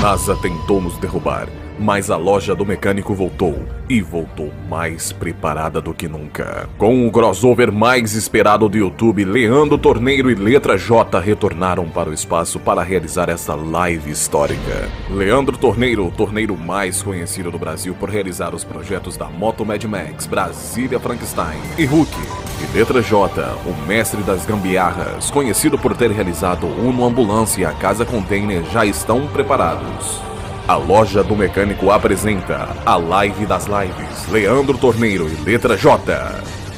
NASA 0.00 0.36
tentou 0.36 0.80
nos 0.80 0.98
derrubar, 0.98 1.48
mas 1.78 2.10
a 2.10 2.16
loja 2.16 2.54
do 2.54 2.66
mecânico 2.66 3.14
voltou 3.14 3.66
e 3.88 4.02
voltou 4.02 4.52
mais 4.68 5.10
preparada 5.10 5.80
do 5.80 5.94
que 5.94 6.06
nunca. 6.06 6.68
Com 6.76 7.06
o 7.06 7.10
crossover 7.10 7.72
mais 7.72 8.12
esperado 8.12 8.68
do 8.68 8.76
YouTube, 8.76 9.24
Leandro 9.24 9.78
Torneiro 9.78 10.30
e 10.30 10.34
Letra 10.34 10.76
J 10.76 11.18
retornaram 11.18 11.88
para 11.88 12.10
o 12.10 12.14
espaço 12.14 12.60
para 12.60 12.82
realizar 12.82 13.30
essa 13.30 13.54
live 13.54 14.10
histórica. 14.10 14.88
Leandro 15.10 15.56
Torneiro, 15.56 16.06
o 16.06 16.10
torneiro 16.10 16.56
mais 16.56 17.02
conhecido 17.02 17.50
do 17.50 17.58
Brasil 17.58 17.94
por 17.98 18.10
realizar 18.10 18.54
os 18.54 18.64
projetos 18.64 19.16
da 19.16 19.26
Moto 19.26 19.64
Mad 19.64 19.82
Max, 19.84 20.26
Brasília 20.26 21.00
Frankenstein 21.00 21.58
e 21.78 21.86
Hulk. 21.86 22.45
E 22.58 22.76
Letra 22.76 23.02
J, 23.02 23.54
o 23.66 23.86
mestre 23.86 24.22
das 24.22 24.46
gambiarras, 24.46 25.30
conhecido 25.30 25.78
por 25.78 25.94
ter 25.94 26.10
realizado 26.10 26.66
Uno 26.66 27.04
Ambulância 27.04 27.60
e 27.60 27.64
a 27.66 27.72
Casa 27.72 28.04
Container, 28.06 28.64
já 28.70 28.84
estão 28.86 29.26
preparados. 29.26 30.20
A 30.66 30.74
loja 30.74 31.22
do 31.22 31.36
mecânico 31.36 31.90
apresenta 31.90 32.68
a 32.84 32.96
live 32.96 33.44
das 33.44 33.66
lives. 33.66 34.26
Leandro 34.30 34.78
Torneiro 34.78 35.28
e 35.28 35.34
Letra 35.44 35.76
J. 35.76 36.00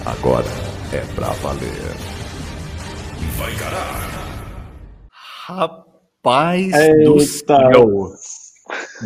Agora 0.04 0.44
é 0.92 1.00
pra 1.14 1.28
valer. 1.28 1.94
Vai 3.36 3.52
caralho. 3.54 4.08
Rapaz 5.46 6.74
Eita. 6.74 7.04
do 7.04 7.20
céu. 7.20 8.12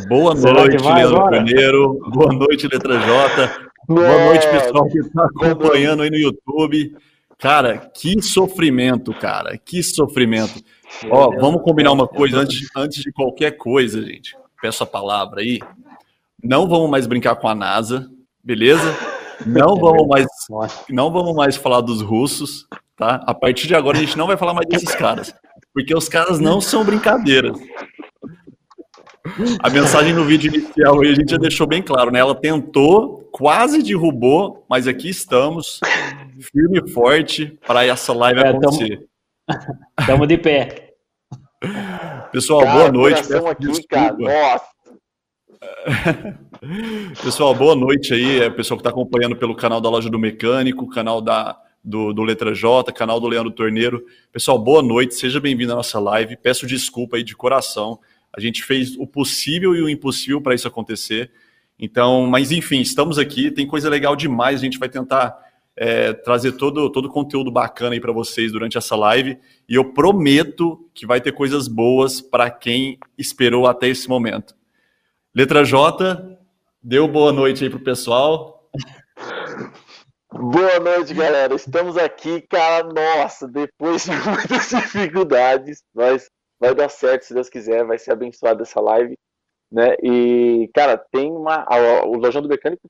Boa 0.08 0.34
noite, 0.34 0.82
Leandro? 0.82 1.16
Torneiro. 1.16 1.98
Boa 2.10 2.32
noite, 2.32 2.66
Letra 2.66 2.98
J. 2.98 3.61
Boa 3.88 4.26
noite, 4.26 4.48
pessoal 4.48 4.88
que 4.88 4.98
está 4.98 5.24
acompanhando 5.24 6.02
aí 6.02 6.10
no 6.10 6.16
YouTube. 6.16 6.96
Cara, 7.36 7.78
que 7.78 8.22
sofrimento, 8.22 9.12
cara. 9.12 9.58
Que 9.58 9.82
sofrimento. 9.82 10.62
Ó, 11.10 11.30
vamos 11.40 11.62
combinar 11.62 11.90
uma 11.90 12.06
coisa 12.06 12.38
antes, 12.38 12.68
antes 12.76 13.02
de 13.02 13.10
qualquer 13.10 13.56
coisa, 13.56 14.00
gente. 14.00 14.36
Peço 14.60 14.84
a 14.84 14.86
palavra 14.86 15.40
aí. 15.40 15.58
Não 16.42 16.68
vamos 16.68 16.88
mais 16.88 17.08
brincar 17.08 17.34
com 17.34 17.48
a 17.48 17.54
NASA, 17.56 18.08
beleza? 18.42 18.96
Não 19.44 19.74
vamos 19.74 20.06
mais, 20.06 20.26
não 20.88 21.12
vamos 21.12 21.34
mais 21.34 21.56
falar 21.56 21.80
dos 21.80 22.00
russos, 22.00 22.68
tá? 22.96 23.20
A 23.26 23.34
partir 23.34 23.66
de 23.66 23.74
agora 23.74 23.98
a 23.98 24.00
gente 24.00 24.16
não 24.16 24.28
vai 24.28 24.36
falar 24.36 24.54
mais 24.54 24.68
desses 24.68 24.94
caras, 24.94 25.34
porque 25.74 25.92
os 25.92 26.08
caras 26.08 26.38
não 26.38 26.60
são 26.60 26.84
brincadeiras. 26.84 27.58
A 29.60 29.68
mensagem 29.68 30.12
no 30.12 30.24
vídeo 30.24 30.54
inicial 30.54 31.00
aí 31.00 31.10
a 31.10 31.14
gente 31.14 31.30
já 31.30 31.36
deixou 31.36 31.66
bem 31.66 31.82
claro, 31.82 32.12
né? 32.12 32.20
Ela 32.20 32.34
tentou, 32.34 33.21
quase 33.32 33.82
derrubou, 33.82 34.64
mas 34.68 34.86
aqui 34.86 35.08
estamos, 35.08 35.80
firme 36.52 36.80
e 36.84 36.90
forte 36.90 37.58
para 37.66 37.84
essa 37.84 38.12
live 38.12 38.40
É, 38.40 38.48
acontecer. 38.48 39.06
Tamo 40.06 40.26
de 40.26 40.36
pé. 40.36 40.92
Pessoal, 42.30 42.60
Cara, 42.60 42.72
boa 42.72 42.92
noite. 42.92 43.20
aqui, 43.34 43.86
cara. 43.88 44.16
Nossa. 44.16 44.72
Pessoal, 47.22 47.54
boa 47.54 47.74
noite 47.74 48.12
aí. 48.12 48.40
É 48.40 48.48
o 48.48 48.54
pessoal 48.54 48.76
que 48.78 48.82
está 48.82 48.90
acompanhando 48.90 49.36
pelo 49.36 49.54
canal 49.54 49.80
da 49.80 49.88
Loja 49.88 50.10
do 50.10 50.18
Mecânico, 50.18 50.88
canal 50.88 51.20
da, 51.20 51.58
do, 51.82 52.12
do 52.12 52.22
Letra 52.22 52.54
J, 52.54 52.92
canal 52.92 53.18
do 53.18 53.28
Leandro 53.28 53.50
Torneiro. 53.50 54.04
Pessoal, 54.30 54.58
boa 54.58 54.82
noite. 54.82 55.14
Seja 55.14 55.40
bem-vindo 55.40 55.72
à 55.72 55.76
nossa 55.76 55.98
live. 55.98 56.36
Peço 56.36 56.66
desculpa 56.66 57.16
aí 57.16 57.22
de 57.22 57.34
coração. 57.34 57.98
A 58.34 58.40
gente 58.40 58.62
fez 58.64 58.96
o 58.96 59.06
possível 59.06 59.74
e 59.74 59.82
o 59.82 59.88
impossível 59.88 60.40
para 60.40 60.54
isso 60.54 60.66
acontecer. 60.68 61.30
Então, 61.84 62.28
mas 62.28 62.52
enfim, 62.52 62.80
estamos 62.80 63.18
aqui. 63.18 63.50
Tem 63.50 63.66
coisa 63.66 63.90
legal 63.90 64.14
demais. 64.14 64.60
A 64.60 64.64
gente 64.64 64.78
vai 64.78 64.88
tentar 64.88 65.36
é, 65.76 66.12
trazer 66.12 66.52
todo 66.52 66.88
todo 66.92 67.08
conteúdo 67.08 67.50
bacana 67.50 67.96
aí 67.96 68.00
para 68.00 68.12
vocês 68.12 68.52
durante 68.52 68.78
essa 68.78 68.94
live. 68.94 69.36
E 69.68 69.74
eu 69.74 69.92
prometo 69.92 70.88
que 70.94 71.04
vai 71.04 71.20
ter 71.20 71.32
coisas 71.32 71.66
boas 71.66 72.20
para 72.20 72.48
quem 72.52 73.00
esperou 73.18 73.66
até 73.66 73.88
esse 73.88 74.08
momento. 74.08 74.54
Letra 75.34 75.64
J, 75.64 76.38
deu 76.80 77.08
boa 77.08 77.32
noite 77.32 77.64
aí 77.64 77.70
pro 77.70 77.80
pessoal. 77.80 78.70
Boa 80.32 80.78
noite, 80.78 81.12
galera. 81.12 81.52
Estamos 81.52 81.96
aqui, 81.96 82.42
cara. 82.42 82.84
Nossa, 82.84 83.48
depois 83.48 84.04
de 84.04 84.12
muitas 84.24 84.68
dificuldades, 84.68 85.82
mas 85.92 86.30
vai 86.60 86.76
dar 86.76 86.88
certo 86.88 87.24
se 87.24 87.34
Deus 87.34 87.48
quiser. 87.48 87.84
Vai 87.84 87.98
ser 87.98 88.12
abençoada 88.12 88.62
essa 88.62 88.80
live, 88.80 89.18
né? 89.72 89.94
E, 90.02 90.70
cara, 90.74 90.96
tem 90.96 91.30
uma. 91.32 91.64
a- 91.68 92.04
o 92.06 92.16
Lojão 92.16 92.42
do 92.42 92.48
Mecânico 92.48 92.82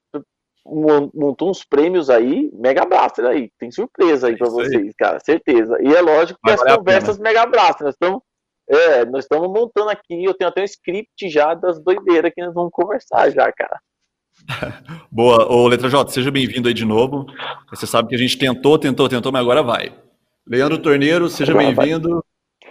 mon- 0.67 1.11
montou 1.15 1.51
uns 1.51 1.65
prêmios 1.65 2.11
aí, 2.11 2.51
Mega 2.53 2.85
Blaster 2.85 3.25
aí. 3.25 3.51
Tem 3.59 3.71
surpresa 3.71 4.27
aí 4.27 4.35
É 4.35 4.37
pra 4.37 4.49
isso 4.49 4.61
aí. 4.61 4.67
vocês, 4.69 4.95
cara. 4.99 5.21
Certeza. 5.21 5.79
E 5.81 5.95
é 5.95 6.01
lógico 6.01 6.39
que 6.45 6.51
as 6.51 6.63
conversas 6.63 7.19
Mega 7.19 7.47
Blaster. 7.47 7.85
Nós 7.87 7.95
estamos. 7.95 8.21
É, 8.69 9.05
nós 9.05 9.25
estamos 9.25 9.49
montando 9.49 9.91
aqui. 9.91 10.25
Eu 10.25 10.35
tenho 10.35 10.49
até 10.49 10.63
um 10.63 10.65
script 10.65 11.29
já 11.29 11.53
das 11.55 11.79
doideiras 11.83 12.33
que 12.35 12.45
nós 12.45 12.55
vamos 12.55 12.71
conversar 12.73 13.31
já, 13.31 13.51
cara. 13.53 13.81
Boa, 15.11 15.47
ô 15.53 15.67
Letra 15.69 15.89
J, 15.89 16.11
seja 16.11 16.31
bem-vindo 16.31 16.69
aí 16.69 16.75
de 16.75 16.85
novo. 16.85 17.27
Você 17.71 17.87
sabe 17.87 18.09
que 18.09 18.15
a 18.15 18.19
gente 18.19 18.39
tentou, 18.39 18.79
tentou, 18.79 19.09
tentou, 19.09 19.31
mas 19.31 19.43
agora 19.43 19.63
vai. 19.63 19.93
Leandro 20.47 20.79
Torneiro, 20.79 21.29
seja 21.29 21.55
bem-vindo. 21.55 22.25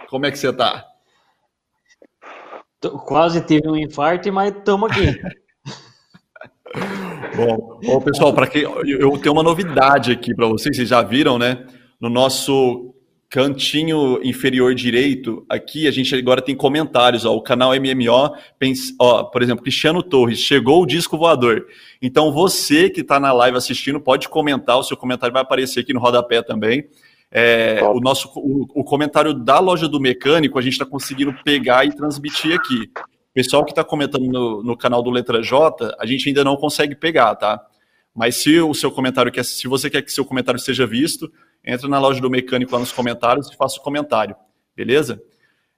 Como 0.08 0.26
é 0.26 0.30
que 0.30 0.38
você 0.38 0.52
tá? 0.52 0.84
Quase 2.90 3.40
tive 3.42 3.68
um 3.68 3.76
infarto, 3.76 4.32
mas 4.32 4.54
estamos 4.54 4.90
aqui. 4.90 5.20
Bom, 7.36 7.80
ô, 7.86 8.00
pessoal, 8.00 8.32
para 8.32 8.46
quem 8.46 8.62
eu 8.62 9.18
tenho 9.18 9.32
uma 9.34 9.42
novidade 9.42 10.12
aqui 10.12 10.34
para 10.34 10.46
vocês, 10.46 10.76
vocês 10.76 10.88
já 10.88 11.02
viram, 11.02 11.38
né? 11.38 11.66
No 12.00 12.08
nosso 12.08 12.94
cantinho 13.30 14.20
inferior 14.22 14.74
direito, 14.74 15.44
aqui 15.48 15.86
a 15.86 15.90
gente 15.90 16.14
agora 16.14 16.42
tem 16.42 16.54
comentários, 16.54 17.24
ó, 17.24 17.34
o 17.34 17.40
canal 17.42 17.70
MMO, 17.74 18.34
pens- 18.58 18.94
ó, 19.00 19.24
por 19.24 19.42
exemplo, 19.42 19.62
Cristiano 19.62 20.02
Torres, 20.02 20.38
chegou 20.40 20.82
o 20.82 20.86
disco 20.86 21.16
voador. 21.16 21.64
Então 22.02 22.30
você 22.30 22.90
que 22.90 23.00
está 23.00 23.18
na 23.18 23.32
live 23.32 23.56
assistindo 23.56 23.98
pode 23.98 24.28
comentar, 24.28 24.76
o 24.78 24.82
seu 24.82 24.98
comentário 24.98 25.32
vai 25.32 25.40
aparecer 25.40 25.80
aqui 25.80 25.94
no 25.94 26.00
rodapé 26.00 26.42
também. 26.42 26.84
É, 27.34 27.82
o 27.82 27.98
nosso 27.98 28.30
o, 28.36 28.66
o 28.74 28.84
comentário 28.84 29.32
da 29.32 29.58
loja 29.58 29.88
do 29.88 29.98
mecânico 29.98 30.58
a 30.58 30.62
gente 30.62 30.74
está 30.74 30.84
conseguindo 30.84 31.34
pegar 31.42 31.86
e 31.86 31.96
transmitir 31.96 32.54
aqui. 32.54 32.90
O 32.94 33.32
pessoal 33.34 33.64
que 33.64 33.72
está 33.72 33.82
comentando 33.82 34.26
no, 34.26 34.62
no 34.62 34.76
canal 34.76 35.02
do 35.02 35.08
Letra 35.08 35.42
J, 35.42 35.96
a 35.98 36.04
gente 36.04 36.28
ainda 36.28 36.44
não 36.44 36.56
consegue 36.56 36.94
pegar, 36.94 37.34
tá? 37.34 37.58
Mas 38.14 38.36
se 38.36 38.60
o 38.60 38.74
seu 38.74 38.90
comentário 38.90 39.32
quer, 39.32 39.44
se 39.44 39.66
você 39.66 39.88
quer 39.88 40.02
que 40.02 40.12
seu 40.12 40.24
comentário 40.24 40.60
seja 40.60 40.86
visto, 40.86 41.32
entra 41.64 41.88
na 41.88 41.98
loja 41.98 42.20
do 42.20 42.28
mecânico 42.28 42.72
lá 42.72 42.78
nos 42.78 42.92
comentários 42.92 43.48
e 43.48 43.56
faça 43.56 43.78
o 43.78 43.82
comentário, 43.82 44.36
beleza? 44.76 45.22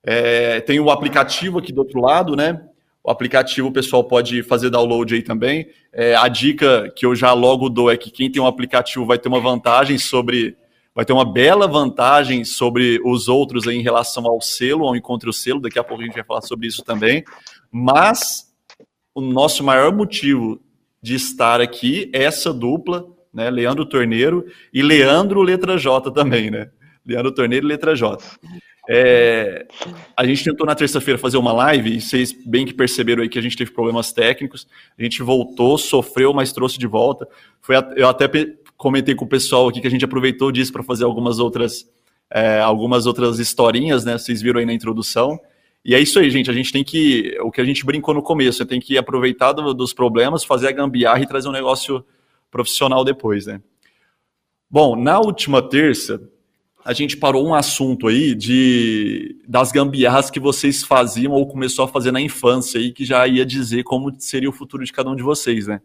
É, 0.02 0.60
tem 0.60 0.80
o 0.80 0.90
aplicativo 0.90 1.58
aqui 1.58 1.72
do 1.72 1.78
outro 1.78 2.00
lado, 2.00 2.34
né? 2.34 2.60
O 3.02 3.10
aplicativo 3.10 3.68
o 3.68 3.72
pessoal 3.72 4.02
pode 4.02 4.42
fazer 4.42 4.70
download 4.70 5.14
aí 5.14 5.22
também. 5.22 5.68
É, 5.92 6.16
a 6.16 6.26
dica 6.26 6.90
que 6.96 7.04
eu 7.06 7.14
já 7.14 7.32
logo 7.32 7.68
dou 7.68 7.90
é 7.90 7.96
que 7.96 8.10
quem 8.10 8.30
tem 8.30 8.40
um 8.40 8.46
aplicativo 8.46 9.06
vai 9.06 9.18
ter 9.18 9.28
uma 9.28 9.40
vantagem 9.40 9.98
sobre. 9.98 10.56
Vai 10.94 11.04
ter 11.04 11.12
uma 11.12 11.24
bela 11.24 11.66
vantagem 11.66 12.44
sobre 12.44 13.00
os 13.04 13.26
outros 13.26 13.66
em 13.66 13.82
relação 13.82 14.26
ao 14.26 14.40
selo, 14.40 14.86
ao 14.86 14.94
encontro 14.94 15.32
selo. 15.32 15.60
Daqui 15.60 15.78
a 15.78 15.84
pouco 15.84 16.02
a 16.02 16.06
gente 16.06 16.14
vai 16.14 16.24
falar 16.24 16.42
sobre 16.42 16.68
isso 16.68 16.84
também. 16.84 17.24
Mas 17.70 18.54
o 19.12 19.20
nosso 19.20 19.64
maior 19.64 19.92
motivo 19.92 20.60
de 21.02 21.14
estar 21.14 21.60
aqui 21.60 22.10
é 22.14 22.22
essa 22.22 22.52
dupla, 22.52 23.06
né? 23.32 23.50
Leandro 23.50 23.84
Torneiro 23.84 24.46
e 24.72 24.82
Leandro 24.82 25.42
Letra 25.42 25.76
J 25.76 26.10
também, 26.12 26.50
né? 26.50 26.70
Leandro 27.04 27.32
Torneiro 27.32 27.66
e 27.66 27.68
Letra 27.68 27.96
J. 27.96 28.16
É, 28.88 29.66
a 30.16 30.26
gente 30.26 30.44
tentou 30.44 30.66
na 30.66 30.74
terça-feira 30.74 31.18
fazer 31.18 31.38
uma 31.38 31.52
live 31.52 31.96
e 31.96 32.00
vocês 32.00 32.32
bem 32.32 32.66
que 32.66 32.74
perceberam 32.74 33.22
aí 33.22 33.28
que 33.28 33.38
a 33.38 33.42
gente 33.42 33.56
teve 33.56 33.70
problemas 33.70 34.12
técnicos. 34.12 34.66
A 34.98 35.02
gente 35.02 35.22
voltou, 35.22 35.76
sofreu, 35.76 36.32
mas 36.32 36.52
trouxe 36.52 36.78
de 36.78 36.86
volta. 36.86 37.26
Foi, 37.60 37.76
eu 37.96 38.08
até 38.08 38.28
comentei 38.84 39.14
com 39.14 39.24
o 39.24 39.28
pessoal 39.28 39.66
aqui 39.66 39.80
que 39.80 39.86
a 39.86 39.90
gente 39.90 40.04
aproveitou 40.04 40.52
disso 40.52 40.70
para 40.70 40.82
fazer 40.82 41.04
algumas 41.04 41.38
outras, 41.38 41.90
é, 42.30 42.60
algumas 42.60 43.06
outras 43.06 43.38
historinhas, 43.38 44.04
né? 44.04 44.18
Vocês 44.18 44.42
viram 44.42 44.60
aí 44.60 44.66
na 44.66 44.74
introdução. 44.74 45.40
E 45.82 45.94
é 45.94 46.00
isso 46.00 46.18
aí, 46.18 46.30
gente. 46.30 46.50
A 46.50 46.52
gente 46.52 46.70
tem 46.70 46.84
que. 46.84 47.34
O 47.40 47.50
que 47.50 47.62
a 47.62 47.64
gente 47.64 47.82
brincou 47.82 48.12
no 48.12 48.22
começo, 48.22 48.64
tem 48.66 48.78
que 48.78 48.98
aproveitar 48.98 49.52
do- 49.52 49.72
dos 49.72 49.94
problemas, 49.94 50.44
fazer 50.44 50.68
a 50.68 50.72
gambiarra 50.72 51.22
e 51.22 51.26
trazer 51.26 51.48
um 51.48 51.52
negócio 51.52 52.04
profissional 52.50 53.02
depois, 53.04 53.46
né? 53.46 53.58
Bom, 54.70 54.96
na 54.96 55.18
última 55.18 55.62
terça, 55.62 56.20
a 56.84 56.92
gente 56.92 57.16
parou 57.16 57.46
um 57.46 57.54
assunto 57.54 58.06
aí 58.06 58.34
de 58.34 59.40
das 59.48 59.72
gambiarras 59.72 60.30
que 60.30 60.38
vocês 60.38 60.84
faziam 60.84 61.32
ou 61.32 61.46
começou 61.46 61.86
a 61.86 61.88
fazer 61.88 62.12
na 62.12 62.20
infância 62.20 62.78
aí, 62.78 62.92
que 62.92 63.04
já 63.04 63.26
ia 63.26 63.46
dizer 63.46 63.82
como 63.82 64.12
seria 64.18 64.50
o 64.50 64.52
futuro 64.52 64.84
de 64.84 64.92
cada 64.92 65.08
um 65.10 65.16
de 65.16 65.22
vocês, 65.22 65.66
né? 65.66 65.80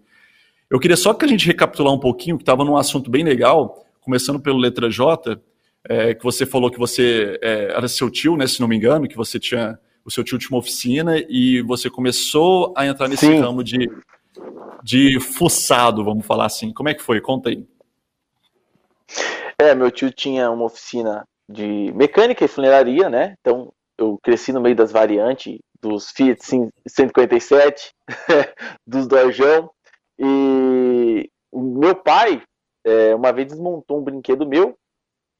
Eu 0.70 0.80
queria 0.80 0.98
só 0.98 1.14
que 1.14 1.26
a 1.26 1.28
gente 1.28 1.48
recapitular 1.48 1.94
um 1.94 2.00
pouquinho, 2.00 2.38
que 2.38 2.44
estava 2.44 2.64
num 2.64 2.78
assunto 2.78 3.10
bem 3.10 3.24
legal, 3.24 3.84
começando 4.02 4.40
pelo 4.40 4.58
letra 4.58 4.90
J, 4.90 5.42
é, 5.88 6.14
que 6.14 6.24
você 6.24 6.46
falou 6.46 6.70
que 6.70 6.78
você 6.78 7.40
é, 7.42 7.72
era 7.76 7.88
seu 7.88 8.10
tio, 8.10 8.38
né, 8.38 8.46
se 8.46 8.60
não 8.60 8.68
me 8.68 8.76
engano, 8.76 9.08
que 9.08 9.16
você 9.16 9.40
tinha 9.40 9.80
o 10.06 10.12
seu 10.12 10.24
tio 10.24 10.40
tinha 10.40 10.50
uma 10.52 10.60
oficina 10.60 11.18
e 11.30 11.62
você 11.62 11.90
começou 11.90 12.74
a 12.76 12.86
entrar 12.86 13.08
nesse 13.08 13.28
Sim. 13.28 13.40
ramo 13.40 13.64
de, 13.64 13.90
de 14.84 15.20
fuçado, 15.20 16.04
vamos 16.04 16.26
falar 16.26 16.46
assim. 16.46 16.74
Como 16.74 16.90
é 16.90 16.94
que 16.94 17.04
foi? 17.04 17.22
Conta 17.22 17.50
aí. 17.50 17.64
É, 19.60 19.76
meu 19.76 19.92
tio 19.92 20.12
tinha 20.12 20.50
uma 20.50 20.66
oficina 20.66 21.24
de 21.48 21.92
mecânica 21.94 22.44
e 22.44 22.48
funilaria, 22.48 23.10
né? 23.10 23.36
Então 23.42 23.72
eu 23.98 24.18
cresci 24.24 24.52
no 24.52 24.62
meio 24.62 24.76
das 24.76 24.92
variantes 24.92 25.60
dos 25.82 26.12
Fiat 26.12 26.44
157, 26.44 27.92
dos 28.88 29.08
Dojão. 29.08 29.70
E 30.20 31.30
o 31.52 31.62
meu 31.62 31.96
pai, 31.96 32.44
é, 32.84 33.16
uma 33.16 33.32
vez 33.32 33.48
desmontou 33.48 34.00
um 34.00 34.04
brinquedo 34.04 34.48
meu 34.48 34.78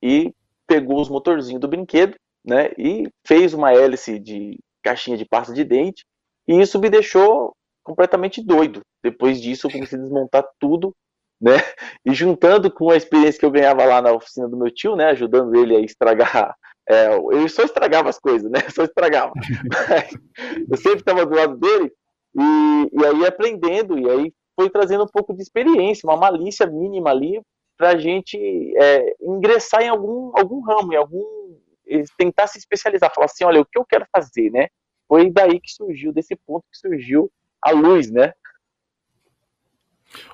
e 0.02 0.34
pegou 0.66 1.02
os 1.02 1.10
motorzinhos 1.10 1.60
do 1.60 1.68
brinquedo, 1.68 2.16
né? 2.46 2.72
E 2.78 3.10
fez 3.26 3.54
uma 3.54 3.74
hélice 3.74 4.18
de 4.20 4.58
caixinha 4.82 5.18
de 5.18 5.26
pasta 5.26 5.54
de 5.54 5.64
dente. 5.64 6.06
E 6.48 6.60
isso 6.60 6.80
me 6.80 6.90
deixou 6.90 7.54
completamente 7.84 8.42
doido. 8.42 8.82
Depois 9.04 9.42
disso, 9.42 9.68
eu 9.68 9.72
comecei 9.72 9.98
a 9.98 10.02
desmontar 10.02 10.46
tudo, 10.60 10.96
né? 11.42 11.54
E 12.06 12.14
juntando 12.14 12.72
com 12.72 12.90
a 12.90 12.96
experiência 12.96 13.40
que 13.40 13.46
eu 13.46 13.52
ganhava 13.52 13.84
lá 13.84 14.02
na 14.02 14.14
oficina 14.14 14.48
do 14.48 14.58
meu 14.58 14.72
tio, 14.72 14.96
né? 14.96 15.08
Ajudando 15.08 15.56
ele 15.56 15.76
a 15.76 15.82
estragar. 15.82 16.56
É, 16.92 17.16
ele 17.32 17.48
só 17.48 17.62
estragava 17.62 18.10
as 18.10 18.18
coisas, 18.18 18.50
né? 18.50 18.62
Só 18.74 18.84
estragava. 18.84 19.32
eu 20.68 20.76
sempre 20.76 21.02
estava 21.02 21.24
do 21.24 21.36
lado 21.36 21.56
dele 21.56 21.94
e, 22.36 22.90
e 22.92 23.06
aí 23.06 23.28
aprendendo, 23.28 24.00
e 24.00 24.10
aí 24.10 24.34
foi 24.60 24.70
trazendo 24.70 25.06
um 25.06 25.08
pouco 25.08 25.34
de 25.34 25.42
experiência, 25.42 26.06
uma 26.06 26.18
malícia 26.18 26.68
mínima 26.68 27.12
ali 27.12 27.42
para 27.78 27.92
a 27.92 27.98
gente 27.98 28.38
é, 28.78 29.16
ingressar 29.22 29.82
em 29.82 29.88
algum, 29.88 30.38
algum 30.38 30.60
ramo, 30.60 30.92
em 30.92 30.98
algum 30.98 31.24
tentar 32.18 32.46
se 32.48 32.58
especializar, 32.58 33.10
falar 33.16 33.26
assim, 33.26 33.46
olha, 33.46 33.62
o 33.62 33.66
que 33.66 33.80
eu 33.80 33.86
quero 33.86 34.06
fazer, 34.12 34.52
né? 34.52 34.68
Foi 35.08 35.32
daí 35.32 35.62
que 35.62 35.72
surgiu, 35.72 36.12
desse 36.12 36.36
ponto 36.36 36.66
que 36.70 36.78
surgiu 36.78 37.32
a 37.64 37.72
luz, 37.72 38.12
né? 38.12 38.34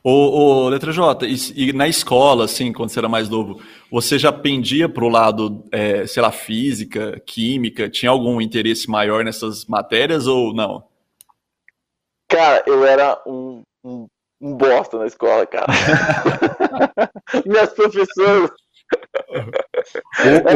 Ô, 0.04 0.10
ô 0.10 0.70
Letra 0.70 0.92
J, 0.92 1.28
e, 1.28 1.70
e, 1.70 1.72
na 1.74 1.88
escola, 1.88 2.46
assim, 2.46 2.74
quando 2.74 2.90
você 2.90 2.98
era 2.98 3.08
mais 3.08 3.30
novo, 3.30 3.62
você 3.92 4.18
já 4.18 4.34
pendia 4.34 4.90
para 4.90 5.06
o 5.06 5.10
lado, 5.10 5.64
é, 5.72 6.08
sei 6.08 6.24
lá, 6.24 6.32
física, 6.32 7.22
química? 7.28 7.90
Tinha 7.90 8.10
algum 8.10 8.42
interesse 8.42 8.90
maior 8.90 9.24
nessas 9.24 9.66
matérias 9.66 10.26
ou 10.26 10.52
não? 10.52 10.84
Cara, 12.28 12.64
eu 12.66 12.84
era 12.84 13.22
um, 13.26 13.62
um, 13.84 14.08
um 14.42 14.56
bosta 14.56 14.98
na 14.98 15.08
escola, 15.08 15.46
cara. 15.46 15.68
Minhas 17.46 17.74
professoras. 17.74 18.52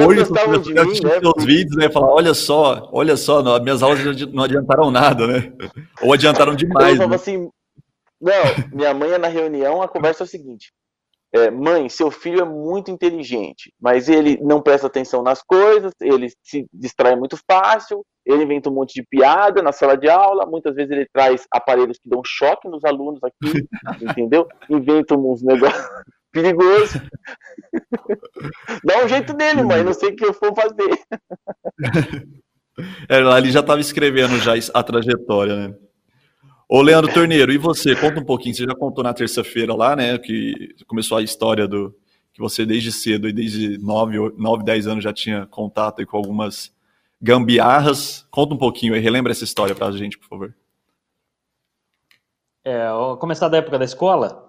Hoje, 0.07 0.21
os 0.21 0.29
professores 0.29 1.01
né? 1.01 1.19
os 1.35 1.43
vídeos, 1.43 1.75
né? 1.75 1.89
Falar, 1.89 2.13
olha 2.13 2.33
só, 2.33 2.89
olha 2.91 3.17
só, 3.17 3.59
minhas 3.59 3.81
aulas 3.81 3.99
não 4.31 4.43
adiantaram 4.43 4.91
nada, 4.91 5.25
né? 5.25 5.51
Ou 6.01 6.13
adiantaram 6.13 6.55
demais. 6.55 6.91
Eu 6.91 6.95
falava 6.97 7.09
né? 7.09 7.15
assim, 7.15 7.49
não, 8.21 8.33
minha 8.73 8.93
mãe 8.93 9.17
na 9.17 9.27
reunião, 9.27 9.81
a 9.81 9.87
conversa 9.87 10.23
é 10.23 10.25
o 10.25 10.27
seguinte: 10.27 10.71
é, 11.33 11.51
mãe, 11.51 11.87
seu 11.89 12.09
filho 12.09 12.41
é 12.41 12.45
muito 12.45 12.89
inteligente, 12.89 13.71
mas 13.79 14.09
ele 14.09 14.39
não 14.41 14.61
presta 14.61 14.87
atenção 14.87 15.21
nas 15.21 15.43
coisas, 15.43 15.93
ele 16.01 16.27
se 16.43 16.65
distrai 16.73 17.15
muito 17.15 17.37
fácil, 17.49 18.03
ele 18.25 18.43
inventa 18.43 18.69
um 18.69 18.73
monte 18.73 18.93
de 18.93 19.03
piada 19.03 19.61
na 19.61 19.71
sala 19.71 19.95
de 19.95 20.09
aula, 20.09 20.45
muitas 20.45 20.75
vezes 20.75 20.91
ele 20.91 21.07
traz 21.13 21.45
aparelhos 21.51 21.99
que 21.99 22.09
dão 22.09 22.21
choque 22.25 22.67
nos 22.67 22.83
alunos 22.83 23.19
aqui, 23.23 23.67
entendeu? 24.01 24.47
Inventa 24.69 25.15
uns 25.15 25.43
negócios 25.43 25.87
perigosos. 26.33 27.01
Dá 28.83 29.03
um 29.03 29.07
jeito 29.07 29.33
dele, 29.33 29.63
mãe, 29.63 29.83
não 29.83 29.93
sei 29.93 30.09
o 30.09 30.15
que 30.15 30.25
eu 30.25 30.33
for 30.33 30.53
fazer. 30.55 30.99
É, 33.07 33.17
ali 33.17 33.51
já 33.51 33.59
estava 33.59 33.81
escrevendo 33.81 34.37
já 34.37 34.53
a 34.73 34.83
trajetória, 34.83 35.55
né? 35.55 35.75
Ô, 36.71 36.83
Leandro 36.83 37.11
Torneiro, 37.11 37.51
e 37.51 37.57
você? 37.57 37.95
Conta 37.95 38.19
um 38.19 38.23
pouquinho. 38.23 38.53
Você 38.53 38.63
já 38.63 38.75
contou 38.75 39.03
na 39.03 39.11
terça-feira 39.11 39.73
lá, 39.73 39.95
né? 39.95 40.19
Que 40.19 40.75
começou 40.85 41.17
a 41.17 41.23
história 41.23 41.67
do. 41.67 41.95
Que 42.31 42.39
você 42.39 42.63
desde 42.63 42.91
cedo, 42.91 43.27
e 43.27 43.33
desde 43.33 43.79
9, 43.79 44.35
9 44.37 44.63
10 44.63 44.85
anos 44.85 45.03
já 45.03 45.11
tinha 45.11 45.47
contato 45.47 46.05
com 46.05 46.15
algumas 46.15 46.71
gambiarras. 47.19 48.27
Conta 48.29 48.53
um 48.53 48.57
pouquinho 48.57 48.93
aí, 48.93 48.99
relembra 48.99 49.31
essa 49.31 49.43
história 49.43 49.73
pra 49.73 49.91
gente, 49.91 50.15
por 50.19 50.27
favor. 50.27 50.55
É, 52.63 52.87
começar 53.19 53.49
da 53.49 53.57
época 53.57 53.79
da 53.79 53.85
escola? 53.85 54.47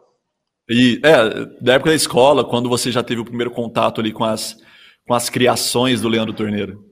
E, 0.68 1.00
é, 1.02 1.46
da 1.62 1.72
época 1.72 1.88
da 1.88 1.96
escola, 1.96 2.44
quando 2.44 2.68
você 2.68 2.92
já 2.92 3.02
teve 3.02 3.22
o 3.22 3.24
primeiro 3.24 3.50
contato 3.50 3.98
ali 3.98 4.12
com 4.12 4.24
as, 4.24 4.62
com 5.06 5.14
as 5.14 5.30
criações 5.30 6.02
do 6.02 6.08
Leandro 6.08 6.34
Torneiro. 6.34 6.89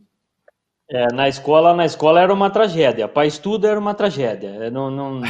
É, 0.91 1.13
na 1.13 1.29
escola, 1.29 1.75
na 1.75 1.85
escola 1.85 2.21
era 2.21 2.33
uma 2.33 2.49
tragédia. 2.49 3.07
Para 3.07 3.27
estudo 3.27 3.67
era 3.67 3.79
uma 3.79 3.93
tragédia. 3.93 4.49
É, 4.49 4.71
não, 4.71 4.91
não, 4.91 5.21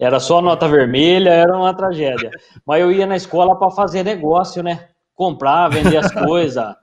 era 0.00 0.18
só 0.18 0.40
nota 0.40 0.66
vermelha, 0.66 1.30
era 1.30 1.54
uma 1.54 1.74
tragédia. 1.74 2.30
Mas 2.66 2.80
eu 2.80 2.90
ia 2.90 3.06
na 3.06 3.16
escola 3.16 3.58
para 3.58 3.70
fazer 3.70 4.02
negócio, 4.02 4.62
né? 4.62 4.88
Comprar, 5.14 5.68
vender 5.68 5.98
as 5.98 6.10
coisas, 6.10 6.74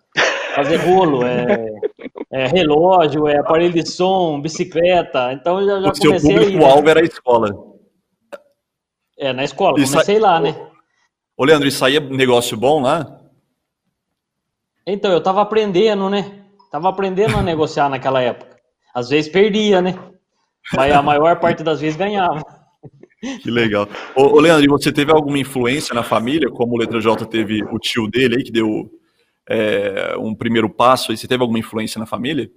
fazer 0.55 0.77
bolo, 0.85 1.25
é, 1.25 1.65
é, 2.31 2.47
relógio, 2.47 3.27
é 3.27 3.39
aparelho 3.39 3.73
de 3.73 3.89
som, 3.89 4.39
bicicleta. 4.39 5.33
Então 5.33 5.59
eu 5.59 5.65
já, 5.65 5.81
já 5.81 5.89
o 5.89 5.99
comecei 5.99 6.19
seu 6.19 6.39
público-alvo 6.39 6.83
né? 6.83 6.91
era 6.91 6.99
a 6.99 7.03
escola. 7.03 7.49
É, 9.17 9.33
na 9.33 9.43
escola, 9.43 9.73
comecei 9.73 10.19
lá, 10.19 10.39
né? 10.39 10.55
Ô, 11.35 11.43
Leandro, 11.43 11.67
isso 11.67 11.83
aí 11.83 11.97
é 11.97 11.99
negócio 11.99 12.55
bom 12.55 12.81
lá? 12.81 13.19
Então, 14.85 15.11
eu 15.11 15.21
tava 15.21 15.41
aprendendo, 15.41 16.09
né? 16.09 16.40
Tava 16.71 16.87
aprendendo 16.87 17.37
a 17.37 17.43
negociar 17.43 17.89
naquela 17.89 18.21
época. 18.21 18.55
Às 18.95 19.09
vezes 19.09 19.29
perdia, 19.29 19.81
né? 19.81 19.99
Mas 20.73 20.93
a 20.93 21.01
maior 21.01 21.37
parte 21.39 21.63
das 21.63 21.81
vezes 21.81 21.97
ganhava. 21.97 22.41
Que 23.43 23.51
legal. 23.51 23.87
Ô, 24.15 24.37
ô 24.37 24.39
Leandro, 24.39 24.63
e 24.65 24.69
você 24.69 24.91
teve 24.91 25.11
alguma 25.11 25.37
influência 25.37 25.93
na 25.93 26.01
família? 26.01 26.49
Como 26.49 26.73
o 26.73 26.77
Letra 26.77 27.01
J 27.01 27.25
teve 27.25 27.61
o 27.63 27.77
tio 27.77 28.09
dele 28.09 28.37
aí, 28.37 28.43
que 28.43 28.51
deu 28.51 28.89
é, 29.49 30.15
um 30.17 30.33
primeiro 30.33 30.69
passo, 30.69 31.11
aí 31.11 31.17
você 31.17 31.27
teve 31.27 31.41
alguma 31.41 31.59
influência 31.59 31.99
na 31.99 32.05
família? 32.05 32.49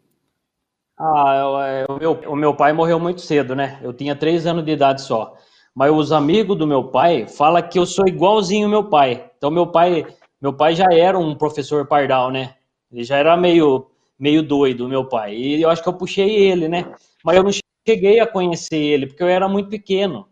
Ah, 0.97 1.35
eu, 1.37 1.61
é, 1.61 1.87
o, 1.89 1.99
meu, 1.99 2.33
o 2.33 2.37
meu 2.37 2.55
pai 2.55 2.73
morreu 2.73 3.01
muito 3.01 3.21
cedo, 3.21 3.55
né? 3.55 3.81
Eu 3.83 3.93
tinha 3.93 4.15
três 4.15 4.47
anos 4.47 4.65
de 4.65 4.71
idade 4.71 5.03
só. 5.03 5.35
Mas 5.75 5.93
os 5.93 6.13
amigos 6.13 6.57
do 6.57 6.69
meu 6.69 6.85
pai 6.85 7.27
falam 7.27 7.61
que 7.61 7.79
eu 7.79 7.85
sou 7.85 8.07
igualzinho 8.07 8.69
meu 8.69 8.85
pai. 8.85 9.29
Então 9.37 9.51
meu 9.51 9.67
pai, 9.67 10.07
meu 10.41 10.53
pai 10.53 10.77
já 10.77 10.87
era 10.93 11.19
um 11.19 11.35
professor 11.35 11.85
pardal, 11.87 12.31
né? 12.31 12.55
Ele 12.93 13.03
já 13.03 13.17
era 13.17 13.37
meio 13.37 13.91
meio 14.25 14.43
doido, 14.43 14.89
meu 14.89 15.05
pai. 15.05 15.37
E 15.37 15.61
eu 15.61 15.69
acho 15.69 15.83
que 15.83 15.89
eu 15.89 15.93
puxei 15.93 16.31
ele, 16.31 16.67
né? 16.67 16.91
Mas 17.23 17.37
eu 17.37 17.43
não 17.43 17.51
cheguei 17.87 18.19
a 18.21 18.27
conhecer 18.27 18.79
ele, 18.79 19.07
porque 19.07 19.23
eu 19.23 19.29
era 19.29 19.47
muito 19.47 19.69
pequeno. 19.69 20.27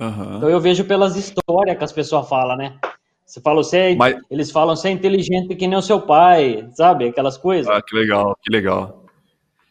Uhum. 0.00 0.36
Então 0.36 0.48
eu 0.48 0.60
vejo 0.60 0.84
pelas 0.84 1.14
histórias 1.14 1.78
que 1.78 1.84
as 1.84 1.92
pessoas 1.92 2.28
falam, 2.28 2.56
né? 2.56 2.76
Você 3.24 3.40
fala, 3.40 3.62
você 3.62 3.78
é, 3.78 3.94
Mas... 3.94 4.16
eles 4.28 4.50
falam, 4.50 4.74
você 4.74 4.88
é 4.88 4.90
inteligente 4.90 5.54
que 5.54 5.68
nem 5.68 5.78
o 5.78 5.82
seu 5.82 6.00
pai, 6.00 6.68
sabe? 6.74 7.06
Aquelas 7.06 7.38
coisas. 7.38 7.70
Ah, 7.70 7.80
que 7.80 7.94
legal, 7.96 8.36
que 8.42 8.52
legal. 8.52 9.04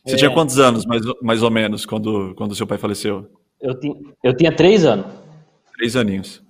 Você 0.06 0.16
é. 0.16 0.18
tinha 0.18 0.32
quantos 0.32 0.58
anos, 0.58 0.86
mais, 0.86 1.02
mais 1.22 1.44
ou 1.44 1.52
menos, 1.52 1.86
quando, 1.86 2.34
quando 2.36 2.56
seu 2.56 2.66
pai 2.66 2.78
faleceu? 2.78 3.30
Eu, 3.60 3.78
tinha, 3.78 3.96
eu 4.24 4.36
tinha 4.36 4.56
três 4.56 4.86
anos. 4.86 5.06
Três 5.76 5.98
aninhos. 5.98 6.42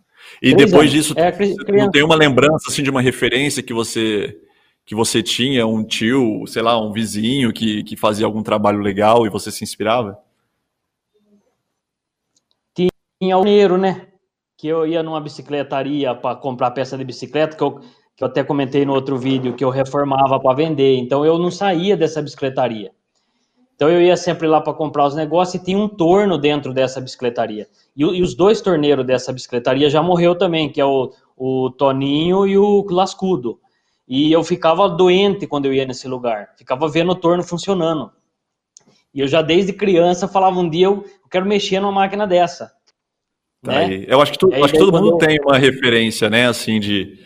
E 0.41 0.53
três 0.53 0.69
depois 0.69 0.91
anos. 0.91 0.93
disso, 0.93 1.13
é, 1.17 1.75
não 1.75 1.89
tem 1.89 2.03
uma 2.03 2.15
lembrança, 2.15 2.69
assim, 2.69 2.83
de 2.83 2.91
uma 2.91 3.01
referência 3.01 3.63
que 3.63 3.73
você 3.73 4.37
que 4.85 4.95
você 4.95 5.23
tinha 5.23 5.65
um 5.65 5.83
tio, 5.83 6.45
sei 6.47 6.61
lá, 6.61 6.79
um 6.79 6.91
vizinho 6.91 7.53
que, 7.53 7.83
que 7.83 7.95
fazia 7.95 8.25
algum 8.25 8.43
trabalho 8.43 8.79
legal 8.79 9.25
e 9.25 9.29
você 9.29 9.51
se 9.51 9.63
inspirava? 9.63 10.17
Tinha 12.75 13.37
o 13.37 13.45
dinheiro, 13.45 13.77
né? 13.77 14.07
Que 14.57 14.67
eu 14.67 14.85
ia 14.85 15.01
numa 15.01 15.21
bicicletaria 15.21 16.13
para 16.13 16.35
comprar 16.35 16.71
peça 16.71 16.97
de 16.97 17.03
bicicleta, 17.05 17.55
que 17.55 17.63
eu, 17.63 17.79
que 18.15 18.23
eu 18.23 18.27
até 18.27 18.43
comentei 18.43 18.85
no 18.85 18.93
outro 18.93 19.17
vídeo, 19.17 19.55
que 19.55 19.63
eu 19.63 19.69
reformava 19.69 20.39
para 20.39 20.55
vender. 20.55 20.97
Então 20.97 21.25
eu 21.25 21.37
não 21.37 21.49
saía 21.49 21.95
dessa 21.95 22.21
bicicletaria. 22.21 22.91
Então 23.75 23.89
eu 23.89 24.01
ia 24.01 24.15
sempre 24.17 24.47
lá 24.47 24.61
para 24.61 24.73
comprar 24.73 25.05
os 25.05 25.15
negócios 25.15 25.55
e 25.55 25.65
tinha 25.65 25.77
um 25.77 25.87
torno 25.87 26.37
dentro 26.37 26.73
dessa 26.73 27.01
bicicletaria. 27.01 27.67
E, 27.95 28.03
e, 28.03 28.21
os 28.21 28.35
dois 28.35 28.61
torneiros 28.61 29.05
dessa 29.05 29.31
bicicletaria 29.31 29.89
já 29.89 30.03
morreu 30.03 30.35
também, 30.35 30.69
que 30.69 30.79
é 30.79 30.85
o, 30.85 31.11
o 31.35 31.69
Toninho 31.71 32.45
e 32.45 32.57
o 32.57 32.85
Lascudo. 32.89 33.59
E 34.07 34.31
eu 34.31 34.43
ficava 34.43 34.89
doente 34.89 35.47
quando 35.47 35.65
eu 35.65 35.73
ia 35.73 35.85
nesse 35.85 36.07
lugar, 36.07 36.49
ficava 36.57 36.87
vendo 36.87 37.11
o 37.11 37.15
torno 37.15 37.43
funcionando. 37.43 38.11
E 39.13 39.21
eu 39.21 39.27
já 39.27 39.41
desde 39.41 39.71
criança 39.71 40.27
falava 40.27 40.59
um 40.59 40.69
dia 40.69 40.87
eu 40.87 41.05
quero 41.29 41.45
mexer 41.45 41.79
numa 41.79 41.91
máquina 41.91 42.27
dessa. 42.27 42.71
Tá 43.63 43.71
né? 43.71 44.03
Eu 44.07 44.21
acho 44.21 44.33
que, 44.33 44.37
tu, 44.37 44.53
acho 44.53 44.73
que 44.73 44.79
todo 44.79 44.91
mundo 44.91 45.11
eu... 45.11 45.17
tem 45.17 45.39
uma 45.41 45.57
referência, 45.57 46.29
né, 46.29 46.47
assim, 46.47 46.79
de 46.79 47.17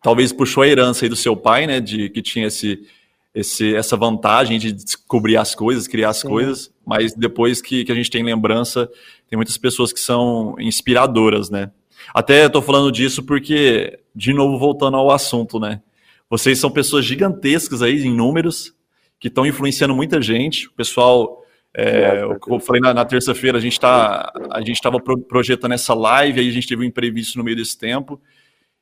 talvez 0.00 0.32
puxou 0.32 0.62
a 0.62 0.68
herança 0.68 1.04
aí 1.04 1.08
do 1.08 1.16
seu 1.16 1.36
pai, 1.36 1.66
né, 1.66 1.80
de 1.80 2.08
que 2.08 2.22
tinha 2.22 2.46
esse, 2.46 2.86
esse 3.34 3.74
essa 3.74 3.96
vantagem 3.96 4.60
de 4.60 4.70
descobrir 4.70 5.36
as 5.36 5.56
coisas, 5.56 5.88
criar 5.88 6.10
as 6.10 6.18
Sim. 6.20 6.28
coisas, 6.28 6.72
mas 6.86 7.14
depois 7.14 7.60
que, 7.60 7.84
que 7.84 7.90
a 7.90 7.94
gente 7.96 8.10
tem 8.10 8.22
lembrança, 8.22 8.88
tem 9.28 9.36
muitas 9.36 9.58
pessoas 9.58 9.92
que 9.92 9.98
são 9.98 10.54
inspiradoras, 10.60 11.50
né? 11.50 11.72
Até 12.14 12.46
estou 12.46 12.62
falando 12.62 12.90
disso 12.90 13.22
porque, 13.22 13.98
de 14.14 14.32
novo, 14.32 14.58
voltando 14.58 14.96
ao 14.96 15.10
assunto, 15.10 15.58
né? 15.58 15.80
Vocês 16.28 16.58
são 16.58 16.70
pessoas 16.70 17.04
gigantescas 17.04 17.82
aí 17.82 18.02
em 18.06 18.14
números, 18.14 18.74
que 19.20 19.28
estão 19.28 19.46
influenciando 19.46 19.94
muita 19.94 20.20
gente. 20.20 20.66
O 20.68 20.72
pessoal, 20.72 21.44
é, 21.74 22.22
eu 22.48 22.58
falei 22.58 22.80
na, 22.80 22.92
na 22.92 23.04
terça-feira, 23.04 23.58
a 23.58 23.60
gente 23.60 23.78
tá, 23.78 24.32
a 24.50 24.60
gente 24.60 24.72
estava 24.72 24.98
pro, 24.98 25.18
projetando 25.18 25.72
essa 25.72 25.94
live, 25.94 26.40
aí 26.40 26.48
a 26.48 26.52
gente 26.52 26.66
teve 26.66 26.82
um 26.82 26.86
imprevisto 26.86 27.38
no 27.38 27.44
meio 27.44 27.56
desse 27.56 27.78
tempo. 27.78 28.20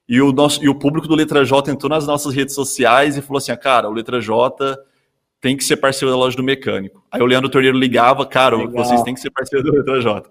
E 0.09 0.21
o, 0.21 0.33
nosso, 0.33 0.63
e 0.65 0.69
o 0.69 0.75
público 0.75 1.07
do 1.07 1.15
Letra 1.15 1.45
J 1.45 1.71
entrou 1.71 1.91
nas 1.91 2.07
nossas 2.07 2.35
redes 2.35 2.55
sociais 2.55 3.17
e 3.17 3.23
falou 3.23 3.39
assim: 3.39 3.53
ah, 3.53 3.57
cara, 3.57 3.89
o 3.89 3.93
Letra 3.93 4.21
J 4.21 4.77
tem 5.41 5.57
que 5.57 5.65
ser 5.65 5.77
parceiro 5.77 6.13
da 6.13 6.19
loja 6.19 6.37
do 6.37 6.43
mecânico. 6.43 7.05
Aí 7.11 7.23
o 7.23 7.27
Leandro 7.27 7.49
Torneiro 7.49 7.79
ligava, 7.79 8.27
cara, 8.27 8.57
Legal. 8.57 8.85
vocês 8.85 9.03
têm 9.03 9.15
que 9.15 9.21
ser 9.21 9.31
parceiro 9.31 9.65
do 9.65 9.73
Letra 9.73 10.01
J. 10.01 10.29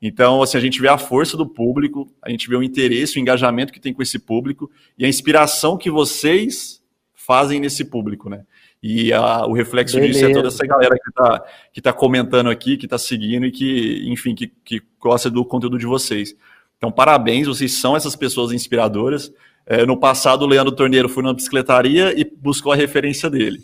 Então, 0.00 0.42
assim, 0.42 0.56
a 0.56 0.60
gente 0.60 0.80
vê 0.80 0.88
a 0.88 0.96
força 0.96 1.36
do 1.36 1.46
público, 1.46 2.10
a 2.22 2.30
gente 2.30 2.48
vê 2.48 2.56
o 2.56 2.62
interesse, 2.62 3.18
o 3.18 3.20
engajamento 3.20 3.72
que 3.72 3.80
tem 3.80 3.92
com 3.92 4.02
esse 4.02 4.18
público 4.18 4.70
e 4.96 5.04
a 5.04 5.08
inspiração 5.08 5.76
que 5.76 5.90
vocês 5.90 6.82
fazem 7.14 7.60
nesse 7.60 7.84
público, 7.84 8.30
né? 8.30 8.44
E 8.82 9.12
a, 9.12 9.44
o 9.46 9.52
reflexo 9.52 9.96
Beleza. 9.96 10.20
disso 10.20 10.30
é 10.30 10.32
toda 10.32 10.48
essa 10.48 10.66
galera 10.66 10.96
que 10.96 11.10
está 11.10 11.44
que 11.72 11.82
tá 11.82 11.92
comentando 11.92 12.48
aqui, 12.48 12.78
que 12.78 12.86
está 12.86 12.96
seguindo 12.96 13.44
e 13.44 13.50
que, 13.50 14.02
enfim, 14.06 14.34
que, 14.34 14.46
que 14.64 14.82
gosta 14.98 15.28
do 15.28 15.44
conteúdo 15.44 15.78
de 15.78 15.84
vocês. 15.84 16.34
Então, 16.78 16.90
parabéns, 16.90 17.46
vocês 17.46 17.78
são 17.78 17.94
essas 17.94 18.16
pessoas 18.16 18.52
inspiradoras. 18.52 19.30
É, 19.66 19.84
no 19.84 19.98
passado, 19.98 20.42
o 20.42 20.46
Leandro 20.46 20.74
Torneiro 20.74 21.10
foi 21.10 21.22
na 21.22 21.34
bicicletaria 21.34 22.18
e 22.18 22.24
buscou 22.24 22.72
a 22.72 22.76
referência 22.76 23.28
dele. 23.28 23.58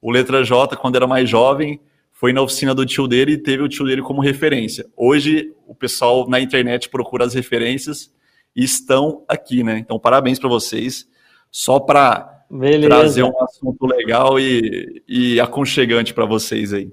O 0.00 0.12
Letra 0.12 0.44
J, 0.44 0.76
quando 0.76 0.94
era 0.94 1.08
mais 1.08 1.28
jovem, 1.28 1.80
foi 2.22 2.32
na 2.32 2.40
oficina 2.40 2.72
do 2.72 2.86
tio 2.86 3.08
dele 3.08 3.32
e 3.32 3.36
teve 3.36 3.64
o 3.64 3.68
tio 3.68 3.84
dele 3.84 4.00
como 4.00 4.22
referência. 4.22 4.86
Hoje, 4.96 5.52
o 5.66 5.74
pessoal 5.74 6.28
na 6.28 6.38
internet 6.38 6.88
procura 6.88 7.24
as 7.24 7.34
referências 7.34 8.14
e 8.54 8.62
estão 8.62 9.24
aqui, 9.26 9.64
né? 9.64 9.76
Então, 9.78 9.98
parabéns 9.98 10.38
para 10.38 10.48
vocês. 10.48 11.04
Só 11.50 11.80
para 11.80 12.44
trazer 12.86 13.24
um 13.24 13.42
assunto 13.42 13.84
legal 13.86 14.38
e, 14.38 15.02
e 15.08 15.40
aconchegante 15.40 16.14
para 16.14 16.24
vocês 16.24 16.72
aí. 16.72 16.92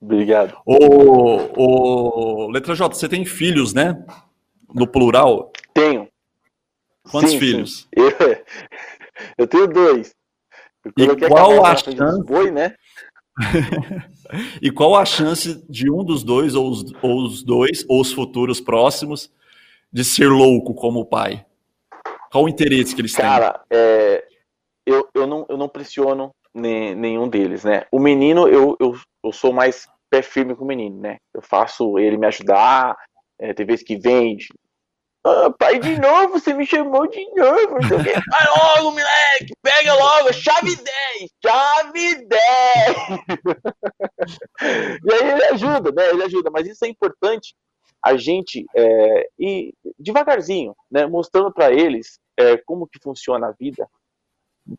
Obrigado. 0.00 0.56
O, 0.64 2.44
o 2.46 2.48
Letra 2.52 2.76
J, 2.76 2.94
você 2.94 3.08
tem 3.08 3.24
filhos, 3.24 3.74
né? 3.74 4.00
No 4.72 4.86
plural? 4.86 5.52
Tenho. 5.74 6.06
Quantos 7.10 7.32
sim, 7.32 7.40
filhos? 7.40 7.80
Sim. 7.80 7.88
Eu, 7.96 8.12
eu, 9.36 9.46
tenho 9.48 9.66
dois. 9.66 10.14
Eu 10.96 11.14
e 11.14 11.28
qual 11.28 11.66
a 11.66 11.74
chance? 11.74 12.22
Boi, 12.24 12.52
né? 12.52 12.76
e 14.60 14.70
qual 14.70 14.96
a 14.96 15.04
chance 15.04 15.64
de 15.68 15.90
um 15.90 16.04
dos 16.04 16.22
dois, 16.22 16.54
ou 16.54 16.70
os, 16.70 16.84
ou 17.02 17.24
os 17.24 17.42
dois, 17.42 17.84
ou 17.88 18.00
os 18.00 18.12
futuros 18.12 18.60
próximos, 18.60 19.32
de 19.92 20.04
ser 20.04 20.28
louco 20.28 20.74
como 20.74 21.00
o 21.00 21.06
pai? 21.06 21.44
Qual 22.30 22.44
o 22.44 22.48
interesse 22.48 22.94
que 22.94 23.00
eles 23.00 23.12
têm? 23.12 23.24
Cara, 23.24 23.60
é, 23.70 24.24
eu, 24.84 25.08
eu, 25.14 25.26
não, 25.26 25.46
eu 25.48 25.56
não 25.56 25.68
pressiono 25.68 26.30
nenhum 26.54 27.28
deles, 27.28 27.64
né? 27.64 27.84
O 27.90 27.98
menino, 27.98 28.48
eu, 28.48 28.76
eu, 28.80 28.94
eu 29.24 29.32
sou 29.32 29.52
mais 29.52 29.86
pé 30.10 30.22
firme 30.22 30.54
com 30.54 30.64
o 30.64 30.68
menino, 30.68 31.00
né? 31.00 31.18
Eu 31.32 31.42
faço 31.42 31.98
ele 31.98 32.16
me 32.16 32.26
ajudar, 32.26 32.96
é, 33.38 33.54
tem 33.54 33.66
vezes 33.66 33.84
que 33.84 33.96
vem, 33.96 34.36
ah, 35.28 35.50
pai, 35.50 35.78
de 35.78 35.98
novo, 35.98 36.38
você 36.38 36.52
me 36.54 36.66
chamou 36.66 37.06
de 37.06 37.24
novo. 37.34 37.76
Vai 37.82 38.46
logo, 38.56 38.90
moleque, 38.90 39.54
pega 39.62 39.94
logo, 39.94 40.32
chave 40.32 40.76
10, 40.76 41.30
chave 41.44 42.26
10. 42.26 42.38
e 45.04 45.12
aí 45.12 45.30
ele 45.30 45.44
ajuda, 45.44 45.92
né? 45.92 46.10
Ele 46.10 46.24
ajuda, 46.24 46.50
mas 46.50 46.66
isso 46.66 46.84
é 46.84 46.88
importante 46.88 47.54
a 48.02 48.16
gente 48.16 48.64
é, 48.74 49.28
ir 49.38 49.74
devagarzinho, 49.98 50.74
né? 50.90 51.06
Mostrando 51.06 51.52
para 51.52 51.72
eles 51.72 52.18
é, 52.36 52.56
como 52.56 52.86
que 52.86 52.98
funciona 53.02 53.48
a 53.48 53.52
vida, 53.52 53.88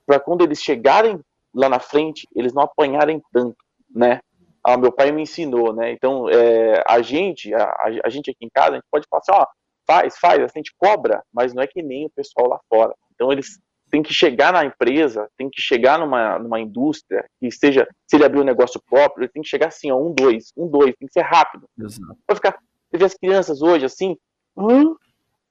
para 0.05 0.19
quando 0.19 0.43
eles 0.43 0.61
chegarem 0.61 1.19
lá 1.53 1.67
na 1.67 1.79
frente, 1.79 2.27
eles 2.35 2.53
não 2.53 2.63
apanharem 2.63 3.21
tanto, 3.31 3.57
né? 3.89 4.21
Ah, 4.63 4.77
meu 4.77 4.91
pai 4.91 5.11
me 5.11 5.21
ensinou, 5.21 5.73
né? 5.73 5.91
Então, 5.91 6.29
é, 6.29 6.83
a 6.87 7.01
gente, 7.01 7.53
a, 7.53 7.75
a, 8.03 8.09
gente 8.09 8.29
aqui 8.29 8.45
em 8.45 8.49
casa, 8.49 8.71
a 8.71 8.75
gente 8.75 8.87
pode 8.91 9.07
falar 9.09 9.21
assim, 9.21 9.31
ó, 9.31 9.45
faz, 9.89 10.19
faz, 10.19 10.43
a 10.43 10.47
gente 10.55 10.71
cobra, 10.77 11.23
mas 11.33 11.51
não 11.51 11.63
é 11.63 11.67
que 11.67 11.81
nem 11.81 12.05
o 12.05 12.11
pessoal 12.11 12.47
lá 12.47 12.59
fora. 12.69 12.93
Então 13.15 13.31
eles 13.31 13.59
têm 13.89 14.03
que 14.03 14.13
chegar 14.13 14.53
na 14.53 14.63
empresa, 14.63 15.27
tem 15.35 15.49
que 15.49 15.59
chegar 15.59 15.97
numa, 15.97 16.37
numa 16.37 16.59
indústria, 16.59 17.25
que 17.39 17.49
seja, 17.49 17.87
se 18.05 18.15
ele 18.15 18.23
abrir 18.23 18.39
um 18.39 18.43
negócio 18.43 18.79
próprio, 18.87 19.23
ele 19.23 19.31
tem 19.31 19.41
que 19.41 19.49
chegar 19.49 19.69
assim, 19.69 19.89
ó, 19.89 19.97
um, 19.97 20.13
dois, 20.13 20.53
um, 20.55 20.67
dois, 20.67 20.95
tem 20.95 21.07
que 21.07 21.13
ser 21.13 21.23
rápido. 21.23 21.65
Exato. 21.79 22.15
Pode 22.27 22.37
ficar, 22.37 22.59
você 22.91 22.97
vê 22.99 23.05
as 23.05 23.15
crianças 23.15 23.63
hoje 23.63 23.85
assim, 23.85 24.15
hum, 24.55 24.95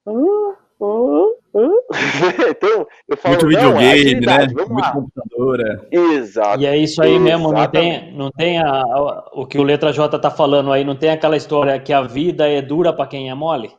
hum, 0.07 0.55
hum, 0.81 1.35
hum. 1.53 1.81
então, 2.49 2.87
eu 3.09 3.17
falo, 3.17 3.35
muito 3.35 3.49
videogame, 3.49 4.21
né? 4.21 4.47
Muito 4.47 4.73
lá. 4.73 4.93
computador, 4.93 5.61
é. 5.61 5.89
Exato. 5.91 6.63
E 6.63 6.67
é 6.67 6.77
isso 6.77 7.03
aí 7.03 7.19
mesmo, 7.19 7.51
não 7.51 7.69
tem, 7.69 8.15
não 8.15 8.31
tem 8.31 8.61
a, 8.61 8.71
a, 8.71 9.31
o 9.33 9.45
que 9.45 9.59
o 9.59 9.65
Letra 9.65 9.93
J 9.93 10.17
tá 10.17 10.31
falando 10.31 10.71
aí, 10.71 10.85
não 10.85 10.95
tem 10.95 11.11
aquela 11.11 11.37
história 11.37 11.81
que 11.81 11.93
a 11.93 12.03
vida 12.03 12.49
é 12.49 12.63
dura 12.63 12.93
para 12.93 13.09
quem 13.09 13.29
é 13.29 13.35
mole? 13.35 13.77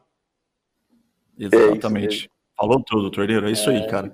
Exatamente. 1.40 2.26
É 2.26 2.30
Falou 2.58 2.84
tudo, 2.86 3.10
Torneiro. 3.10 3.48
É 3.48 3.52
isso 3.52 3.70
é. 3.70 3.78
aí, 3.78 3.88
cara. 3.88 4.14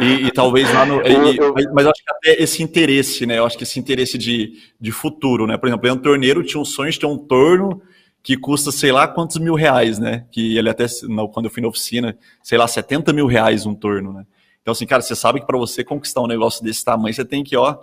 E, 0.00 0.26
e, 0.26 0.30
talvez 0.32 0.72
lá 0.72 0.84
no. 0.84 1.00
E, 1.06 1.72
mas 1.72 1.86
acho 1.86 2.02
que 2.04 2.10
até 2.10 2.42
esse 2.42 2.62
interesse, 2.62 3.24
né? 3.24 3.38
Eu 3.38 3.46
acho 3.46 3.56
que 3.56 3.64
esse 3.64 3.78
interesse 3.78 4.18
de, 4.18 4.58
de 4.80 4.92
futuro, 4.92 5.46
né? 5.46 5.56
Por 5.56 5.68
exemplo, 5.68 5.90
o 5.90 5.96
Torneiro 5.96 6.42
tinha 6.42 6.60
um 6.60 6.64
sonho 6.64 6.90
de 6.90 6.98
ter 6.98 7.06
um 7.06 7.16
torno 7.16 7.80
que 8.22 8.36
custa 8.36 8.70
sei 8.70 8.92
lá 8.92 9.08
quantos 9.08 9.38
mil 9.38 9.54
reais, 9.54 9.98
né? 9.98 10.26
Que 10.30 10.56
ele 10.56 10.68
até, 10.68 10.86
quando 11.32 11.46
eu 11.46 11.50
fui 11.50 11.62
na 11.62 11.68
oficina, 11.68 12.16
sei 12.42 12.56
lá, 12.56 12.68
70 12.68 13.12
mil 13.12 13.26
reais 13.26 13.66
um 13.66 13.74
torno, 13.74 14.12
né? 14.12 14.26
Então, 14.60 14.72
assim, 14.72 14.86
cara, 14.86 15.02
você 15.02 15.16
sabe 15.16 15.40
que 15.40 15.46
para 15.46 15.58
você 15.58 15.82
conquistar 15.82 16.20
um 16.20 16.28
negócio 16.28 16.62
desse 16.64 16.84
tamanho, 16.84 17.12
você 17.12 17.24
tem 17.24 17.42
que, 17.42 17.56
ó, 17.56 17.78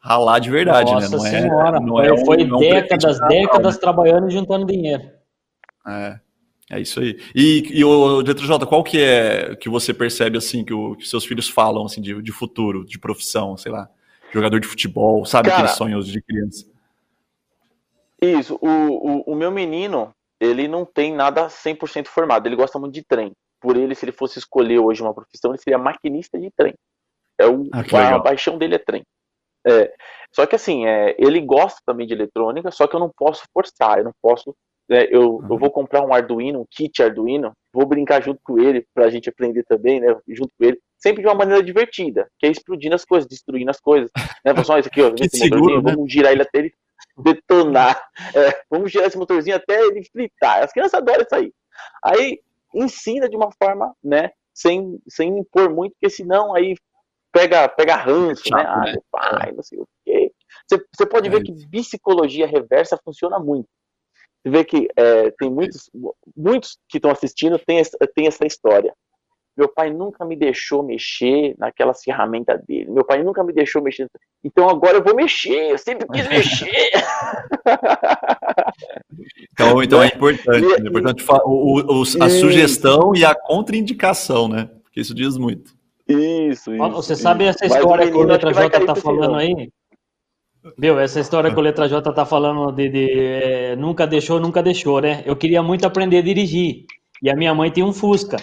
ralar 0.00 0.38
de 0.38 0.50
verdade, 0.50 0.90
Nossa 0.90 1.10
né? 1.10 1.16
Não 1.16 1.26
é, 1.26 1.30
senhora, 1.30 1.80
não 1.80 2.00
é, 2.00 2.08
foi, 2.08 2.24
foi 2.24 2.44
um, 2.44 2.58
décadas, 2.58 3.20
décadas 3.28 3.76
trabalhando 3.76 4.28
e 4.28 4.32
juntando 4.32 4.66
dinheiro. 4.66 5.02
É. 5.86 6.18
É 6.74 6.80
isso 6.80 6.98
aí. 6.98 7.20
E, 7.32 7.62
e 7.70 7.84
o 7.84 8.20
DTJ, 8.20 8.66
qual 8.66 8.82
que 8.82 9.00
é 9.00 9.54
que 9.54 9.68
você 9.68 9.94
percebe 9.94 10.36
assim 10.36 10.64
que, 10.64 10.74
o, 10.74 10.96
que 10.96 11.06
seus 11.06 11.24
filhos 11.24 11.48
falam 11.48 11.86
assim 11.86 12.00
de, 12.00 12.20
de 12.20 12.32
futuro, 12.32 12.84
de 12.84 12.98
profissão, 12.98 13.56
sei 13.56 13.70
lá, 13.70 13.88
jogador 14.32 14.58
de 14.58 14.66
futebol, 14.66 15.24
sabe 15.24 15.48
Cara, 15.48 15.62
aqueles 15.62 15.76
sonhos 15.76 16.08
de 16.08 16.20
criança? 16.20 16.66
Isso. 18.20 18.58
O, 18.60 18.68
o, 18.68 19.32
o 19.32 19.34
meu 19.36 19.52
menino, 19.52 20.12
ele 20.40 20.66
não 20.66 20.84
tem 20.84 21.14
nada 21.14 21.46
100% 21.46 22.08
formado. 22.08 22.46
Ele 22.48 22.56
gosta 22.56 22.76
muito 22.76 22.94
de 22.94 23.04
trem. 23.04 23.30
Por 23.60 23.76
ele, 23.76 23.94
se 23.94 24.04
ele 24.04 24.12
fosse 24.12 24.40
escolher 24.40 24.80
hoje 24.80 25.00
uma 25.00 25.14
profissão, 25.14 25.52
ele 25.52 25.62
seria 25.62 25.78
maquinista 25.78 26.36
de 26.40 26.50
trem. 26.56 26.74
É 27.38 27.46
o, 27.46 27.68
ah, 27.72 28.16
a 28.16 28.20
paixão 28.20 28.58
dele 28.58 28.74
é 28.74 28.78
trem. 28.78 29.02
É, 29.64 29.94
só 30.32 30.44
que 30.44 30.56
assim, 30.56 30.86
é, 30.86 31.14
ele 31.18 31.40
gosta 31.40 31.80
também 31.86 32.06
de 32.06 32.14
eletrônica, 32.14 32.70
só 32.72 32.88
que 32.88 32.96
eu 32.96 33.00
não 33.00 33.10
posso 33.16 33.44
forçar, 33.52 33.98
eu 33.98 34.04
não 34.04 34.12
posso 34.20 34.54
né, 34.88 35.06
eu, 35.10 35.36
uhum. 35.36 35.46
eu 35.50 35.58
vou 35.58 35.70
comprar 35.70 36.04
um 36.04 36.12
Arduino, 36.12 36.60
um 36.60 36.66
kit 36.70 37.02
Arduino, 37.02 37.52
vou 37.72 37.86
brincar 37.86 38.22
junto 38.22 38.40
com 38.44 38.58
ele, 38.58 38.86
para 38.94 39.06
a 39.06 39.10
gente 39.10 39.28
aprender 39.28 39.64
também, 39.64 40.00
né, 40.00 40.14
junto 40.28 40.52
com 40.58 40.64
ele, 40.64 40.78
sempre 40.98 41.22
de 41.22 41.28
uma 41.28 41.34
maneira 41.34 41.62
divertida, 41.62 42.28
que 42.38 42.46
é 42.46 42.50
explodindo 42.50 42.94
as 42.94 43.04
coisas, 43.04 43.28
destruindo 43.28 43.70
as 43.70 43.80
coisas. 43.80 44.10
Né, 44.44 44.64
só 44.64 44.78
isso 44.78 44.88
aqui, 44.88 45.02
ó, 45.02 45.12
esse 45.20 45.38
seguro, 45.38 45.82
né? 45.82 45.92
vamos 45.92 46.12
girar 46.12 46.32
ele 46.32 46.42
até 46.42 46.58
ele 46.58 46.74
detonar, 47.18 48.02
é, 48.34 48.62
vamos 48.70 48.90
girar 48.90 49.06
esse 49.06 49.18
motorzinho 49.18 49.56
até 49.56 49.80
ele 49.80 50.04
fritar. 50.04 50.62
As 50.62 50.72
crianças 50.72 50.94
adoram 50.94 51.22
isso 51.22 51.34
aí. 51.34 51.52
Aí 52.02 52.40
ensina 52.74 53.28
de 53.28 53.36
uma 53.36 53.50
forma, 53.52 53.94
né, 54.02 54.30
sem, 54.52 54.98
sem 55.08 55.38
impor 55.38 55.70
muito, 55.70 55.92
porque 55.92 56.10
senão 56.10 56.54
aí 56.54 56.74
pega, 57.32 57.68
pega 57.68 57.96
ranço, 57.96 58.42
é 58.52 58.56
né? 58.56 58.64
Ah, 58.66 58.80
né? 58.80 58.94
pai, 59.10 59.52
não 59.52 59.62
sei 59.62 59.80
o 59.80 59.88
quê. 60.04 60.32
Você, 60.66 60.84
você 60.94 61.06
pode 61.06 61.28
é 61.28 61.30
ver 61.30 61.42
isso. 61.42 61.54
que 61.54 61.68
psicologia 61.68 62.46
reversa 62.46 62.98
funciona 63.04 63.38
muito. 63.38 63.68
Você 64.44 64.50
vê 64.50 64.64
que 64.64 64.88
é, 64.94 65.30
tem 65.38 65.50
muitos, 65.50 65.90
muitos 66.36 66.78
que 66.86 66.98
estão 66.98 67.10
assistindo 67.10 67.58
tem, 67.58 67.82
tem 68.14 68.26
essa 68.26 68.46
história. 68.46 68.92
Meu 69.56 69.68
pai 69.68 69.90
nunca 69.90 70.24
me 70.24 70.36
deixou 70.36 70.82
mexer 70.82 71.54
naquela 71.56 71.94
ferramenta 71.94 72.60
dele. 72.66 72.90
Meu 72.90 73.04
pai 73.04 73.22
nunca 73.22 73.42
me 73.42 73.52
deixou 73.52 73.80
mexer. 73.80 74.08
Então 74.42 74.68
agora 74.68 74.98
eu 74.98 75.02
vou 75.02 75.14
mexer. 75.14 75.70
Eu 75.70 75.78
sempre 75.78 76.06
quis 76.08 76.28
mexer. 76.28 76.70
Então, 79.52 79.82
então 79.82 80.02
é 80.02 80.08
importante. 80.08 80.74
É 80.74 80.88
importante 80.88 81.24
o, 81.44 81.80
o, 81.80 82.02
a 82.02 82.28
sugestão 82.28 83.14
e 83.14 83.24
a 83.24 83.34
contraindicação, 83.34 84.48
né? 84.48 84.68
Porque 84.82 85.00
isso 85.00 85.14
diz 85.14 85.36
muito. 85.36 85.72
Isso, 86.08 86.74
isso. 86.74 86.90
Você 86.90 87.14
sabe 87.14 87.44
essa 87.44 87.64
história 87.64 88.10
que 88.10 88.16
o 88.16 88.24
Letra 88.24 88.52
J 88.52 88.78
está 88.78 88.94
falando 88.94 89.36
aí? 89.36 89.70
Viu, 90.78 90.98
essa 90.98 91.20
história 91.20 91.52
que 91.52 91.58
o 91.58 91.62
Letra 91.62 91.86
J 91.88 92.10
tá 92.12 92.24
falando 92.24 92.72
de, 92.72 92.88
de 92.88 93.10
é, 93.20 93.76
nunca 93.76 94.06
deixou, 94.06 94.40
nunca 94.40 94.62
deixou, 94.62 95.00
né? 95.00 95.22
Eu 95.26 95.36
queria 95.36 95.62
muito 95.62 95.86
aprender 95.86 96.18
a 96.18 96.22
dirigir. 96.22 96.86
E 97.22 97.30
a 97.30 97.36
minha 97.36 97.54
mãe 97.54 97.70
tem 97.70 97.84
um 97.84 97.92
Fusca. 97.92 98.38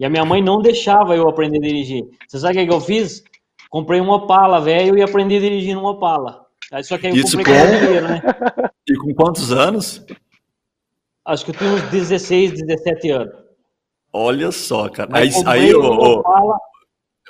E 0.00 0.04
a 0.04 0.08
minha 0.08 0.24
mãe 0.24 0.42
não 0.42 0.62
deixava 0.62 1.14
eu 1.14 1.28
aprender 1.28 1.58
a 1.58 1.60
dirigir. 1.60 2.04
Você 2.26 2.38
sabe 2.38 2.62
o 2.62 2.66
que, 2.66 2.72
eu 2.72 2.80
fiz? 2.80 3.22
Comprei 3.68 4.00
uma 4.00 4.16
Opala, 4.16 4.60
velho, 4.60 4.96
e 4.96 5.02
aprendi 5.02 5.36
a 5.36 5.40
dirigir 5.40 5.74
numa 5.74 5.90
Opala. 5.90 6.46
Só 6.82 6.96
que 6.96 7.06
aí 7.06 7.12
eu 7.12 7.22
Isso 7.22 7.36
comprei 7.36 7.54
com... 7.54 7.66
dinheiro, 7.66 8.08
né? 8.08 8.22
E 8.88 8.96
com 8.96 9.14
quantos 9.14 9.52
anos? 9.52 10.04
Acho 11.26 11.44
que 11.44 11.50
eu 11.50 11.54
tinha 11.54 11.70
uns 11.70 11.82
16, 11.90 12.62
17 12.62 13.10
anos. 13.10 13.34
Olha 14.10 14.50
só, 14.50 14.88
cara. 14.88 15.10
Aí, 15.12 15.30
aí, 15.44 15.74
ô, 15.74 16.22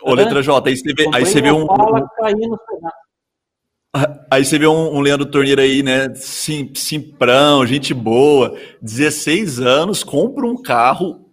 ô, 0.02 0.14
Letra 0.14 0.40
J, 0.40 0.68
aí 0.68 0.76
você 0.76 0.94
vê, 0.94 1.10
aí 1.12 1.26
você 1.26 1.40
vê 1.40 1.50
um. 1.50 1.64
Opala 1.64 2.08
caindo 2.16 2.56
Aí 4.30 4.44
você 4.44 4.58
vê 4.58 4.66
um, 4.66 4.96
um 4.96 5.00
Leandro 5.00 5.26
Torneiro 5.30 5.60
aí, 5.60 5.82
né? 5.82 6.14
Sim, 6.14 6.70
simprão, 6.74 7.64
gente 7.66 7.94
boa, 7.94 8.56
16 8.82 9.60
anos, 9.60 10.04
compra 10.04 10.46
um 10.46 10.60
carro, 10.60 11.26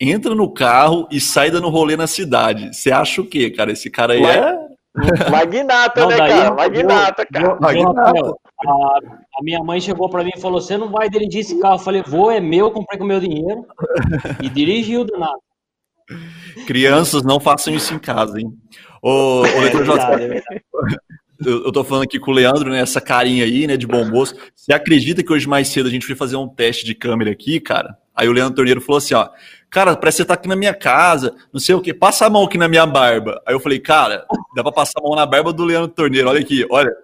entra 0.00 0.34
no 0.34 0.50
carro 0.52 1.06
e 1.10 1.20
sai 1.20 1.50
dando 1.50 1.68
rolê 1.68 1.96
na 1.96 2.06
cidade. 2.06 2.74
Você 2.74 2.90
acha 2.90 3.20
o 3.20 3.26
quê, 3.26 3.50
cara? 3.50 3.70
Esse 3.72 3.90
cara 3.90 4.14
aí 4.14 4.24
é. 4.24 4.62
Magnata, 5.30 6.00
Não, 6.02 6.08
né, 6.08 6.16
cara? 6.16 6.46
eu- 6.48 6.54
Magnata, 6.54 7.26
cara. 7.26 7.58
Magnata. 7.60 8.34
A, 8.66 8.98
a 9.38 9.42
minha 9.42 9.62
mãe 9.62 9.80
chegou 9.80 10.08
pra 10.08 10.22
mim 10.22 10.32
e 10.36 10.40
falou: 10.40 10.60
Você 10.60 10.76
não 10.76 10.90
vai 10.90 11.08
dirigir 11.08 11.40
esse 11.40 11.58
carro? 11.60 11.76
Eu 11.76 11.78
falei: 11.80 12.02
Vou, 12.02 12.30
é 12.30 12.40
meu, 12.40 12.70
comprei 12.70 12.98
com 12.98 13.04
meu 13.04 13.20
dinheiro. 13.20 13.64
E 14.42 14.48
dirigiu 14.48 15.04
do 15.04 15.18
nada. 15.18 15.38
Crianças, 16.66 17.22
não 17.22 17.40
façam 17.40 17.72
isso 17.74 17.94
em 17.94 17.98
casa, 17.98 18.38
hein? 18.38 18.52
Ô, 19.02 19.40
ô 19.40 19.46
É 19.46 19.70
verdade, 19.70 20.22
é 20.24 20.28
verdade. 20.28 20.62
Eu, 21.44 21.64
eu 21.64 21.72
tô 21.72 21.84
falando 21.84 22.04
aqui 22.04 22.18
com 22.18 22.30
o 22.30 22.34
Leandro, 22.34 22.70
né? 22.70 22.80
Essa 22.80 23.00
carinha 23.00 23.44
aí, 23.44 23.66
né, 23.66 23.76
de 23.76 23.86
bom 23.86 24.04
moço. 24.04 24.34
Você 24.54 24.72
acredita 24.72 25.22
que 25.22 25.32
hoje 25.32 25.48
mais 25.48 25.68
cedo 25.68 25.88
a 25.88 25.90
gente 25.90 26.06
foi 26.06 26.14
fazer 26.14 26.36
um 26.36 26.48
teste 26.48 26.84
de 26.84 26.94
câmera 26.94 27.30
aqui, 27.30 27.60
cara? 27.60 27.96
Aí 28.14 28.28
o 28.28 28.32
Leandro 28.32 28.54
Torneiro 28.54 28.80
falou 28.80 28.98
assim, 28.98 29.14
ó, 29.14 29.28
cara, 29.70 29.96
parece 29.96 30.16
que 30.16 30.22
você 30.22 30.28
tá 30.28 30.34
aqui 30.34 30.48
na 30.48 30.56
minha 30.56 30.74
casa, 30.74 31.34
não 31.52 31.60
sei 31.60 31.74
o 31.74 31.80
quê, 31.80 31.94
passa 31.94 32.26
a 32.26 32.30
mão 32.30 32.44
aqui 32.44 32.58
na 32.58 32.68
minha 32.68 32.86
barba. 32.86 33.42
Aí 33.46 33.54
eu 33.54 33.60
falei, 33.60 33.78
cara, 33.78 34.26
dá 34.54 34.62
pra 34.62 34.72
passar 34.72 35.00
a 35.00 35.02
mão 35.02 35.16
na 35.16 35.24
barba 35.24 35.52
do 35.52 35.64
Leandro 35.64 35.88
Torneiro, 35.88 36.28
olha 36.28 36.40
aqui, 36.40 36.66
olha. 36.70 36.94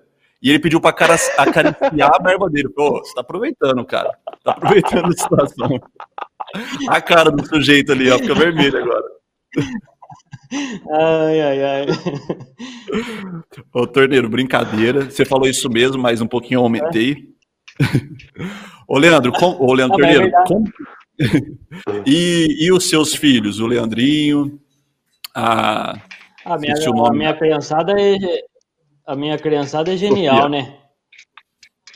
E 0.41 0.51
ele 0.51 0.59
pediu 0.61 0.81
pra 0.81 0.93
cara, 0.93 1.17
acariciar 1.37 2.15
a 2.15 2.19
barba 2.19 2.49
dele. 2.49 2.69
Pô, 2.69 2.99
você 2.99 3.13
tá 3.13 3.23
aproveitando, 3.23 3.85
cara. 3.85 4.11
Tá 4.45 4.53
aproveitando 4.53 5.09
a 5.09 5.13
situação. 5.13 5.69
A 6.89 6.99
cara 6.99 7.31
do 7.31 7.47
sujeito 7.47 7.93
ali, 7.93 8.11
ó, 8.11 8.17
fica 8.17 8.35
vermelha 8.35 8.79
agora. 8.79 9.05
Ai, 10.91 11.41
ai, 11.41 11.65
ai. 11.65 11.87
Ô, 13.75 13.87
Torneiro, 13.87 14.29
brincadeira. 14.29 15.11
Você 15.11 15.25
falou 15.25 15.49
isso 15.49 15.69
mesmo, 15.69 16.01
mas 16.01 16.21
um 16.21 16.27
pouquinho 16.27 16.59
eu 16.59 16.63
aumentei. 16.65 17.29
Ô, 18.87 18.99
Leandro, 18.99 19.33
com... 19.33 19.57
Ô, 19.63 19.73
Leandro 19.75 19.97
Ah, 20.05 20.09
é 20.09 20.13
Torneiro, 20.15 20.23
verdade. 20.23 20.49
como- 20.49 20.73
e, 22.07 22.57
e 22.67 22.73
os 22.73 22.89
seus 22.89 23.15
filhos? 23.15 23.61
O 23.61 23.67
Leandrinho, 23.67 24.59
a... 25.35 26.01
A 26.45 26.57
minha, 26.57 26.75
a 27.07 27.13
minha 27.13 27.35
criançada 27.35 27.93
é. 28.01 28.17
A 29.07 29.15
minha 29.15 29.37
criançada 29.39 29.93
é 29.93 29.97
genial, 29.97 30.49
né? 30.49 30.77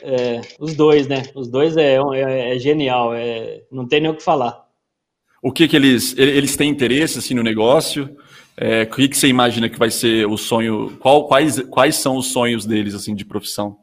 É, 0.01 0.41
os 0.59 0.75
dois, 0.75 1.07
né? 1.07 1.23
Os 1.33 1.47
dois 1.49 1.75
é, 1.77 1.95
é, 1.95 2.55
é 2.55 2.59
genial, 2.59 3.13
é, 3.15 3.63
não 3.71 3.87
tem 3.87 4.01
nem 4.01 4.11
o 4.11 4.15
que 4.15 4.21
falar. 4.23 4.63
o 5.41 5.51
que 5.51 5.67
que 5.67 5.75
eles... 5.75 6.15
Eles 6.17 6.55
têm 6.57 6.69
interesse, 6.69 7.17
assim, 7.19 7.33
no 7.33 7.41
negócio? 7.43 8.15
É, 8.55 8.83
o 8.83 8.89
que 8.89 9.07
que 9.07 9.17
você 9.17 9.27
imagina 9.27 9.69
que 9.69 9.79
vai 9.79 9.89
ser 9.89 10.27
o 10.27 10.37
sonho... 10.37 10.97
Qual, 10.99 11.27
quais, 11.27 11.59
quais 11.61 11.95
são 11.95 12.17
os 12.17 12.27
sonhos 12.27 12.65
deles, 12.65 12.93
assim, 12.93 13.15
de 13.15 13.25
profissão? 13.25 13.77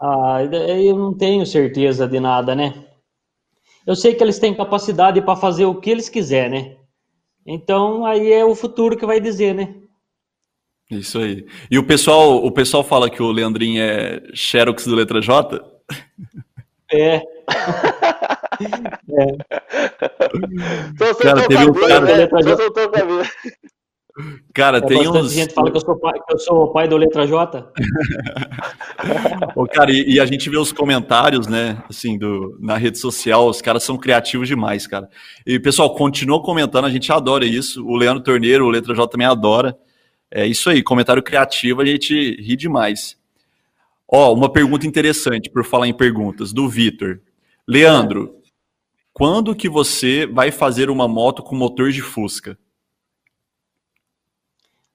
Ah, 0.00 0.38
eu 0.42 0.96
não 0.96 1.14
tenho 1.14 1.44
certeza 1.46 2.06
de 2.06 2.20
nada, 2.20 2.54
né? 2.54 2.84
Eu 3.86 3.94
sei 3.94 4.14
que 4.14 4.22
eles 4.22 4.38
têm 4.38 4.54
capacidade 4.54 5.22
para 5.22 5.36
fazer 5.36 5.64
o 5.64 5.80
que 5.80 5.90
eles 5.90 6.08
quiserem, 6.08 6.50
né? 6.50 6.76
Então 7.46 8.04
aí 8.04 8.32
é 8.32 8.44
o 8.44 8.56
futuro 8.56 8.96
que 8.96 9.06
vai 9.06 9.20
dizer, 9.20 9.54
né? 9.54 9.74
Isso 10.90 11.18
aí. 11.18 11.46
E 11.70 11.78
o 11.78 11.86
pessoal, 11.86 12.44
o 12.44 12.50
pessoal 12.50 12.82
fala 12.82 13.08
que 13.08 13.22
o 13.22 13.30
Leandrinho 13.30 13.80
é 13.80 14.22
Xerox 14.34 14.86
do 14.86 14.94
Letra 14.94 15.20
J? 15.20 15.64
É, 16.92 17.20
Só 20.98 21.14
Cara, 21.14 21.48
teve 21.48 21.64
um 21.64 21.72
cabelo, 21.72 22.06
cara- 22.06 22.16
né? 22.16 22.28
Só 22.42 22.56
soltou. 22.56 22.90
Cara, 24.54 24.78
é 24.78 24.80
tem 24.80 25.06
uns... 25.06 25.32
gente 25.32 25.52
fala 25.52 25.70
que 25.70 25.76
eu 25.76 25.80
sou 25.80 25.98
pai, 25.98 26.18
eu 26.30 26.38
sou 26.38 26.62
o 26.62 26.72
pai 26.72 26.88
do 26.88 26.96
letra 26.96 27.26
J. 27.26 27.70
Ô, 29.54 29.66
cara, 29.66 29.92
e, 29.92 30.14
e 30.14 30.20
a 30.20 30.24
gente 30.24 30.48
vê 30.48 30.56
os 30.56 30.72
comentários, 30.72 31.46
né, 31.46 31.82
assim, 31.88 32.16
do, 32.16 32.56
na 32.58 32.78
rede 32.78 32.98
social, 32.98 33.46
os 33.46 33.60
caras 33.60 33.82
são 33.82 33.98
criativos 33.98 34.48
demais, 34.48 34.86
cara. 34.86 35.10
E, 35.46 35.58
pessoal, 35.58 35.94
continua 35.94 36.42
comentando, 36.42 36.86
a 36.86 36.90
gente 36.90 37.12
adora 37.12 37.44
isso. 37.44 37.84
O 37.84 37.94
Leandro 37.94 38.22
Torneiro, 38.22 38.64
o 38.64 38.70
Letra 38.70 38.94
J 38.94 39.06
também 39.06 39.26
adora. 39.26 39.76
É 40.30 40.46
isso 40.46 40.70
aí, 40.70 40.82
comentário 40.82 41.22
criativo, 41.22 41.82
a 41.82 41.84
gente 41.84 42.14
ri 42.40 42.56
demais. 42.56 43.15
Ó, 44.08 44.32
uma 44.32 44.50
pergunta 44.52 44.86
interessante, 44.86 45.50
por 45.50 45.64
falar 45.64 45.88
em 45.88 45.94
perguntas, 45.96 46.52
do 46.52 46.68
Vitor. 46.68 47.20
Leandro, 47.66 48.36
quando 49.12 49.54
que 49.54 49.68
você 49.68 50.26
vai 50.26 50.50
fazer 50.52 50.88
uma 50.90 51.08
moto 51.08 51.42
com 51.42 51.56
motor 51.56 51.90
de 51.90 52.00
Fusca? 52.02 52.56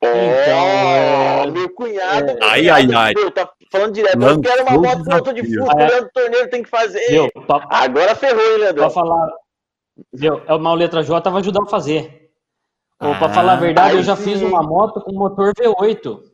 Então, 0.03 0.67
é- 0.67 1.51
meu 1.51 1.69
cunhado. 1.69 2.37
Ai, 2.41 2.61
meu 2.63 2.73
ai, 2.73 2.85
cunhado, 2.85 2.97
ai. 2.97 3.13
meu, 3.15 3.31
tá 3.31 3.49
falando 3.71 3.93
direto. 3.93 4.17
Lançou 4.17 4.35
eu 4.37 4.41
quero 4.41 4.63
uma 4.63 4.77
o 4.77 4.81
moto 4.81 5.03
pronta 5.03 5.33
de 5.33 5.41
desafio. 5.41 5.65
Fusca. 5.65 5.77
Ah, 5.77 5.81
é. 5.81 5.85
O 5.85 5.89
Leandro 5.89 6.09
Torneiro 6.13 6.49
tem 6.49 6.63
que 6.63 6.69
fazer. 6.69 7.07
Viu? 7.09 7.31
Pra, 7.45 7.67
Agora 7.69 8.15
ferrou, 8.15 8.41
hein, 8.41 8.57
Leandro? 8.59 8.75
pra 8.81 8.89
falar. 8.89 9.29
Viu? 10.13 10.41
É 10.47 10.53
uma 10.53 10.73
letra 10.73 11.03
J 11.03 11.29
vai 11.29 11.41
ajudar 11.41 11.63
a 11.63 11.67
fazer. 11.69 12.31
Ou 12.99 13.15
pra 13.15 13.27
Ah, 13.27 13.33
falar 13.33 13.53
a 13.53 13.57
verdade, 13.57 13.95
eu 13.97 14.03
já 14.03 14.15
sim. 14.15 14.23
fiz 14.23 14.41
uma 14.41 14.61
moto 14.63 15.01
com 15.01 15.11
motor 15.13 15.53
V8. 15.55 16.30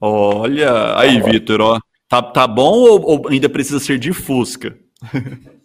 Olha, 0.00 0.98
aí, 0.98 1.20
Vitor, 1.20 1.60
ó. 1.60 1.78
Tá, 2.08 2.22
tá 2.22 2.46
bom 2.46 2.72
ou, 2.72 3.02
ou 3.02 3.28
ainda 3.28 3.48
precisa 3.48 3.78
ser 3.78 3.98
de 3.98 4.12
Fusca? 4.12 4.76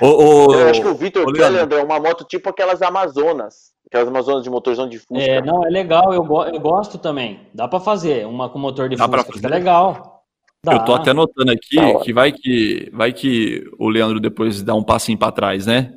Ô, 0.00 0.06
ô, 0.48 0.54
Eu 0.54 0.68
acho 0.70 0.80
que 0.80 0.88
o 0.88 0.94
Vitor 0.94 1.32
quer, 1.32 1.48
Leandro. 1.48 1.78
É 1.78 1.82
uma 1.84 2.00
moto 2.00 2.24
tipo 2.24 2.48
aquelas 2.48 2.82
Amazonas. 2.82 3.70
Aquelas 3.86 4.08
Amazonas 4.08 4.42
de 4.42 4.50
motorzão 4.50 4.88
de 4.88 4.98
Fusca. 4.98 5.22
É, 5.22 5.40
não, 5.40 5.64
é 5.64 5.70
legal, 5.70 6.12
eu, 6.12 6.24
go- 6.24 6.44
eu 6.44 6.58
gosto 6.58 6.98
também. 6.98 7.46
Dá 7.54 7.68
pra 7.68 7.78
fazer 7.78 8.26
uma 8.26 8.48
com 8.48 8.58
motor 8.58 8.88
de 8.88 8.96
Dá 8.96 9.04
Fusca, 9.04 9.22
fica 9.24 9.34
fazer? 9.48 9.48
legal. 9.54 10.24
Dá. 10.64 10.72
Eu 10.74 10.84
tô 10.84 10.94
até 10.94 11.10
anotando 11.10 11.52
aqui 11.52 11.78
hora. 11.78 12.00
que 12.04 12.12
vai 12.12 12.32
que 12.32 12.90
vai 12.92 13.12
que 13.12 13.64
o 13.78 13.88
Leandro 13.88 14.18
depois 14.18 14.62
dá 14.62 14.74
um 14.74 14.82
passinho 14.82 15.18
pra 15.18 15.30
trás, 15.32 15.64
né? 15.66 15.92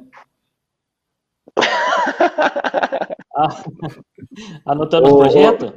Ah, 3.38 3.49
Anotando 4.65 5.09
o 5.09 5.15
ô, 5.15 5.17
projeto? 5.17 5.73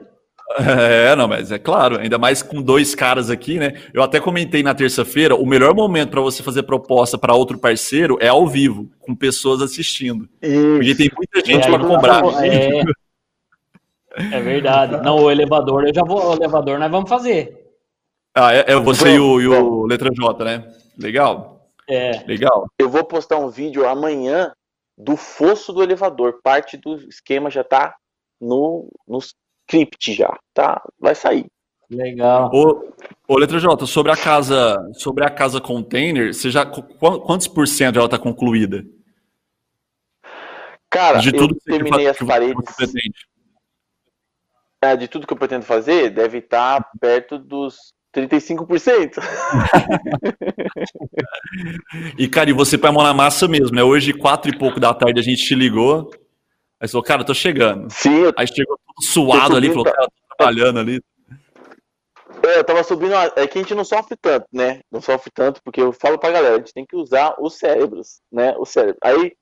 É, 0.58 1.14
não, 1.14 1.28
mas 1.28 1.52
é 1.52 1.58
claro, 1.58 1.98
ainda 2.00 2.16
mais 2.18 2.42
com 2.42 2.62
dois 2.62 2.94
caras 2.94 3.28
aqui, 3.30 3.58
né? 3.58 3.74
Eu 3.92 4.02
até 4.02 4.18
comentei 4.18 4.62
na 4.62 4.74
terça-feira, 4.74 5.34
o 5.36 5.44
melhor 5.46 5.74
momento 5.74 6.10
pra 6.10 6.20
você 6.22 6.42
fazer 6.42 6.62
proposta 6.62 7.18
pra 7.18 7.34
outro 7.34 7.58
parceiro 7.58 8.16
é 8.20 8.28
ao 8.28 8.46
vivo, 8.48 8.90
com 8.98 9.14
pessoas 9.14 9.60
assistindo. 9.60 10.26
Porque 10.40 10.94
tem 10.94 11.10
muita 11.14 11.40
gente 11.44 11.66
É, 11.66 11.70
pra 11.70 11.78
aí 11.82 11.86
cobrar. 11.86 12.22
não- 12.22 12.40
É, 12.42 12.82
é 14.32 14.40
verdade. 14.40 15.02
Não, 15.02 15.16
o 15.24 15.30
elevador, 15.30 15.86
eu 15.86 15.94
já 15.94 16.02
vou. 16.02 16.30
O 16.30 16.34
elevador 16.34 16.78
nós 16.78 16.90
vamos 16.90 17.08
fazer. 17.10 17.66
Ah, 18.34 18.54
é, 18.54 18.64
é 18.72 18.76
você 18.76 19.14
e 19.14 19.18
o, 19.18 19.40
e 19.40 19.46
o. 19.48 19.84
Letra 19.86 20.10
J, 20.12 20.44
né? 20.44 20.72
Legal, 20.98 21.68
É. 21.88 22.24
legal. 22.26 22.66
Eu 22.78 22.88
vou 22.88 23.04
postar 23.04 23.36
um 23.36 23.48
vídeo 23.50 23.86
amanhã 23.88 24.52
do 24.96 25.16
fosso 25.16 25.72
do 25.72 25.82
elevador. 25.82 26.40
Parte 26.42 26.76
do 26.76 26.96
esquema 27.08 27.50
já 27.50 27.62
tá 27.62 27.94
no, 28.40 28.88
no 29.06 29.18
script 29.68 30.14
já, 30.14 30.34
tá? 30.54 30.82
Vai 30.98 31.14
sair. 31.14 31.46
Legal. 31.90 32.50
Ô, 32.52 32.92
ô, 33.26 33.38
Letra 33.38 33.58
J, 33.58 33.86
sobre 33.86 34.12
a 34.12 34.16
casa, 34.16 34.76
sobre 34.94 35.24
a 35.24 35.30
casa 35.30 35.60
container, 35.60 36.34
você 36.34 36.50
já 36.50 36.64
qu- 36.66 36.82
quantos 37.20 37.48
por 37.48 37.66
cento 37.66 37.98
ela 37.98 38.08
tá 38.08 38.18
concluída? 38.18 38.84
Cara, 40.90 41.18
De 41.18 41.32
tudo 41.32 41.54
eu 41.54 41.60
terminei 41.74 42.04
que 42.04 42.10
as 42.10 42.16
você 42.18 42.26
paredes. 42.26 42.64
é, 44.82 44.96
de 44.96 45.08
tudo 45.08 45.26
que 45.26 45.32
eu 45.32 45.36
pretendo 45.36 45.64
fazer, 45.64 46.10
deve 46.10 46.38
estar 46.38 46.82
perto 47.00 47.38
dos 47.38 47.76
35%. 48.14 49.18
E, 52.18 52.28
cara, 52.28 52.48
e 52.50 52.52
você 52.54 52.76
põe 52.78 52.90
a 52.90 52.92
mão 52.92 53.02
na 53.02 53.12
massa 53.14 53.46
mesmo, 53.48 53.74
né? 53.74 53.82
Hoje, 53.82 54.12
quatro 54.12 54.50
e 54.50 54.58
pouco 54.58 54.80
da 54.80 54.92
tarde, 54.94 55.20
a 55.20 55.22
gente 55.22 55.42
te 55.44 55.54
ligou. 55.54 56.10
Aí 56.80 56.86
você 56.86 56.92
falou, 56.92 57.04
cara, 57.04 57.22
eu 57.22 57.26
tô 57.26 57.34
chegando. 57.34 57.90
Sim, 57.90 58.18
eu, 58.24 58.32
Aí 58.36 58.46
chegou 58.46 58.78
todo 58.78 59.04
suado 59.04 59.56
ali, 59.56 59.68
falou, 59.68 59.84
cara, 59.84 60.06
tô 60.06 60.36
trabalhando 60.36 60.78
ali. 60.78 61.02
eu 62.42 62.64
tava 62.64 62.82
subindo. 62.84 63.14
a- 63.14 63.32
É 63.36 63.46
que 63.46 63.58
a 63.58 63.62
gente 63.62 63.74
não 63.74 63.84
sofre 63.84 64.16
tanto, 64.16 64.46
né? 64.52 64.80
Não 64.90 65.00
sofre 65.00 65.30
tanto, 65.32 65.60
porque 65.62 65.80
eu 65.80 65.92
falo 65.92 66.18
pra 66.18 66.30
galera, 66.30 66.54
a 66.54 66.58
gente 66.58 66.72
tem 66.72 66.86
que 66.86 66.96
usar 66.96 67.34
os 67.40 67.58
cérebros, 67.58 68.20
né? 68.30 68.54
O 68.58 68.64
cérebro. 68.64 68.98
Aí 69.02 69.32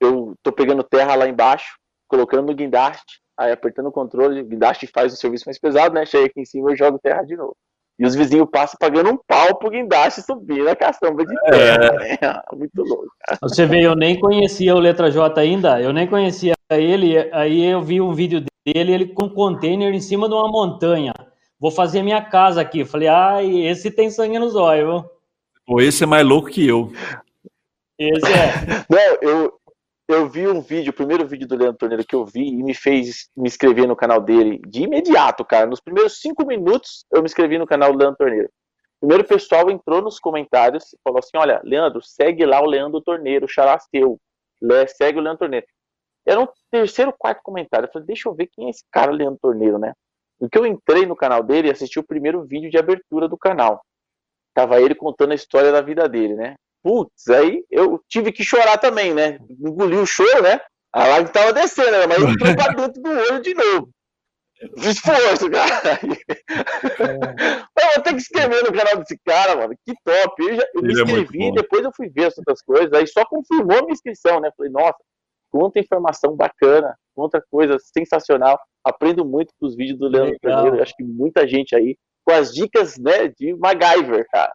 eu 0.00 0.34
tô 0.42 0.52
pegando 0.52 0.82
terra 0.82 1.14
lá 1.14 1.26
embaixo, 1.26 1.76
colocando 2.06 2.46
no 2.48 2.54
guindaste, 2.54 3.20
aí 3.38 3.50
apertando 3.52 3.86
o 3.86 3.92
controle, 3.92 4.40
o 4.42 4.44
guindaste 4.44 4.86
faz 4.86 5.12
o 5.12 5.16
serviço 5.16 5.44
mais 5.46 5.58
pesado, 5.58 5.94
né? 5.94 6.04
Chega 6.04 6.26
aqui 6.26 6.40
em 6.40 6.44
cima 6.44 6.70
eu 6.70 6.76
jogo 6.76 6.98
terra 6.98 7.22
de 7.22 7.36
novo. 7.36 7.56
E 7.98 8.04
os 8.04 8.14
vizinhos 8.14 8.48
passam 8.50 8.76
pagando 8.78 9.10
um 9.10 9.16
pau 9.16 9.56
pro 9.56 9.70
guindaste 9.70 10.20
subir 10.20 10.62
na 10.62 10.76
caçamba 10.76 11.24
de 11.24 11.34
terra, 11.42 11.92
né? 11.92 12.18
Muito 12.52 12.82
louco. 12.82 13.08
Você 13.42 13.64
vê, 13.64 13.86
eu 13.86 13.94
nem 13.94 14.20
conhecia 14.20 14.74
o 14.74 14.78
Letra 14.78 15.10
J 15.10 15.40
ainda, 15.40 15.80
eu 15.80 15.92
nem 15.92 16.06
conhecia 16.06 16.54
ele, 16.70 17.16
aí 17.32 17.64
eu 17.64 17.80
vi 17.80 18.00
um 18.00 18.12
vídeo 18.12 18.44
dele, 18.66 18.92
ele 18.92 19.06
com 19.06 19.24
um 19.24 19.28
container 19.28 19.94
em 19.94 20.00
cima 20.00 20.28
de 20.28 20.34
uma 20.34 20.50
montanha. 20.50 21.14
Vou 21.58 21.70
fazer 21.70 22.02
minha 22.02 22.20
casa 22.20 22.60
aqui. 22.60 22.80
Eu 22.80 22.86
Falei, 22.86 23.08
ai, 23.08 23.66
esse 23.66 23.90
tem 23.90 24.10
sangue 24.10 24.38
nos 24.38 24.54
olhos, 24.54 24.86
viu? 24.86 25.10
Pô, 25.64 25.80
esse 25.80 26.04
é 26.04 26.06
mais 26.06 26.26
louco 26.26 26.48
que 26.48 26.66
eu. 26.66 26.92
Esse 27.98 28.30
é. 28.30 28.84
Não, 28.90 29.18
eu, 29.22 29.54
eu 30.08 30.28
vi 30.28 30.46
um 30.46 30.60
vídeo, 30.60 30.90
o 30.90 30.94
primeiro 30.94 31.26
vídeo 31.26 31.48
do 31.48 31.56
Leandro 31.56 31.78
Torneiro 31.78 32.04
que 32.06 32.14
eu 32.14 32.24
vi 32.24 32.48
e 32.48 32.62
me 32.62 32.74
fez 32.74 33.28
me 33.36 33.48
inscrever 33.48 33.86
no 33.88 33.96
canal 33.96 34.20
dele 34.20 34.60
de 34.66 34.82
imediato, 34.84 35.44
cara. 35.44 35.66
Nos 35.66 35.80
primeiros 35.80 36.20
cinco 36.20 36.46
minutos 36.46 37.04
eu 37.12 37.20
me 37.22 37.26
inscrevi 37.26 37.58
no 37.58 37.66
canal 37.66 37.92
do 37.92 37.98
Leandro 37.98 38.18
Torneiro. 38.18 38.48
Primeiro 39.00 39.24
o 39.24 39.26
pessoal 39.26 39.70
entrou 39.70 40.00
nos 40.00 40.18
comentários 40.20 40.92
e 40.92 40.98
falou 41.02 41.18
assim: 41.18 41.36
Olha, 41.36 41.60
Leandro, 41.64 42.00
segue 42.02 42.46
lá 42.46 42.60
o 42.60 42.66
Leandro 42.66 43.00
Torneiro, 43.00 43.48
xará 43.48 43.78
seu. 43.78 44.18
Le- 44.62 44.86
Segue 44.88 45.18
o 45.18 45.22
Leandro 45.22 45.40
Torneiro. 45.40 45.66
Era 46.24 46.40
um 46.40 46.48
terceiro, 46.70 47.12
quarto 47.16 47.40
comentário. 47.42 47.86
Eu 47.86 47.92
falei: 47.92 48.06
Deixa 48.06 48.28
eu 48.28 48.34
ver 48.34 48.48
quem 48.48 48.66
é 48.66 48.70
esse 48.70 48.84
cara, 48.90 49.10
Leandro 49.12 49.38
Torneiro, 49.40 49.78
né? 49.78 49.92
O 50.38 50.48
que 50.48 50.58
eu 50.58 50.66
entrei 50.66 51.04
no 51.06 51.16
canal 51.16 51.42
dele 51.42 51.68
e 51.68 51.70
assisti 51.70 51.98
o 51.98 52.06
primeiro 52.06 52.42
vídeo 52.44 52.70
de 52.70 52.78
abertura 52.78 53.28
do 53.28 53.36
canal. 53.36 53.82
Tava 54.54 54.80
ele 54.80 54.94
contando 54.94 55.32
a 55.32 55.34
história 55.34 55.70
da 55.72 55.80
vida 55.80 56.08
dele, 56.08 56.34
né? 56.34 56.56
Putz, 56.86 57.26
aí 57.30 57.64
eu 57.68 58.00
tive 58.08 58.30
que 58.30 58.44
chorar 58.44 58.78
também, 58.78 59.12
né? 59.12 59.40
Engoli 59.50 59.96
o 59.96 60.06
choro, 60.06 60.40
né? 60.40 60.60
A 60.92 61.04
lágrima 61.04 61.32
tava 61.32 61.52
descendo, 61.52 61.90
né? 61.90 62.06
mas 62.06 62.22
entrou 62.22 62.54
pra 62.54 62.68
dentro 62.68 63.02
do 63.02 63.10
olho 63.10 63.42
de 63.42 63.54
novo. 63.54 63.90
Esforço, 64.76 65.50
cara. 65.50 65.98
É. 67.00 67.86
Eu 67.88 67.94
vou 67.94 68.04
ter 68.04 68.10
que 68.12 68.20
escrever 68.20 68.62
no 68.62 68.72
canal 68.72 68.98
desse 68.98 69.18
cara, 69.26 69.56
mano. 69.56 69.74
Que 69.84 69.94
top. 70.04 70.44
Eu, 70.44 70.54
já, 70.54 70.62
eu 70.74 70.82
me 70.82 70.92
inscrevi, 70.92 71.48
é 71.48 71.52
depois 71.52 71.84
eu 71.84 71.90
fui 71.92 72.08
ver 72.08 72.26
as 72.26 72.38
outras 72.38 72.62
coisas. 72.62 72.92
Aí 72.92 73.06
só 73.08 73.24
confirmou 73.24 73.78
a 73.78 73.82
minha 73.82 73.92
inscrição, 73.92 74.40
né? 74.40 74.52
Falei, 74.56 74.70
nossa, 74.70 74.98
quanta 75.50 75.80
informação 75.80 76.36
bacana, 76.36 76.96
quanta 77.16 77.42
coisa 77.50 77.78
sensacional. 77.80 78.60
Aprendo 78.84 79.24
muito 79.24 79.52
com 79.58 79.66
os 79.66 79.74
vídeos 79.74 79.98
do 79.98 80.06
Leandro 80.06 80.38
Carneiro. 80.40 80.80
Acho 80.80 80.94
que 80.96 81.02
muita 81.02 81.48
gente 81.48 81.74
aí 81.74 81.98
com 82.24 82.32
as 82.32 82.54
dicas, 82.54 82.96
né, 82.96 83.26
de 83.26 83.54
MacGyver, 83.56 84.24
cara. 84.30 84.54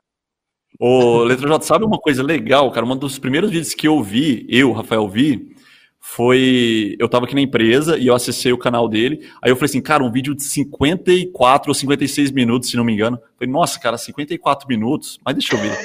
Ô, 0.80 1.24
Letra 1.24 1.48
J, 1.48 1.66
sabe 1.66 1.86
uma 1.86 2.00
coisa 2.00 2.24
legal, 2.24 2.72
cara? 2.72 2.86
Um 2.86 2.96
dos 2.96 3.20
primeiros 3.20 3.52
vídeos 3.52 3.74
que 3.74 3.88
eu 3.88 4.02
vi, 4.02 4.46
eu, 4.50 4.72
Rafael, 4.72 5.08
vi, 5.08 5.52
foi. 6.00 6.96
Eu 7.00 7.08
tava 7.08 7.26
aqui 7.26 7.36
na 7.36 7.42
empresa 7.42 7.98
e 7.98 8.08
eu 8.08 8.16
acessei 8.16 8.52
o 8.52 8.58
canal 8.58 8.90
dele. 8.90 9.30
Aí 9.42 9.52
eu 9.52 9.56
falei 9.56 9.70
assim, 9.70 9.82
cara, 9.82 10.04
um 10.04 10.12
vídeo 10.12 10.36
de 10.36 10.44
54 10.44 11.70
ou 11.70 11.76
56 11.76 12.32
minutos, 12.32 12.70
se 12.70 12.76
não 12.76 12.84
me 12.84 12.94
engano. 12.94 13.18
Eu 13.18 13.38
falei, 13.38 13.54
nossa, 13.54 13.80
cara, 13.80 13.98
54 13.98 14.68
minutos, 14.68 15.20
mas 15.24 15.36
deixa 15.36 15.56
eu 15.56 15.60
ver. 15.60 15.78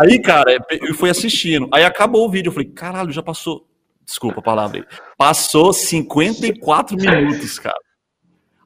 aí, 0.00 0.20
cara, 0.20 0.56
eu 0.70 0.94
fui 0.94 1.10
assistindo. 1.10 1.68
Aí 1.72 1.84
acabou 1.84 2.24
o 2.24 2.30
vídeo. 2.30 2.48
Eu 2.48 2.52
falei, 2.52 2.68
caralho, 2.68 3.12
já 3.12 3.22
passou. 3.22 3.66
Desculpa 4.06 4.38
a 4.38 4.42
palavra 4.42 4.78
aí. 4.78 4.84
Passou 5.18 5.72
54 5.72 6.96
minutos, 6.96 7.58
cara. 7.58 7.76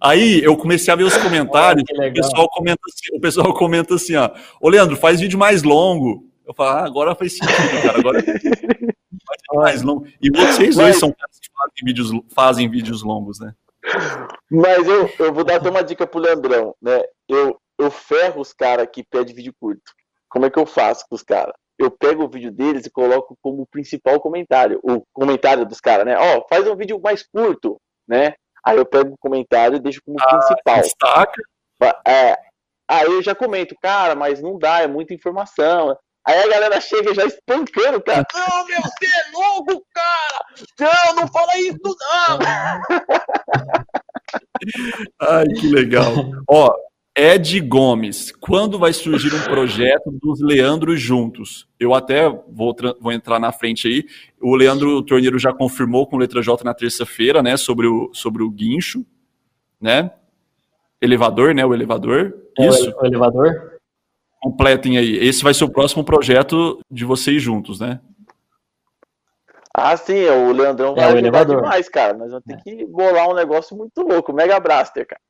Aí 0.02 0.42
eu 0.42 0.56
comecei 0.56 0.92
a 0.92 0.96
ver 0.96 1.04
os 1.04 1.16
comentários, 1.16 1.84
oh, 1.88 2.08
o, 2.08 2.12
pessoal 2.12 2.48
comenta 2.50 2.80
assim, 2.88 3.16
o 3.16 3.20
pessoal 3.20 3.54
comenta 3.54 3.94
assim, 3.94 4.16
ó, 4.16 4.30
ô 4.60 4.68
Leandro, 4.68 4.96
faz 4.96 5.20
vídeo 5.20 5.38
mais 5.38 5.62
longo. 5.62 6.28
Eu 6.44 6.52
falo, 6.52 6.70
ah, 6.70 6.84
agora 6.84 7.14
faz 7.14 7.38
sentido, 7.38 7.82
cara, 7.82 7.98
agora 8.00 8.20
faz 8.20 8.42
vídeo 8.42 8.94
mais 9.54 9.82
longo. 9.82 10.04
E 10.20 10.28
vocês 10.28 10.74
dois 10.74 10.98
são 10.98 11.12
caras 11.12 11.38
que 11.38 11.48
fazem 11.54 11.84
vídeos, 11.84 12.10
fazem 12.34 12.68
vídeos 12.68 13.02
longos, 13.04 13.38
né? 13.38 13.54
Mas 14.50 14.88
eu, 14.88 15.08
eu 15.20 15.32
vou 15.32 15.44
dar 15.44 15.56
até 15.56 15.70
uma 15.70 15.84
dica 15.84 16.04
pro 16.04 16.20
Leandrão, 16.20 16.74
né? 16.82 17.00
Eu, 17.28 17.56
eu 17.78 17.88
ferro 17.88 18.40
os 18.40 18.52
caras 18.52 18.88
que 18.92 19.04
pedem 19.04 19.34
vídeo 19.34 19.54
curto. 19.60 19.92
Como 20.28 20.46
é 20.46 20.50
que 20.50 20.58
eu 20.58 20.66
faço 20.66 21.06
com 21.08 21.14
os 21.14 21.22
caras? 21.22 21.54
Eu 21.78 21.92
pego 21.92 22.24
o 22.24 22.28
vídeo 22.28 22.50
deles 22.50 22.86
e 22.86 22.90
coloco 22.90 23.38
como 23.40 23.66
principal 23.66 24.18
comentário, 24.20 24.80
o 24.82 25.04
comentário 25.12 25.64
dos 25.64 25.80
caras, 25.80 26.04
né? 26.04 26.16
Ó, 26.18 26.38
oh, 26.38 26.46
faz 26.48 26.66
um 26.66 26.74
vídeo 26.74 27.00
mais 27.00 27.22
curto, 27.22 27.80
né? 28.08 28.34
Aí 28.64 28.76
eu 28.76 28.86
pego 28.86 29.14
o 29.14 29.18
comentário 29.18 29.76
e 29.76 29.80
deixo 29.80 30.00
como 30.04 30.16
ah, 30.20 30.26
principal. 30.26 30.76
Destaca. 30.76 31.42
É, 32.06 32.38
aí 32.88 33.06
eu 33.06 33.20
já 33.22 33.34
comento, 33.34 33.74
cara, 33.82 34.14
mas 34.14 34.40
não 34.40 34.56
dá, 34.58 34.80
é 34.80 34.86
muita 34.86 35.14
informação. 35.14 35.98
Aí 36.24 36.38
a 36.38 36.48
galera 36.48 36.80
chega 36.80 37.12
já 37.14 37.24
espancando, 37.24 38.00
cara. 38.00 38.24
Não, 38.32 38.64
meu, 38.66 38.80
você 38.80 39.06
é 39.06 39.24
louco, 39.32 39.84
cara! 39.92 40.44
Não, 40.78 41.16
não 41.16 41.26
fala 41.28 41.58
isso, 41.58 41.80
não! 41.82 42.38
Ai, 45.20 45.46
que 45.46 45.66
legal. 45.66 46.12
Ó, 46.48 46.72
Ed 47.14 47.60
Gomes, 47.60 48.32
quando 48.32 48.78
vai 48.78 48.92
surgir 48.92 49.34
um 49.34 49.42
projeto 49.44 50.10
dos 50.10 50.40
Leandros 50.40 50.98
juntos? 50.98 51.68
Eu 51.78 51.92
até 51.92 52.26
vou, 52.26 52.74
vou 52.98 53.12
entrar 53.12 53.38
na 53.38 53.52
frente 53.52 53.86
aí. 53.86 54.06
O 54.40 54.56
Leandro 54.56 55.02
Torneiro 55.02 55.38
já 55.38 55.52
confirmou 55.52 56.06
com 56.06 56.16
letra 56.16 56.40
J 56.40 56.64
na 56.64 56.72
terça-feira, 56.72 57.42
né, 57.42 57.58
sobre 57.58 57.86
o, 57.86 58.10
sobre 58.14 58.42
o 58.42 58.50
guincho, 58.50 59.04
né? 59.78 60.10
Elevador, 61.02 61.54
né? 61.54 61.66
O 61.66 61.74
elevador. 61.74 62.34
É, 62.58 62.66
Isso. 62.66 62.94
O 62.98 63.04
elevador. 63.04 63.72
Completem 64.40 64.96
aí. 64.96 65.16
Esse 65.16 65.42
vai 65.42 65.52
ser 65.52 65.64
o 65.64 65.70
próximo 65.70 66.04
projeto 66.04 66.80
de 66.90 67.04
vocês 67.04 67.42
juntos, 67.42 67.78
né? 67.78 68.00
Ah, 69.74 69.96
sim, 69.96 70.26
o 70.26 70.52
Leandrão 70.52 70.94
vai 70.94 71.10
é, 71.10 71.14
o 71.14 71.18
elevador. 71.18 71.56
demais, 71.56 71.88
cara. 71.88 72.14
Nós 72.14 72.30
vamos 72.30 72.44
ter 72.44 72.54
é. 72.54 72.56
que 72.58 72.86
bolar 72.86 73.28
um 73.28 73.34
negócio 73.34 73.76
muito 73.76 74.00
louco, 74.02 74.32
Mega 74.32 74.58
Blaster, 74.60 75.06
cara. 75.06 75.20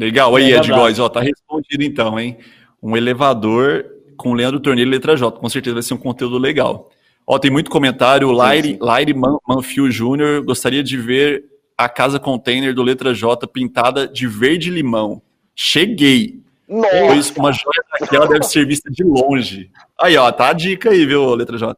Legal, 0.00 0.34
aí, 0.34 0.54
Ed 0.54 0.72
Góes, 0.72 0.98
ó, 0.98 1.10
tá 1.10 1.20
respondido 1.20 1.84
então, 1.84 2.18
hein? 2.18 2.38
Um 2.82 2.96
elevador 2.96 3.84
com 4.16 4.32
Leandro 4.32 4.58
Torneiro 4.58 4.88
e 4.88 4.94
Letra 4.94 5.14
J, 5.14 5.38
com 5.38 5.48
certeza 5.50 5.74
vai 5.74 5.82
ser 5.82 5.92
um 5.92 5.98
conteúdo 5.98 6.38
legal. 6.38 6.88
Ó, 7.26 7.38
tem 7.38 7.50
muito 7.50 7.70
comentário, 7.70 8.32
Laire, 8.32 8.78
Laire 8.80 9.12
Man, 9.12 9.36
Manfio 9.46 9.90
Júnior, 9.90 10.42
gostaria 10.42 10.82
de 10.82 10.96
ver 10.96 11.44
a 11.76 11.86
casa 11.86 12.18
container 12.18 12.74
do 12.74 12.82
Letra 12.82 13.12
J 13.12 13.46
pintada 13.46 14.08
de 14.08 14.26
verde 14.26 14.70
limão. 14.70 15.20
Cheguei! 15.54 16.40
Nossa. 16.66 16.88
Pois 17.06 17.30
uma 17.36 17.52
joia 17.52 17.84
daquela 18.00 18.26
deve 18.26 18.44
ser 18.44 18.66
vista 18.66 18.90
de 18.90 19.04
longe. 19.04 19.70
Aí, 19.98 20.16
ó, 20.16 20.32
tá 20.32 20.48
a 20.48 20.54
dica 20.54 20.88
aí, 20.88 21.04
viu, 21.04 21.34
Letra 21.34 21.58
J? 21.58 21.76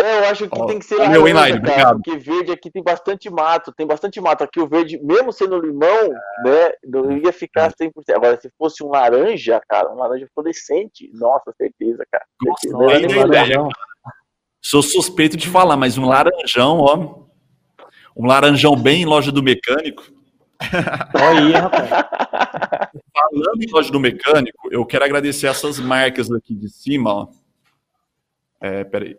É, 0.00 0.18
eu 0.18 0.24
acho 0.26 0.48
que 0.48 0.66
tem 0.66 0.78
que 0.78 0.84
ser 0.84 1.08
meu 1.08 1.24
laranja, 1.24 1.60
cara, 1.60 1.94
porque 1.96 2.16
verde 2.16 2.52
aqui 2.52 2.70
tem 2.70 2.82
bastante 2.82 3.28
mato, 3.28 3.72
tem 3.72 3.84
bastante 3.84 4.20
mato. 4.20 4.44
Aqui 4.44 4.60
o 4.60 4.68
verde, 4.68 4.96
mesmo 5.02 5.32
sendo 5.32 5.58
limão, 5.58 6.10
né, 6.44 6.70
não 6.84 7.10
ia 7.18 7.32
ficar 7.32 7.72
100%. 7.72 7.90
Agora, 8.14 8.40
se 8.40 8.48
fosse 8.56 8.84
um 8.84 8.90
laranja, 8.90 9.60
cara, 9.68 9.92
um 9.92 9.96
laranja 9.96 10.28
fluorescente, 10.32 11.10
nossa, 11.12 11.52
certeza, 11.56 12.04
cara. 12.12 12.24
Nossa, 12.40 12.68
Sou 14.62 14.82
suspeito 14.82 15.36
de 15.36 15.48
falar, 15.48 15.76
mas 15.76 15.98
um 15.98 16.06
laranjão, 16.06 16.78
ó, 16.78 17.26
um 18.16 18.26
laranjão 18.26 18.76
bem 18.76 19.02
em 19.02 19.06
loja 19.06 19.32
do 19.32 19.42
mecânico. 19.42 20.04
Olha 21.14 21.40
aí, 21.40 21.52
rapaz. 21.52 21.88
Falando 23.12 23.62
em 23.62 23.70
loja 23.70 23.90
do 23.90 23.98
mecânico, 23.98 24.68
eu 24.70 24.86
quero 24.86 25.04
agradecer 25.04 25.48
essas 25.48 25.80
marcas 25.80 26.30
aqui 26.30 26.54
de 26.54 26.68
cima, 26.68 27.12
ó. 27.12 27.28
É, 28.60 28.84
peraí. 28.84 29.16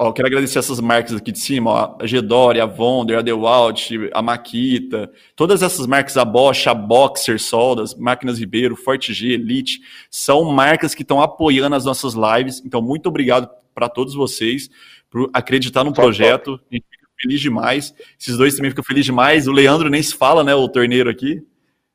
Ó, 0.00 0.12
quero 0.12 0.28
agradecer 0.28 0.60
essas 0.60 0.78
marcas 0.78 1.16
aqui 1.16 1.32
de 1.32 1.40
cima, 1.40 1.70
ó, 1.70 1.96
a 2.00 2.06
Gedore, 2.06 2.60
a 2.60 2.66
Vonder, 2.66 3.18
a 3.18 3.22
DeWalt, 3.22 3.90
a 4.14 4.22
Makita, 4.22 5.10
todas 5.34 5.60
essas 5.60 5.88
marcas, 5.88 6.16
a 6.16 6.24
Bosch, 6.24 6.68
a 6.68 6.74
Boxer, 6.74 7.40
Soldas, 7.40 7.96
Máquinas 7.96 8.38
Ribeiro, 8.38 8.76
Forte 8.76 9.12
G, 9.12 9.32
Elite, 9.32 9.80
são 10.08 10.44
marcas 10.44 10.94
que 10.94 11.02
estão 11.02 11.20
apoiando 11.20 11.74
as 11.74 11.84
nossas 11.84 12.14
lives. 12.14 12.62
Então, 12.64 12.80
muito 12.80 13.08
obrigado 13.08 13.50
para 13.74 13.88
todos 13.88 14.14
vocês 14.14 14.70
por 15.10 15.28
acreditar 15.34 15.82
no 15.82 15.92
projeto. 15.92 16.60
A 16.70 16.74
gente 16.74 16.86
fica 16.88 17.08
feliz 17.20 17.40
demais. 17.40 17.92
Esses 18.20 18.36
dois 18.36 18.54
também 18.54 18.70
ficam 18.70 18.84
felizes 18.84 19.06
demais. 19.06 19.48
O 19.48 19.52
Leandro 19.52 19.90
nem 19.90 20.02
se 20.02 20.14
fala, 20.14 20.44
né, 20.44 20.54
o 20.54 20.68
torneiro 20.68 21.10
aqui. 21.10 21.42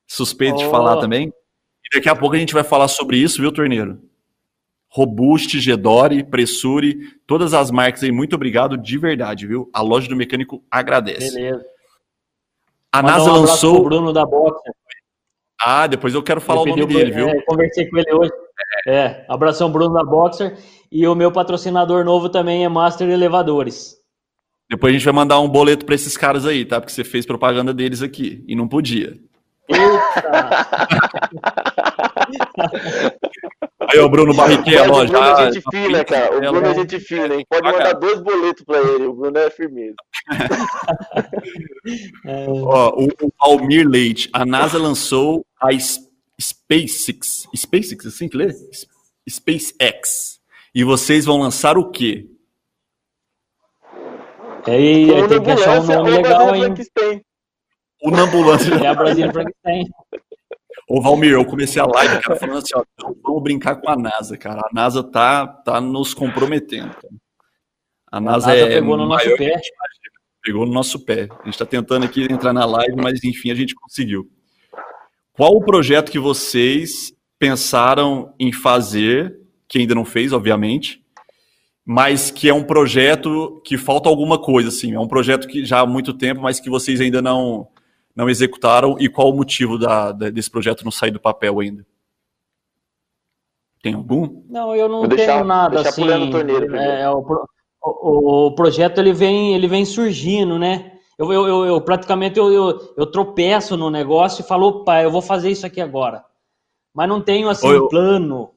Suspeito 0.05 0.55
oh. 0.55 0.57
de 0.57 0.69
falar 0.69 0.97
também. 0.97 1.27
E 1.29 1.95
daqui 1.95 2.09
a 2.09 2.15
pouco 2.17 2.35
a 2.35 2.39
gente 2.39 2.53
vai 2.53 2.65
falar 2.65 2.89
sobre 2.89 3.17
isso, 3.17 3.39
viu, 3.39 3.49
torneiro? 3.49 3.97
Robust, 4.95 5.59
Gedore, 5.59 6.23
Pressure, 6.23 7.17
todas 7.25 7.55
as 7.55 7.71
marcas 7.71 8.03
aí, 8.03 8.11
muito 8.11 8.35
obrigado 8.35 8.77
de 8.77 8.95
verdade, 8.95 9.47
viu? 9.47 9.67
A 9.73 9.81
loja 9.81 10.07
do 10.07 10.15
mecânico 10.15 10.63
agradece. 10.69 11.33
Beleza. 11.33 11.65
A 12.91 13.01
NASA 13.01 13.31
um 13.31 13.41
lançou. 13.41 13.79
O 13.79 13.83
Bruno 13.85 14.13
da 14.13 14.23
Boxer. 14.23 14.71
Ah, 15.59 15.87
depois 15.87 16.13
eu 16.13 16.21
quero 16.21 16.39
falar 16.39 16.61
o 16.61 16.65
nome 16.67 16.85
dele, 16.85 17.09
viu? 17.09 17.27
É, 17.27 17.41
conversei 17.41 17.89
com 17.89 17.97
ele 17.97 18.13
hoje. 18.13 18.31
É. 18.85 18.95
é, 18.95 19.25
abração 19.27 19.71
Bruno 19.71 19.95
da 19.95 20.03
Boxer. 20.03 20.59
E 20.91 21.07
o 21.07 21.15
meu 21.15 21.31
patrocinador 21.31 22.05
novo 22.05 22.29
também 22.29 22.63
é 22.63 22.69
Master 22.69 23.09
Elevadores. 23.09 23.97
Depois 24.69 24.91
a 24.91 24.93
gente 24.95 25.05
vai 25.05 25.13
mandar 25.13 25.39
um 25.39 25.49
boleto 25.49 25.87
para 25.87 25.95
esses 25.95 26.15
caras 26.15 26.45
aí, 26.45 26.65
tá? 26.65 26.79
Porque 26.79 26.93
você 26.93 27.03
fez 27.03 27.25
propaganda 27.25 27.73
deles 27.73 28.03
aqui 28.03 28.45
e 28.47 28.55
não 28.55 28.67
podia. 28.67 29.17
Eita! 29.67 30.67
Aí 33.79 33.99
o 33.99 34.09
Bruno 34.09 34.33
Barrichello, 34.33 34.93
ó, 34.93 35.05
já. 35.05 35.17
O 35.17 35.21
Bruno 35.21 35.39
é 35.39 35.51
gente 35.51 35.63
fina, 35.71 36.05
cara. 36.05 36.35
O 36.35 36.39
Bruno 36.39 36.67
é 36.67 36.73
gente 36.73 36.99
fina, 36.99 37.35
hein? 37.35 37.45
Pode 37.49 37.71
mandar 37.71 37.93
dois 37.93 38.21
boletos 38.21 38.63
pra 38.63 38.79
ele. 38.79 39.05
O 39.05 39.13
Bruno 39.13 39.37
é 39.37 39.49
firmeza. 39.49 39.95
ó, 42.65 42.93
o, 42.95 43.07
o 43.21 43.31
Almir 43.39 43.87
Leite. 43.87 44.29
A 44.33 44.45
NASA 44.45 44.77
lançou 44.77 45.45
a 45.59 45.69
SpaceX. 46.39 47.47
SpaceX, 47.55 48.05
assim 48.05 48.27
que 48.27 48.37
lê? 48.37 48.53
SpaceX. 49.29 50.41
E 50.73 50.83
vocês 50.83 51.25
vão 51.25 51.39
lançar 51.39 51.77
o 51.77 51.91
quê? 51.91 52.27
É, 54.65 54.79
e 54.79 55.13
aí, 55.13 55.27
tem 55.27 55.43
que 55.43 55.51
achar 55.51 55.81
um 55.81 55.83
nome 55.83 56.11
legal, 56.11 56.55
hein? 56.55 56.73
O 58.01 58.11
Nambulância. 58.11 58.73
É 58.75 58.87
a 58.87 58.93
Brasília 58.93 59.31
Frankenstein. 59.31 59.89
Ô, 60.87 61.01
Valmir, 61.01 61.31
eu 61.31 61.45
comecei 61.45 61.81
a 61.81 61.85
live, 61.85 62.21
cara, 62.21 62.39
falando 62.39 62.57
assim, 62.57 62.73
ó, 62.75 62.83
vamos 63.23 63.43
brincar 63.43 63.75
com 63.77 63.89
a 63.89 63.95
NASA, 63.95 64.37
cara. 64.37 64.61
A 64.61 64.69
NASA 64.73 65.03
tá, 65.03 65.47
tá 65.47 65.79
nos 65.79 66.13
comprometendo. 66.13 66.93
Cara. 66.93 67.13
A 68.11 68.19
NASA, 68.19 68.51
a 68.51 68.55
NASA 68.55 68.67
é 68.67 68.69
pegou 68.69 68.97
no 68.97 69.07
nosso 69.07 69.37
pé. 69.37 69.61
Pegou 70.43 70.65
no 70.65 70.73
nosso 70.73 70.99
pé. 70.99 71.29
A 71.31 71.45
gente 71.45 71.53
está 71.53 71.65
tentando 71.65 72.05
aqui 72.05 72.23
entrar 72.29 72.53
na 72.53 72.65
live, 72.65 72.95
mas 72.95 73.23
enfim, 73.23 73.49
a 73.49 73.55
gente 73.55 73.73
conseguiu. 73.73 74.29
Qual 75.31 75.55
o 75.55 75.63
projeto 75.63 76.11
que 76.11 76.19
vocês 76.19 77.13
pensaram 77.39 78.33
em 78.39 78.51
fazer, 78.51 79.35
que 79.67 79.79
ainda 79.79 79.95
não 79.95 80.05
fez, 80.05 80.31
obviamente, 80.31 81.03
mas 81.85 82.29
que 82.29 82.47
é 82.47 82.53
um 82.53 82.63
projeto 82.63 83.61
que 83.65 83.77
falta 83.77 84.07
alguma 84.07 84.39
coisa, 84.39 84.69
assim, 84.69 84.93
é 84.93 84.99
um 84.99 85.07
projeto 85.07 85.47
que 85.47 85.65
já 85.65 85.79
há 85.79 85.85
muito 85.85 86.13
tempo, 86.13 86.41
mas 86.41 86.59
que 86.59 86.69
vocês 86.69 87.01
ainda 87.01 87.21
não 87.21 87.67
não 88.15 88.29
executaram 88.29 88.95
e 88.99 89.09
qual 89.09 89.29
o 89.29 89.35
motivo 89.35 89.77
da, 89.77 90.11
da, 90.11 90.29
desse 90.29 90.49
projeto 90.49 90.83
não 90.83 90.91
sair 90.91 91.11
do 91.11 91.19
papel 91.19 91.59
ainda? 91.59 91.85
Tem 93.81 93.93
algum? 93.93 94.43
Não, 94.49 94.75
eu 94.75 94.87
não 94.87 94.99
Vou 94.99 95.09
tenho 95.09 95.17
deixar, 95.17 95.43
nada 95.43 95.83
deixar 95.83 95.89
assim. 95.89 96.31
Torneiro, 96.31 96.75
é, 96.75 97.01
é, 97.01 97.09
o, 97.09 97.45
o, 97.81 98.47
o, 98.47 98.55
projeto 98.55 98.99
ele 98.99 99.11
vem, 99.11 99.53
ele 99.53 99.67
vem 99.67 99.83
surgindo, 99.83 100.57
né? 100.57 100.93
Eu, 101.17 101.33
eu, 101.33 101.47
eu, 101.47 101.65
eu 101.65 101.81
praticamente 101.81 102.39
eu, 102.39 102.51
eu, 102.51 102.93
eu, 102.95 103.05
tropeço 103.05 103.75
no 103.75 103.89
negócio 103.89 104.41
e 104.41 104.47
falo, 104.47 104.67
opa, 104.67 105.01
eu 105.01 105.11
vou 105.11 105.21
fazer 105.21 105.51
isso 105.51 105.65
aqui 105.65 105.81
agora. 105.81 106.23
Mas 106.93 107.09
não 107.09 107.21
tenho 107.21 107.49
assim 107.49 107.67
um 107.67 107.87
plano. 107.89 108.51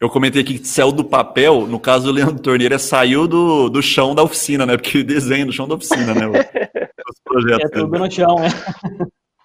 Eu 0.00 0.10
comentei 0.10 0.42
aqui 0.42 0.58
que 0.58 0.66
saiu 0.66 0.92
do 0.92 1.04
papel, 1.04 1.66
no 1.66 1.78
caso 1.78 2.06
do 2.06 2.12
Leandro 2.12 2.42
Torneira, 2.42 2.78
saiu 2.78 3.28
do, 3.28 3.68
do 3.68 3.82
chão 3.82 4.14
da 4.14 4.22
oficina, 4.22 4.66
né? 4.66 4.76
Porque 4.76 5.02
desenho 5.02 5.46
do 5.46 5.52
chão 5.52 5.68
da 5.68 5.76
oficina, 5.76 6.14
né? 6.14 6.26
Os 6.28 7.20
projetos, 7.24 7.64
é 7.64 7.68
tudo 7.68 7.98
no 7.98 8.10
chão, 8.10 8.36
né? 8.36 8.48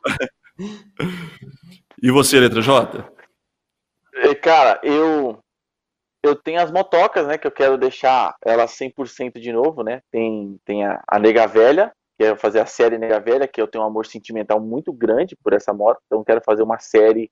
e 2.01 2.11
você, 2.11 2.39
letra 2.39 2.61
J? 2.61 3.05
É, 4.15 4.35
cara, 4.35 4.79
eu 4.83 5.39
eu 6.21 6.35
tenho 6.35 6.59
as 6.59 6.69
motocas, 6.69 7.25
né, 7.25 7.37
que 7.37 7.47
eu 7.47 7.51
quero 7.51 7.77
deixar 7.77 8.35
elas 8.45 8.77
100% 8.77 9.39
de 9.39 9.53
novo, 9.53 9.83
né? 9.83 10.01
Tem 10.11 10.59
tem 10.65 10.85
a, 10.85 11.01
a 11.07 11.19
Nega 11.19 11.47
Velha, 11.47 11.93
que 12.17 12.25
é 12.25 12.35
fazer 12.35 12.59
a 12.59 12.65
série 12.65 12.97
Nega 12.97 13.19
Velha, 13.19 13.47
que 13.47 13.61
eu 13.61 13.67
tenho 13.67 13.83
um 13.83 13.87
amor 13.87 14.05
sentimental 14.05 14.59
muito 14.59 14.91
grande 14.91 15.37
por 15.41 15.53
essa 15.53 15.73
moto, 15.73 16.01
então 16.05 16.23
quero 16.23 16.41
fazer 16.41 16.63
uma 16.63 16.79
série. 16.79 17.31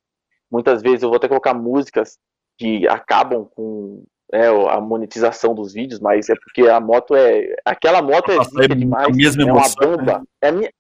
Muitas 0.50 0.82
vezes 0.82 1.04
eu 1.04 1.10
vou 1.10 1.18
até 1.18 1.28
colocar 1.28 1.54
músicas 1.54 2.18
que 2.58 2.88
acabam 2.88 3.46
com 3.56 4.04
é, 4.34 4.48
a 4.48 4.82
monetização 4.82 5.54
dos 5.54 5.74
vídeos, 5.74 6.00
mas 6.00 6.30
é 6.30 6.36
porque 6.36 6.68
a 6.68 6.80
moto 6.80 7.16
é. 7.16 7.56
Aquela 7.64 8.02
moto 8.02 8.32
é, 8.32 8.64
é 8.64 8.68
demais. 8.76 9.38
É 9.38 9.44
uma 9.44 9.70
bomba. 9.80 10.24
É 10.42 10.50
a, 10.50 10.52
minha, 10.52 10.72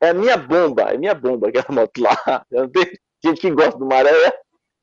é 0.00 0.08
a 0.08 0.14
minha 0.14 0.36
bomba, 0.36 0.82
é 0.82 0.94
a 0.94 0.98
minha 0.98 1.14
bomba 1.14 1.48
aquela 1.48 1.66
moto 1.70 1.98
lá. 1.98 2.16
Eu 2.50 2.68
tenho 2.70 2.86
gente 3.24 3.40
que 3.40 3.50
gosta 3.50 3.78
do 3.78 3.86
maré, 3.86 4.10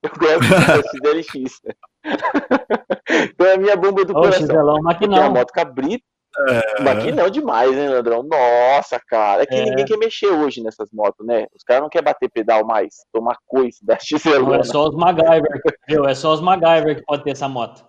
eu 0.02 0.10
gosto 0.10 1.12
do 1.12 1.24
XLX. 1.24 1.62
então 3.32 3.48
é 3.48 3.54
a 3.54 3.58
minha 3.58 3.76
bomba 3.76 4.04
do 4.04 4.12
Ô, 4.12 4.22
coração. 4.22 4.82
Maquinão. 4.82 5.18
É 5.18 5.26
a 5.26 5.30
moto 5.30 5.52
cabrito. 5.52 6.04
É. 6.50 6.82
Maquinão 6.82 7.30
demais, 7.30 7.72
né, 7.76 7.90
Leandrão? 7.90 8.24
Nossa, 8.24 9.00
cara. 9.08 9.44
É 9.44 9.46
que 9.46 9.56
é. 9.56 9.66
ninguém 9.66 9.86
quer 9.86 9.98
mexer 9.98 10.28
hoje 10.28 10.64
nessas 10.64 10.90
motos, 10.92 11.26
né? 11.26 11.46
Os 11.56 11.64
caras 11.64 11.84
não 11.84 11.90
querem 11.90 12.06
bater 12.06 12.30
pedal 12.30 12.66
mais, 12.66 13.06
tomar 13.12 13.38
coice 13.46 13.86
da. 13.86 13.98
Não, 14.42 14.56
é 14.56 14.64
só 14.64 14.88
os 14.88 14.96
MacGyver, 14.96 15.62
viu? 15.88 16.06
É 16.06 16.16
só 16.16 16.34
os 16.34 16.42
MacGyver 16.42 16.98
que 16.98 17.04
pode 17.04 17.24
ter 17.24 17.32
essa 17.32 17.48
moto. 17.48 17.86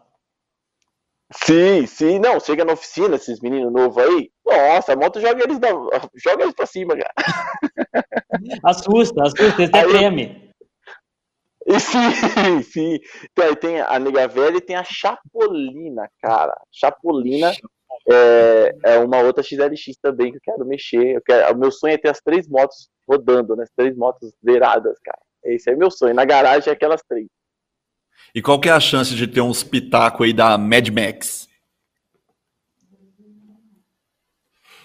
Sim, 1.32 1.86
sim, 1.86 2.18
não, 2.18 2.38
chega 2.38 2.64
na 2.64 2.74
oficina, 2.74 3.16
esses 3.16 3.40
meninos 3.40 3.72
novos 3.72 3.98
aí, 3.98 4.30
nossa, 4.46 4.92
a 4.92 4.96
moto 4.96 5.20
joga 5.20 5.42
eles, 5.42 5.58
da, 5.58 5.68
joga 6.14 6.42
eles 6.42 6.54
pra 6.54 6.66
cima, 6.66 6.94
cara. 6.96 7.12
Assusta, 8.62 9.22
assusta, 9.22 9.62
eles 9.62 9.68
até 9.70 9.84
treme. 9.84 10.52
Sim, 11.66 12.62
sim. 12.62 12.98
Então, 13.32 13.46
aí 13.46 13.56
tem 13.56 13.80
a 13.80 13.98
Nega 13.98 14.28
Velha 14.28 14.58
e 14.58 14.60
tem 14.60 14.76
a 14.76 14.84
Chapolina, 14.84 16.10
cara. 16.20 16.54
Chapolina 16.70 17.52
é, 18.10 18.76
é 18.84 18.98
uma 18.98 19.20
outra 19.20 19.42
XLX 19.42 19.96
também 20.00 20.30
que 20.30 20.36
eu 20.36 20.42
quero 20.42 20.66
mexer. 20.66 21.16
Eu 21.16 21.22
quero, 21.22 21.54
o 21.54 21.58
meu 21.58 21.70
sonho 21.70 21.94
é 21.94 21.98
ter 21.98 22.10
as 22.10 22.20
três 22.20 22.48
motos 22.48 22.88
rodando, 23.08 23.56
né? 23.56 23.64
As 23.64 23.70
três 23.76 23.96
motos 23.96 24.32
zeradas, 24.44 24.98
cara. 25.04 25.20
Esse 25.44 25.70
é 25.70 25.76
meu 25.76 25.90
sonho. 25.90 26.14
Na 26.14 26.24
garagem 26.24 26.70
é 26.70 26.72
aquelas 26.72 27.02
três. 27.08 27.26
E 28.34 28.42
qual 28.42 28.60
que 28.60 28.68
é 28.68 28.72
a 28.72 28.80
chance 28.80 29.14
de 29.14 29.26
ter 29.26 29.40
uns 29.40 29.62
pitaco 29.62 30.24
aí 30.24 30.32
da 30.32 30.58
Mad 30.58 30.88
Max? 30.88 31.48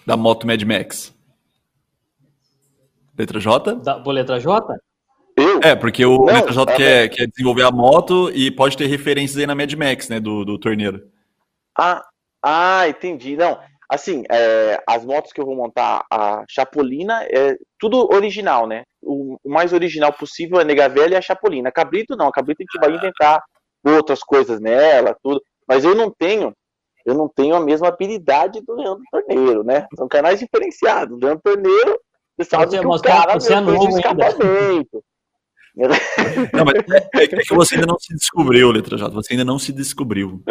Da 0.06 0.16
moto 0.16 0.46
Mad 0.46 0.62
Max. 0.62 1.14
Letra 3.18 3.38
J? 3.38 3.74
Da, 3.76 4.02
letra 4.06 4.40
J? 4.40 4.74
Eu? 5.36 5.60
É, 5.62 5.74
porque 5.74 6.04
o 6.04 6.18
Não, 6.18 6.34
Letra 6.34 6.52
J 6.52 6.72
é 6.72 6.76
quer, 6.76 7.08
quer 7.08 7.26
desenvolver 7.26 7.62
a 7.64 7.70
moto 7.70 8.30
e 8.30 8.50
pode 8.50 8.76
ter 8.76 8.86
referências 8.86 9.38
aí 9.38 9.46
na 9.46 9.54
Mad 9.54 9.72
Max, 9.74 10.08
né, 10.08 10.20
do, 10.20 10.44
do 10.44 10.58
torneiro. 10.58 11.02
Ah, 11.78 12.04
ah, 12.42 12.88
entendi. 12.88 13.36
Não, 13.36 13.58
assim, 13.88 14.22
é, 14.30 14.82
as 14.86 15.04
motos 15.04 15.32
que 15.32 15.40
eu 15.40 15.46
vou 15.46 15.56
montar, 15.56 16.04
a 16.10 16.44
Chapolina, 16.48 17.24
é 17.24 17.56
tudo 17.78 18.08
original, 18.12 18.66
né? 18.66 18.84
O, 19.02 19.36
o 19.42 19.50
mais 19.50 19.72
original 19.72 20.12
possível 20.12 20.58
é 20.58 20.62
a 20.62 20.64
Nega 20.64 20.88
Velha 20.88 21.14
e 21.14 21.16
a 21.16 21.22
Chapolina. 21.22 21.72
Cabrito 21.72 22.16
não, 22.16 22.28
a 22.28 22.32
Cabrito 22.32 22.62
a 22.62 22.64
gente 22.64 22.80
vai 22.80 22.96
inventar 22.96 23.42
outras 23.84 24.20
coisas 24.20 24.60
nela, 24.60 25.16
tudo. 25.22 25.40
Mas 25.66 25.84
eu 25.84 25.94
não 25.94 26.10
tenho, 26.10 26.52
eu 27.04 27.14
não 27.14 27.28
tenho 27.28 27.54
a 27.54 27.60
mesma 27.60 27.88
habilidade 27.88 28.60
do 28.60 28.74
Leandro 28.74 29.02
Torneiro, 29.10 29.64
né? 29.64 29.86
São 29.96 30.08
canais 30.08 30.38
diferenciados. 30.38 31.16
O 31.16 31.20
Leandro 31.20 31.42
Torneiro, 31.42 32.00
você 32.36 32.48
sabe 32.48 32.66
você 32.66 32.80
que 32.80 32.86
o 32.86 33.00
cara 33.00 33.34
você 33.34 33.54
é 33.54 33.60
novo 33.60 33.88
escapamento. 33.88 35.04
Não, 36.52 36.64
mas 36.64 36.74
é, 37.14 37.24
é, 37.24 37.26
que 37.26 37.54
você 37.54 37.76
ainda 37.76 37.86
não 37.86 37.98
se 37.98 38.14
descobriu, 38.14 38.70
Letra 38.70 38.98
J. 38.98 39.10
Você 39.14 39.32
ainda 39.32 39.44
não 39.44 39.58
se 39.58 39.72
descobriu. 39.72 40.42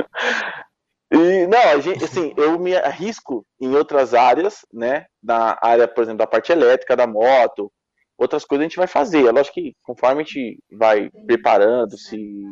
E, 1.12 1.48
não, 1.48 1.70
a 1.70 1.80
gente, 1.80 2.04
assim, 2.04 2.34
eu 2.38 2.60
me 2.60 2.76
arrisco 2.76 3.46
em 3.60 3.76
outras 3.76 4.14
áreas, 4.14 4.66
né? 4.72 5.06
Na 5.22 5.58
área, 5.62 5.88
por 5.88 6.04
exemplo, 6.04 6.20
da 6.20 6.28
parte 6.28 6.52
elétrica 6.52 6.96
da 6.96 7.08
moto, 7.08 7.72
outras 8.18 8.46
coisas 8.46 8.66
a 8.66 8.68
gente 8.68 8.78
vai 8.78 8.88
fazer. 8.88 9.26
É 9.26 9.32
lógico 9.32 9.56
que 9.56 9.76
conforme 9.82 10.22
a 10.22 10.26
gente 10.26 10.60
vai 10.72 11.10
preparando, 11.26 11.98
se 11.98 12.44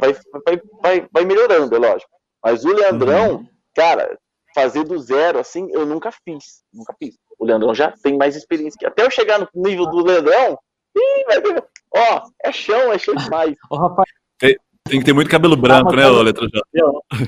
vai, 0.00 0.12
vai, 0.44 0.60
vai, 0.82 1.08
vai 1.12 1.24
melhorando, 1.24 1.76
é 1.76 1.78
lógico. 1.78 2.10
Mas 2.42 2.64
o 2.64 2.72
Leandrão, 2.72 3.36
uhum. 3.36 3.48
cara, 3.74 4.18
fazer 4.54 4.84
do 4.84 4.98
zero, 4.98 5.38
assim, 5.38 5.68
eu 5.70 5.86
nunca 5.86 6.10
fiz. 6.10 6.62
Nunca 6.72 6.94
fiz. 6.98 7.16
O 7.38 7.44
Leandrão 7.44 7.74
já 7.74 7.92
tem 8.02 8.16
mais 8.16 8.34
experiência. 8.34 8.88
Até 8.88 9.04
eu 9.04 9.10
chegar 9.10 9.38
no 9.38 9.48
nível 9.54 9.86
do 9.86 10.02
Leandrão, 10.02 10.58
ih, 10.96 11.24
vai 11.26 11.40
ver. 11.40 11.64
Ó, 11.94 12.22
é 12.42 12.50
chão, 12.50 12.92
é 12.92 12.98
cheio 12.98 13.16
demais. 13.16 13.56
Ô, 13.70 13.76
rapaz, 13.76 14.08
tem 14.38 14.56
que 14.88 15.04
ter 15.04 15.12
muito 15.12 15.30
cabelo 15.30 15.56
branco, 15.56 15.92
ah, 15.92 15.96
né, 15.96 16.08
ô 16.08 16.22
Letra 16.22 16.46
J? 16.46 16.62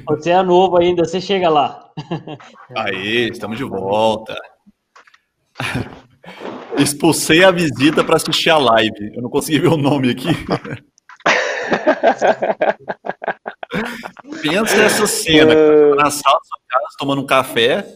Você 0.07 0.31
é 0.31 0.43
novo 0.43 0.77
ainda, 0.77 1.05
você 1.05 1.21
chega 1.21 1.49
lá. 1.49 1.91
Aí, 2.77 3.29
estamos 3.31 3.57
de 3.57 3.65
volta. 3.65 4.37
Expulsei 6.79 7.43
a 7.45 7.51
visita 7.51 8.05
para 8.05 8.17
assistir 8.17 8.51
a 8.51 8.59
live. 8.59 9.13
Eu 9.15 9.23
não 9.23 9.31
consegui 9.31 9.59
ver 9.59 9.69
o 9.69 9.77
nome 9.77 10.11
aqui. 10.11 10.29
Pensa 14.43 14.77
essa 14.77 15.07
cena, 15.07 15.55
cara, 15.55 15.95
na 15.97 16.11
sala 16.11 16.39
da 16.39 16.45
sua 16.45 16.59
casa, 16.69 16.97
tomando 16.99 17.23
um 17.23 17.27
café, 17.27 17.87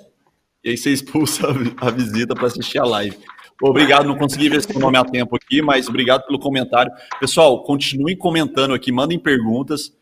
e 0.64 0.70
aí 0.70 0.77
você 0.77 0.90
expulsa 0.90 1.46
a 1.77 1.90
visita 1.90 2.35
para 2.35 2.46
assistir 2.46 2.79
a 2.79 2.85
live. 2.85 3.18
Obrigado, 3.62 4.09
não 4.09 4.16
consegui 4.16 4.48
ver 4.48 4.61
seu 4.61 4.81
nome 4.81 4.98
a 4.98 5.05
tempo 5.05 5.37
aqui, 5.37 5.62
mas 5.62 5.88
obrigado 5.88 6.27
pelo 6.27 6.37
comentário. 6.37 6.90
Pessoal, 7.20 7.62
continuem 7.62 8.16
comentando 8.16 8.75
aqui, 8.75 8.90
mandem 8.90 9.20
perguntas. 9.20 9.92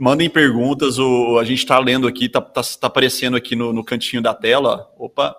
Mandem 0.00 0.28
perguntas, 0.28 0.98
o, 0.98 1.38
a 1.38 1.44
gente 1.44 1.58
está 1.58 1.78
lendo 1.78 2.08
aqui, 2.08 2.24
está 2.24 2.40
tá, 2.40 2.60
tá 2.62 2.86
aparecendo 2.88 3.36
aqui 3.36 3.54
no, 3.54 3.72
no 3.72 3.84
cantinho 3.84 4.20
da 4.20 4.34
tela. 4.34 4.90
Opa, 4.98 5.36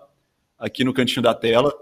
aqui 0.57 0.85
no 0.85 0.93
cantinho 0.93 1.21
da 1.21 1.33
tela. 1.33 1.73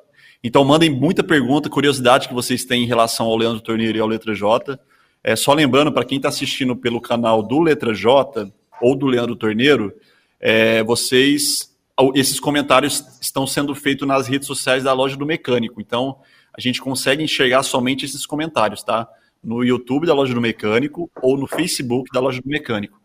Então 0.43 0.65
mandem 0.65 0.89
muita 0.89 1.23
pergunta, 1.23 1.69
curiosidade 1.69 2.27
que 2.27 2.33
vocês 2.33 2.65
têm 2.65 2.83
em 2.83 2.87
relação 2.87 3.27
ao 3.27 3.37
Leandro 3.37 3.61
Torneiro 3.61 3.99
e 3.99 4.01
ao 4.01 4.07
Letra 4.07 4.33
J. 4.33 4.79
É, 5.23 5.35
só 5.35 5.53
lembrando, 5.53 5.91
para 5.91 6.03
quem 6.03 6.15
está 6.15 6.29
assistindo 6.29 6.75
pelo 6.75 6.99
canal 6.99 7.43
do 7.43 7.59
Letra 7.59 7.93
J 7.93 8.51
ou 8.81 8.95
do 8.95 9.05
Leandro 9.05 9.35
Torneiro, 9.35 9.93
é, 10.39 10.81
vocês 10.81 11.70
esses 12.15 12.39
comentários 12.39 13.03
estão 13.21 13.45
sendo 13.45 13.73
feitos 13.75 14.07
nas 14.07 14.27
redes 14.27 14.47
sociais 14.47 14.83
da 14.83 14.93
loja 14.93 15.15
do 15.15 15.25
mecânico. 15.25 15.79
Então, 15.81 16.17
a 16.55 16.59
gente 16.59 16.81
consegue 16.81 17.23
enxergar 17.23 17.63
somente 17.63 18.05
esses 18.05 18.25
comentários, 18.25 18.83
tá? 18.83 19.07
No 19.43 19.63
YouTube 19.63 20.05
da 20.05 20.13
loja 20.13 20.33
do 20.33 20.41
mecânico 20.41 21.09
ou 21.21 21.37
no 21.37 21.47
Facebook 21.47 22.09
da 22.13 22.19
loja 22.19 22.41
do 22.41 22.47
mecânico. 22.49 22.99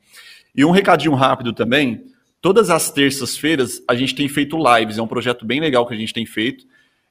E 0.55 0.65
um 0.65 0.71
recadinho 0.71 1.15
rápido 1.15 1.53
também: 1.53 2.05
todas 2.41 2.71
as 2.71 2.91
terças-feiras 2.91 3.83
a 3.89 3.95
gente 3.95 4.15
tem 4.15 4.29
feito 4.29 4.57
lives, 4.57 4.99
é 4.99 5.03
um 5.03 5.07
projeto 5.07 5.45
bem 5.45 5.61
legal 5.61 5.87
que 5.87 5.95
a 5.95 5.97
gente 5.97 6.13
tem 6.13 6.27
feito. 6.27 6.67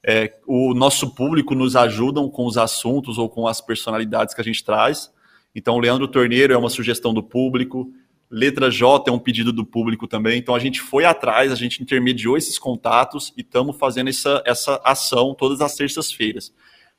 É, 0.07 0.33
o 0.45 0.73
nosso 0.75 1.15
público 1.15 1.55
nos 1.55 1.75
ajudam 1.75 2.29
com 2.29 2.45
os 2.45 2.57
assuntos 2.57 3.17
ou 3.17 3.27
com 3.27 3.47
as 3.47 3.59
personalidades 3.59 4.35
que 4.35 4.41
a 4.41 4.43
gente 4.43 4.63
traz. 4.63 5.11
Então, 5.55 5.75
o 5.75 5.79
Leandro 5.79 6.07
Torneiro 6.07 6.53
é 6.53 6.57
uma 6.57 6.69
sugestão 6.69 7.13
do 7.13 7.23
público, 7.23 7.91
Letra 8.29 8.71
J 8.71 9.09
é 9.09 9.13
um 9.13 9.19
pedido 9.19 9.53
do 9.53 9.65
público 9.65 10.07
também. 10.07 10.39
Então 10.39 10.55
a 10.55 10.59
gente 10.59 10.81
foi 10.81 11.05
atrás, 11.05 11.51
a 11.51 11.55
gente 11.55 11.81
intermediou 11.81 12.37
esses 12.37 12.57
contatos 12.57 13.33
e 13.37 13.41
estamos 13.41 13.77
fazendo 13.77 14.09
essa, 14.09 14.41
essa 14.45 14.81
ação 14.83 15.35
todas 15.35 15.61
as 15.61 15.75
terças-feiras. 15.75 16.53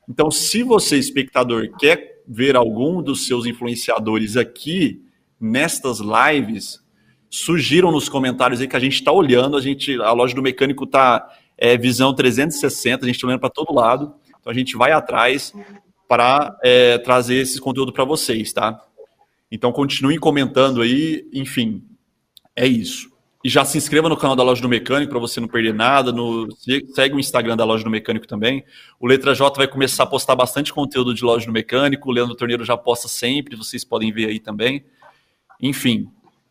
Então, 0.08 0.30
se 0.30 0.62
você, 0.62 0.96
espectador, 0.96 1.68
quer 1.78 2.22
ver 2.26 2.56
algum 2.56 3.02
dos 3.02 3.26
seus 3.26 3.44
influenciadores 3.44 4.36
aqui 4.36 5.02
nestas 5.40 5.98
lives, 6.00 6.80
sugiram 7.28 7.90
nos 7.90 8.08
comentários 8.08 8.60
aí 8.60 8.68
que 8.68 8.76
a 8.76 8.80
gente 8.80 8.94
está 8.94 9.10
olhando. 9.10 9.56
A 9.56 9.60
gente, 9.60 10.00
a 10.00 10.12
loja 10.12 10.34
do 10.34 10.42
mecânico 10.42 10.84
está 10.84 11.28
é, 11.58 11.76
visão 11.76 12.14
360, 12.14 13.04
a 13.04 13.06
gente 13.06 13.16
está 13.16 13.26
olhando 13.26 13.40
para 13.40 13.50
todo 13.50 13.74
lado. 13.74 14.14
Então 14.40 14.50
a 14.50 14.54
gente 14.54 14.76
vai 14.76 14.92
atrás 14.92 15.52
para 16.08 16.56
é, 16.62 16.98
trazer 16.98 17.36
esse 17.36 17.60
conteúdo 17.60 17.92
para 17.92 18.04
vocês, 18.04 18.52
tá? 18.52 18.80
Então 19.50 19.72
continuem 19.72 20.18
comentando 20.18 20.82
aí, 20.82 21.28
enfim, 21.32 21.84
é 22.54 22.66
isso. 22.66 23.14
E 23.44 23.48
já 23.48 23.64
se 23.64 23.78
inscreva 23.78 24.08
no 24.08 24.16
canal 24.16 24.34
da 24.34 24.42
Loja 24.42 24.60
do 24.60 24.68
Mecânico 24.68 25.12
para 25.12 25.20
você 25.20 25.38
não 25.38 25.46
perder 25.46 25.72
nada. 25.72 26.10
No, 26.10 26.48
segue 26.94 27.14
o 27.14 27.20
Instagram 27.20 27.56
da 27.56 27.64
Loja 27.64 27.84
do 27.84 27.90
Mecânico 27.90 28.26
também. 28.26 28.64
O 28.98 29.06
Letra 29.06 29.34
J 29.34 29.56
vai 29.56 29.68
começar 29.68 30.02
a 30.02 30.06
postar 30.06 30.34
bastante 30.34 30.72
conteúdo 30.72 31.14
de 31.14 31.24
Loja 31.24 31.46
do 31.46 31.52
Mecânico. 31.52 32.08
O 32.08 32.12
Leandro 32.12 32.34
Torneiro 32.34 32.64
já 32.64 32.76
posta 32.76 33.06
sempre, 33.06 33.54
vocês 33.54 33.84
podem 33.84 34.12
ver 34.12 34.26
aí 34.30 34.40
também. 34.40 34.84
Enfim, 35.62 36.10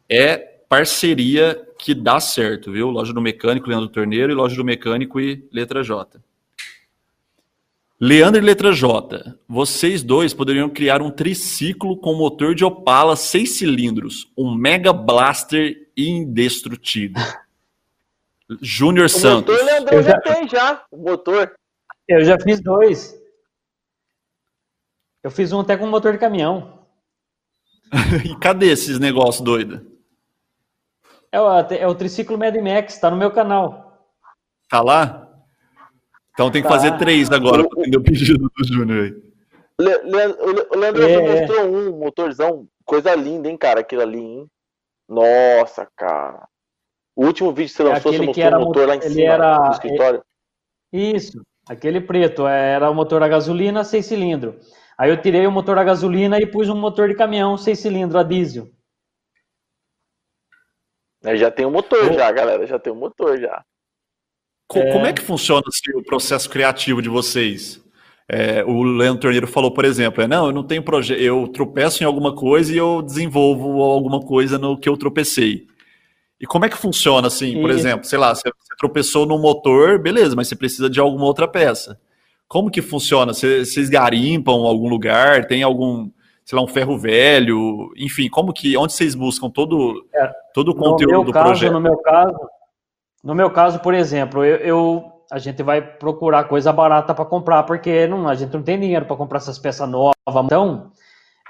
é 0.10 0.38
parceria 0.69 1.62
que 1.77 1.93
dá 1.93 2.19
certo, 2.19 2.71
viu? 2.71 2.89
Loja 2.89 3.12
do 3.12 3.21
Mecânico, 3.21 3.69
Leandro 3.69 3.89
Torneiro, 3.89 4.31
e 4.31 4.36
Loja 4.36 4.55
do 4.55 4.63
Mecânico 4.63 5.19
e 5.19 5.45
Letra 5.51 5.84
J. 5.84 6.19
Leandro 7.99 8.41
e 8.41 8.45
Letra 8.45 8.73
J, 8.73 9.39
vocês 9.47 10.03
dois 10.03 10.34
poderiam 10.34 10.69
criar 10.69 11.01
um 11.01 11.10
triciclo 11.10 11.97
com 11.97 12.13
motor 12.13 12.53
de 12.53 12.65
Opala 12.65 13.15
seis 13.15 13.58
cilindros, 13.58 14.29
um 14.38 14.53
Mega 14.53 14.91
Blaster 14.91 15.89
indestrutível. 15.95 17.23
Júnior 18.62 19.10
Santos. 19.10 19.55
O 19.55 19.58
motor 19.58 19.65
Leandro 19.65 20.03
já... 20.03 20.10
já 20.10 20.19
tem 20.19 20.49
já, 20.49 20.86
o 20.91 20.97
motor. 20.97 21.55
Eu 22.08 22.23
já 22.25 22.38
fiz 22.38 22.62
dois. 22.62 23.17
Eu 25.23 25.31
fiz 25.31 25.53
um 25.53 25.62
até 25.62 25.77
com 25.77 25.88
motor 25.88 26.12
de 26.12 26.19
caminhão. 26.19 26.86
e 28.25 28.38
cadê 28.39 28.71
esses 28.71 28.99
negócios 28.99 29.41
doidos? 29.41 29.79
É 31.31 31.39
o, 31.39 31.49
é 31.49 31.88
o 31.88 31.95
triciclo 31.95 32.38
Mad 32.38 32.55
Max, 32.58 32.99
tá 32.99 33.10
no 33.10 33.17
meu 33.17 33.31
canal. 33.31 34.05
Tá 34.69 34.81
lá? 34.81 35.25
Então 36.36 36.52
tem 36.52 36.62
que 36.62 36.67
tá. 36.67 36.74
fazer 36.74 36.98
três 36.98 37.32
agora 37.32 37.67
para 37.67 37.82
atender 37.82 37.98
o 37.98 38.04
pedido 38.04 38.52
do 38.56 38.67
Júnior 38.67 39.06
aí. 39.06 39.36
O 39.80 40.78
Leandro 40.78 41.04
é. 41.04 41.39
mostrou 41.39 41.65
um 41.65 41.98
motorzão, 41.98 42.67
coisa 42.84 43.15
linda, 43.15 43.50
hein, 43.50 43.58
cara, 43.58 43.80
aquilo 43.80 44.02
ali, 44.02 44.19
hein? 44.19 44.48
Nossa, 45.08 45.88
cara. 45.95 46.45
O 47.15 47.26
último 47.26 47.54
vídeo 47.54 47.71
que 47.71 47.78
você 47.78 47.84
é 47.84 47.86
lançou, 47.86 48.13
é 48.13 48.17
você 48.17 48.26
mostrou 48.26 48.62
o 48.62 48.65
motor 48.65 48.88
lá 48.88 48.95
em 48.98 49.02
cima 49.02 49.21
era... 49.21 49.58
do 49.60 49.71
escritório. 49.71 50.24
Isso, 50.91 51.41
aquele 51.69 52.02
preto, 52.02 52.45
era 52.45 52.91
o 52.91 52.93
motor 52.93 53.24
a 53.24 53.30
gasolina, 53.30 53.86
seis 53.86 54.06
cilindros. 54.06 54.56
Aí 54.98 55.10
eu 55.10 55.21
tirei 55.21 55.48
o 55.48 55.52
motor 55.52 55.78
a 55.78 55.84
gasolina 55.86 56.38
e 56.38 56.45
pus 56.45 56.67
um 56.67 56.76
motor 56.76 57.08
de 57.08 57.15
caminhão, 57.15 57.58
seis 57.58 57.80
cilindros, 57.80 58.15
a 58.15 58.24
diesel. 58.24 58.69
Já 61.36 61.50
tem 61.50 61.65
o 61.65 61.69
um 61.69 61.71
motor, 61.71 62.13
já, 62.13 62.30
galera, 62.32 62.67
já 62.67 62.78
tem 62.78 62.91
o 62.91 62.95
um 62.95 63.00
motor 63.00 63.39
já. 63.39 63.63
É... 64.73 64.91
Como 64.91 65.06
é 65.06 65.13
que 65.13 65.21
funciona 65.21 65.63
assim, 65.67 65.97
o 65.97 66.04
processo 66.04 66.49
criativo 66.49 67.01
de 67.01 67.10
vocês? 67.10 67.84
É, 68.28 68.63
o 68.63 68.82
Leandro 68.82 69.21
Torneiro 69.21 69.47
falou, 69.47 69.71
por 69.71 69.86
exemplo, 69.86 70.23
é, 70.23 70.28
não, 70.28 70.47
eu 70.47 70.51
não 70.51 70.63
tenho 70.63 70.82
projeto, 70.82 71.19
eu 71.19 71.47
tropeço 71.47 72.01
em 72.01 72.08
alguma 72.08 72.34
coisa 72.34 72.73
e 72.73 72.78
eu 72.78 73.01
desenvolvo 73.04 73.84
alguma 73.84 74.19
coisa 74.19 74.58
no 74.58 74.78
que 74.78 74.89
eu 74.89 74.97
tropecei. 74.97 75.67
E 76.39 76.45
como 76.45 76.65
é 76.65 76.69
que 76.69 76.78
funciona 76.78 77.28
assim, 77.28 77.62
por 77.62 77.69
e... 77.69 77.73
exemplo, 77.73 78.06
sei 78.06 78.17
lá, 78.17 78.34
você, 78.34 78.49
você, 78.49 78.75
tropeçou 78.78 79.25
no 79.25 79.38
motor, 79.38 79.99
beleza, 79.99 80.36
mas 80.36 80.47
você 80.47 80.56
precisa 80.56 80.89
de 80.89 80.99
alguma 80.99 81.25
outra 81.25 81.47
peça. 81.47 81.99
Como 82.47 82.69
que 82.69 82.82
funciona? 82.82 83.34
Vocês 83.34 83.89
garimpam 83.89 84.65
algum 84.65 84.89
lugar? 84.89 85.45
Tem 85.45 85.63
algum, 85.63 86.10
sei 86.43 86.58
lá, 86.58 86.63
um 86.63 86.67
ferro 86.67 86.97
velho? 86.97 87.91
Enfim, 87.95 88.28
como 88.28 88.54
que, 88.54 88.75
onde 88.75 88.93
vocês 88.93 89.15
buscam 89.15 89.49
todo, 89.49 90.06
é, 90.13 90.32
todo 90.54 90.69
o 90.69 90.75
conteúdo 90.75 91.25
do 91.25 91.32
caso, 91.32 91.45
projeto? 91.45 91.73
No 91.73 91.80
meu 91.80 91.97
caso, 91.97 92.38
no 93.26 93.34
meu 93.34 93.50
caso, 93.50 93.80
por 93.80 93.96
exemplo, 93.96 94.46
eu, 94.46 94.58
eu 94.58 95.12
a 95.32 95.40
gente 95.40 95.64
vai 95.64 95.82
procurar 95.82 96.44
coisa 96.44 96.72
barata 96.72 97.12
para 97.12 97.26
comprar, 97.26 97.64
porque 97.64 98.06
não, 98.06 98.28
a 98.28 98.36
gente 98.36 98.54
não 98.54 98.62
tem 98.62 98.80
dinheiro 98.80 99.08
para 99.08 99.16
comprar 99.16 99.38
essas 99.38 99.58
peças 99.58 99.90
novas. 99.90 100.14
Então, 100.28 100.92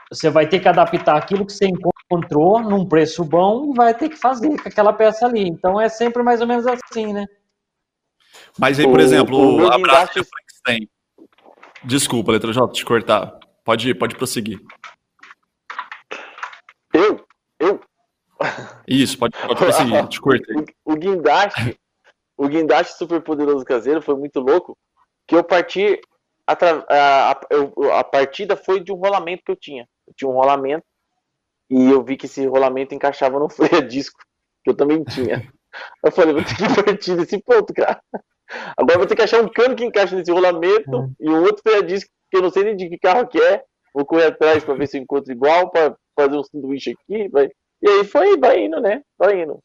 você 0.09 0.29
vai 0.29 0.47
ter 0.47 0.59
que 0.61 0.69
adaptar 0.69 1.17
aquilo 1.17 1.45
que 1.45 1.51
você 1.51 1.67
encontrou 1.67 2.61
num 2.61 2.87
preço 2.87 3.25
bom 3.25 3.73
e 3.73 3.75
vai 3.75 3.93
ter 3.93 4.07
que 4.07 4.15
fazer 4.15 4.57
com 4.61 4.69
aquela 4.69 4.93
peça 4.93 5.25
ali. 5.25 5.49
Então, 5.49 5.79
é 5.79 5.89
sempre 5.89 6.23
mais 6.23 6.39
ou 6.39 6.47
menos 6.47 6.65
assim, 6.65 7.11
né? 7.11 7.25
Mas 8.57 8.79
aí, 8.79 8.85
por 8.85 8.99
o, 8.99 9.01
exemplo, 9.01 9.37
o, 9.37 9.67
a 9.67 9.77
Brasília 9.77 10.23
Frankenstein. 10.23 10.89
Desculpa, 11.83 12.31
letra 12.31 12.53
J, 12.53 12.71
te 12.71 12.85
cortar. 12.85 13.37
Pode, 13.65 13.93
pode 13.95 14.15
prosseguir. 14.15 14.61
Eu? 16.93 17.25
Eu? 17.59 17.81
Isso, 18.87 19.17
pode, 19.17 19.37
pode 19.37 19.55
prosseguir, 19.55 20.07
te 20.07 20.21
cortei. 20.21 20.55
O, 20.85 20.93
o 20.93 20.95
guindaste, 20.95 21.79
o 22.37 22.47
guindaste 22.47 22.97
super 22.97 23.21
poderoso 23.21 23.63
caseiro 23.65 24.01
foi 24.01 24.15
muito 24.15 24.39
louco, 24.39 24.77
que 25.27 25.35
eu 25.35 25.43
parti, 25.43 25.99
a, 26.47 26.53
a, 26.53 27.31
a, 27.31 27.99
a 27.99 28.03
partida 28.03 28.55
foi 28.55 28.79
de 28.79 28.91
um 28.91 28.95
rolamento 28.95 29.43
que 29.45 29.51
eu 29.51 29.55
tinha. 29.55 29.87
Eu 30.07 30.13
tinha 30.15 30.29
um 30.29 30.33
rolamento 30.33 30.85
e 31.69 31.89
eu 31.89 32.03
vi 32.03 32.15
que 32.15 32.25
esse 32.25 32.45
rolamento 32.45 32.93
encaixava 32.93 33.39
no 33.39 33.49
freio 33.49 33.77
a 33.77 33.81
disco, 33.81 34.19
que 34.63 34.69
eu 34.69 34.75
também 34.75 35.03
tinha. 35.03 35.51
Eu 36.03 36.11
falei, 36.11 36.33
vou 36.33 36.43
ter 36.43 36.55
que 36.55 36.83
partir 36.83 37.15
desse 37.15 37.41
ponto, 37.41 37.73
cara. 37.73 37.99
Agora 38.77 38.99
vou 38.99 39.07
ter 39.07 39.15
que 39.15 39.23
achar 39.23 39.43
um 39.43 39.49
cano 39.49 39.75
que 39.75 39.83
encaixa 39.83 40.15
nesse 40.15 40.31
rolamento 40.31 41.03
é. 41.19 41.25
e 41.25 41.29
um 41.29 41.41
outro 41.41 41.61
freio 41.63 41.79
a 41.79 41.85
disco 41.85 42.09
que 42.29 42.37
eu 42.37 42.41
não 42.41 42.49
sei 42.49 42.63
nem 42.63 42.75
de 42.75 42.89
que 42.89 42.97
carro 42.97 43.27
que 43.27 43.41
é. 43.41 43.63
Vou 43.93 44.05
correr 44.05 44.25
atrás 44.25 44.63
para 44.63 44.73
ver 44.73 44.87
se 44.87 44.97
eu 44.97 45.01
encontro 45.01 45.31
igual, 45.31 45.71
para 45.71 45.95
fazer 46.17 46.37
um 46.37 46.43
sanduíche 46.43 46.91
aqui. 46.91 47.27
Vai. 47.29 47.49
E 47.81 47.89
aí 47.89 48.03
foi, 48.03 48.37
vai 48.37 48.65
indo, 48.65 48.79
né? 48.79 49.01
Vai 49.17 49.41
indo. 49.41 49.59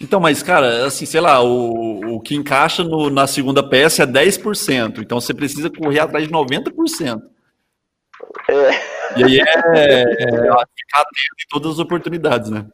Então, 0.00 0.18
mas, 0.18 0.42
cara, 0.42 0.86
assim, 0.86 1.06
sei 1.06 1.20
lá, 1.20 1.40
o, 1.42 2.16
o 2.16 2.20
que 2.20 2.34
encaixa 2.34 2.82
no, 2.82 3.08
na 3.10 3.26
segunda 3.26 3.66
peça 3.66 4.02
é 4.02 4.06
10%. 4.06 4.98
Então 4.98 5.20
você 5.20 5.32
precisa 5.32 5.70
correr 5.70 6.00
atrás 6.00 6.26
de 6.26 6.32
90%. 6.32 7.22
É. 8.48 8.94
E 9.16 9.24
aí 9.24 9.38
é, 9.38 9.42
é, 9.42 10.04
ficar 10.12 11.00
atento 11.00 11.34
em 11.40 11.48
todas 11.48 11.72
as 11.72 11.78
oportunidades, 11.78 12.50
né? 12.50 12.66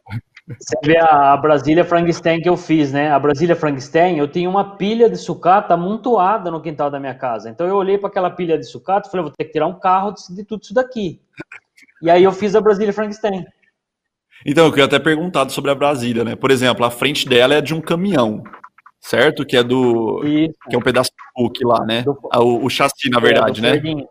Você 0.59 0.75
vê 0.83 0.97
a, 0.97 1.33
a 1.33 1.37
Brasília 1.37 1.85
Frankenstein 1.85 2.41
que 2.41 2.49
eu 2.49 2.57
fiz, 2.57 2.91
né? 2.91 3.11
A 3.11 3.19
Brasília 3.19 3.55
Frankenstein, 3.55 4.17
eu 4.17 4.27
tinha 4.27 4.49
uma 4.49 4.75
pilha 4.75 5.09
de 5.09 5.17
sucata 5.17 5.75
amontoada 5.75 6.49
no 6.49 6.61
quintal 6.61 6.89
da 6.89 6.99
minha 6.99 7.13
casa. 7.13 7.49
Então 7.49 7.67
eu 7.67 7.75
olhei 7.75 7.97
para 7.97 8.09
aquela 8.09 8.29
pilha 8.29 8.57
de 8.57 8.65
sucata 8.65 9.07
e 9.07 9.11
falei, 9.11 9.25
vou 9.25 9.33
ter 9.37 9.45
que 9.45 9.51
tirar 9.51 9.67
um 9.67 9.79
carro 9.79 10.11
de, 10.11 10.35
de 10.35 10.43
tudo 10.43 10.63
isso 10.63 10.73
daqui. 10.73 11.21
E 12.01 12.09
aí 12.09 12.23
eu 12.23 12.31
fiz 12.31 12.55
a 12.55 12.61
Brasília 12.61 12.91
Frankenstein. 12.91 13.45
Então, 14.45 14.65
eu 14.65 14.71
queria 14.71 14.85
até 14.85 14.99
perguntado 14.99 15.51
sobre 15.51 15.71
a 15.71 15.75
Brasília, 15.75 16.23
né? 16.23 16.35
Por 16.35 16.51
exemplo, 16.51 16.85
a 16.85 16.91
frente 16.91 17.27
dela 17.27 17.55
é 17.55 17.61
de 17.61 17.73
um 17.73 17.81
caminhão, 17.81 18.43
certo? 18.99 19.45
Que 19.45 19.57
é 19.57 19.63
do. 19.63 20.23
Isso. 20.25 20.55
Que 20.69 20.75
é 20.75 20.79
um 20.79 20.81
pedaço 20.81 21.11
do 21.11 21.41
Hulk 21.41 21.65
lá, 21.65 21.85
né? 21.85 22.01
Do... 22.03 22.17
Ah, 22.31 22.41
o, 22.41 22.65
o 22.65 22.69
chassi, 22.69 23.09
na 23.09 23.19
é, 23.19 23.21
verdade, 23.21 23.65
é, 23.65 23.79
né? 23.79 24.03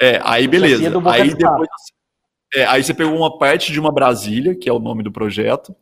É, 0.00 0.20
aí 0.24 0.48
beleza. 0.48 0.92
Aí 1.10 1.34
depois. 1.34 1.68
É, 2.54 2.64
aí 2.66 2.82
você 2.82 2.94
pegou 2.94 3.16
uma 3.16 3.36
parte 3.36 3.72
de 3.72 3.80
uma 3.80 3.92
Brasília, 3.92 4.54
que 4.54 4.68
é 4.68 4.72
o 4.72 4.78
nome 4.78 5.02
do 5.02 5.10
projeto, 5.10 5.74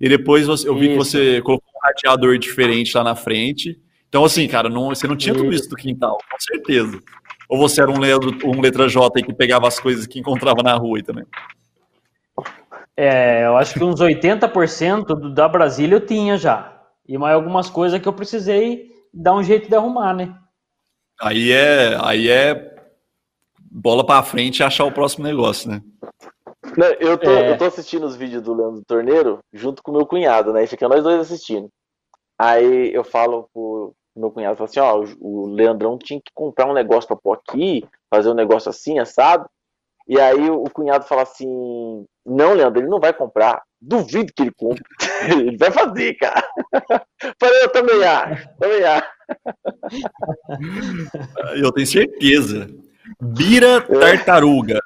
e 0.00 0.08
depois 0.08 0.46
você, 0.46 0.68
eu 0.68 0.74
vi 0.74 0.86
isso. 0.86 0.92
que 0.92 0.96
você 0.96 1.42
colocou 1.42 1.68
um 1.74 1.86
radiador 1.86 2.38
diferente 2.38 2.96
lá 2.96 3.04
na 3.04 3.14
frente. 3.14 3.78
Então, 4.08 4.24
assim, 4.24 4.46
cara, 4.48 4.68
não, 4.68 4.88
você 4.88 5.06
não 5.06 5.16
tinha 5.16 5.34
isso. 5.34 5.42
tudo 5.44 5.54
isso 5.54 5.68
do 5.68 5.76
quintal, 5.76 6.16
com 6.30 6.40
certeza. 6.40 7.02
Ou 7.48 7.58
você 7.58 7.82
era 7.82 7.90
um, 7.90 8.00
um 8.44 8.60
letra 8.60 8.88
J 8.88 9.22
que 9.22 9.32
pegava 9.32 9.68
as 9.68 9.78
coisas 9.78 10.06
que 10.06 10.18
encontrava 10.18 10.62
na 10.62 10.74
rua 10.74 11.02
também? 11.02 11.24
É, 12.96 13.44
eu 13.44 13.56
acho 13.56 13.74
que 13.74 13.84
uns 13.84 14.00
80% 14.00 15.34
da 15.34 15.46
Brasília 15.46 15.96
eu 15.96 16.06
tinha 16.06 16.38
já. 16.38 16.82
E 17.06 17.18
mais 17.18 17.34
algumas 17.34 17.68
coisas 17.68 18.00
que 18.00 18.08
eu 18.08 18.12
precisei 18.12 18.90
dar 19.12 19.34
um 19.34 19.42
jeito 19.42 19.68
de 19.68 19.74
arrumar, 19.74 20.14
né? 20.14 20.34
Aí 21.20 21.52
é, 21.52 21.96
aí 22.02 22.28
é 22.28 22.74
bola 23.58 24.04
para 24.04 24.22
frente 24.22 24.60
e 24.60 24.62
achar 24.62 24.84
o 24.84 24.92
próximo 24.92 25.24
negócio, 25.24 25.70
né? 25.70 25.82
Não, 26.76 26.86
eu, 26.98 27.16
tô, 27.16 27.30
é... 27.30 27.52
eu 27.52 27.58
tô 27.58 27.66
assistindo 27.66 28.04
os 28.04 28.16
vídeos 28.16 28.42
do 28.42 28.54
Leandro 28.54 28.82
Torneiro 28.86 29.38
junto 29.52 29.82
com 29.82 29.92
meu 29.92 30.06
cunhado, 30.06 30.52
né? 30.52 30.64
Isso 30.64 30.74
aqui 30.74 30.84
é 30.84 30.88
nós 30.88 31.02
dois 31.02 31.20
assistindo. 31.20 31.68
Aí 32.38 32.92
eu 32.92 33.04
falo 33.04 33.48
pro 33.52 33.94
meu 34.14 34.30
cunhado, 34.30 34.56
falo 34.56 34.68
assim, 34.68 34.80
ó, 34.80 35.04
o 35.20 35.46
Leandrão 35.46 35.98
tinha 35.98 36.20
que 36.20 36.30
comprar 36.34 36.66
um 36.66 36.72
negócio 36.72 37.06
pra 37.06 37.16
pôr 37.16 37.34
aqui, 37.34 37.86
fazer 38.10 38.30
um 38.30 38.34
negócio 38.34 38.68
assim, 38.68 38.98
assado. 38.98 39.48
E 40.08 40.20
aí 40.20 40.50
o 40.50 40.64
cunhado 40.70 41.04
fala 41.04 41.22
assim: 41.22 42.06
Não, 42.26 42.54
Leandro, 42.54 42.80
ele 42.80 42.88
não 42.88 42.98
vai 42.98 43.12
comprar. 43.12 43.62
Duvido 43.80 44.32
que 44.34 44.42
ele 44.42 44.52
compre. 44.56 44.82
ele 45.30 45.56
vai 45.56 45.70
fazer, 45.70 46.14
cara. 46.14 46.44
Falei, 47.38 47.62
eu 47.62 47.68
também 47.68 48.04
acho. 48.04 48.48
Também 48.58 48.82
acho. 48.84 49.06
Eu 51.56 51.72
tenho 51.72 51.86
certeza. 51.86 52.68
Bira. 53.20 53.80
Tartaruga. 53.80 54.80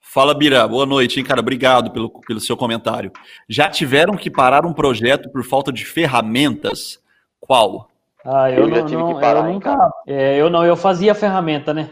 Fala, 0.00 0.34
Bira. 0.34 0.66
Boa 0.66 0.86
noite, 0.86 1.18
hein, 1.18 1.24
cara. 1.24 1.40
Obrigado 1.40 1.90
pelo, 1.90 2.10
pelo 2.20 2.40
seu 2.40 2.56
comentário. 2.56 3.12
Já 3.48 3.70
tiveram 3.70 4.16
que 4.16 4.30
parar 4.30 4.66
um 4.66 4.72
projeto 4.72 5.30
por 5.30 5.44
falta 5.44 5.72
de 5.72 5.84
ferramentas? 5.84 6.98
Qual? 7.40 7.90
Ah, 8.24 8.50
eu, 8.50 8.68
eu 8.68 8.68
não, 8.68 8.88
não 8.88 9.20
parar, 9.20 9.46
eu 9.46 9.52
nunca. 9.52 9.90
É, 10.06 10.36
eu 10.36 10.50
não, 10.50 10.64
eu 10.64 10.76
fazia 10.76 11.14
ferramenta, 11.14 11.72
né? 11.72 11.90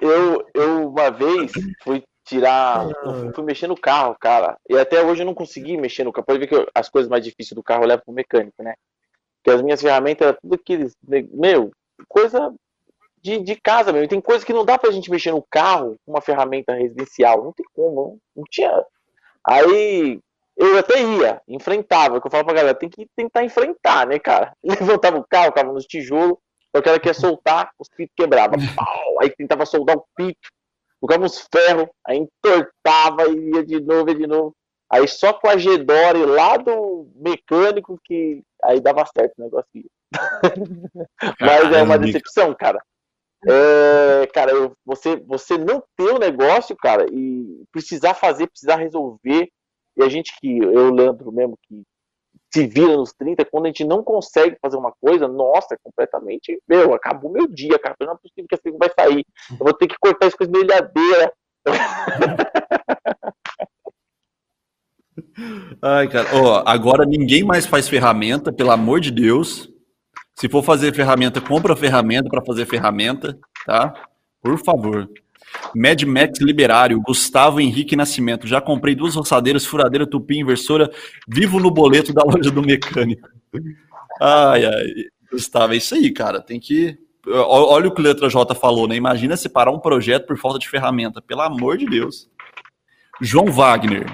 eu, 0.00 0.46
eu 0.54 0.88
uma 0.88 1.10
vez 1.10 1.52
fui 1.82 2.02
tirar, 2.24 2.86
fui 3.34 3.44
mexer 3.44 3.66
no 3.66 3.76
carro, 3.76 4.16
cara. 4.20 4.56
E 4.68 4.78
até 4.78 5.02
hoje 5.02 5.22
eu 5.22 5.26
não 5.26 5.34
consegui 5.34 5.76
mexer 5.76 6.04
no 6.04 6.12
carro. 6.12 6.26
Pode 6.26 6.38
ver 6.38 6.46
que 6.46 6.54
eu, 6.54 6.66
as 6.74 6.88
coisas 6.88 7.08
mais 7.08 7.24
difíceis 7.24 7.54
do 7.54 7.62
carro 7.62 7.82
eu 7.82 7.88
levo 7.88 8.02
pro 8.04 8.14
mecânico, 8.14 8.62
né? 8.62 8.74
Porque 9.36 9.56
as 9.56 9.62
minhas 9.62 9.80
ferramentas 9.80 10.28
eram 10.28 10.38
tudo 10.40 10.54
aqueles, 10.54 10.96
meu, 11.02 11.72
coisa 12.08 12.54
de, 13.20 13.40
de 13.40 13.56
casa 13.56 13.92
mesmo. 13.92 14.08
Tem 14.08 14.20
coisa 14.20 14.44
que 14.44 14.52
não 14.52 14.64
dá 14.64 14.78
pra 14.78 14.90
gente 14.90 15.10
mexer 15.10 15.32
no 15.32 15.42
carro 15.42 15.96
com 16.04 16.12
uma 16.12 16.20
ferramenta 16.20 16.74
residencial. 16.74 17.42
Não 17.44 17.52
tem 17.52 17.66
como, 17.74 17.94
não, 17.94 18.18
não 18.36 18.44
tinha. 18.48 18.84
Aí 19.44 20.20
eu 20.56 20.78
até 20.78 21.02
ia, 21.02 21.40
enfrentava, 21.48 22.20
que 22.20 22.26
eu 22.26 22.30
falava 22.30 22.46
pra 22.46 22.56
galera, 22.56 22.78
tem 22.78 22.88
que 22.88 23.08
tentar 23.16 23.44
enfrentar, 23.44 24.06
né, 24.06 24.18
cara? 24.18 24.54
Levantava 24.62 25.18
o 25.18 25.26
carro, 25.26 25.46
ficava 25.46 25.72
nos 25.72 25.86
tijolos, 25.86 26.36
eu 26.72 26.82
quero 26.82 27.00
que 27.00 27.08
ia 27.08 27.14
soltar, 27.14 27.70
os 27.78 27.88
pitos 27.88 28.14
quebravam. 28.16 28.58
Pau! 28.76 29.20
Aí 29.20 29.30
tentava 29.30 29.66
soldar 29.66 29.96
o 29.96 30.04
pito, 30.16 30.50
colocava 31.02 31.24
uns 31.24 31.48
ferros, 31.52 31.88
aí 32.06 32.18
entortava 32.18 33.28
e 33.28 33.50
ia 33.50 33.64
de 33.66 33.80
novo, 33.80 34.08
ia 34.08 34.14
de 34.14 34.26
novo. 34.26 34.54
Aí 34.88 35.08
só 35.08 35.32
com 35.32 35.48
a 35.48 35.56
Gedore 35.56 36.24
lá 36.24 36.56
do 36.56 37.10
mecânico 37.16 37.98
que 38.04 38.42
aí 38.62 38.80
dava 38.80 39.04
certo 39.06 39.32
o 39.38 39.42
negócio. 39.42 39.66
Mas 41.40 41.72
é 41.72 41.82
uma 41.82 41.98
decepção, 41.98 42.54
cara. 42.54 42.80
É, 43.44 44.26
cara, 44.28 44.52
eu, 44.52 44.76
você, 44.84 45.16
você 45.16 45.58
não 45.58 45.82
ter 45.96 46.12
o 46.12 46.16
um 46.16 46.18
negócio, 46.18 46.76
cara, 46.76 47.06
e 47.10 47.64
precisar 47.72 48.14
fazer, 48.14 48.46
precisar 48.46 48.76
resolver, 48.76 49.50
e 49.96 50.02
a 50.02 50.08
gente 50.08 50.32
que, 50.38 50.58
eu, 50.58 50.94
Leandro 50.94 51.32
mesmo, 51.32 51.58
que 51.62 51.82
se 52.52 52.66
vira 52.66 52.96
nos 52.96 53.12
30, 53.12 53.44
quando 53.46 53.64
a 53.64 53.68
gente 53.68 53.84
não 53.84 54.02
consegue 54.02 54.58
fazer 54.60 54.76
uma 54.76 54.92
coisa, 55.00 55.26
nossa, 55.26 55.74
é 55.74 55.78
completamente, 55.82 56.60
meu, 56.68 56.92
acabou 56.92 57.32
meu 57.32 57.46
dia, 57.46 57.78
cara, 57.78 57.96
não 58.00 58.12
é 58.12 58.16
possível 58.16 58.46
que 58.48 58.54
assim 58.54 58.76
vai 58.76 58.90
sair, 58.98 59.24
eu 59.50 59.56
vou 59.58 59.72
ter 59.72 59.86
que 59.86 59.96
cortar 59.98 60.26
isso 60.26 60.36
com 60.36 60.44
esmerilhadeira. 60.44 61.32
Ai, 65.80 66.08
cara, 66.08 66.28
ó, 66.34 66.62
agora 66.66 67.06
ninguém 67.06 67.42
mais 67.42 67.64
faz 67.66 67.88
ferramenta, 67.88 68.52
pelo 68.52 68.70
amor 68.70 69.00
de 69.00 69.10
Deus. 69.10 69.70
Se 70.34 70.48
for 70.48 70.62
fazer 70.62 70.94
ferramenta, 70.94 71.40
compra 71.40 71.76
ferramenta 71.76 72.28
para 72.28 72.44
fazer 72.44 72.66
ferramenta, 72.66 73.38
tá? 73.64 73.94
Por 74.42 74.58
favor. 74.58 75.08
Mad 75.74 76.02
Max 76.02 76.40
Liberário, 76.40 77.00
Gustavo 77.00 77.60
Henrique 77.60 77.96
Nascimento. 77.96 78.46
Já 78.46 78.60
comprei 78.60 78.94
duas 78.94 79.14
roçadeiras, 79.14 79.64
furadeira, 79.64 80.06
tupi, 80.06 80.38
inversora, 80.38 80.90
vivo 81.28 81.58
no 81.58 81.70
boleto 81.70 82.12
da 82.12 82.22
loja 82.24 82.50
do 82.50 82.62
mecânico. 82.62 83.28
Ai, 84.20 84.64
ai. 84.64 84.86
Gustavo, 85.30 85.72
é 85.72 85.76
isso 85.76 85.94
aí, 85.94 86.10
cara. 86.10 86.40
Tem 86.40 86.60
que. 86.60 86.98
Olha 87.26 87.88
o 87.88 87.94
que 87.94 88.00
o 88.00 88.04
Letra 88.04 88.28
J 88.28 88.54
falou, 88.54 88.86
né? 88.86 88.96
Imagina 88.96 89.36
separar 89.36 89.70
um 89.70 89.78
projeto 89.78 90.26
por 90.26 90.36
falta 90.36 90.58
de 90.58 90.68
ferramenta. 90.68 91.22
Pelo 91.22 91.40
amor 91.40 91.78
de 91.78 91.86
Deus. 91.86 92.28
João 93.20 93.46
Wagner. 93.46 94.06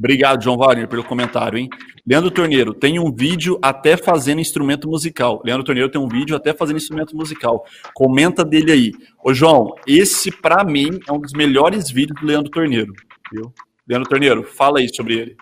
Obrigado, 0.00 0.42
João 0.42 0.56
Wagner, 0.56 0.88
pelo 0.88 1.04
comentário, 1.04 1.58
hein? 1.58 1.68
Leandro 2.06 2.30
Torneiro, 2.30 2.72
tem 2.72 2.98
um 2.98 3.12
vídeo 3.14 3.58
até 3.60 3.98
fazendo 3.98 4.40
instrumento 4.40 4.88
musical. 4.88 5.42
Leandro 5.44 5.62
Torneiro 5.62 5.90
tem 5.90 6.00
um 6.00 6.08
vídeo 6.08 6.34
até 6.34 6.54
fazendo 6.54 6.78
instrumento 6.78 7.14
musical. 7.14 7.66
Comenta 7.92 8.42
dele 8.42 8.72
aí. 8.72 8.92
Ô, 9.22 9.34
João, 9.34 9.74
esse, 9.86 10.32
para 10.32 10.64
mim, 10.64 10.88
é 11.06 11.12
um 11.12 11.20
dos 11.20 11.32
melhores 11.32 11.90
vídeos 11.90 12.18
do 12.18 12.26
Leandro 12.26 12.50
Torneiro. 12.50 12.94
Viu? 13.30 13.52
Leandro 13.86 14.08
Torneiro, 14.08 14.42
fala 14.42 14.78
aí 14.78 14.88
sobre 14.88 15.18
ele. 15.18 15.36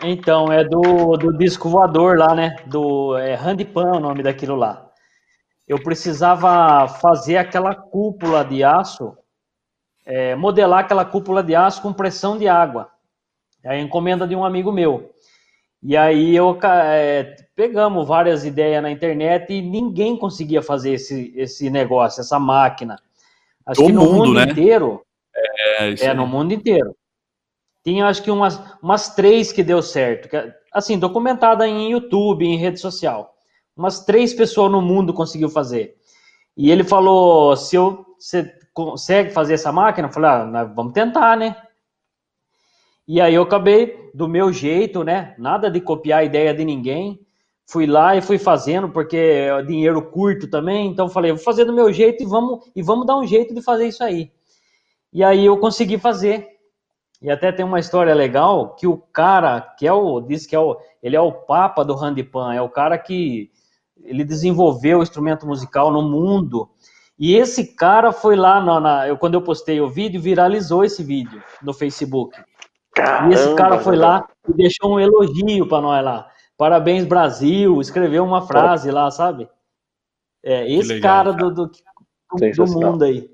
Então, 0.00 0.52
é 0.52 0.62
do, 0.62 1.16
do 1.16 1.36
disco 1.36 1.68
voador 1.68 2.16
lá, 2.16 2.32
né? 2.32 2.54
Do 2.66 3.18
é, 3.18 3.34
Handpan, 3.34 3.96
o 3.96 4.00
nome 4.00 4.22
daquilo 4.22 4.54
lá. 4.54 4.88
Eu 5.66 5.82
precisava 5.82 6.86
fazer 6.86 7.38
aquela 7.38 7.74
cúpula 7.74 8.44
de 8.44 8.62
aço 8.62 9.16
é, 10.04 10.34
modelar 10.34 10.80
aquela 10.80 11.04
cúpula 11.04 11.42
de 11.42 11.54
aço 11.54 11.82
com 11.82 11.92
pressão 11.92 12.36
de 12.36 12.48
água. 12.48 12.90
É 13.62 13.70
a 13.70 13.78
encomenda 13.78 14.26
de 14.26 14.34
um 14.34 14.44
amigo 14.44 14.72
meu. 14.72 15.12
E 15.82 15.96
aí 15.96 16.34
eu 16.34 16.58
é, 16.62 17.34
pegamos 17.56 18.06
várias 18.06 18.44
ideias 18.44 18.82
na 18.82 18.90
internet 18.90 19.52
e 19.52 19.60
ninguém 19.60 20.16
conseguia 20.16 20.62
fazer 20.62 20.92
esse, 20.92 21.32
esse 21.36 21.68
negócio, 21.70 22.20
essa 22.20 22.38
máquina. 22.38 22.96
Acho 23.66 23.80
Do 23.80 23.86
que 23.86 23.92
no 23.92 24.02
mundo, 24.02 24.16
mundo 24.16 24.34
né? 24.34 24.44
inteiro. 24.44 25.02
É, 25.34 26.06
é 26.06 26.14
no 26.14 26.26
mundo 26.26 26.52
inteiro. 26.52 26.94
Tinha 27.84 28.06
acho 28.06 28.22
que 28.22 28.30
umas, 28.30 28.60
umas 28.80 29.14
três 29.14 29.50
que 29.50 29.62
deu 29.62 29.82
certo. 29.82 30.28
Que, 30.28 30.52
assim, 30.72 30.98
documentada 30.98 31.66
em 31.66 31.90
YouTube, 31.90 32.44
em 32.44 32.56
rede 32.56 32.78
social. 32.78 33.34
Umas 33.76 34.04
três 34.04 34.32
pessoas 34.32 34.70
no 34.70 34.80
mundo 34.80 35.12
conseguiu 35.12 35.48
fazer. 35.48 35.96
E 36.56 36.70
ele 36.70 36.84
falou: 36.84 37.56
se 37.56 37.74
eu, 37.74 38.04
se 38.18 38.52
consegue 38.72 39.30
fazer 39.30 39.54
essa 39.54 39.72
máquina? 39.72 40.08
Eu 40.08 40.12
falei, 40.12 40.30
ah, 40.30 40.64
vamos 40.64 40.92
tentar, 40.92 41.36
né? 41.36 41.56
E 43.06 43.20
aí 43.20 43.34
eu 43.34 43.42
acabei 43.42 44.10
do 44.14 44.28
meu 44.28 44.52
jeito, 44.52 45.02
né? 45.02 45.34
Nada 45.38 45.70
de 45.70 45.80
copiar 45.80 46.20
a 46.20 46.24
ideia 46.24 46.54
de 46.54 46.64
ninguém. 46.64 47.20
Fui 47.66 47.86
lá 47.86 48.16
e 48.16 48.22
fui 48.22 48.38
fazendo, 48.38 48.88
porque 48.88 49.16
é 49.16 49.62
dinheiro 49.62 50.02
curto 50.10 50.48
também, 50.48 50.88
então 50.88 51.08
falei, 51.08 51.32
vou 51.32 51.40
fazer 51.40 51.64
do 51.64 51.72
meu 51.72 51.92
jeito 51.92 52.22
e 52.22 52.26
vamos, 52.26 52.70
e 52.74 52.82
vamos 52.82 53.06
dar 53.06 53.16
um 53.16 53.26
jeito 53.26 53.54
de 53.54 53.62
fazer 53.62 53.86
isso 53.86 54.02
aí. 54.04 54.30
E 55.12 55.22
aí 55.22 55.46
eu 55.46 55.58
consegui 55.58 55.98
fazer. 55.98 56.48
E 57.20 57.30
até 57.30 57.52
tem 57.52 57.64
uma 57.64 57.78
história 57.78 58.14
legal 58.14 58.74
que 58.74 58.86
o 58.86 58.96
cara, 58.96 59.60
que 59.60 59.86
é 59.86 59.92
o, 59.92 60.20
diz 60.20 60.44
que 60.44 60.56
é 60.56 60.58
o, 60.58 60.76
ele 61.02 61.14
é 61.14 61.20
o 61.20 61.32
papa 61.32 61.84
do 61.84 61.94
handpan, 61.94 62.52
é 62.52 62.60
o 62.60 62.68
cara 62.68 62.98
que 62.98 63.50
ele 64.02 64.24
desenvolveu 64.24 64.98
o 64.98 65.02
instrumento 65.02 65.46
musical 65.46 65.92
no 65.92 66.02
mundo 66.02 66.68
e 67.22 67.36
esse 67.36 67.76
cara 67.76 68.10
foi 68.10 68.34
lá, 68.34 68.60
na, 68.60 68.80
na, 68.80 69.06
eu, 69.06 69.16
quando 69.16 69.34
eu 69.34 69.42
postei 69.42 69.80
o 69.80 69.88
vídeo, 69.88 70.20
viralizou 70.20 70.82
esse 70.82 71.04
vídeo 71.04 71.40
no 71.62 71.72
Facebook. 71.72 72.36
Caramba, 72.92 73.30
e 73.30 73.34
esse 73.34 73.54
cara 73.54 73.78
foi 73.78 73.94
lá 73.94 74.28
e 74.48 74.52
deixou 74.52 74.94
um 74.94 74.98
elogio 74.98 75.68
para 75.68 75.80
nós 75.80 76.04
lá. 76.04 76.28
Parabéns, 76.56 77.04
Brasil, 77.04 77.80
escreveu 77.80 78.24
uma 78.24 78.44
frase 78.44 78.90
lá, 78.90 79.08
sabe? 79.08 79.48
É, 80.42 80.68
esse 80.68 80.94
legal, 80.94 81.24
cara, 81.24 81.36
cara, 81.36 81.50
do, 81.50 81.66
do, 81.68 81.70
do 82.56 82.66
mundo 82.66 83.04
aí. 83.04 83.30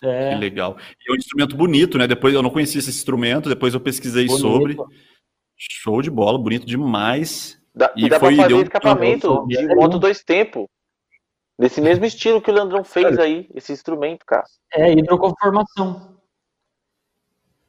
É. 0.00 0.30
Que 0.30 0.36
legal. 0.36 0.76
E 1.00 1.10
é 1.10 1.12
um 1.12 1.16
instrumento 1.16 1.56
bonito, 1.56 1.98
né? 1.98 2.06
Depois 2.06 2.32
eu 2.32 2.42
não 2.42 2.50
conhecia 2.50 2.78
esse 2.78 2.90
instrumento, 2.90 3.48
depois 3.48 3.74
eu 3.74 3.80
pesquisei 3.80 4.26
bonito. 4.26 4.40
sobre. 4.40 4.76
Show 5.56 6.00
de 6.00 6.12
bola, 6.12 6.38
bonito 6.38 6.64
demais. 6.64 7.60
Dá, 7.74 7.92
e, 7.96 8.08
dá 8.08 8.20
foi, 8.20 8.36
pra 8.36 8.44
fazer 8.44 8.62
escapamento 8.62 9.46
de 9.48 9.74
moto 9.74 9.98
dois 9.98 10.22
tempos. 10.22 10.66
Desse 11.58 11.80
mesmo 11.80 12.04
estilo 12.04 12.42
que 12.42 12.50
o 12.50 12.54
Leandrão 12.54 12.82
fez 12.82 13.18
aí, 13.18 13.48
esse 13.54 13.72
instrumento, 13.72 14.24
cara. 14.26 14.44
É, 14.72 14.92
hidroconformação. 14.92 16.14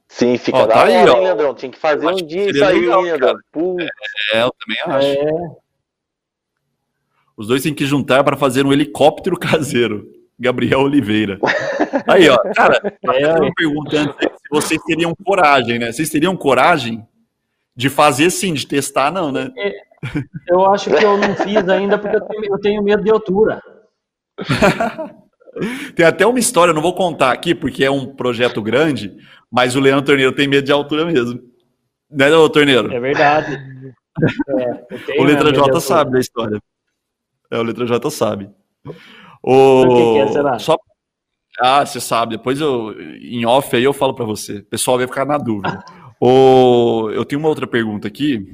Sim, 0.08 0.38
fica 0.38 0.58
ó, 0.58 0.66
da 0.66 0.74
tá 0.74 0.80
hora, 0.82 0.90
aí, 0.90 0.96
hein, 0.96 1.06
Leandrão? 1.06 1.54
Tinha 1.54 1.72
que 1.72 1.78
fazer 1.78 2.08
um 2.08 2.16
dia 2.16 2.50
isso 2.50 2.64
aí, 2.64 2.80
legal, 2.80 3.02
Leandrão. 3.02 3.36
É, 4.34 4.42
eu 4.42 4.52
também 4.60 4.98
acho. 4.98 5.08
É. 5.08 5.56
Os 7.38 7.48
dois 7.48 7.62
têm 7.62 7.74
que 7.74 7.86
juntar 7.86 8.24
para 8.24 8.38
fazer 8.38 8.66
um 8.66 8.74
helicóptero 8.74 9.38
caseiro. 9.40 10.14
Gabriel 10.38 10.82
Oliveira. 10.82 11.40
Aí, 12.08 12.28
ó, 12.28 12.38
cara, 12.54 12.82
é, 13.14 13.40
uma 13.40 13.54
pergunta 13.56 13.98
antes, 13.98 14.16
se 14.18 14.50
vocês 14.52 14.82
teriam 14.84 15.16
coragem, 15.24 15.80
né? 15.80 15.92
Vocês 15.94 16.10
teriam 16.10 16.36
coragem 16.36 17.08
de 17.74 17.90
fazer 17.90 18.30
sim, 18.30 18.54
de 18.54 18.68
testar, 18.68 19.12
não, 19.12 19.32
né? 19.32 19.52
É, 19.58 19.74
eu 20.50 20.66
acho 20.66 20.90
que 20.90 21.04
eu 21.04 21.18
não 21.18 21.36
fiz 21.36 21.68
ainda 21.70 21.98
porque 21.98 22.18
eu 22.18 22.22
tenho, 22.22 22.46
eu 22.46 22.60
tenho 22.60 22.84
medo 22.84 23.04
de 23.04 23.12
altura. 23.12 23.62
tem 25.96 26.06
até 26.06 26.26
uma 26.26 26.40
história, 26.40 26.74
não 26.74 26.82
vou 26.82 26.94
contar 26.94 27.32
aqui 27.32 27.56
porque 27.56 27.84
é 27.84 27.92
um 27.92 28.14
projeto 28.14 28.62
grande, 28.62 29.16
mas 29.52 29.76
o 29.76 29.80
Leandro 29.80 30.06
Torneiro 30.06 30.34
tem 30.34 30.48
medo 30.48 30.66
de 30.66 30.72
altura 30.72 31.06
mesmo. 31.06 31.40
Né, 32.10 32.30
Torneiro? 32.52 32.94
É 32.94 33.00
verdade. 33.00 33.58
É, 34.48 35.20
o 35.20 35.26
Letra 35.26 35.52
J 35.52 35.82
sabe 35.82 36.12
da 36.14 36.20
história. 36.22 36.58
É, 37.52 37.60
o 37.60 37.64
Letra 37.64 37.86
J 37.86 38.10
sabe. 38.10 38.50
O... 39.44 39.82
o 39.82 39.90
que, 39.90 40.14
que 40.14 40.20
é, 40.20 40.28
será? 40.32 40.58
Só... 40.58 40.78
Ah, 41.60 41.86
você 41.86 42.00
sabe. 42.00 42.38
Depois 42.38 42.62
eu, 42.62 42.94
em 42.98 43.46
off 43.46 43.76
aí 43.76 43.84
eu 43.84 43.92
falo 43.92 44.16
para 44.16 44.24
você. 44.24 44.60
O 44.60 44.66
pessoal 44.68 44.98
vai 44.98 45.06
ficar 45.06 45.26
na 45.26 45.38
dúvida. 45.38 45.84
o... 46.18 47.10
Eu 47.12 47.26
tenho 47.26 47.42
uma 47.42 47.50
outra 47.50 47.68
pergunta 47.68 48.08
aqui. 48.08 48.54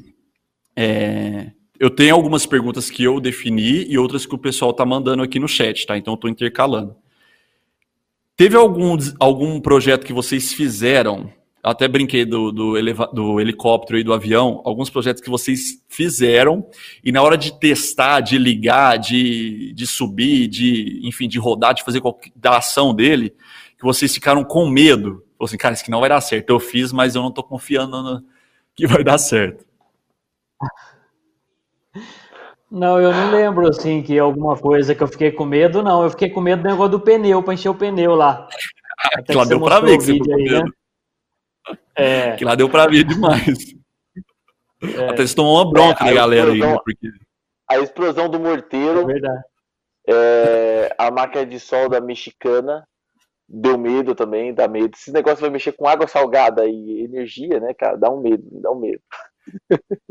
É 0.76 1.52
eu 1.82 1.90
tenho 1.90 2.14
algumas 2.14 2.46
perguntas 2.46 2.92
que 2.92 3.04
eu 3.04 3.20
defini 3.20 3.88
e 3.90 3.98
outras 3.98 4.24
que 4.24 4.36
o 4.36 4.38
pessoal 4.38 4.72
tá 4.72 4.86
mandando 4.86 5.24
aqui 5.24 5.40
no 5.40 5.48
chat, 5.48 5.88
tá? 5.88 5.98
Então 5.98 6.14
eu 6.14 6.18
tô 6.18 6.28
intercalando. 6.28 6.96
Teve 8.38 8.56
algum, 8.56 8.96
algum 9.20 9.60
projeto 9.60 10.06
que 10.06 10.14
vocês 10.14 10.54
fizeram? 10.54 11.34
Até 11.64 11.88
brinquei 11.88 12.24
do, 12.24 12.52
do, 12.52 12.78
eleva, 12.78 13.10
do 13.12 13.42
helicóptero 13.42 13.98
e 13.98 14.04
do 14.04 14.14
avião, 14.14 14.62
alguns 14.64 14.92
projetos 14.92 15.24
que 15.24 15.30
vocês 15.30 15.84
fizeram 15.90 16.64
e 17.04 17.12
na 17.12 17.24
hora 17.24 17.36
de 17.36 17.60
testar, 17.60 18.20
de 18.20 18.38
ligar, 18.38 18.98
de, 18.98 19.74
de 19.74 19.88
subir, 19.88 20.48
de, 20.50 21.02
enfim, 21.04 21.28
de 21.28 21.40
rodar, 21.40 21.74
de 21.74 21.84
fazer 21.84 22.00
qualquer, 22.00 22.32
da 22.36 22.58
ação 22.60 22.94
dele, 22.94 23.34
que 23.76 23.84
vocês 23.84 24.14
ficaram 24.14 24.44
com 24.44 24.70
medo. 24.70 25.26
Falou 25.36 25.48
assim, 25.48 25.58
cara, 25.58 25.74
isso 25.74 25.90
não 25.90 26.00
vai 26.00 26.10
dar 26.10 26.22
certo. 26.22 26.48
Eu 26.52 26.60
fiz, 26.60 26.92
mas 26.92 27.16
eu 27.16 27.24
não 27.24 27.32
tô 27.32 27.42
confiando 27.42 28.04
no, 28.04 28.24
que 28.76 28.86
vai 28.86 29.04
dar 29.04 29.18
certo. 29.18 29.66
Não, 32.72 33.02
eu 33.02 33.12
não 33.12 33.32
lembro 33.32 33.68
assim 33.68 34.02
que 34.02 34.18
alguma 34.18 34.56
coisa 34.56 34.96
que 34.96 35.04
eu 35.04 35.08
fiquei 35.08 35.30
com 35.30 35.44
medo, 35.44 35.84
não. 35.84 36.04
Eu 36.04 36.10
fiquei 36.10 36.30
com 36.30 36.40
medo 36.40 36.64
do 36.64 36.70
negócio 36.70 36.92
do 36.92 37.02
pneu, 37.02 37.44
para 37.44 37.54
encher 37.54 37.68
o 37.68 37.76
pneu 37.76 38.16
lá. 38.16 38.48
Até 39.18 39.36
lá 39.36 39.44
deu 39.44 39.60
para 39.60 39.82
ver 39.82 39.98
que 39.98 40.04
você 40.04 40.14
ficou 40.14 40.36
aí, 40.36 40.46
né? 40.46 40.64
É. 41.96 42.36
Que 42.38 42.46
lá 42.46 42.56
deu 42.56 42.70
para 42.70 42.90
ver 42.90 43.04
demais. 43.04 43.76
É. 44.82 45.10
Até 45.10 45.28
você 45.28 45.36
tomou 45.36 45.56
uma 45.58 45.70
bronca 45.70 46.06
é, 46.06 46.08
da 46.08 46.14
galera 46.14 46.52
explosão, 46.52 46.70
aí, 46.70 46.74
né? 46.76 46.82
Porque... 46.86 47.08
A 47.68 47.80
explosão 47.80 48.30
do 48.30 48.40
morteiro. 48.40 49.02
É 49.02 49.06
verdade. 49.06 49.44
É, 50.08 50.96
a 50.98 51.12
máquina 51.12 51.46
de 51.46 51.60
solda 51.60 52.00
mexicana 52.00 52.88
deu 53.50 53.78
medo 53.78 54.16
também, 54.16 54.54
dá 54.54 54.68
medo. 54.68 54.96
Esse 54.96 55.12
negócio 55.12 55.42
vai 55.42 55.50
mexer 55.50 55.74
com 55.74 55.88
água 55.88 56.08
salgada 56.08 56.66
e 56.66 57.04
energia, 57.04 57.60
né, 57.60 57.74
cara? 57.74 57.98
Dá 57.98 58.10
um 58.10 58.22
medo, 58.22 58.48
dá 58.62 58.72
um 58.72 58.80
medo. 58.80 59.02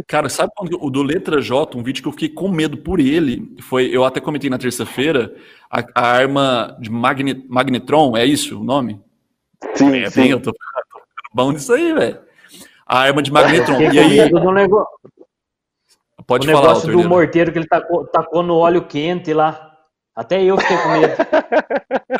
Cara, 0.07 0.28
sabe 0.28 0.53
quando 0.57 0.83
o 0.83 0.91
do 0.91 1.03
Letra 1.03 1.41
J, 1.41 1.76
um 1.76 1.83
vídeo 1.83 2.03
que 2.03 2.09
eu 2.09 2.12
fiquei 2.12 2.28
com 2.28 2.49
medo 2.49 2.78
por 2.78 3.01
ele, 3.01 3.55
foi, 3.62 3.87
eu 3.95 4.05
até 4.05 4.20
comentei 4.20 4.51
na 4.51 4.59
terça-feira, 4.59 5.35
a, 5.70 5.85
a, 5.95 6.07
arma 6.07 6.76
de 6.81 6.91
magnet, 6.91 7.47
Magnetron, 7.49 8.16
é 8.16 8.24
isso 8.24 8.61
o 8.61 8.64
nome? 8.64 9.01
Sim, 9.74 9.99
é, 9.99 10.11
sim. 10.11 10.20
Bem, 10.22 10.31
eu 10.31 10.41
tô, 10.41 10.53
tô 10.53 10.59
bom 11.33 11.53
nisso 11.53 11.72
aí, 11.72 11.93
velho. 11.93 12.18
A 12.87 12.99
arma 13.01 13.22
de 13.22 13.31
Magnetron. 13.31 13.81
e 13.81 13.99
aí... 13.99 14.16
Nego... 14.33 14.87
Pode 16.26 16.47
o 16.47 16.53
falar, 16.53 16.68
negócio 16.68 16.93
do 16.93 17.09
morteiro 17.09 17.53
que 17.53 17.59
ele 17.59 17.66
tacou, 17.66 18.07
tacou 18.07 18.43
no 18.43 18.57
óleo 18.57 18.87
quente 18.87 19.33
lá. 19.33 19.70
Até 20.14 20.43
eu 20.43 20.59
fiquei 20.59 20.76
com 20.76 20.89
medo. 20.91 21.14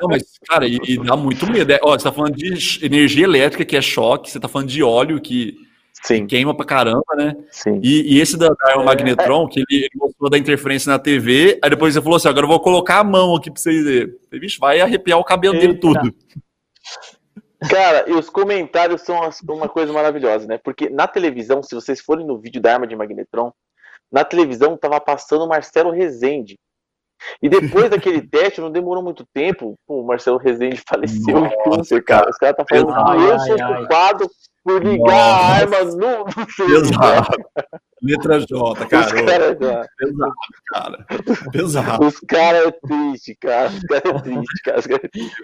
Não, 0.01 0.09
mas, 0.09 0.39
cara, 0.49 0.67
e, 0.67 0.79
e 0.89 0.99
dá 1.05 1.17
muito 1.17 1.51
medo. 1.51 1.71
É, 1.73 1.79
ó, 1.83 1.99
você 1.99 2.05
tá 2.05 2.13
falando 2.13 2.35
de 2.35 2.85
energia 2.85 3.25
elétrica, 3.25 3.65
que 3.65 3.77
é 3.77 3.83
choque, 3.83 4.31
você 4.31 4.41
tá 4.41 4.49
falando 4.49 4.69
de 4.69 4.83
óleo, 4.83 5.21
que, 5.21 5.55
que 6.03 6.27
queima 6.27 6.57
pra 6.57 6.65
caramba, 6.65 7.15
né? 7.17 7.37
Sim. 7.51 7.81
E, 7.83 8.15
e 8.15 8.21
esse 8.21 8.37
da, 8.37 8.55
Arma 8.63 8.85
Magnetron, 8.85 9.47
que 9.47 9.61
ele, 9.61 9.85
ele, 9.85 9.91
mostrou 9.95 10.31
da 10.31 10.39
interferência 10.39 10.91
na 10.91 10.99
TV, 10.99 11.59
aí 11.63 11.71
depois 11.71 11.95
você 11.95 12.01
falou 12.01 12.17
assim: 12.17 12.29
agora 12.29 12.45
eu 12.45 12.51
vou 12.51 12.61
colocar 12.61 13.01
a 13.01 13.05
mão 13.05 13.37
aqui 13.37 13.51
pra 13.51 13.61
vocês 13.61 13.85
verem. 13.85 14.15
Vixe, 14.33 14.59
vai 14.59 14.81
arrepiar 14.81 15.19
o 15.19 15.25
cabelo 15.25 15.55
Eita. 15.55 15.67
dele 15.67 15.79
tudo. 15.79 16.15
Cara, 17.69 18.09
e 18.09 18.13
os 18.13 18.31
comentários 18.31 19.03
são 19.03 19.21
uma 19.51 19.69
coisa 19.69 19.93
maravilhosa, 19.93 20.47
né? 20.47 20.59
Porque 20.59 20.89
na 20.89 21.07
televisão, 21.07 21.63
se 21.63 21.75
vocês 21.75 22.01
forem 22.01 22.27
no 22.27 22.39
vídeo 22.39 22.61
da 22.61 22.73
Arma 22.73 22.87
de 22.87 22.97
Magnetron, 22.97 23.53
na 24.11 24.25
televisão 24.25 24.77
tava 24.79 24.99
passando 25.01 25.45
o 25.45 25.49
Marcelo 25.49 25.91
Rezende. 25.91 26.59
E 27.43 27.51
depois 27.51 27.91
daquele 27.91 28.23
teste, 28.23 28.63
não 28.63 28.71
demorou 28.71 29.03
muito 29.03 29.27
tempo, 29.35 29.79
pô, 29.87 30.01
o 30.01 30.07
Marcelo 30.07 30.39
Rezende 30.39 30.83
faleceu 30.89 31.51
câncer, 31.65 32.03
cara. 32.05 32.31
Os 32.31 32.39
caras 32.39 32.57
tá 32.57 32.65
falando 32.67 32.95
que 32.95 33.23
eu 33.23 33.39
sou 33.41 33.77
culpado 33.77 34.31
por 34.65 34.85
ligar 34.85 35.07
Nossa. 35.07 35.17
a 35.17 35.55
arma 35.55 35.85
no, 35.85 36.25
no 36.25 36.77
Exato. 36.77 37.39
Letra 38.03 38.41
J, 38.41 38.87
cara. 38.87 39.25
Cara, 39.25 39.57
pesado, 39.57 40.35
cara. 40.73 41.07
Pesado. 41.53 42.07
Os 42.07 42.19
caras 42.21 42.67
é 42.67 42.73
triste, 42.73 43.37
cara. 43.39 43.69
Os 43.69 43.83
caras 43.83 44.05
é 44.05 44.23
triste, 44.23 44.63
cara. 44.65 44.83
Cara 44.83 45.01
é 45.05 45.09
triste. 45.09 45.37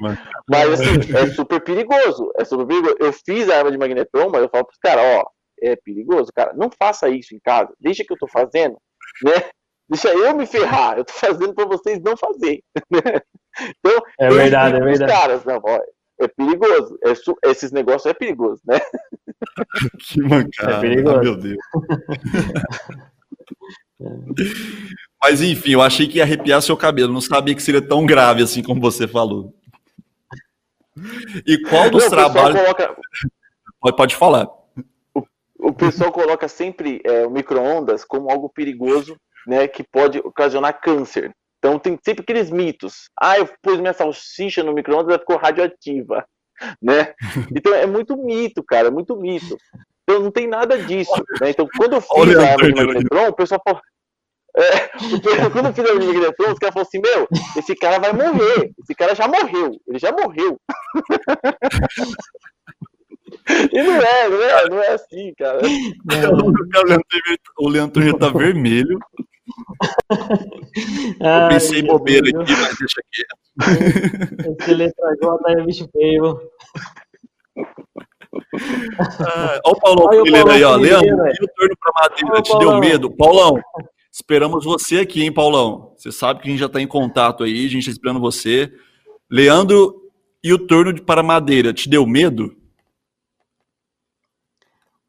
Mas 0.49 0.73
assim, 0.73 1.17
é 1.17 1.27
super 1.33 1.61
perigoso. 1.61 2.33
É 2.39 2.45
super 2.45 2.67
perigoso. 2.67 2.97
Eu 2.99 3.12
fiz 3.12 3.51
a 3.51 3.59
arma 3.59 3.71
de 3.71 3.77
magnetron, 3.77 4.31
mas 4.31 4.43
eu 4.43 4.49
falo 4.49 4.64
pros 4.64 4.79
caras, 4.79 5.05
ó, 5.05 5.25
é 5.61 5.77
perigoso, 5.77 6.31
cara. 6.35 6.55
Não 6.55 6.71
faça 6.79 7.09
isso 7.11 7.35
em 7.35 7.41
casa. 7.41 7.73
Deixa 7.79 8.05
que 8.05 8.12
eu 8.12 8.19
tô 8.19 8.27
fazendo, 8.27 8.79
né? 9.23 9.51
Deixa 9.89 10.09
eu 10.09 10.35
me 10.35 10.47
ferrar. 10.47 10.97
Eu 10.97 11.05
tô 11.05 11.12
fazendo 11.12 11.55
para 11.55 11.67
vocês 11.67 12.01
não 12.03 12.17
fazer. 12.17 12.62
então, 12.91 14.03
é 14.19 14.31
verdade, 14.31 14.77
é 14.77 14.81
verdade. 14.81 15.12
Caras, 15.12 15.45
não, 15.45 15.61
ó, 15.62 15.81
é 16.19 16.29
perigoso. 16.29 16.99
É 17.03 17.14
su... 17.14 17.37
Esses 17.45 17.73
negócios 17.73 18.07
é 18.07 18.14
perigoso, 18.14 18.61
né? 18.67 18.79
que 20.01 20.21
mancada. 20.23 20.73
É 20.73 20.81
perigoso. 20.81 21.21
meu 21.21 21.37
Deus. 21.37 21.59
Mas 25.23 25.41
enfim, 25.41 25.73
eu 25.73 25.83
achei 25.83 26.07
que 26.07 26.19
ia 26.19 26.25
arrepiar 26.25 26.62
seu 26.62 26.77
cabelo. 26.77 27.12
Não 27.12 27.21
sabia 27.21 27.55
que 27.55 27.62
seria 27.62 27.83
tão 27.83 28.07
grave 28.07 28.43
assim 28.43 28.62
como 28.62 28.81
você 28.81 29.07
falou. 29.07 29.55
E 31.47 31.61
qual 31.62 31.91
dos 31.91 32.05
não, 32.05 32.11
trabalhos. 32.11 32.61
Coloca... 32.61 32.97
Pode, 33.81 33.97
pode 33.97 34.17
falar. 34.17 34.49
O, 35.14 35.23
o 35.59 35.73
pessoal 35.75 36.11
coloca 36.11 36.49
sempre 36.49 37.01
é, 37.05 37.27
o 37.27 37.31
micro-ondas 37.31 38.05
como 38.05 38.31
algo 38.31 38.49
perigoso 38.49 39.17
né, 39.47 39.69
que 39.69 39.85
pode 39.85 40.19
ocasionar 40.19 40.81
câncer. 40.81 41.35
Então 41.67 41.81
tem 41.81 41.99
sempre 42.01 42.23
aqueles 42.23 42.49
mitos. 42.49 43.11
Ah, 43.21 43.39
eu 43.39 43.49
pus 43.61 43.81
minha 43.81 43.93
salsicha 43.93 44.62
no 44.62 44.73
micro-ondas, 44.73 45.09
ela 45.09 45.19
ficou 45.19 45.37
radioativa. 45.37 46.25
Né? 46.81 47.12
Então 47.55 47.75
é 47.75 47.87
muito 47.87 48.17
mito, 48.17 48.62
cara, 48.62 48.87
é 48.87 48.91
muito 48.91 49.17
mito. 49.17 49.57
Então 50.05 50.23
não 50.23 50.31
tem 50.31 50.47
nada 50.47 50.79
disso. 50.79 51.12
Né? 51.41 51.51
Então 51.51 51.67
quando 51.77 51.95
eu 51.95 52.01
fiz 52.01 52.37
a 52.37 52.53
arma 52.53 52.73
de 52.73 52.75
magnetron, 52.75 53.29
o 53.29 53.35
pessoal 53.35 53.61
falou. 53.67 53.81
É, 54.59 54.89
quando 55.51 55.67
eu 55.67 55.75
fiz 55.75 55.85
a 55.85 55.89
arma 55.89 56.01
de 56.01 56.07
magnetron, 56.07 56.53
os 56.53 56.59
caras 56.59 56.73
falaram 56.73 56.89
assim: 56.89 56.99
Meu, 56.99 57.29
esse 57.59 57.75
cara 57.75 57.99
vai 57.99 58.12
morrer. 58.14 58.73
Esse 58.83 58.95
cara 58.95 59.14
já 59.14 59.29
morreu. 59.29 59.73
Ele 59.87 59.99
já 59.99 60.12
morreu. 60.12 60.59
E 63.49 63.83
não 63.83 64.01
é, 64.01 64.29
não 64.29 64.43
é, 64.43 64.69
não 64.69 64.83
é 64.83 64.89
assim, 64.95 65.33
cara. 65.37 65.61
O 67.59 67.69
Leandro 67.69 68.03
já 68.03 68.14
tá 68.14 68.29
vermelho. 68.31 68.99
Eu 71.21 71.49
pensei 71.49 71.81
em 71.81 71.87
bobeira 71.87 72.29
aqui, 72.29 72.53
mas 72.53 72.77
deixa 72.79 73.03
quieto. 73.13 74.61
Esse 74.61 74.75
letra 74.75 75.17
J 75.21 75.53
é 75.53 75.65
bicho 75.65 75.89
feio. 75.93 76.41
Ah, 79.21 79.61
olha 79.65 79.73
o 79.73 79.81
Paulão 79.81 80.25
Filho 80.25 80.51
aí, 80.51 80.65
ó. 80.65 80.77
Leandro, 80.77 81.27
e 81.27 81.45
o 81.45 81.49
turno 81.55 81.77
pra 81.81 81.93
Madeira? 82.03 82.43
Te 82.43 82.59
deu 82.59 82.79
medo? 82.79 83.11
Paulão, 83.11 83.61
esperamos 84.13 84.65
você 84.65 84.99
aqui, 84.99 85.23
hein, 85.23 85.33
Paulão? 85.33 85.95
Você 85.97 86.11
sabe 86.13 86.41
que 86.41 86.49
a 86.49 86.51
gente 86.51 86.61
já 86.61 86.69
tá 86.69 86.81
em 86.81 86.87
contato 86.87 87.45
aí, 87.45 87.67
a 87.67 87.71
gente 87.71 87.87
tá 87.87 87.91
esperando 87.91 88.21
você. 88.21 88.73
Leandro, 89.31 90.03
e 90.43 90.53
o 90.53 90.59
turno 90.59 91.01
para 91.03 91.23
Madeira? 91.23 91.73
Te 91.73 91.89
deu 91.89 92.07
medo? 92.07 92.55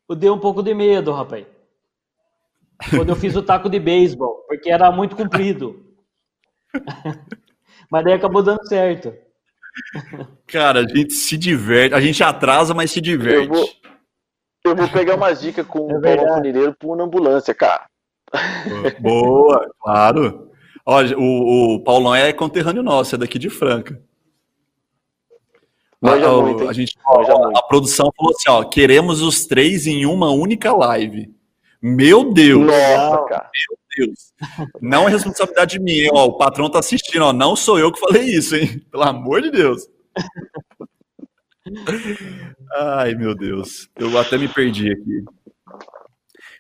Eu 0.08 0.16
dei 0.16 0.30
um 0.30 0.40
pouco 0.40 0.64
de 0.64 0.74
medo, 0.74 1.12
rapaz 1.12 1.57
quando 2.90 3.10
eu 3.10 3.16
fiz 3.16 3.36
o 3.36 3.42
taco 3.42 3.70
de 3.70 3.80
beisebol, 3.80 4.46
porque 4.48 4.70
era 4.70 4.92
muito 4.92 5.16
comprido. 5.16 5.86
mas 7.90 8.04
daí 8.04 8.14
acabou 8.14 8.44
dando 8.44 8.66
certo. 8.68 9.14
Cara, 10.48 10.82
a 10.82 10.88
gente 10.88 11.14
se 11.14 11.38
diverte, 11.38 11.94
a 11.94 12.02
gente 12.02 12.24
atrasa, 12.24 12.74
mas 12.74 12.92
se 12.92 13.02
diverte. 13.02 13.48
Eu 13.48 13.54
vou, 13.54 13.70
eu 14.66 14.76
vou 14.76 14.90
pegar 14.90 15.16
umas 15.16 15.42
dicas 15.42 15.66
com 15.66 15.90
é 15.92 15.98
o 15.98 16.02
Paulo 16.02 16.34
Funileiro 16.36 16.76
por 16.80 17.00
ambulância, 17.00 17.54
cara. 17.54 17.86
Boa, 19.00 19.70
claro. 19.80 20.52
Olha, 20.86 21.18
o, 21.18 21.76
o 21.76 21.84
Paulão 21.84 22.16
é 22.16 22.32
conterrâneo 22.34 22.84
nosso, 22.84 23.16
é 23.16 23.18
daqui 23.18 23.38
de 23.38 23.50
Franca. 23.50 24.02
A, 26.02 26.12
a, 26.12 26.70
a, 26.70 26.74
gente, 26.74 26.96
a, 27.06 27.60
a 27.60 27.62
produção 27.64 28.12
falou 28.16 28.32
assim: 28.32 28.50
ó, 28.50 28.64
queremos 28.64 29.22
os 29.22 29.46
três 29.46 29.88
em 29.88 30.06
uma 30.06 30.30
única 30.30 30.72
live. 30.72 31.36
Meu 31.82 32.34
Deus! 32.34 32.66
Nossa, 32.66 33.26
cara. 33.28 33.50
Meu 33.70 34.08
Deus! 34.08 34.34
Não 34.82 35.08
é 35.08 35.12
responsabilidade 35.12 35.80
minha, 35.80 36.10
ó. 36.14 36.26
O 36.26 36.38
patrão 36.38 36.70
tá 36.70 36.80
assistindo, 36.80 37.24
ó. 37.24 37.34
Não 37.34 37.56
sou 37.56 37.80
eu 37.80 37.92
que 37.92 38.00
falei 38.00 38.24
isso, 38.24 38.56
hein? 38.56 38.80
Pelo 38.92 39.04
amor 39.04 39.42
de 39.42 39.52
Deus. 39.52 39.88
Ai, 42.74 43.14
meu 43.16 43.36
Deus. 43.36 43.90
Eu 43.96 44.18
até 44.18 44.38
me 44.38 44.48
perdi 44.48 44.92
aqui. 44.92 45.24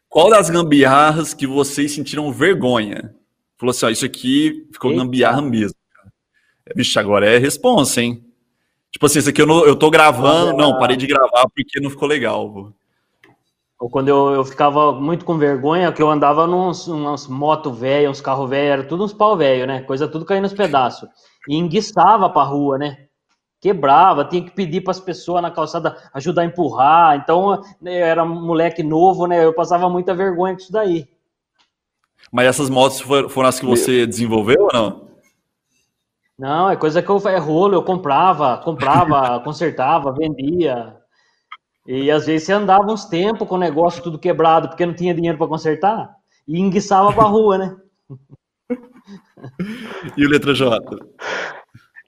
Qual 0.09 0.29
das 0.29 0.49
gambiarras 0.49 1.33
que 1.33 1.45
vocês 1.45 1.93
sentiram 1.93 2.31
vergonha? 2.31 3.15
Falou 3.57 3.71
assim, 3.71 3.85
ó, 3.85 3.89
isso 3.89 4.05
aqui 4.05 4.67
ficou 4.71 4.91
Eita. 4.91 5.03
gambiarra 5.03 5.41
mesmo. 5.41 5.75
Vixe, 6.75 6.97
agora 6.99 7.29
é 7.29 7.37
responsa, 7.37 8.01
hein? 8.01 8.23
Tipo 8.91 9.05
assim, 9.05 9.19
isso 9.19 9.29
aqui 9.29 9.41
eu, 9.41 9.45
não, 9.45 9.65
eu 9.65 9.75
tô 9.75 9.89
gravando. 9.89 10.57
Não, 10.57 10.79
parei 10.79 10.95
de 10.97 11.07
gravar 11.07 11.47
porque 11.53 11.79
não 11.79 11.89
ficou 11.89 12.07
legal. 12.07 12.51
Vô. 12.51 12.73
Ou 13.79 13.89
quando 13.89 14.07
eu, 14.07 14.29
eu 14.33 14.43
ficava 14.43 14.91
muito 14.91 15.23
com 15.23 15.37
vergonha, 15.37 15.91
que 15.91 16.01
eu 16.01 16.09
andava 16.09 16.47
nos 16.47 16.87
umas 16.87 17.27
moto 17.27 17.71
velha, 17.71 18.09
uns 18.09 18.19
carros 18.21 18.49
velhos, 18.49 18.73
era 18.79 18.83
tudo 18.83 19.03
uns 19.03 19.13
pau 19.13 19.37
velho, 19.37 19.67
né? 19.67 19.81
Coisa 19.81 20.07
tudo 20.07 20.25
caindo 20.25 20.43
nos 20.43 20.53
pedaços. 20.53 21.07
E 21.47 21.55
enguiçava 21.55 22.29
pra 22.29 22.43
rua, 22.43 22.77
né? 22.77 23.05
Quebrava, 23.61 24.25
tinha 24.25 24.43
que 24.43 24.51
pedir 24.51 24.81
para 24.81 24.91
as 24.91 24.99
pessoas 24.99 25.41
na 25.41 25.51
calçada 25.51 25.95
ajudar 26.13 26.41
a 26.41 26.45
empurrar. 26.45 27.17
Então, 27.17 27.61
né, 27.79 28.01
eu 28.01 28.05
era 28.05 28.25
moleque 28.25 28.81
novo, 28.81 29.27
né? 29.27 29.45
Eu 29.45 29.53
passava 29.53 29.87
muita 29.89 30.15
vergonha 30.15 30.53
com 30.55 30.61
isso 30.61 30.71
daí. 30.71 31.07
Mas 32.31 32.47
essas 32.47 32.69
motos 32.69 32.99
foram, 32.99 33.29
foram 33.29 33.49
as 33.49 33.59
que 33.59 33.65
você 33.65 34.07
desenvolveu 34.07 34.63
ou 34.63 34.69
não? 34.73 35.07
Não, 36.37 36.69
é 36.69 36.75
coisa 36.75 37.01
que 37.01 37.09
eu 37.09 37.17
é 37.27 37.37
rolo, 37.37 37.73
eu 37.73 37.83
comprava, 37.83 38.57
comprava, 38.57 39.39
consertava, 39.45 40.13
vendia. 40.13 40.96
E 41.87 42.11
às 42.11 42.25
vezes 42.25 42.45
você 42.45 42.53
andava 42.53 42.91
uns 42.91 43.05
tempos 43.05 43.47
com 43.47 43.55
o 43.55 43.59
negócio 43.59 44.03
tudo 44.03 44.19
quebrado, 44.19 44.67
porque 44.67 44.85
não 44.85 44.93
tinha 44.93 45.13
dinheiro 45.13 45.37
para 45.37 45.47
consertar, 45.47 46.13
e 46.45 46.59
enguiçava 46.59 47.13
para 47.13 47.23
a 47.23 47.27
rua, 47.27 47.57
né? 47.57 47.77
e 50.17 50.25
o 50.25 50.29
letra 50.29 50.53
J? 50.53 50.77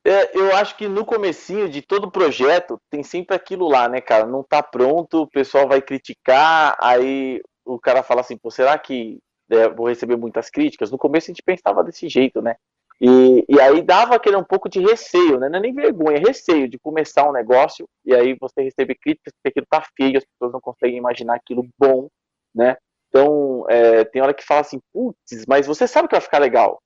É, 0.04 0.38
eu 0.38 0.56
acho 0.56 0.76
que 0.76 0.88
no 0.88 1.06
comecinho 1.06 1.70
de 1.70 1.82
todo 1.82 2.12
projeto 2.12 2.80
tem 2.90 3.04
sempre 3.04 3.36
aquilo 3.36 3.70
lá, 3.70 3.88
né, 3.88 4.02
cara? 4.02 4.26
Não 4.26 4.44
tá 4.44 4.62
pronto, 4.62 5.22
o 5.22 5.28
pessoal 5.28 5.68
vai 5.68 5.82
criticar, 5.82 6.76
aí 6.82 7.42
o 7.64 7.80
cara 7.80 8.04
fala 8.04 8.22
assim, 8.22 8.38
pô, 8.38 8.50
será 8.52 8.78
que 8.78 9.20
é, 9.50 9.70
vou 9.70 9.88
receber 9.88 10.18
muitas 10.18 10.50
críticas? 10.50 10.92
No 10.92 10.98
começo 10.98 11.26
a 11.26 11.32
gente 11.32 11.44
pensava 11.44 11.84
desse 11.84 12.10
jeito, 12.10 12.42
né? 12.42 12.56
E, 13.02 13.46
e 13.48 13.60
aí 13.62 13.82
dava 13.82 14.16
aquele 14.16 14.36
um 14.36 14.44
pouco 14.44 14.68
de 14.70 14.80
receio, 14.82 15.40
né? 15.40 15.48
Não 15.50 15.60
é 15.60 15.62
nem 15.62 15.74
vergonha, 15.74 16.18
é 16.18 16.20
receio 16.20 16.68
de 16.70 16.78
começar 16.80 17.30
um 17.30 17.34
negócio 17.34 17.88
e 18.06 18.14
aí 18.14 18.36
você 18.40 18.62
receber 18.62 18.96
críticas 18.96 19.34
porque 19.34 19.50
aquilo 19.50 19.66
tá 19.70 19.82
feio, 19.96 20.18
as 20.18 20.26
pessoas 20.26 20.52
não 20.54 20.60
conseguem 20.62 20.98
imaginar 20.98 21.36
aquilo 21.36 21.66
bom, 21.80 22.10
né? 22.54 22.76
Então, 23.10 23.66
é, 23.70 24.04
tem 24.06 24.22
hora 24.22 24.34
que 24.34 24.44
fala 24.46 24.62
assim, 24.62 24.80
putz, 24.94 25.46
mas 25.48 25.66
você 25.66 25.88
sabe 25.88 26.08
que 26.08 26.16
vai 26.16 26.22
ficar 26.22 26.40
legal. 26.40 26.82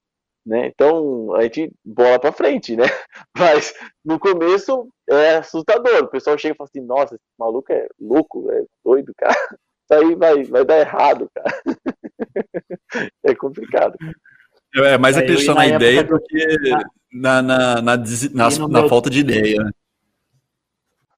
né? 0.45 0.68
Então 0.68 1.34
a 1.36 1.43
gente 1.43 1.72
bola 1.86 2.20
para 2.20 2.32
frente, 2.34 2.76
né? 2.76 2.84
Mas 3.38 3.74
no 4.05 4.20
começo 4.20 4.89
é 5.09 5.38
assustador. 5.38 6.03
O 6.03 6.07
pessoal 6.09 6.38
chega 6.38 6.53
e 6.55 6.57
fala 6.57 6.70
assim: 6.74 6.86
Nossa, 6.86 7.16
esse 7.16 7.24
maluco 7.39 7.72
é 7.72 7.88
louco, 7.99 8.51
é 8.51 8.64
doido, 8.86 9.14
cara. 9.18 9.36
Isso 9.84 9.93
aí 9.93 10.16
vai, 10.16 10.43
vai 10.45 10.66
dar 10.66 10.80
errado, 10.80 11.30
cara. 11.34 11.61
é 13.26 13.36
complicado. 13.36 13.97
É 14.76 14.97
mais 14.97 15.17
acreditar 15.17 15.53
na, 15.53 15.59
na 15.59 15.67
ideia 15.67 16.03
do 16.03 16.19
que 16.19 16.59
na, 17.11 17.41
na, 17.41 17.82
na, 17.82 17.97
na, 17.97 18.67
na 18.69 18.89
falta 18.89 19.09
de 19.09 19.19
ideia. 19.19 19.63
Né? 19.63 19.71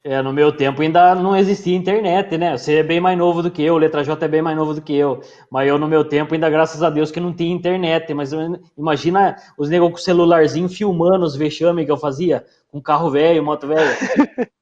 É, 0.07 0.21
no 0.21 0.31
meu 0.31 0.51
tempo 0.51 0.83
ainda 0.83 1.15
não 1.15 1.35
existia 1.35 1.75
internet, 1.75 2.37
né? 2.37 2.55
Você 2.55 2.75
é 2.75 2.83
bem 2.83 2.99
mais 2.99 3.17
novo 3.17 3.41
do 3.41 3.49
que 3.49 3.63
eu, 3.63 3.73
o 3.73 3.77
Letra 3.79 4.03
J 4.03 4.23
é 4.23 4.27
bem 4.27 4.39
mais 4.39 4.55
novo 4.55 4.75
do 4.75 4.81
que 4.81 4.93
eu. 4.93 5.19
Mas 5.49 5.67
eu, 5.67 5.79
no 5.79 5.87
meu 5.87 6.05
tempo, 6.05 6.35
ainda 6.35 6.47
graças 6.47 6.83
a 6.83 6.91
Deus 6.91 7.09
que 7.09 7.19
não 7.19 7.33
tinha 7.33 7.51
internet. 7.51 8.13
Mas 8.13 8.29
imagina 8.77 9.35
os 9.57 9.67
negros 9.67 9.91
com 9.91 9.97
celularzinho 9.97 10.69
filmando 10.69 11.25
os 11.25 11.35
vexames 11.35 11.85
que 11.85 11.91
eu 11.91 11.97
fazia, 11.97 12.45
com 12.67 12.79
carro 12.79 13.09
velho, 13.09 13.43
moto 13.43 13.65
velho. 13.65 13.97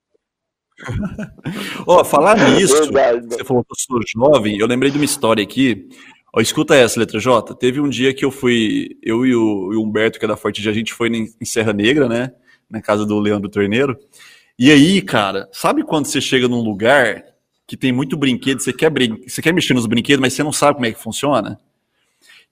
Ó, 1.86 2.00
oh, 2.00 2.06
falar 2.06 2.38
nisso, 2.38 2.86
você 2.86 3.44
falou 3.44 3.64
que 3.64 3.72
eu 3.72 3.78
sou 3.78 4.00
jovem, 4.08 4.58
eu 4.58 4.68
lembrei 4.68 4.92
de 4.92 4.98
uma 4.98 5.06
história 5.06 5.44
aqui. 5.44 5.90
Ó, 6.36 6.42
escuta 6.42 6.76
essa, 6.76 7.00
letra 7.00 7.20
J. 7.20 7.54
Teve 7.54 7.80
um 7.80 7.88
dia 7.88 8.12
que 8.12 8.26
eu 8.26 8.32
fui, 8.32 8.98
eu 9.04 9.24
e 9.24 9.36
o, 9.36 9.74
e 9.74 9.76
o 9.76 9.84
Humberto, 9.84 10.18
que 10.18 10.26
é 10.26 10.28
da 10.28 10.36
Forte, 10.36 10.68
a 10.68 10.74
gente 10.74 10.92
foi 10.92 11.08
em 11.10 11.46
Serra 11.46 11.72
Negra, 11.72 12.10
né? 12.10 12.32
Na 12.68 12.82
casa 12.82 13.06
do 13.06 13.20
Leandro 13.20 13.50
Torneiro. 13.50 13.96
E 14.58 14.72
aí, 14.72 15.00
cara, 15.02 15.48
sabe 15.52 15.84
quando 15.84 16.08
você 16.08 16.20
chega 16.20 16.48
num 16.48 16.62
lugar 16.62 17.24
que 17.68 17.78
tem 17.78 17.92
muito 17.92 18.18
brinquedo, 18.18 18.62
você 18.62 18.74
quer, 18.74 18.90
brin 18.90 19.22
você 19.28 19.42
quer 19.42 19.54
mexer 19.54 19.76
nos 19.76 19.86
brinquedos, 19.86 20.22
mas 20.22 20.34
você 20.34 20.44
não 20.44 20.52
sabe 20.52 20.76
como 20.76 20.86
é 20.88 20.92
que 20.92 21.00
funciona? 21.00 21.60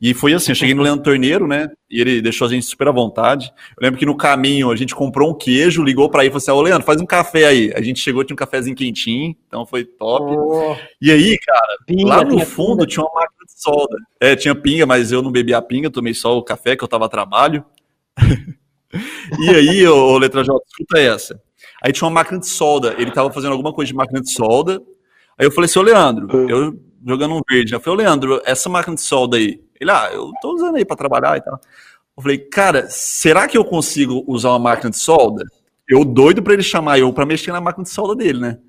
E 0.01 0.15
foi 0.15 0.33
assim, 0.33 0.51
eu 0.51 0.55
cheguei 0.55 0.73
no 0.73 0.81
Leandro 0.81 1.03
Torneiro, 1.03 1.47
né? 1.47 1.69
E 1.87 2.01
ele 2.01 2.23
deixou 2.23 2.47
a 2.47 2.49
gente 2.49 2.65
super 2.65 2.87
à 2.87 2.91
vontade. 2.91 3.53
Eu 3.77 3.83
lembro 3.83 3.99
que 3.99 4.05
no 4.05 4.17
caminho 4.17 4.71
a 4.71 4.75
gente 4.75 4.95
comprou 4.95 5.29
um 5.29 5.33
queijo, 5.37 5.83
ligou 5.83 6.09
para 6.09 6.23
aí 6.23 6.27
e 6.27 6.31
falou 6.31 6.39
assim: 6.39 6.51
Ô 6.51 6.61
Leandro, 6.61 6.85
faz 6.85 6.99
um 6.99 7.05
café 7.05 7.45
aí. 7.45 7.71
A 7.75 7.81
gente 7.81 7.99
chegou, 7.99 8.23
tinha 8.23 8.33
um 8.33 8.37
cafezinho 8.37 8.75
quentinho, 8.75 9.35
então 9.47 9.63
foi 9.63 9.85
top. 9.85 10.25
Oh. 10.35 10.75
E 10.99 11.11
aí, 11.11 11.37
cara, 11.37 11.77
pinga, 11.85 12.09
lá 12.09 12.23
no 12.23 12.39
fundo 12.39 12.77
pinga. 12.79 12.87
tinha 12.87 13.05
uma 13.05 13.13
máquina 13.13 13.45
de 13.45 13.61
solda. 13.61 13.95
É, 14.19 14.35
tinha 14.35 14.55
pinga, 14.55 14.87
mas 14.87 15.11
eu 15.11 15.21
não 15.21 15.31
bebi 15.31 15.53
a 15.53 15.61
pinga, 15.61 15.91
tomei 15.91 16.15
só 16.15 16.35
o 16.35 16.43
café 16.43 16.75
que 16.75 16.83
eu 16.83 16.87
tava 16.87 17.05
a 17.05 17.09
trabalho. 17.09 17.63
e 19.39 19.49
aí, 19.49 19.87
ô, 19.87 20.17
Letra 20.17 20.43
J, 20.43 20.59
escuta 20.67 20.99
essa. 20.99 21.39
Aí 21.83 21.93
tinha 21.93 22.07
uma 22.07 22.15
máquina 22.15 22.39
de 22.39 22.47
solda, 22.47 22.95
ele 22.97 23.11
tava 23.11 23.31
fazendo 23.31 23.51
alguma 23.51 23.71
coisa 23.71 23.91
de 23.91 23.95
máquina 23.95 24.19
de 24.19 24.31
solda. 24.31 24.81
Aí 25.37 25.45
eu 25.45 25.51
falei 25.51 25.65
assim, 25.65 25.77
ô 25.77 25.83
Leandro, 25.83 26.27
hum. 26.35 26.49
eu 26.49 26.79
jogando 27.05 27.35
um 27.35 27.41
verde. 27.47 27.73
Eu 27.73 27.79
falei, 27.79 27.99
ô 27.99 28.01
Leandro, 28.03 28.41
essa 28.45 28.67
máquina 28.67 28.95
de 28.95 29.01
solda 29.01 29.37
aí. 29.37 29.59
Ele, 29.81 29.91
ah, 29.91 30.09
eu 30.13 30.31
tô 30.41 30.53
usando 30.53 30.75
aí 30.75 30.85
para 30.85 30.95
trabalhar 30.95 31.37
e 31.37 31.41
tal. 31.41 31.59
Eu 32.15 32.23
falei, 32.23 32.37
cara, 32.37 32.87
será 32.89 33.47
que 33.47 33.57
eu 33.57 33.65
consigo 33.65 34.23
usar 34.27 34.49
uma 34.51 34.59
máquina 34.59 34.91
de 34.91 34.97
solda? 34.97 35.43
Eu 35.89 36.05
doido 36.05 36.41
para 36.43 36.53
ele 36.53 36.63
chamar 36.63 36.99
eu 36.99 37.11
para 37.11 37.25
mexer 37.25 37.51
na 37.51 37.59
máquina 37.59 37.83
de 37.83 37.89
solda 37.89 38.15
dele, 38.15 38.39
né? 38.39 38.59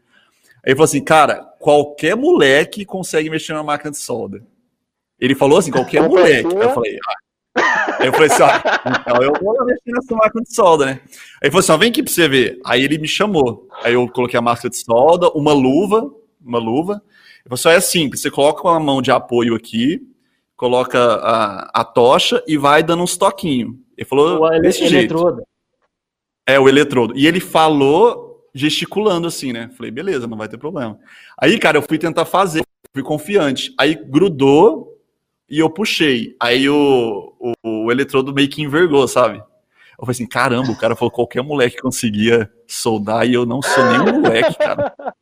Aí 0.64 0.70
ele 0.70 0.74
falou 0.74 0.84
assim, 0.84 1.04
cara, 1.04 1.44
qualquer 1.60 2.16
moleque 2.16 2.84
consegue 2.84 3.28
mexer 3.28 3.52
na 3.52 3.62
máquina 3.62 3.90
de 3.90 3.98
solda. 3.98 4.42
Ele 5.20 5.34
falou 5.34 5.58
assim, 5.58 5.70
qualquer 5.70 6.02
moleque. 6.02 6.52
Eu 6.52 6.70
falei, 6.70 6.98
ah, 7.06 7.14
Aí 8.00 8.06
eu 8.06 8.12
falei 8.12 8.28
assim, 8.28 8.42
ó, 8.42 8.50
então 9.00 9.22
eu 9.22 9.32
vou 9.40 9.64
mexer 9.64 9.92
nessa 9.92 10.14
máquina 10.14 10.42
de 10.42 10.54
solda, 10.54 10.86
né? 10.86 11.00
Aí 11.02 11.10
ele 11.42 11.50
falou 11.50 11.60
assim, 11.60 11.72
ó, 11.72 11.76
vem 11.76 11.90
aqui 11.90 12.02
pra 12.02 12.12
você 12.12 12.28
ver. 12.28 12.58
Aí 12.64 12.82
ele 12.82 12.98
me 12.98 13.06
chamou. 13.06 13.68
Aí 13.82 13.92
eu 13.92 14.08
coloquei 14.08 14.38
a 14.38 14.42
máquina 14.42 14.70
de 14.70 14.78
solda, 14.78 15.30
uma 15.30 15.52
luva, 15.52 16.10
uma 16.40 16.58
luva. 16.58 16.94
Ele 17.44 17.54
falou 17.54 17.54
assim, 17.54 17.68
é 17.68 17.80
simples, 17.80 18.22
você 18.22 18.30
coloca 18.30 18.66
uma 18.66 18.80
mão 18.80 19.02
de 19.02 19.10
apoio 19.10 19.54
aqui, 19.54 20.00
coloca 20.62 20.96
a, 20.96 21.80
a 21.80 21.84
tocha 21.84 22.40
e 22.46 22.56
vai 22.56 22.84
dando 22.84 23.02
uns 23.02 23.16
toquinhos. 23.16 23.74
Ele 23.98 24.06
falou 24.08 24.44
o 24.44 24.60
desse 24.60 24.86
jeito. 24.86 25.12
Eletrodo. 25.12 25.42
É, 26.46 26.60
o 26.60 26.68
eletrodo. 26.68 27.18
E 27.18 27.26
ele 27.26 27.40
falou 27.40 28.48
gesticulando 28.54 29.26
assim, 29.26 29.52
né? 29.52 29.68
Falei, 29.76 29.90
beleza, 29.90 30.28
não 30.28 30.36
vai 30.36 30.46
ter 30.46 30.58
problema. 30.58 30.96
Aí, 31.36 31.58
cara, 31.58 31.78
eu 31.78 31.82
fui 31.82 31.98
tentar 31.98 32.24
fazer, 32.26 32.62
fui 32.94 33.02
confiante. 33.02 33.74
Aí 33.76 33.96
grudou, 33.96 35.00
e 35.50 35.58
eu 35.58 35.68
puxei. 35.68 36.36
Aí 36.38 36.68
o, 36.68 37.34
o, 37.40 37.86
o 37.86 37.90
eletrodo 37.90 38.32
meio 38.32 38.48
que 38.48 38.62
envergou, 38.62 39.08
sabe? 39.08 39.38
Eu 39.38 40.06
falei 40.06 40.12
assim, 40.12 40.28
caramba, 40.28 40.70
o 40.70 40.78
cara 40.78 40.94
falou 40.94 41.10
que 41.10 41.16
qualquer 41.16 41.42
moleque 41.42 41.82
conseguia 41.82 42.48
soldar 42.68 43.26
e 43.26 43.34
eu 43.34 43.44
não 43.44 43.60
sou 43.60 43.84
nem 43.84 44.12
moleque, 44.12 44.56
cara. 44.58 44.94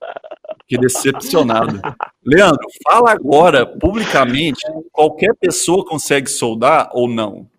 Que 0.70 0.78
decepcionado. 0.78 1.80
Leandro, 2.24 2.64
fala 2.84 3.10
agora, 3.10 3.66
publicamente, 3.66 4.60
qualquer 4.92 5.34
pessoa 5.34 5.84
consegue 5.84 6.30
soldar 6.30 6.88
ou 6.92 7.08
não? 7.08 7.50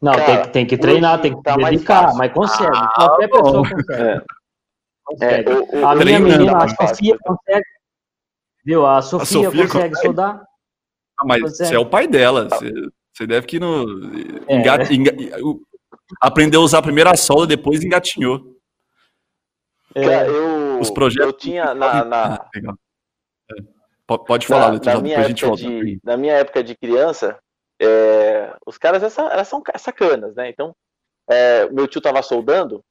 Não, 0.00 0.12
cara, 0.14 0.44
tem, 0.44 0.52
tem 0.52 0.66
que 0.66 0.78
treinar, 0.78 1.20
tem 1.20 1.36
que 1.36 1.42
tá 1.42 1.54
dedicar, 1.54 2.14
mas 2.14 2.32
consegue. 2.32 2.74
Ah, 2.74 2.92
qualquer 2.94 3.28
bom. 3.28 3.42
pessoa 3.42 3.68
consegue. 3.68 4.02
É. 4.02 4.20
consegue. 5.04 5.50
É, 5.50 5.54
o, 5.54 5.80
o, 5.82 5.86
a 5.86 5.94
minha 5.96 6.18
menina, 6.20 6.56
a 6.56 6.66
Sofia, 6.66 7.18
consegue. 7.22 7.66
Viu? 8.64 8.86
A 8.86 9.02
Sofia, 9.02 9.22
a 9.22 9.26
Sofia 9.26 9.50
consegue, 9.50 9.68
consegue 9.68 9.96
soldar. 9.96 10.42
Ah, 11.20 11.24
mas 11.26 11.42
você 11.42 11.74
é 11.74 11.78
o 11.78 11.84
pai 11.84 12.08
dela. 12.08 12.48
Você, 12.48 12.72
você 13.12 13.26
deve 13.26 13.46
que 13.46 13.60
no. 13.60 13.84
É. 14.48 14.54
Enga, 14.54 14.78
aprendeu 16.22 16.62
a 16.62 16.64
usar 16.64 16.78
a 16.78 16.82
primeira 16.82 17.14
solda, 17.18 17.46
depois 17.46 17.84
engatinhou. 17.84 18.56
É, 19.94 20.26
eu, 20.26 20.55
Os 20.80 20.90
projetos. 20.90 21.26
Eu 21.26 21.32
tinha 21.32 21.74
na. 21.74 22.04
na... 22.04 22.48
É. 22.54 23.76
Pode 24.06 24.46
falar, 24.46 24.72
na, 24.72 24.94
na, 24.94 25.00
minha 25.00 25.18
época 25.18 25.56
de, 25.56 26.00
na 26.04 26.16
minha 26.16 26.34
época 26.34 26.62
de 26.62 26.76
criança, 26.76 27.36
é, 27.82 28.54
os 28.64 28.78
caras 28.78 29.02
elas 29.18 29.48
são 29.48 29.62
sacanas, 29.78 30.34
né? 30.36 30.48
Então, 30.48 30.72
é, 31.28 31.68
meu 31.70 31.88
tio 31.88 32.00
tava 32.00 32.22
soldando, 32.22 32.84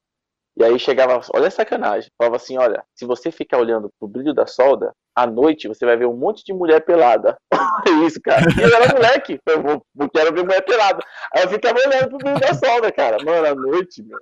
e 0.58 0.64
aí 0.64 0.80
chegava, 0.80 1.20
olha 1.34 1.48
a 1.48 1.52
sacanagem, 1.52 2.10
falava 2.18 2.38
assim, 2.38 2.58
olha, 2.58 2.84
se 2.94 3.06
você 3.06 3.30
ficar 3.30 3.60
olhando 3.60 3.90
pro 4.00 4.08
brilho 4.08 4.34
da 4.34 4.48
solda, 4.48 4.94
à 5.14 5.28
noite 5.28 5.68
você 5.68 5.86
vai 5.86 5.98
ver 5.98 6.06
um 6.06 6.16
monte 6.16 6.46
de 6.46 6.54
mulher 6.54 6.80
pelada. 6.84 7.38
Olha 7.54 8.06
isso, 8.08 8.22
cara. 8.22 8.46
E 8.58 8.62
eu 8.62 8.74
era 8.74 8.94
moleque, 8.94 9.40
eu 9.46 10.10
quero 10.10 10.34
ver 10.34 10.44
mulher 10.44 10.62
pelada. 10.64 11.04
Aí 11.34 11.44
eu 11.44 11.50
ficava 11.50 11.78
olhando 11.80 12.10
pro 12.10 12.18
brilho 12.20 12.40
da 12.40 12.54
solda, 12.54 12.90
cara. 12.92 13.18
Mano, 13.24 13.48
à 13.48 13.56
noite, 13.56 14.02
meu. 14.02 14.20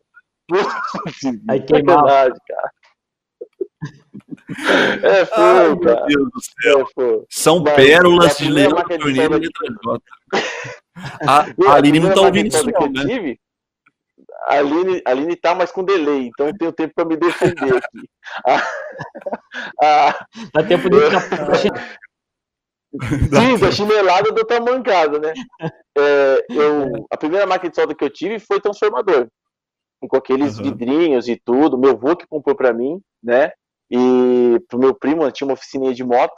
Aí 1.50 1.62
queimava. 1.62 2.34
cara. 2.48 2.72
É 5.04 5.26
cara. 5.26 5.76
Meu 5.76 6.06
Deus 6.06 6.30
do 6.32 6.42
céu. 6.62 6.88
É 7.00 7.26
São 7.30 7.60
Mas, 7.62 7.76
pérolas 7.76 8.38
de 8.38 8.50
leão 8.50 8.76
torneiro 8.76 9.40
de 9.40 9.50
A, 11.28 11.46
a 11.68 11.74
Aline 11.74 12.00
não 12.00 12.14
tá 12.14 12.22
ouvindo 12.22 12.48
isso, 12.48 12.66
não, 12.66 12.88
né? 12.88 13.36
a 14.46 14.58
Aline, 14.58 15.02
a 15.06 15.12
Aline 15.12 15.36
tá 15.36 15.56
mais 15.56 15.72
com 15.72 15.84
delay, 15.84 16.28
então 16.28 16.48
eu 16.48 16.58
tenho 16.58 16.72
tempo 16.72 16.94
para 16.96 17.06
me 17.06 17.18
defender 17.18 17.78
aqui. 17.78 18.10
Dá 20.54 20.64
tempo 20.64 20.90
de 20.90 20.98
Sim, 23.02 23.58
da 23.60 23.72
chinelada 23.72 24.32
do 24.32 24.38
outra 24.40 24.60
mancada, 24.60 25.18
né? 25.18 25.34
É, 25.98 26.46
eu, 26.50 27.08
a 27.10 27.18
primeira 27.18 27.48
máquina 27.48 27.70
de 27.72 27.76
solda 27.76 27.96
que 27.96 28.04
eu 28.04 28.10
tive 28.10 28.38
foi 28.40 28.62
transformador, 28.62 29.28
com 30.00 30.16
aqueles 30.16 30.58
uhum. 30.58 30.64
vidrinhos 30.66 31.28
e 31.28 31.36
tudo. 31.36 31.78
Meu 31.78 31.92
avô 31.92 32.16
que 32.16 32.28
comprou 32.28 32.56
para 32.56 32.72
mim, 32.72 33.02
né? 33.24 33.52
E 33.96 34.60
pro 34.68 34.80
meu 34.80 34.96
primo, 34.96 35.32
tinha 35.32 35.48
uma 35.48 35.54
oficininha 35.54 35.94
de 35.94 36.04
moto. 36.04 36.34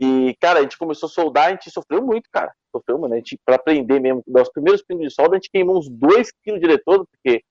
E, 0.00 0.34
cara, 0.40 0.60
a 0.60 0.62
gente 0.62 0.78
começou 0.78 1.08
a 1.08 1.10
soldar, 1.10 1.48
a 1.48 1.50
gente 1.50 1.70
sofreu 1.70 2.02
muito, 2.02 2.30
cara. 2.32 2.54
Sofreu, 2.74 2.98
mano. 2.98 3.12
A 3.12 3.18
gente, 3.18 3.38
pra 3.44 3.56
aprender 3.56 4.00
mesmo, 4.00 4.22
dar 4.26 4.40
os 4.42 4.50
primeiros 4.50 4.82
pingos 4.82 5.08
de 5.08 5.14
solda, 5.14 5.32
a 5.32 5.38
gente 5.38 5.50
queimou 5.50 5.76
uns 5.76 5.90
2 5.90 6.30
kg 6.42 6.58
de 6.58 6.64
eletrodo, 6.64 7.06
porque 7.12 7.42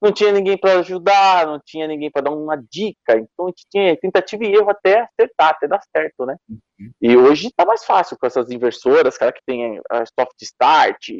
não 0.00 0.10
tinha 0.10 0.32
ninguém 0.32 0.56
para 0.56 0.78
ajudar, 0.78 1.46
não 1.46 1.60
tinha 1.62 1.86
ninguém 1.86 2.10
para 2.10 2.22
dar 2.22 2.30
uma 2.30 2.56
dica. 2.56 3.18
Então 3.18 3.46
a 3.46 3.48
gente 3.48 3.66
tinha 3.70 3.96
tentativa 3.96 4.42
e 4.44 4.54
erro 4.54 4.70
até 4.70 5.00
acertar, 5.00 5.50
até 5.50 5.68
dar 5.68 5.82
certo, 5.94 6.24
né? 6.24 6.36
Uhum. 6.48 6.90
E 7.02 7.14
hoje 7.14 7.50
tá 7.54 7.66
mais 7.66 7.84
fácil 7.84 8.16
com 8.18 8.26
essas 8.26 8.50
inversoras, 8.50 9.18
cara, 9.18 9.32
que 9.32 9.42
tem 9.44 9.78
a 9.90 10.06
Soft 10.06 10.40
Start, 10.40 11.10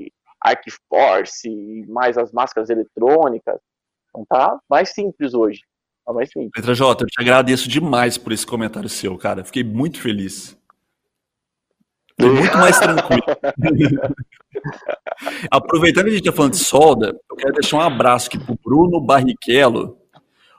Arc 0.40 0.64
Force, 0.88 1.84
mais 1.88 2.16
as 2.16 2.32
máscaras 2.32 2.70
eletrônicas. 2.70 3.60
Então 4.08 4.24
tá 4.26 4.58
mais 4.70 4.94
simples 4.94 5.34
hoje. 5.34 5.60
Tá 6.08 6.14
mais 6.14 6.30
simples. 6.30 6.50
Petra 6.54 6.74
J, 6.74 7.04
eu 7.04 7.06
te 7.06 7.20
agradeço 7.20 7.68
demais 7.68 8.16
por 8.16 8.32
esse 8.32 8.46
comentário 8.46 8.88
seu, 8.88 9.18
cara. 9.18 9.44
Fiquei 9.44 9.62
muito 9.62 10.00
feliz. 10.00 10.56
Foi 12.18 12.30
muito 12.30 12.56
mais 12.56 12.78
tranquilo. 12.78 13.22
Aproveitando 15.52 16.04
que 16.04 16.10
a 16.10 16.14
gente 16.14 16.26
está 16.26 16.32
falando 16.32 16.52
de 16.52 16.64
solda, 16.64 17.14
eu 17.30 17.36
quero 17.36 17.52
deixar 17.52 17.76
um 17.76 17.82
abraço 17.82 18.28
aqui 18.28 18.38
pro 18.38 18.58
Bruno 18.64 19.02
Barrichello. 19.02 19.98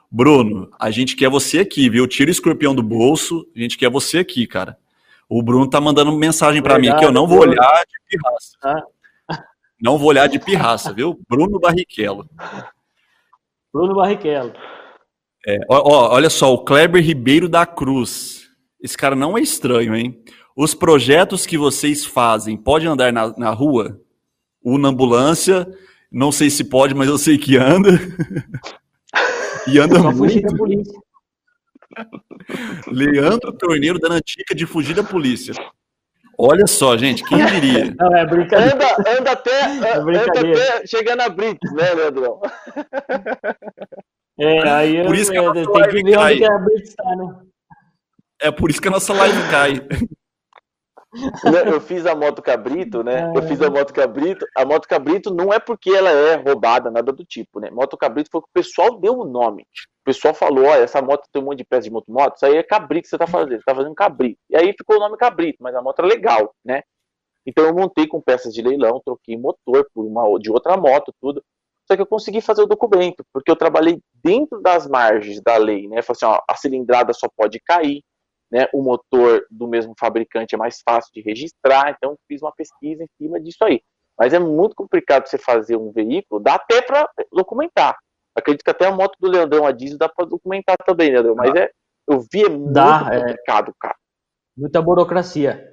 Bruno, 0.08 0.70
a 0.78 0.88
gente 0.92 1.16
quer 1.16 1.28
você 1.28 1.58
aqui, 1.58 1.90
viu? 1.90 2.06
Tira 2.06 2.28
o 2.28 2.32
escorpião 2.32 2.72
do 2.72 2.82
bolso, 2.82 3.44
a 3.54 3.58
gente 3.58 3.76
quer 3.76 3.90
você 3.90 4.18
aqui, 4.18 4.46
cara. 4.46 4.78
O 5.28 5.42
Bruno 5.42 5.68
tá 5.68 5.80
mandando 5.80 6.12
mensagem 6.12 6.62
para 6.62 6.78
mim 6.78 6.94
que 6.96 7.04
eu 7.04 7.10
não 7.10 7.26
vou 7.26 7.40
olhar 7.40 7.82
de 7.88 7.98
pirraça. 8.08 8.56
Ah. 8.62 8.84
Não 9.82 9.98
vou 9.98 10.10
olhar 10.10 10.28
de 10.28 10.38
pirraça, 10.38 10.92
viu? 10.92 11.20
Bruno 11.28 11.58
Barrichello. 11.58 12.30
Bruno 13.72 13.96
Barrichello. 13.96 14.52
É, 15.46 15.58
ó, 15.68 15.78
ó, 15.78 16.14
olha 16.14 16.28
só, 16.28 16.52
o 16.52 16.64
Kleber 16.64 17.02
Ribeiro 17.02 17.48
da 17.48 17.64
Cruz. 17.64 18.48
Esse 18.82 18.96
cara 18.96 19.14
não 19.14 19.36
é 19.36 19.40
estranho, 19.40 19.94
hein? 19.94 20.22
Os 20.56 20.74
projetos 20.74 21.46
que 21.46 21.56
vocês 21.56 22.04
fazem 22.04 22.56
podem 22.56 22.88
andar 22.88 23.12
na, 23.12 23.34
na 23.36 23.50
rua? 23.50 24.00
Una 24.62 24.88
Ambulância. 24.88 25.66
Não 26.12 26.32
sei 26.32 26.50
se 26.50 26.64
pode, 26.64 26.94
mas 26.94 27.08
eu 27.08 27.16
sei 27.16 27.38
que 27.38 27.56
anda. 27.56 27.90
e 29.66 29.78
anda 29.78 30.00
Só 30.00 30.12
fugir 30.12 30.42
muito. 30.42 30.52
da 30.52 30.58
polícia. 30.58 31.00
Leandro 32.88 33.52
Torneiro 33.52 33.98
dando 33.98 34.14
a 34.14 34.20
dica 34.20 34.54
de 34.54 34.66
fugir 34.66 34.94
da 34.94 35.02
polícia. 35.02 35.54
Olha 36.38 36.66
só, 36.66 36.96
gente, 36.96 37.22
quem 37.24 37.44
diria? 37.46 37.94
Não, 38.00 38.16
é 38.16 38.24
brincadeira. 38.26 38.74
Anda, 38.74 39.18
anda 39.18 39.32
até, 39.32 39.64
anda 39.66 40.00
brincadeira. 40.04 40.74
até 40.76 40.86
chegando 40.86 41.20
a 41.20 41.28
Brits, 41.28 41.72
né, 41.72 41.94
Leandrão? 41.94 42.40
É, 44.40 44.68
aí 44.68 45.04
Por 45.04 45.14
isso 45.14 45.30
que 45.30 45.36
a 45.36 45.42
é, 45.42 45.44
nossa 45.44 45.54
tem 45.54 45.64
que 45.64 45.78
live 45.78 46.02
ver 46.02 46.14
cai. 46.14 46.34
onde 46.34 46.44
a 46.44 46.58
Blitz 46.58 46.88
está, 46.88 47.16
né? 47.16 47.36
É 48.40 48.50
por 48.50 48.70
isso 48.70 48.80
que 48.80 48.88
a 48.88 48.90
nossa 48.90 49.12
live 49.12 49.50
cai. 49.50 49.74
Eu 51.66 51.80
fiz 51.80 52.06
a 52.06 52.14
moto 52.14 52.40
cabrito, 52.40 53.02
né? 53.02 53.32
Eu 53.34 53.42
fiz 53.42 53.60
a 53.60 53.68
moto 53.68 53.92
cabrito. 53.92 54.46
A 54.56 54.64
moto 54.64 54.86
cabrito 54.86 55.34
não 55.34 55.52
é 55.52 55.58
porque 55.58 55.90
ela 55.90 56.10
é 56.10 56.36
roubada, 56.36 56.90
nada 56.90 57.12
do 57.12 57.24
tipo, 57.24 57.60
né? 57.60 57.68
Moto 57.70 57.96
cabrito 57.96 58.30
foi 58.30 58.40
que 58.40 58.46
o 58.46 58.52
pessoal 58.52 58.98
deu 58.98 59.18
o 59.18 59.24
nome. 59.24 59.62
O 59.62 60.04
pessoal 60.04 60.32
falou, 60.32 60.64
olha, 60.64 60.82
essa 60.82 61.02
moto 61.02 61.28
tem 61.32 61.42
um 61.42 61.46
monte 61.46 61.58
de 61.58 61.64
peça 61.64 61.82
de 61.82 61.90
moto 61.90 62.10
moto, 62.10 62.36
isso 62.36 62.46
aí 62.46 62.56
é 62.56 62.62
cabrito 62.62 63.02
que 63.02 63.08
você 63.08 63.18
tá 63.18 63.26
fazendo, 63.26 63.58
você 63.58 63.64
tá 63.64 63.74
fazendo 63.74 63.94
cabrito. 63.94 64.38
E 64.48 64.56
aí 64.56 64.72
ficou 64.72 64.96
o 64.96 65.00
nome 65.00 65.16
cabrito, 65.16 65.58
mas 65.60 65.74
a 65.74 65.82
moto 65.82 66.00
é 66.00 66.06
legal, 66.06 66.54
né? 66.64 66.82
Então 67.44 67.64
eu 67.64 67.74
montei 67.74 68.06
com 68.06 68.20
peças 68.20 68.54
de 68.54 68.62
leilão, 68.62 69.02
troquei 69.04 69.36
motor 69.36 69.86
por 69.92 70.06
uma 70.06 70.22
de 70.38 70.50
outra 70.50 70.76
moto, 70.76 71.12
tudo. 71.20 71.42
Só 71.90 71.96
que 71.96 72.02
eu 72.02 72.06
consegui 72.06 72.40
fazer 72.40 72.62
o 72.62 72.66
documento, 72.66 73.24
porque 73.32 73.50
eu 73.50 73.56
trabalhei 73.56 74.00
dentro 74.22 74.60
das 74.60 74.86
margens 74.86 75.40
da 75.42 75.56
lei, 75.56 75.88
né? 75.88 76.02
Falei 76.02 76.16
assim, 76.16 76.26
ó, 76.26 76.40
a 76.48 76.56
cilindrada 76.56 77.12
só 77.12 77.26
pode 77.36 77.58
cair, 77.58 78.00
né? 78.48 78.68
O 78.72 78.80
motor 78.80 79.44
do 79.50 79.66
mesmo 79.66 79.92
fabricante 79.98 80.54
é 80.54 80.58
mais 80.58 80.80
fácil 80.88 81.10
de 81.12 81.20
registrar, 81.20 81.90
então 81.96 82.16
fiz 82.28 82.40
uma 82.42 82.52
pesquisa 82.52 83.02
em 83.02 83.08
cima 83.20 83.40
disso 83.40 83.64
aí. 83.64 83.80
Mas 84.16 84.32
é 84.32 84.38
muito 84.38 84.76
complicado 84.76 85.26
você 85.26 85.36
fazer 85.36 85.74
um 85.76 85.90
veículo, 85.90 86.40
dá 86.40 86.54
até 86.54 86.80
para 86.80 87.08
documentar. 87.32 87.96
Acredito 88.36 88.62
que 88.62 88.70
até 88.70 88.86
a 88.86 88.92
moto 88.94 89.16
do 89.18 89.28
Leandrão 89.28 89.66
a 89.66 89.72
diesel 89.72 89.98
dá 89.98 90.08
para 90.08 90.26
documentar 90.26 90.76
também, 90.86 91.10
Leandrão, 91.10 91.34
mas 91.34 91.52
é 91.56 91.70
eu 92.08 92.20
vi 92.32 92.44
é 92.44 92.48
muito 92.48 92.72
Dá, 92.72 93.08
é. 93.12 93.18
complicado, 93.18 93.74
cara. 93.80 93.96
Muita 94.56 94.80
burocracia. 94.80 95.66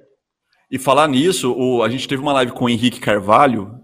E 0.68 0.78
falar 0.78 1.06
nisso, 1.06 1.54
o- 1.56 1.82
a 1.82 1.88
gente 1.88 2.08
teve 2.08 2.20
uma 2.20 2.32
live 2.32 2.50
com 2.52 2.64
o 2.64 2.68
Henrique 2.68 2.98
Carvalho. 3.00 3.77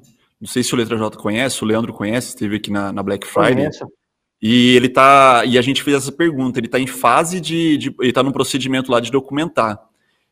Não 0.44 0.48
sei 0.50 0.62
se 0.62 0.74
o 0.74 0.76
Letra 0.76 0.98
J 0.98 1.16
conhece, 1.16 1.64
o 1.64 1.66
Leandro 1.66 1.90
conhece, 1.90 2.28
esteve 2.28 2.56
aqui 2.56 2.70
na, 2.70 2.92
na 2.92 3.02
Black 3.02 3.26
Friday. 3.26 3.54
Conheço. 3.54 3.86
E 4.42 4.76
ele 4.76 4.90
tá. 4.90 5.42
E 5.46 5.56
a 5.56 5.62
gente 5.62 5.82
fez 5.82 5.96
essa 5.96 6.12
pergunta. 6.12 6.60
Ele 6.60 6.68
tá 6.68 6.78
em 6.78 6.86
fase 6.86 7.40
de. 7.40 7.78
de 7.78 7.94
ele 7.98 8.12
tá 8.12 8.22
num 8.22 8.30
procedimento 8.30 8.92
lá 8.92 9.00
de 9.00 9.10
documentar. 9.10 9.80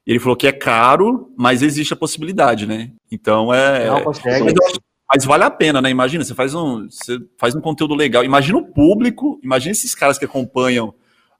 E 0.06 0.10
ele 0.10 0.18
falou 0.18 0.36
que 0.36 0.46
é 0.46 0.52
caro, 0.52 1.32
mas 1.34 1.62
existe 1.62 1.94
a 1.94 1.96
possibilidade, 1.96 2.66
né? 2.66 2.90
Então 3.10 3.54
é. 3.54 3.86
Não 3.86 4.02
consegue. 4.02 4.44
Mas, 4.44 4.78
mas 5.14 5.24
vale 5.24 5.44
a 5.44 5.50
pena, 5.50 5.80
né? 5.80 5.88
Imagina, 5.88 6.22
você 6.22 6.34
faz 6.34 6.54
um, 6.54 6.86
você 6.90 7.18
faz 7.38 7.54
um 7.54 7.60
conteúdo 7.62 7.94
legal. 7.94 8.22
Imagina 8.22 8.58
o 8.58 8.66
público, 8.66 9.40
imagina 9.42 9.72
esses 9.72 9.94
caras 9.94 10.18
que 10.18 10.26
acompanham 10.26 10.92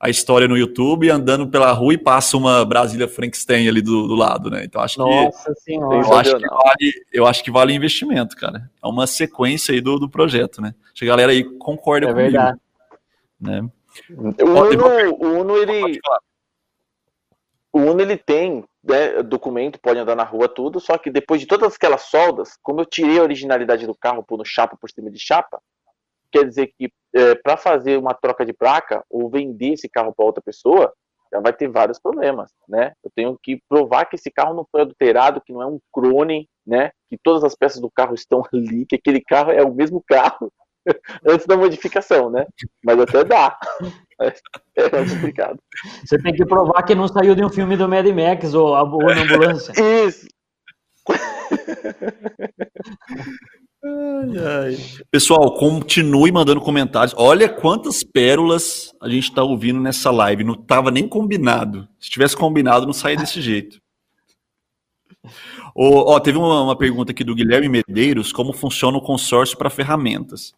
a 0.03 0.11
história 0.11 0.49
no 0.49 0.59
YouTube 0.59 1.09
andando 1.09 1.47
pela 1.49 1.71
rua 1.71 1.95
e 1.95 1.99
passa 1.99 2.37
uma 2.37 2.65
Brasília 2.65 3.07
Frankenstein 3.07 3.69
ali 3.69 3.81
do, 3.81 4.09
do 4.09 4.17
lado, 4.17 4.51
né? 4.51 4.65
Então 4.65 4.83
acho 4.83 4.97
que 4.97 5.01
Nossa 5.01 5.55
senhora. 5.55 5.95
eu 5.95 6.13
acho, 6.15 6.37
que 6.39 6.49
vale, 6.49 6.93
eu 7.13 7.27
acho 7.27 7.45
que 7.45 7.51
vale 7.53 7.73
investimento, 7.73 8.37
cara. 8.37 8.69
É 8.83 8.87
uma 8.89 9.07
sequência 9.07 9.73
aí 9.73 9.81
do, 9.81 10.01
do 10.01 10.11
projeto, 10.11 10.61
né? 10.61 10.75
Acho 10.87 10.95
que 10.95 11.05
a 11.05 11.09
galera 11.09 11.31
aí 11.31 11.45
concorda 11.57 12.09
É 12.09 12.13
comigo, 12.13 12.33
verdade. 12.33 12.59
né? 13.41 13.63
O 14.17 14.51
Uno, 14.51 15.15
o 15.21 15.41
Uno 15.41 15.57
ele, 15.57 16.01
o 17.73 17.79
Uno 17.79 18.01
ele 18.01 18.17
tem 18.17 18.65
né, 18.83 19.23
documento, 19.23 19.79
pode 19.81 20.01
andar 20.01 20.17
na 20.17 20.25
rua 20.25 20.49
tudo, 20.49 20.81
só 20.81 20.99
que 20.99 21.13
depois 21.13 21.41
de 21.41 21.47
todas 21.47 21.77
aquelas 21.77 22.03
soldas, 22.03 22.59
como 22.61 22.81
eu 22.81 22.87
tirei 22.87 23.21
a 23.21 23.23
originalidade 23.23 23.87
do 23.87 23.95
carro 23.95 24.25
pondo 24.25 24.45
chapa 24.45 24.77
por 24.77 24.91
cima 24.91 25.13
de 25.13 25.21
chapa, 25.21 25.61
quer 26.33 26.47
dizer 26.47 26.73
que 26.79 26.91
para 27.43 27.57
fazer 27.57 27.99
uma 27.99 28.15
troca 28.15 28.45
de 28.45 28.53
placa 28.53 29.05
ou 29.11 29.31
vender 29.31 29.75
esse 29.75 29.89
carro 29.89 30.15
para 30.17 30.25
outra 30.25 30.43
pessoa, 30.43 30.93
já 31.33 31.41
vai 31.41 31.53
ter 31.53 31.69
vários 31.69 31.99
problemas, 31.99 32.51
né? 32.69 32.93
Eu 33.03 33.11
tenho 33.15 33.39
que 33.43 33.59
provar 33.69 34.05
que 34.05 34.17
esse 34.17 34.31
carro 34.31 34.55
não 34.55 34.67
foi 34.71 34.83
adulterado, 34.83 35.41
que 35.41 35.53
não 35.53 35.63
é 35.63 35.67
um 35.67 35.79
clone, 35.91 36.47
né? 36.67 36.91
Que 37.09 37.19
todas 37.23 37.43
as 37.43 37.55
peças 37.55 37.81
do 37.81 37.91
carro 37.91 38.15
estão 38.15 38.43
ali, 38.53 38.85
que 38.87 38.97
aquele 38.97 39.21
carro 39.21 39.51
é 39.51 39.63
o 39.63 39.73
mesmo 39.73 40.03
carro 40.07 40.53
antes 41.27 41.47
da 41.47 41.57
modificação, 41.57 42.31
né? 42.31 42.47
Mas 42.85 43.01
até 43.01 43.25
dá. 43.25 43.59
Mas 44.19 44.41
É 44.77 44.89
complicado. 44.89 45.59
Você 46.05 46.19
tem 46.19 46.35
que 46.35 46.47
provar 46.47 46.83
que 46.83 46.95
não 46.95 47.09
saiu 47.09 47.35
de 47.35 47.45
um 47.45 47.51
filme 47.51 47.77
do 47.77 47.89
Mad 47.89 48.07
Max 48.07 48.55
ou 48.55 48.75
a 48.75 48.83
ou 48.83 49.03
na 49.03 49.23
ambulância. 49.23 49.73
Isso. 50.07 50.27
Pessoal, 55.11 55.55
continue 55.55 56.31
mandando 56.31 56.61
comentários. 56.61 57.13
Olha 57.19 57.49
quantas 57.49 58.05
pérolas 58.05 58.95
a 59.01 59.09
gente 59.09 59.35
tá 59.35 59.43
ouvindo 59.43 59.81
nessa 59.81 60.11
live. 60.13 60.45
Não 60.45 60.55
tava 60.55 60.91
nem 60.93 61.09
combinado. 61.09 61.89
Se 61.99 62.09
tivesse 62.09 62.37
combinado, 62.37 62.87
não 62.87 62.93
saía 62.93 63.17
desse 63.17 63.41
jeito. 63.41 63.81
Ô, 65.75 66.13
ó, 66.13 66.21
teve 66.21 66.39
uma, 66.39 66.63
uma 66.63 66.77
pergunta 66.77 67.11
aqui 67.11 67.25
do 67.25 67.35
Guilherme 67.35 67.69
Medeiros: 67.69 68.33
como 68.33 68.53
funciona 68.53 68.99
o 68.99 69.03
consórcio 69.03 69.59
para 69.59 69.71
ferramentas? 69.71 70.55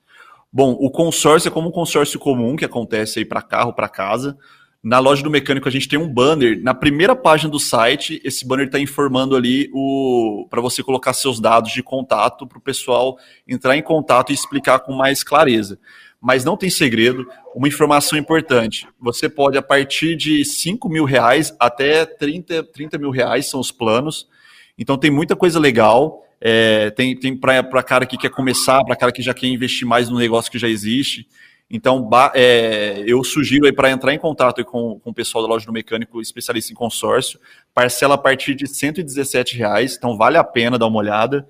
Bom, 0.52 0.72
o 0.78 0.90
consórcio 0.90 1.48
é 1.48 1.50
como 1.50 1.68
um 1.68 1.72
consórcio 1.72 2.20
comum 2.20 2.56
que 2.56 2.64
acontece 2.64 3.20
aí 3.20 3.24
para 3.24 3.42
carro, 3.42 3.72
para 3.72 3.88
casa. 3.88 4.36
Na 4.85 4.99
loja 4.99 5.22
do 5.22 5.30
mecânico 5.30 5.66
a 5.66 5.70
gente 5.70 5.89
tem 5.89 5.99
um 5.99 6.07
banner. 6.07 6.62
Na 6.62 6.74
primeira 6.74 7.16
página 7.16 7.51
do 7.51 7.59
site, 7.59 8.20
esse 8.22 8.47
banner 8.47 8.66
está 8.66 8.78
informando 8.78 9.35
ali 9.35 9.70
o 9.72 10.47
para 10.51 10.61
você 10.61 10.82
colocar 10.82 11.14
seus 11.14 11.41
dados 11.41 11.72
de 11.72 11.82
contato 11.82 12.47
para 12.47 12.59
o 12.59 12.61
pessoal 12.61 13.16
entrar 13.49 13.78
em 13.78 13.82
contato 13.82 14.30
e 14.30 14.35
explicar 14.35 14.80
com 14.80 14.93
mais 14.93 15.24
clareza. 15.24 15.78
Mas 16.20 16.45
não 16.45 16.55
tem 16.55 16.68
segredo. 16.68 17.26
Uma 17.55 17.66
informação 17.66 18.18
importante: 18.18 18.87
você 19.01 19.26
pode, 19.26 19.57
a 19.57 19.62
partir 19.62 20.16
de 20.16 20.45
5 20.45 20.87
mil 20.91 21.07
reais 21.07 21.57
até 21.59 22.05
30, 22.05 22.64
30 22.64 22.99
mil 22.99 23.11
reais 23.11 23.49
são 23.49 23.61
os 23.61 23.72
planos. 23.72 24.28
Então 24.76 24.99
tem 24.99 25.11
muita 25.11 25.35
coisa 25.35 25.59
legal. 25.59 26.26
É, 26.39 26.91
tem 26.91 27.18
tem 27.18 27.35
para 27.35 27.82
cara 27.82 28.05
que 28.05 28.18
quer 28.18 28.28
começar, 28.28 28.85
para 28.85 28.97
cara 28.97 29.12
que 29.12 29.22
já 29.22 29.32
quer 29.32 29.47
investir 29.47 29.89
mais 29.89 30.11
no 30.11 30.18
negócio 30.18 30.53
que 30.53 30.59
já 30.59 30.68
existe. 30.68 31.26
Então, 31.76 32.08
é, 32.34 33.02
eu 33.04 33.24
sugiro 33.24 33.66
aí 33.66 33.72
para 33.72 33.90
entrar 33.90 34.14
em 34.14 34.18
contato 34.18 34.64
com, 34.64 35.00
com 35.00 35.10
o 35.10 35.12
pessoal 35.12 35.42
da 35.42 35.52
loja 35.52 35.66
do 35.66 35.72
mecânico 35.72 36.20
especialista 36.20 36.70
em 36.70 36.74
consórcio, 36.76 37.40
parcela 37.74 38.14
a 38.14 38.18
partir 38.18 38.54
de 38.54 38.68
117 38.68 39.56
reais, 39.56 39.96
então 39.96 40.16
vale 40.16 40.36
a 40.36 40.44
pena 40.44 40.78
dar 40.78 40.86
uma 40.86 41.00
olhada, 41.00 41.44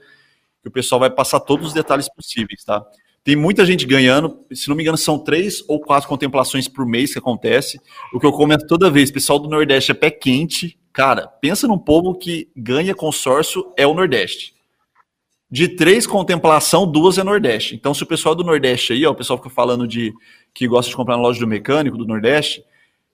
que 0.63 0.69
o 0.69 0.71
pessoal 0.71 0.99
vai 0.99 1.11
passar 1.11 1.41
todos 1.41 1.67
os 1.67 1.73
detalhes 1.75 2.09
possíveis, 2.09 2.65
tá? 2.65 2.83
Tem 3.23 3.37
muita 3.37 3.67
gente 3.67 3.85
ganhando, 3.85 4.41
se 4.51 4.67
não 4.67 4.75
me 4.75 4.83
engano, 4.83 4.97
são 4.97 5.19
três 5.19 5.63
ou 5.69 5.79
quatro 5.79 6.09
contemplações 6.09 6.69
por 6.69 6.87
mês 6.87 7.13
que 7.13 7.19
acontece. 7.19 7.79
O 8.11 8.19
que 8.19 8.25
eu 8.25 8.33
comento 8.33 8.67
toda 8.67 8.91
vez, 8.91 9.11
pessoal 9.11 9.39
do 9.39 9.47
Nordeste 9.47 9.91
é 9.91 9.95
pé 9.95 10.11
quente. 10.11 10.79
Cara, 10.91 11.27
pensa 11.27 11.69
num 11.69 11.79
povo 11.79 12.15
que 12.15 12.49
ganha 12.57 12.95
consórcio 12.95 13.75
é 13.77 13.87
o 13.87 13.93
Nordeste. 13.93 14.54
De 15.55 15.69
três 15.69 16.05
contemplação, 16.05 16.85
duas 16.85 17.17
é 17.17 17.23
Nordeste. 17.23 17.77
Então, 17.77 17.95
se 17.95 18.03
o 18.03 18.07
pessoal 18.07 18.35
do 18.35 18.43
Nordeste 18.43 18.93
aí, 18.93 19.07
ó, 19.07 19.13
o 19.13 19.15
pessoal 19.15 19.37
fica 19.37 19.49
falando 19.49 19.87
de 19.87 20.13
que 20.53 20.67
gosta 20.67 20.91
de 20.91 20.97
comprar 20.97 21.17
na 21.17 21.23
loja 21.23 21.39
do 21.39 21.47
mecânico 21.47 21.97
do 21.97 22.05
Nordeste, 22.05 22.65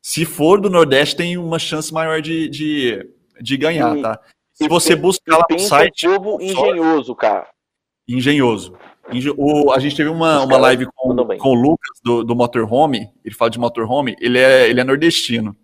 se 0.01 0.25
for 0.25 0.59
do 0.59 0.71
Nordeste, 0.71 1.17
tem 1.17 1.37
uma 1.37 1.59
chance 1.59 1.93
maior 1.93 2.23
de, 2.23 2.49
de, 2.49 3.07
de 3.43 3.57
ganhar, 3.59 3.95
E- 3.95 4.01
tá? 4.01 4.19
Se 4.55 4.67
você 4.69 4.97
buscar 4.97 5.37
lá 5.37 5.45
no 5.51 5.59
site. 5.59 6.09
um 6.09 6.17
povo 6.17 6.41
engenhoso, 6.41 7.15
cara. 7.15 7.47
Engenhoso. 8.09 8.73
Engen- 9.13 9.35
o- 9.37 9.71
a 9.71 9.79
gente 9.79 9.95
teve 9.95 10.09
uma, 10.09 10.43
uma 10.43 10.57
live 10.57 10.87
com, 10.97 11.15
com 11.37 11.49
o 11.51 11.55
Lucas 11.55 12.01
do, 12.03 12.25
do 12.25 12.35
Motorhome, 12.35 13.11
ele 13.23 13.35
fala 13.35 13.51
de 13.51 13.59
motorhome, 13.59 14.17
ele 14.19 14.39
é, 14.39 14.67
ele 14.71 14.81
é 14.81 14.85
nordestino. 14.85 15.55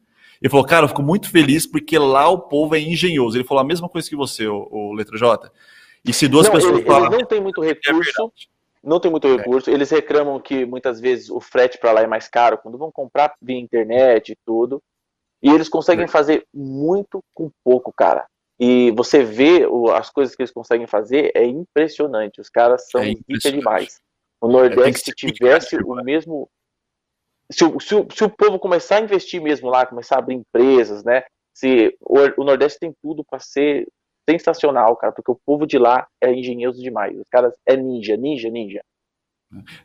Ele 0.42 0.50
falou, 0.50 0.66
cara, 0.66 0.84
eu 0.84 0.88
fico 0.88 1.02
muito 1.02 1.30
feliz 1.30 1.66
porque 1.66 1.98
lá 1.98 2.28
o 2.28 2.38
povo 2.38 2.74
é 2.76 2.80
engenhoso. 2.80 3.34
Ele 3.38 3.44
falou 3.44 3.62
a 3.62 3.66
mesma 3.66 3.88
coisa 3.88 4.06
que 4.10 4.14
você, 4.16 4.46
o, 4.46 4.68
o 4.70 4.92
Letra 4.92 5.16
J. 5.16 5.50
E 6.04 6.12
se 6.12 6.28
duas 6.28 6.46
Não, 6.46 6.52
pessoas 6.54 6.78
ele, 6.78 6.86
falam, 6.86 7.06
eles 7.08 7.18
não 7.18 7.26
tem 7.26 7.40
muito 7.40 7.62
é 7.64 7.68
recurso, 7.68 8.00
verdade. 8.00 8.48
não 8.82 9.00
tem 9.00 9.10
muito 9.10 9.26
recurso. 9.36 9.70
Eles 9.70 9.90
reclamam 9.90 10.38
que 10.40 10.64
muitas 10.64 11.00
vezes 11.00 11.30
o 11.30 11.40
frete 11.40 11.78
para 11.78 11.92
lá 11.92 12.00
é 12.02 12.06
mais 12.06 12.28
caro 12.28 12.58
quando 12.58 12.78
vão 12.78 12.92
comprar 12.92 13.34
via 13.40 13.58
internet 13.58 14.32
e 14.32 14.38
tudo. 14.44 14.82
E 15.42 15.50
eles 15.50 15.68
conseguem 15.68 16.04
É. 16.04 16.08
fazer 16.08 16.46
muito 16.54 17.20
com 17.34 17.50
pouco, 17.64 17.92
cara. 17.92 18.26
E 18.58 18.90
você 18.92 19.22
vê 19.22 19.66
o- 19.66 19.90
as 19.90 20.08
coisas 20.10 20.34
que 20.34 20.42
eles 20.42 20.50
conseguem 20.52 20.86
fazer 20.86 21.30
é 21.34 21.44
impressionante. 21.44 22.40
Os 22.40 22.48
caras 22.48 22.88
são 22.90 23.02
É 23.02 23.10
impressionante. 23.10 23.58
demais. 23.58 24.00
O 24.40 24.48
É, 24.48 24.52
Nordeste, 24.52 25.12
se 25.16 25.32
tivesse 25.32 25.76
o 25.76 25.94
mesmo. 25.96 26.48
Se 27.50 27.64
o, 27.64 27.78
se, 27.78 27.94
o, 27.94 28.06
se 28.12 28.24
o 28.24 28.30
povo 28.30 28.58
começar 28.58 28.96
a 28.96 29.00
investir 29.00 29.40
mesmo 29.40 29.68
lá, 29.68 29.86
começar 29.86 30.16
a 30.16 30.18
abrir 30.18 30.34
empresas, 30.34 31.04
né? 31.04 31.22
Se 31.54 31.96
o, 32.00 32.16
o 32.42 32.44
Nordeste 32.44 32.78
tem 32.80 32.92
tudo 33.02 33.24
para 33.24 33.38
ser 33.38 33.86
sensacional, 34.28 34.96
cara, 34.96 35.12
porque 35.12 35.30
o 35.30 35.40
povo 35.46 35.66
de 35.66 35.78
lá 35.78 36.06
é 36.20 36.32
engenhoso 36.32 36.82
demais. 36.82 37.18
Os 37.18 37.28
caras 37.28 37.54
é 37.66 37.76
ninja, 37.76 38.16
ninja, 38.16 38.50
ninja. 38.50 38.80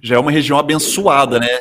já 0.01 0.15
é 0.15 0.19
uma 0.19 0.31
região 0.31 0.57
abençoada, 0.57 1.39
né? 1.39 1.59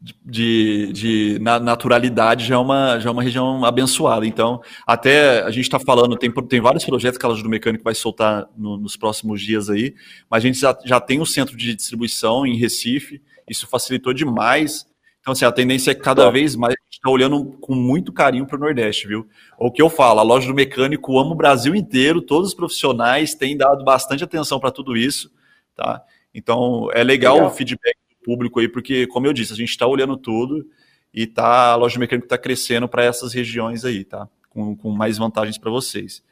de, 0.00 0.92
de 0.92 1.38
na 1.40 1.58
naturalidade 1.58 2.44
já 2.44 2.54
é, 2.54 2.58
uma, 2.58 3.00
já 3.00 3.08
é 3.08 3.12
uma 3.12 3.22
região 3.22 3.64
abençoada. 3.64 4.26
Então, 4.26 4.62
até 4.86 5.42
a 5.42 5.50
gente 5.50 5.64
está 5.64 5.78
falando, 5.78 6.16
tem, 6.16 6.30
tem 6.30 6.60
vários 6.60 6.84
projetos 6.84 7.18
que 7.18 7.26
a 7.26 7.28
loja 7.28 7.42
do 7.42 7.48
mecânico 7.48 7.84
vai 7.84 7.94
soltar 7.94 8.46
no, 8.56 8.76
nos 8.76 8.96
próximos 8.96 9.42
dias 9.42 9.68
aí, 9.68 9.94
mas 10.30 10.44
a 10.44 10.46
gente 10.46 10.58
já, 10.58 10.78
já 10.84 11.00
tem 11.00 11.20
um 11.20 11.26
centro 11.26 11.56
de 11.56 11.74
distribuição 11.74 12.46
em 12.46 12.56
Recife, 12.56 13.20
isso 13.48 13.66
facilitou 13.66 14.12
demais. 14.12 14.86
Então, 15.20 15.32
assim, 15.32 15.44
a 15.44 15.52
tendência 15.52 15.90
é 15.90 15.94
que 15.94 16.00
cada 16.00 16.30
vez 16.30 16.56
mais 16.56 16.74
a 16.74 16.84
gente 16.84 16.94
está 16.94 17.10
olhando 17.10 17.44
com 17.60 17.74
muito 17.74 18.12
carinho 18.12 18.46
para 18.46 18.56
o 18.56 18.60
Nordeste, 18.60 19.06
viu? 19.06 19.28
O 19.58 19.70
que 19.70 19.82
eu 19.82 19.90
falo, 19.90 20.20
a 20.20 20.22
loja 20.22 20.46
do 20.46 20.54
mecânico 20.54 21.18
ama 21.18 21.32
o 21.32 21.36
Brasil 21.36 21.74
inteiro, 21.74 22.22
todos 22.22 22.48
os 22.48 22.54
profissionais 22.54 23.34
têm 23.34 23.56
dado 23.56 23.84
bastante 23.84 24.24
atenção 24.24 24.58
para 24.58 24.70
tudo 24.70 24.96
isso, 24.96 25.30
tá? 25.74 26.02
Então, 26.32 26.88
é 26.92 27.02
legal, 27.02 27.34
legal. 27.34 27.50
o 27.50 27.54
feedback 27.54 27.96
público 28.24 28.60
aí, 28.60 28.68
porque, 28.68 29.06
como 29.06 29.26
eu 29.26 29.32
disse, 29.32 29.52
a 29.52 29.56
gente 29.56 29.70
está 29.70 29.86
olhando 29.86 30.16
tudo 30.16 30.66
e 31.12 31.26
tá, 31.26 31.72
a 31.72 31.76
loja 31.76 31.94
de 31.94 32.00
mecânico 32.00 32.26
está 32.26 32.38
crescendo 32.38 32.88
para 32.88 33.04
essas 33.04 33.32
regiões 33.32 33.84
aí, 33.84 34.04
tá? 34.04 34.28
Com, 34.48 34.76
com 34.76 34.90
mais 34.90 35.18
vantagens 35.18 35.58
para 35.58 35.70
vocês. 35.70 36.22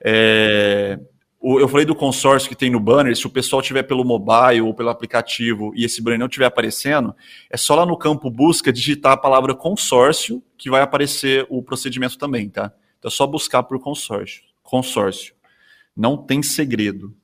É, 0.00 0.98
eu 1.44 1.68
falei 1.68 1.84
do 1.84 1.94
consórcio 1.94 2.48
que 2.48 2.56
tem 2.56 2.70
no 2.70 2.80
banner, 2.80 3.14
se 3.14 3.26
o 3.26 3.30
pessoal 3.30 3.60
tiver 3.60 3.82
pelo 3.82 4.02
mobile 4.02 4.62
ou 4.62 4.72
pelo 4.72 4.88
aplicativo 4.88 5.72
e 5.76 5.84
esse 5.84 6.00
banner 6.00 6.18
não 6.18 6.26
estiver 6.26 6.46
aparecendo, 6.46 7.14
é 7.50 7.56
só 7.56 7.74
lá 7.74 7.84
no 7.84 7.98
campo 7.98 8.30
busca 8.30 8.72
digitar 8.72 9.12
a 9.12 9.16
palavra 9.16 9.54
consórcio 9.54 10.42
que 10.56 10.70
vai 10.70 10.80
aparecer 10.80 11.46
o 11.50 11.62
procedimento 11.62 12.16
também, 12.16 12.48
tá? 12.48 12.72
Então 12.98 13.10
é 13.10 13.12
só 13.12 13.26
buscar 13.26 13.62
por 13.62 13.78
consórcio. 13.78 14.42
Consórcio. 14.62 15.34
Não 15.94 16.16
tem 16.16 16.42
segredo. 16.42 17.14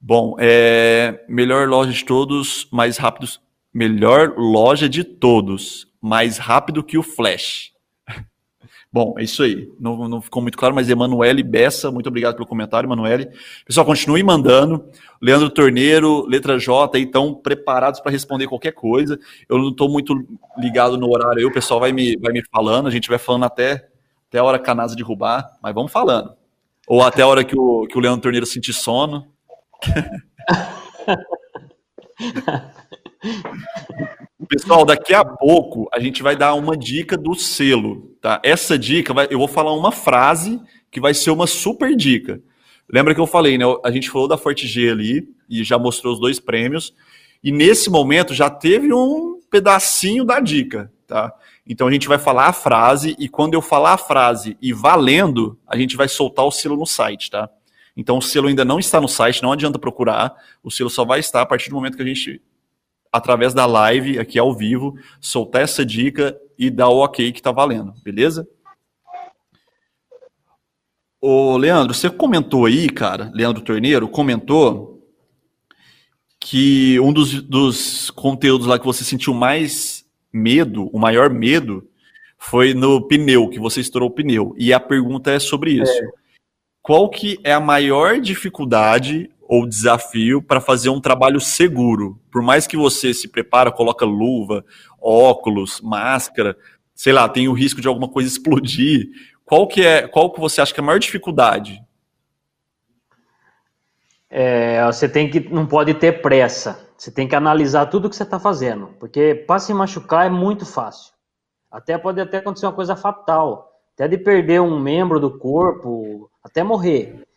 Bom, 0.00 0.36
é 0.38 1.24
melhor 1.28 1.68
loja 1.68 1.92
de 1.92 2.04
todos, 2.04 2.66
mais 2.70 2.96
rápido. 2.96 3.28
Melhor 3.74 4.34
loja 4.38 4.88
de 4.88 5.04
todos, 5.04 5.86
mais 6.00 6.38
rápido 6.38 6.82
que 6.82 6.96
o 6.96 7.02
Flash. 7.02 7.72
Bom, 8.90 9.14
é 9.18 9.22
isso 9.22 9.42
aí. 9.42 9.70
Não, 9.78 10.08
não 10.08 10.20
ficou 10.20 10.40
muito 10.40 10.56
claro, 10.56 10.74
mas 10.74 10.88
Emanuele 10.88 11.42
Bessa, 11.42 11.90
muito 11.90 12.08
obrigado 12.08 12.36
pelo 12.36 12.46
comentário, 12.46 12.86
Emanuele. 12.86 13.28
Pessoal, 13.66 13.84
continue 13.84 14.22
mandando. 14.22 14.88
Leandro 15.20 15.50
Torneiro, 15.50 16.24
letra 16.26 16.58
J, 16.58 16.98
estão 16.98 17.34
preparados 17.34 18.00
para 18.00 18.10
responder 18.10 18.46
qualquer 18.46 18.72
coisa. 18.72 19.18
Eu 19.46 19.58
não 19.58 19.68
estou 19.68 19.90
muito 19.90 20.14
ligado 20.56 20.96
no 20.96 21.12
horário 21.12 21.38
aí, 21.38 21.44
o 21.44 21.52
pessoal 21.52 21.80
vai 21.80 21.92
me, 21.92 22.16
vai 22.16 22.32
me 22.32 22.42
falando, 22.50 22.86
a 22.86 22.90
gente 22.90 23.10
vai 23.10 23.18
falando 23.18 23.44
até, 23.44 23.88
até 24.28 24.38
a 24.38 24.44
hora 24.44 24.58
que 24.58 24.70
a 24.70 24.74
NASA 24.74 24.96
derrubar, 24.96 25.58
mas 25.62 25.74
vamos 25.74 25.92
falando. 25.92 26.32
Ou 26.86 27.02
até 27.02 27.20
a 27.20 27.26
hora 27.26 27.44
que 27.44 27.58
o, 27.58 27.86
que 27.86 27.98
o 27.98 28.00
Leandro 28.00 28.22
Torneiro 28.22 28.46
sentir 28.46 28.72
sono. 28.72 29.26
Pessoal, 34.48 34.84
daqui 34.84 35.12
a 35.12 35.24
pouco 35.24 35.88
a 35.92 35.98
gente 35.98 36.22
vai 36.22 36.36
dar 36.36 36.54
uma 36.54 36.76
dica 36.76 37.16
do 37.16 37.34
selo, 37.34 38.16
tá? 38.20 38.40
Essa 38.44 38.78
dica, 38.78 39.12
vai, 39.12 39.26
eu 39.30 39.38
vou 39.38 39.48
falar 39.48 39.72
uma 39.72 39.92
frase 39.92 40.60
que 40.90 41.00
vai 41.00 41.12
ser 41.12 41.30
uma 41.30 41.46
super 41.46 41.94
dica. 41.96 42.40
Lembra 42.90 43.14
que 43.14 43.20
eu 43.20 43.26
falei, 43.26 43.58
né? 43.58 43.64
A 43.84 43.90
gente 43.90 44.08
falou 44.08 44.26
da 44.26 44.38
Forte 44.38 44.66
G 44.66 44.90
ali 44.90 45.28
e 45.48 45.62
já 45.62 45.78
mostrou 45.78 46.14
os 46.14 46.20
dois 46.20 46.40
prêmios. 46.40 46.94
E 47.42 47.52
nesse 47.52 47.90
momento 47.90 48.32
já 48.32 48.48
teve 48.48 48.92
um 48.92 49.40
pedacinho 49.50 50.24
da 50.24 50.40
dica, 50.40 50.90
tá? 51.06 51.32
Então 51.66 51.86
a 51.86 51.92
gente 51.92 52.08
vai 52.08 52.18
falar 52.18 52.46
a 52.46 52.52
frase 52.52 53.14
e 53.18 53.28
quando 53.28 53.54
eu 53.54 53.60
falar 53.60 53.94
a 53.94 53.98
frase 53.98 54.56
e 54.60 54.72
valendo, 54.72 55.58
a 55.66 55.76
gente 55.76 55.96
vai 55.96 56.08
soltar 56.08 56.46
o 56.46 56.50
selo 56.50 56.76
no 56.76 56.86
site, 56.86 57.30
tá? 57.30 57.48
Então 57.94 58.18
o 58.18 58.22
selo 58.22 58.48
ainda 58.48 58.64
não 58.64 58.78
está 58.78 59.00
no 59.00 59.08
site, 59.08 59.42
não 59.42 59.52
adianta 59.52 59.78
procurar. 59.78 60.34
O 60.62 60.70
selo 60.70 60.88
só 60.88 61.04
vai 61.04 61.20
estar 61.20 61.42
a 61.42 61.46
partir 61.46 61.68
do 61.68 61.76
momento 61.76 61.96
que 61.96 62.02
a 62.02 62.06
gente, 62.06 62.40
através 63.12 63.54
da 63.54 63.66
live 63.66 64.18
aqui 64.18 64.38
ao 64.38 64.54
vivo, 64.54 64.98
soltar 65.20 65.62
essa 65.62 65.84
dica 65.84 66.38
e 66.58 66.70
dar 66.70 66.88
o 66.88 66.98
ok 66.98 67.32
que 67.32 67.40
está 67.40 67.52
valendo, 67.52 67.94
beleza? 68.02 68.46
Ô, 71.20 71.56
Leandro, 71.56 71.94
você 71.94 72.08
comentou 72.08 72.66
aí, 72.66 72.88
cara, 72.88 73.30
Leandro 73.34 73.62
Torneiro, 73.62 74.08
comentou 74.08 75.02
que 76.38 76.98
um 77.00 77.12
dos, 77.12 77.42
dos 77.42 78.10
conteúdos 78.10 78.66
lá 78.66 78.78
que 78.78 78.86
você 78.86 79.02
sentiu 79.02 79.34
mais 79.34 80.04
medo, 80.32 80.88
o 80.92 80.98
maior 80.98 81.28
medo, 81.28 81.88
foi 82.38 82.72
no 82.72 83.06
pneu, 83.06 83.48
que 83.48 83.58
você 83.58 83.80
estourou 83.80 84.08
o 84.08 84.12
pneu. 84.12 84.54
E 84.56 84.72
a 84.72 84.78
pergunta 84.78 85.32
é 85.32 85.40
sobre 85.40 85.72
isso. 85.72 85.92
É 85.92 86.08
qual 86.88 87.10
que 87.10 87.38
é 87.44 87.52
a 87.52 87.60
maior 87.60 88.18
dificuldade 88.18 89.28
ou 89.48 89.66
desafio 89.66 90.42
para 90.42 90.60
fazer 90.60 90.90
um 90.90 91.00
trabalho 91.00 91.40
seguro? 91.40 92.20
Por 92.30 92.42
mais 92.42 92.66
que 92.66 92.76
você 92.76 93.14
se 93.14 93.26
prepara, 93.26 93.72
coloca 93.72 94.04
luva, 94.04 94.62
óculos, 95.00 95.80
máscara, 95.80 96.54
sei 96.94 97.14
lá, 97.14 97.26
tem 97.26 97.48
o 97.48 97.54
risco 97.54 97.80
de 97.80 97.88
alguma 97.88 98.08
coisa 98.08 98.28
explodir. 98.30 99.08
Qual 99.44 99.66
que 99.66 99.82
é, 99.82 100.06
qual 100.06 100.30
que 100.30 100.38
você 100.38 100.60
acha 100.60 100.74
que 100.74 100.78
é 100.78 100.82
a 100.82 100.86
maior 100.86 100.98
dificuldade? 100.98 101.82
É, 104.28 104.84
você 104.84 105.08
tem 105.08 105.30
que, 105.30 105.40
não 105.40 105.66
pode 105.66 105.94
ter 105.94 106.20
pressa. 106.20 106.86
Você 106.98 107.10
tem 107.10 107.26
que 107.26 107.34
analisar 107.34 107.86
tudo 107.86 108.10
que 108.10 108.16
você 108.16 108.24
está 108.24 108.38
fazendo, 108.38 108.88
porque 108.98 109.34
para 109.46 109.60
se 109.60 109.72
machucar 109.72 110.26
é 110.26 110.30
muito 110.30 110.66
fácil. 110.66 111.12
Até 111.70 111.96
pode 111.96 112.20
até 112.20 112.38
acontecer 112.38 112.66
uma 112.66 112.72
coisa 112.72 112.96
fatal, 112.96 113.72
até 113.94 114.08
de 114.08 114.18
perder 114.18 114.60
um 114.60 114.78
membro 114.78 115.20
do 115.20 115.38
corpo, 115.38 116.28
até 116.42 116.62
morrer. 116.62 117.27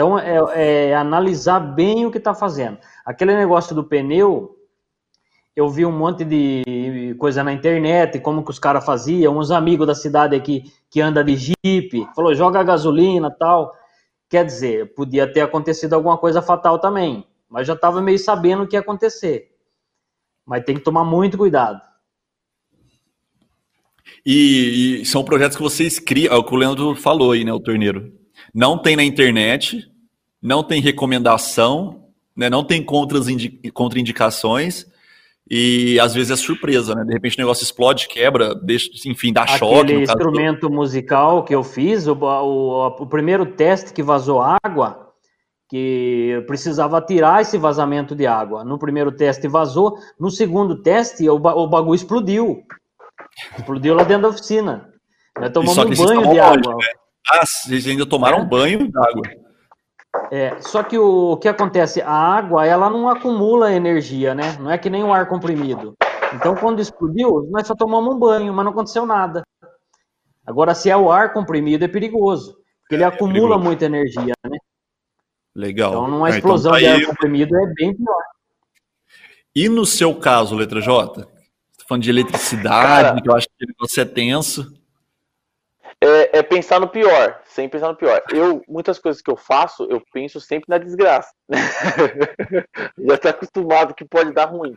Então, 0.00 0.18
é, 0.18 0.88
é 0.92 0.94
analisar 0.94 1.60
bem 1.60 2.06
o 2.06 2.10
que 2.10 2.16
está 2.16 2.34
fazendo. 2.34 2.78
Aquele 3.04 3.36
negócio 3.36 3.74
do 3.76 3.84
pneu, 3.84 4.56
eu 5.54 5.68
vi 5.68 5.84
um 5.84 5.92
monte 5.92 6.24
de 6.24 7.14
coisa 7.18 7.44
na 7.44 7.52
internet, 7.52 8.18
como 8.18 8.42
que 8.42 8.50
os 8.50 8.58
caras 8.58 8.82
faziam, 8.82 9.36
uns 9.36 9.50
amigos 9.50 9.86
da 9.86 9.94
cidade 9.94 10.34
aqui 10.34 10.72
que 10.88 11.02
anda 11.02 11.22
de 11.22 11.36
jipe, 11.36 12.08
falou, 12.16 12.34
joga 12.34 12.62
gasolina 12.62 13.30
tal. 13.30 13.74
Quer 14.26 14.46
dizer, 14.46 14.94
podia 14.94 15.30
ter 15.30 15.42
acontecido 15.42 15.92
alguma 15.92 16.16
coisa 16.16 16.40
fatal 16.40 16.78
também, 16.78 17.26
mas 17.46 17.66
já 17.66 17.74
estava 17.74 18.00
meio 18.00 18.18
sabendo 18.18 18.62
o 18.62 18.66
que 18.66 18.76
ia 18.76 18.80
acontecer. 18.80 19.50
Mas 20.46 20.64
tem 20.64 20.76
que 20.76 20.82
tomar 20.82 21.04
muito 21.04 21.36
cuidado. 21.36 21.78
E, 24.24 25.02
e, 25.02 25.04
são 25.04 25.22
projetos 25.22 25.58
que 25.58 25.62
vocês 25.62 25.98
criam, 25.98 26.34
é 26.34 26.38
o 26.38 26.42
que 26.42 26.54
o 26.54 26.56
Leandro 26.56 26.94
falou 26.94 27.32
aí, 27.32 27.44
né, 27.44 27.52
o 27.52 27.60
torneiro. 27.60 28.18
Não 28.54 28.78
tem 28.78 28.96
na 28.96 29.04
internet, 29.04 29.89
não 30.42 30.62
tem 30.62 30.80
recomendação, 30.80 32.04
né, 32.36 32.48
não 32.48 32.64
tem 32.64 32.84
contraindicações 33.72 34.86
e 35.50 35.98
às 35.98 36.14
vezes 36.14 36.30
é 36.30 36.36
surpresa, 36.36 36.94
né? 36.94 37.04
De 37.04 37.12
repente 37.12 37.36
o 37.36 37.40
negócio 37.40 37.64
explode, 37.64 38.06
quebra, 38.06 38.54
deixa, 38.54 38.88
enfim, 39.04 39.32
dá 39.32 39.42
Aquele 39.42 39.58
choque. 39.58 39.80
Aquele 39.80 40.02
instrumento 40.02 40.68
do... 40.68 40.70
musical 40.70 41.44
que 41.44 41.52
eu 41.52 41.64
fiz, 41.64 42.06
o, 42.06 42.14
o, 42.14 42.86
o 42.86 43.06
primeiro 43.06 43.44
teste 43.44 43.92
que 43.92 44.00
vazou 44.00 44.40
água, 44.40 45.08
que 45.68 46.28
eu 46.34 46.46
precisava 46.46 47.00
tirar 47.00 47.42
esse 47.42 47.58
vazamento 47.58 48.14
de 48.14 48.28
água. 48.28 48.64
No 48.64 48.78
primeiro 48.78 49.10
teste 49.10 49.48
vazou, 49.48 49.98
no 50.20 50.30
segundo 50.30 50.82
teste 50.82 51.28
o, 51.28 51.34
o 51.34 51.66
bagulho 51.68 51.96
explodiu. 51.96 52.62
Explodiu 53.58 53.94
lá 53.94 54.04
dentro 54.04 54.22
da 54.22 54.28
oficina. 54.28 54.88
Nós 55.36 55.50
tomamos 55.50 55.78
um 55.78 56.06
banho 56.06 56.30
de 56.30 56.38
água. 56.38 56.74
Né? 56.76 56.86
Ah, 57.28 57.44
vocês 57.44 57.86
ainda 57.88 58.06
tomaram 58.06 58.38
é. 58.38 58.44
banho 58.44 58.90
d'água. 58.90 59.22
É, 60.30 60.60
só 60.60 60.82
que 60.82 60.98
o, 60.98 61.32
o, 61.32 61.36
que 61.36 61.48
acontece? 61.48 62.02
A 62.02 62.12
água, 62.12 62.66
ela 62.66 62.90
não 62.90 63.08
acumula 63.08 63.72
energia, 63.72 64.34
né? 64.34 64.56
Não 64.58 64.70
é 64.70 64.78
que 64.78 64.90
nem 64.90 65.04
o 65.04 65.12
ar 65.12 65.28
comprimido. 65.28 65.94
Então, 66.34 66.54
quando 66.54 66.80
explodiu, 66.80 67.48
nós 67.50 67.66
só 67.66 67.74
tomamos 67.74 68.14
um 68.14 68.18
banho, 68.18 68.52
mas 68.52 68.64
não 68.64 68.72
aconteceu 68.72 69.06
nada. 69.06 69.42
Agora, 70.46 70.74
se 70.74 70.90
é 70.90 70.96
o 70.96 71.10
ar 71.10 71.32
comprimido, 71.32 71.84
é 71.84 71.88
perigoso, 71.88 72.56
porque 72.80 72.96
ele 72.96 73.02
é, 73.02 73.06
acumula 73.06 73.32
perigoso. 73.32 73.64
muita 73.64 73.84
energia, 73.84 74.34
né? 74.44 74.58
Legal. 75.54 75.90
Então, 75.90 76.08
numa 76.08 76.30
explosão 76.30 76.74
é, 76.74 76.80
então, 76.80 76.92
tá 76.92 76.98
de 76.98 77.04
ar 77.04 77.08
comprimido 77.08 77.56
é 77.56 77.66
bem 77.74 77.96
pior. 77.96 78.22
E 79.54 79.68
no 79.68 79.84
seu 79.84 80.14
caso, 80.14 80.54
letra 80.54 80.80
J? 80.80 81.22
Tô 81.22 81.84
falando 81.88 82.02
de 82.02 82.10
eletricidade, 82.10 82.86
Cara, 82.86 83.20
que 83.20 83.28
eu 83.28 83.36
acho 83.36 83.48
que 83.48 83.66
negócio 83.66 84.00
é 84.00 84.04
tenso 84.04 84.80
é, 86.00 86.38
é, 86.38 86.42
pensar 86.42 86.80
no 86.80 86.88
pior, 86.88 87.39
sem 87.60 87.68
pensar 87.68 87.88
no 87.88 87.96
pior. 87.96 88.22
Eu, 88.32 88.62
muitas 88.66 88.98
coisas 88.98 89.20
que 89.20 89.30
eu 89.30 89.36
faço, 89.36 89.84
eu 89.84 90.02
penso 90.12 90.40
sempre 90.40 90.66
na 90.68 90.78
desgraça. 90.78 91.30
Já 92.98 93.14
está 93.14 93.30
acostumado 93.30 93.94
que 93.94 94.04
pode 94.04 94.32
dar 94.32 94.46
ruim. 94.46 94.74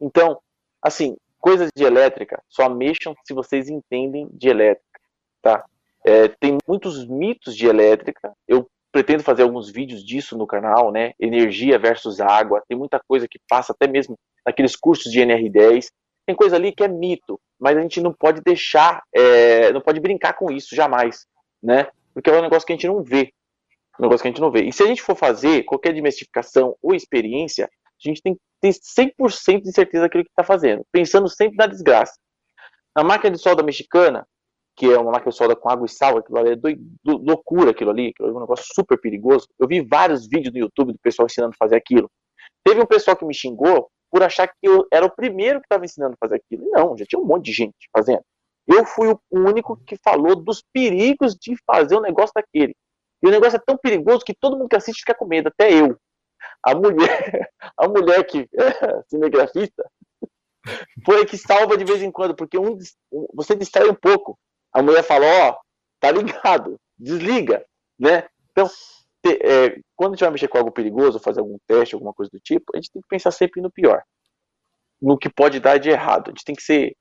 Então, 0.00 0.40
assim, 0.82 1.16
coisas 1.38 1.70
de 1.76 1.84
elétrica, 1.84 2.42
só 2.48 2.68
mexam 2.68 3.14
se 3.24 3.34
vocês 3.34 3.68
entendem 3.68 4.28
de 4.32 4.48
elétrica, 4.48 5.00
tá? 5.42 5.64
É, 6.04 6.28
tem 6.28 6.56
muitos 6.66 7.06
mitos 7.06 7.54
de 7.54 7.66
elétrica. 7.66 8.32
Eu 8.48 8.66
pretendo 8.90 9.22
fazer 9.22 9.42
alguns 9.42 9.70
vídeos 9.70 10.02
disso 10.02 10.38
no 10.38 10.46
canal, 10.46 10.90
né? 10.90 11.12
Energia 11.20 11.78
versus 11.78 12.18
água. 12.20 12.62
Tem 12.66 12.78
muita 12.78 12.98
coisa 13.06 13.28
que 13.28 13.38
passa 13.46 13.72
até 13.72 13.86
mesmo 13.86 14.18
naqueles 14.44 14.74
cursos 14.74 15.12
de 15.12 15.20
NR10. 15.20 15.88
Tem 16.24 16.34
coisa 16.34 16.56
ali 16.56 16.72
que 16.72 16.82
é 16.82 16.88
mito, 16.88 17.38
mas 17.60 17.76
a 17.76 17.80
gente 17.80 18.00
não 18.00 18.12
pode 18.12 18.40
deixar, 18.40 19.02
é, 19.14 19.70
não 19.72 19.80
pode 19.80 20.00
brincar 20.00 20.32
com 20.32 20.50
isso 20.50 20.74
jamais, 20.74 21.26
né? 21.62 21.88
Porque 22.16 22.30
é 22.30 22.32
um 22.32 22.40
negócio 22.40 22.66
que 22.66 22.72
a 22.72 22.76
gente 22.76 22.86
não 22.86 23.02
vê, 23.02 23.30
um 24.00 24.04
negócio 24.04 24.22
que 24.22 24.28
a 24.28 24.30
gente 24.30 24.40
não 24.40 24.50
vê. 24.50 24.64
E 24.64 24.72
se 24.72 24.82
a 24.82 24.86
gente 24.86 25.02
for 25.02 25.14
fazer 25.14 25.64
qualquer 25.64 25.92
desmistificação 25.92 26.74
ou 26.80 26.94
experiência, 26.94 27.66
A 27.66 28.08
gente 28.08 28.22
tem 28.22 28.34
que 28.34 28.40
ter 28.58 28.72
100% 28.72 29.60
de 29.60 29.72
certeza 29.72 30.04
daquilo 30.04 30.24
que 30.24 30.30
está 30.30 30.42
fazendo, 30.42 30.82
pensando 30.90 31.28
sempre 31.28 31.56
na 31.58 31.66
desgraça. 31.66 32.14
Na 32.96 33.04
máquina 33.04 33.32
de 33.32 33.38
solda 33.38 33.62
mexicana, 33.62 34.26
que 34.74 34.86
é 34.86 34.98
uma 34.98 35.12
máquina 35.12 35.30
de 35.30 35.36
solda 35.36 35.54
com 35.54 35.68
água 35.68 35.84
e 35.84 35.90
sal, 35.90 36.16
aquilo 36.16 36.38
ali 36.38 36.52
é 36.52 36.56
do, 36.56 36.74
do, 37.04 37.18
loucura 37.18 37.72
aquilo 37.72 37.90
ali, 37.90 38.08
aquilo 38.08 38.30
é 38.30 38.32
um 38.32 38.40
negócio 38.40 38.64
super 38.74 38.98
perigoso. 38.98 39.46
Eu 39.58 39.68
vi 39.68 39.82
vários 39.82 40.26
vídeos 40.26 40.54
no 40.54 40.60
YouTube 40.60 40.94
do 40.94 40.98
pessoal 40.98 41.26
ensinando 41.26 41.52
a 41.52 41.58
fazer 41.58 41.76
aquilo. 41.76 42.10
Teve 42.64 42.80
um 42.80 42.86
pessoal 42.86 43.14
que 43.14 43.26
me 43.26 43.34
xingou 43.34 43.90
por 44.10 44.22
achar 44.22 44.48
que 44.48 44.54
eu 44.62 44.86
era 44.90 45.04
o 45.04 45.14
primeiro 45.14 45.60
que 45.60 45.66
estava 45.66 45.84
ensinando 45.84 46.14
a 46.14 46.18
fazer 46.18 46.36
aquilo. 46.36 46.66
Não, 46.70 46.96
já 46.96 47.04
tinha 47.04 47.20
um 47.20 47.26
monte 47.26 47.44
de 47.44 47.52
gente 47.52 47.76
fazendo. 47.94 48.22
Eu 48.66 48.84
fui 48.84 49.08
o 49.08 49.20
único 49.30 49.76
que 49.76 49.96
falou 49.96 50.34
dos 50.34 50.62
perigos 50.72 51.34
de 51.34 51.56
fazer 51.64 51.96
um 51.96 52.00
negócio 52.00 52.32
daquele. 52.34 52.74
E 53.22 53.28
o 53.28 53.30
negócio 53.30 53.56
é 53.56 53.62
tão 53.64 53.76
perigoso 53.76 54.24
que 54.24 54.34
todo 54.34 54.56
mundo 54.56 54.68
que 54.68 54.76
assiste 54.76 55.00
fica 55.00 55.14
com 55.14 55.26
medo, 55.26 55.48
até 55.48 55.72
eu. 55.72 55.98
A 56.62 56.74
mulher, 56.74 57.50
a 57.76 57.88
mulher 57.88 58.24
que 58.24 58.48
é 58.52 59.02
cinegrafista, 59.08 59.88
foi 61.04 61.24
que 61.24 61.38
salva 61.38 61.76
de 61.76 61.84
vez 61.84 62.02
em 62.02 62.10
quando, 62.10 62.34
porque 62.34 62.58
um, 62.58 62.76
você 63.32 63.54
distrai 63.54 63.88
um 63.88 63.94
pouco. 63.94 64.38
A 64.72 64.82
mulher 64.82 65.02
fala, 65.02 65.26
ó, 65.26 65.50
oh, 65.50 65.56
tá 66.00 66.10
ligado, 66.10 66.78
desliga, 66.98 67.64
né? 67.98 68.28
Então, 68.50 68.68
te, 69.22 69.38
é, 69.42 69.78
quando 69.94 70.12
a 70.12 70.16
gente 70.16 70.24
vai 70.24 70.30
mexer 70.30 70.48
com 70.48 70.58
algo 70.58 70.72
perigoso, 70.72 71.20
fazer 71.20 71.40
algum 71.40 71.56
teste, 71.66 71.94
alguma 71.94 72.12
coisa 72.12 72.30
do 72.30 72.40
tipo, 72.40 72.64
a 72.74 72.76
gente 72.76 72.90
tem 72.90 73.00
que 73.00 73.08
pensar 73.08 73.30
sempre 73.30 73.62
no 73.62 73.70
pior, 73.70 74.02
no 75.00 75.16
que 75.16 75.30
pode 75.30 75.60
dar 75.60 75.78
de 75.78 75.88
errado. 75.88 76.28
A 76.28 76.30
gente 76.30 76.44
tem 76.44 76.54
que 76.54 76.62
ser 76.62 76.96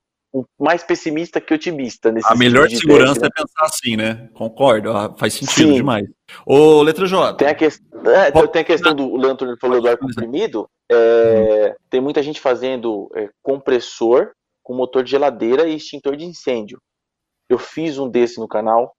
mais 0.59 0.83
pessimista 0.83 1.39
que 1.39 1.53
otimista 1.53 2.11
nesse 2.11 2.27
A 2.31 2.35
melhor 2.35 2.67
de 2.67 2.77
segurança 2.77 3.19
teste, 3.19 3.23
né? 3.23 3.29
é 3.29 3.41
pensar 3.41 3.65
assim, 3.65 3.95
né? 3.95 4.29
Concordo, 4.33 4.91
faz 5.17 5.33
sentido 5.33 5.69
Sim. 5.69 5.75
demais. 5.75 6.07
Ô, 6.45 6.81
letra 6.81 7.05
J. 7.05 7.33
Tem 7.35 7.47
a, 7.47 7.55
que... 7.55 7.65
é, 7.65 8.47
tem 8.47 8.61
a 8.61 8.65
questão 8.65 8.93
do 8.93 9.13
o 9.15 9.57
falou 9.59 9.81
do 9.81 9.87
ar 9.87 9.97
comprimido. 9.97 10.67
É, 10.91 10.95
uhum. 11.69 11.75
Tem 11.89 12.01
muita 12.01 12.21
gente 12.21 12.41
fazendo 12.41 13.09
é, 13.15 13.29
compressor 13.41 14.31
com 14.63 14.73
motor 14.73 15.03
de 15.03 15.11
geladeira 15.11 15.67
e 15.67 15.75
extintor 15.75 16.15
de 16.15 16.25
incêndio. 16.25 16.79
Eu 17.47 17.59
fiz 17.59 17.97
um 17.97 18.09
desse 18.09 18.39
no 18.39 18.47
canal, 18.47 18.95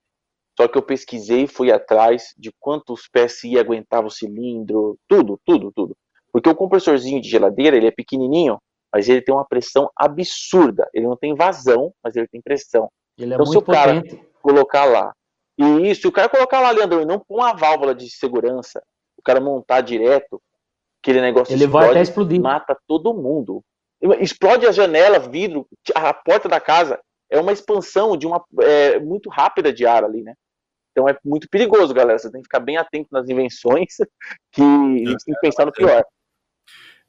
só 0.57 0.67
que 0.67 0.77
eu 0.77 0.81
pesquisei 0.81 1.43
e 1.43 1.47
fui 1.47 1.71
atrás 1.71 2.33
de 2.37 2.51
quantos 2.59 3.07
PSI 3.11 3.59
aguentava 3.59 4.07
o 4.07 4.11
cilindro, 4.11 4.97
tudo, 5.07 5.39
tudo, 5.45 5.71
tudo. 5.75 5.95
Porque 6.31 6.49
o 6.49 6.55
compressorzinho 6.55 7.21
de 7.21 7.29
geladeira, 7.29 7.75
ele 7.75 7.87
é 7.87 7.91
pequenininho, 7.91 8.57
mas 8.93 9.07
ele 9.09 9.21
tem 9.21 9.33
uma 9.33 9.45
pressão 9.45 9.89
absurda. 9.95 10.89
Ele 10.93 11.07
não 11.07 11.17
tem 11.17 11.35
vazão, 11.35 11.93
mas 12.03 12.15
ele 12.15 12.27
tem 12.27 12.41
pressão. 12.41 12.89
Ele 13.17 13.33
é 13.33 13.35
então, 13.35 13.45
se 13.45 13.57
o 13.57 13.61
cara 13.61 14.01
potente. 14.01 14.27
colocar 14.41 14.85
lá, 14.85 15.13
e 15.57 15.89
isso, 15.89 16.07
o 16.07 16.11
cara 16.11 16.29
colocar 16.29 16.59
lá, 16.59 16.69
Leandro, 16.69 17.01
e 17.01 17.05
não 17.05 17.19
com 17.19 17.35
uma 17.35 17.53
válvula 17.53 17.95
de 17.95 18.09
segurança, 18.09 18.81
o 19.17 19.23
cara 19.23 19.41
montar 19.41 19.81
direto, 19.81 20.39
aquele 21.01 21.19
negócio 21.19 21.51
ele 21.53 21.63
explode, 21.63 21.85
vai 21.85 21.95
até 21.95 22.01
explodir. 22.01 22.39
mata 22.39 22.77
todo 22.87 23.13
mundo. 23.13 23.63
Explode 24.19 24.67
a 24.67 24.71
janela, 24.71 25.17
vidro, 25.17 25.67
a 25.95 26.13
porta 26.13 26.47
da 26.47 26.59
casa. 26.59 26.99
É 27.29 27.39
uma 27.39 27.51
expansão 27.51 28.15
de 28.15 28.27
uma 28.27 28.43
é, 28.61 28.99
muito 28.99 29.29
rápida 29.29 29.73
de 29.73 29.85
ar 29.85 30.03
ali, 30.03 30.21
né? 30.21 30.33
Então 30.91 31.09
é 31.09 31.17
muito 31.25 31.49
perigoso, 31.49 31.93
galera. 31.93 32.19
Você 32.19 32.31
tem 32.31 32.41
que 32.41 32.45
ficar 32.45 32.59
bem 32.59 32.77
atento 32.77 33.09
nas 33.11 33.27
invenções, 33.27 33.95
que 34.53 34.61
a 34.61 35.09
gente 35.09 35.25
tem 35.25 35.33
que 35.33 35.41
pensar 35.41 35.65
no 35.65 35.71
pior. 35.71 36.05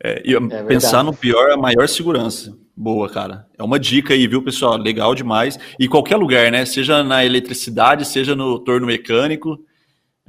É, 0.02 0.22
e 0.24 0.34
é 0.34 0.62
pensar 0.64 1.02
no 1.02 1.12
pior 1.12 1.50
é 1.50 1.54
a 1.54 1.56
maior 1.56 1.88
segurança. 1.88 2.56
Boa, 2.76 3.10
cara. 3.10 3.46
É 3.58 3.62
uma 3.62 3.78
dica 3.78 4.14
aí, 4.14 4.28
viu, 4.28 4.42
pessoal? 4.42 4.76
Legal 4.76 5.14
demais. 5.14 5.58
E 5.80 5.88
qualquer 5.88 6.16
lugar, 6.16 6.52
né? 6.52 6.64
Seja 6.64 7.02
na 7.02 7.24
eletricidade, 7.24 8.04
seja 8.04 8.36
no 8.36 8.60
torno 8.60 8.86
mecânico. 8.86 9.58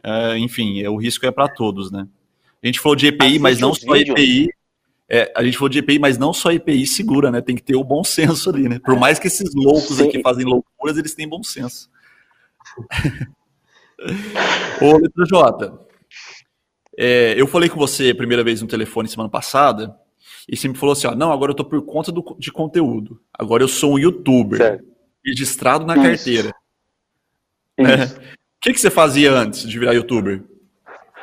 É, 0.03 0.37
enfim, 0.37 0.81
é, 0.81 0.89
o 0.89 0.97
risco 0.97 1.25
é 1.27 1.31
para 1.31 1.47
todos, 1.47 1.91
né? 1.91 2.07
A 2.63 2.65
gente 2.65 2.79
falou 2.79 2.95
de 2.95 3.07
EPI, 3.07 3.37
mas 3.37 3.59
não 3.59 3.73
só 3.73 3.93
vídeo. 3.93 4.13
EPI. 4.13 4.49
É, 5.07 5.31
a 5.35 5.43
gente 5.43 5.57
falou 5.57 5.69
de 5.69 5.79
EPI, 5.79 5.99
mas 5.99 6.17
não 6.17 6.33
só 6.33 6.51
EPI 6.51 6.87
segura, 6.87 7.29
né? 7.29 7.39
Tem 7.41 7.55
que 7.55 7.63
ter 7.63 7.75
o 7.75 7.83
bom 7.83 8.03
senso 8.03 8.49
ali, 8.49 8.67
né? 8.67 8.79
Por 8.79 8.97
mais 8.97 9.19
que 9.19 9.27
esses 9.27 9.53
loucos 9.53 9.97
Sim. 9.97 10.07
aqui 10.07 10.21
fazem 10.21 10.45
loucuras, 10.45 10.97
eles 10.97 11.13
têm 11.13 11.27
bom 11.27 11.43
senso. 11.43 11.89
Ô, 14.81 14.97
letra 14.97 15.25
J, 15.25 15.79
é, 17.01 17.33
eu 17.37 17.47
falei 17.47 17.69
com 17.69 17.79
você 17.79 18.09
a 18.09 18.15
primeira 18.15 18.43
vez 18.43 18.61
no 18.61 18.67
telefone 18.67 19.07
semana 19.07 19.29
passada, 19.29 19.95
e 20.49 20.57
você 20.57 20.67
me 20.67 20.75
falou 20.75 20.91
assim: 20.91 21.07
ó, 21.07 21.15
não, 21.15 21.31
agora 21.31 21.51
eu 21.51 21.55
tô 21.55 21.63
por 21.63 21.81
conta 21.85 22.11
do, 22.11 22.35
de 22.37 22.51
conteúdo. 22.51 23.21
Agora 23.33 23.63
eu 23.63 23.69
sou 23.69 23.93
um 23.93 23.99
youtuber 23.99 24.57
certo. 24.57 24.83
registrado 25.25 25.85
na 25.85 25.95
Isso. 25.95 26.03
carteira. 26.03 26.53
É. 27.77 28.03
O 28.03 28.61
que, 28.61 28.73
que 28.73 28.81
você 28.81 28.89
fazia 28.89 29.31
antes 29.31 29.65
de 29.65 29.79
virar 29.79 29.93
youtuber? 29.93 30.43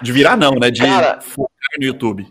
De 0.01 0.11
virar, 0.13 0.35
não, 0.35 0.53
né? 0.53 0.71
De 0.71 0.81
Cara, 0.81 1.21
focar 1.21 1.51
no 1.79 1.85
YouTube. 1.85 2.27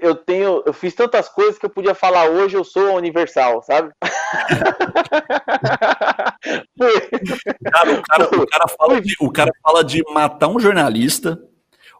Eu 0.00 0.14
tenho, 0.14 0.62
eu 0.64 0.72
fiz 0.72 0.94
tantas 0.94 1.28
coisas 1.28 1.58
que 1.58 1.66
eu 1.66 1.70
podia 1.70 1.94
falar 1.94 2.28
hoje 2.28 2.56
eu 2.56 2.62
sou 2.62 2.96
universal, 2.96 3.60
sabe? 3.62 3.92
cara, 7.72 7.92
o, 7.92 8.02
cara, 8.02 8.24
o, 8.24 8.46
cara 8.46 8.68
fala 8.68 9.00
de, 9.00 9.16
o 9.18 9.32
cara 9.32 9.50
fala 9.62 9.82
de 9.82 10.02
matar 10.12 10.48
um 10.48 10.60
jornalista, 10.60 11.40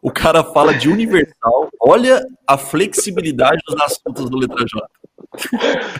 o 0.03 0.11
cara 0.11 0.43
fala 0.43 0.73
de 0.73 0.89
universal. 0.89 1.69
Olha 1.79 2.21
a 2.45 2.57
flexibilidade 2.57 3.61
dos 3.65 3.81
assuntos 3.81 4.29
do 4.29 4.37
Letra 4.37 4.65
J. 4.67 4.89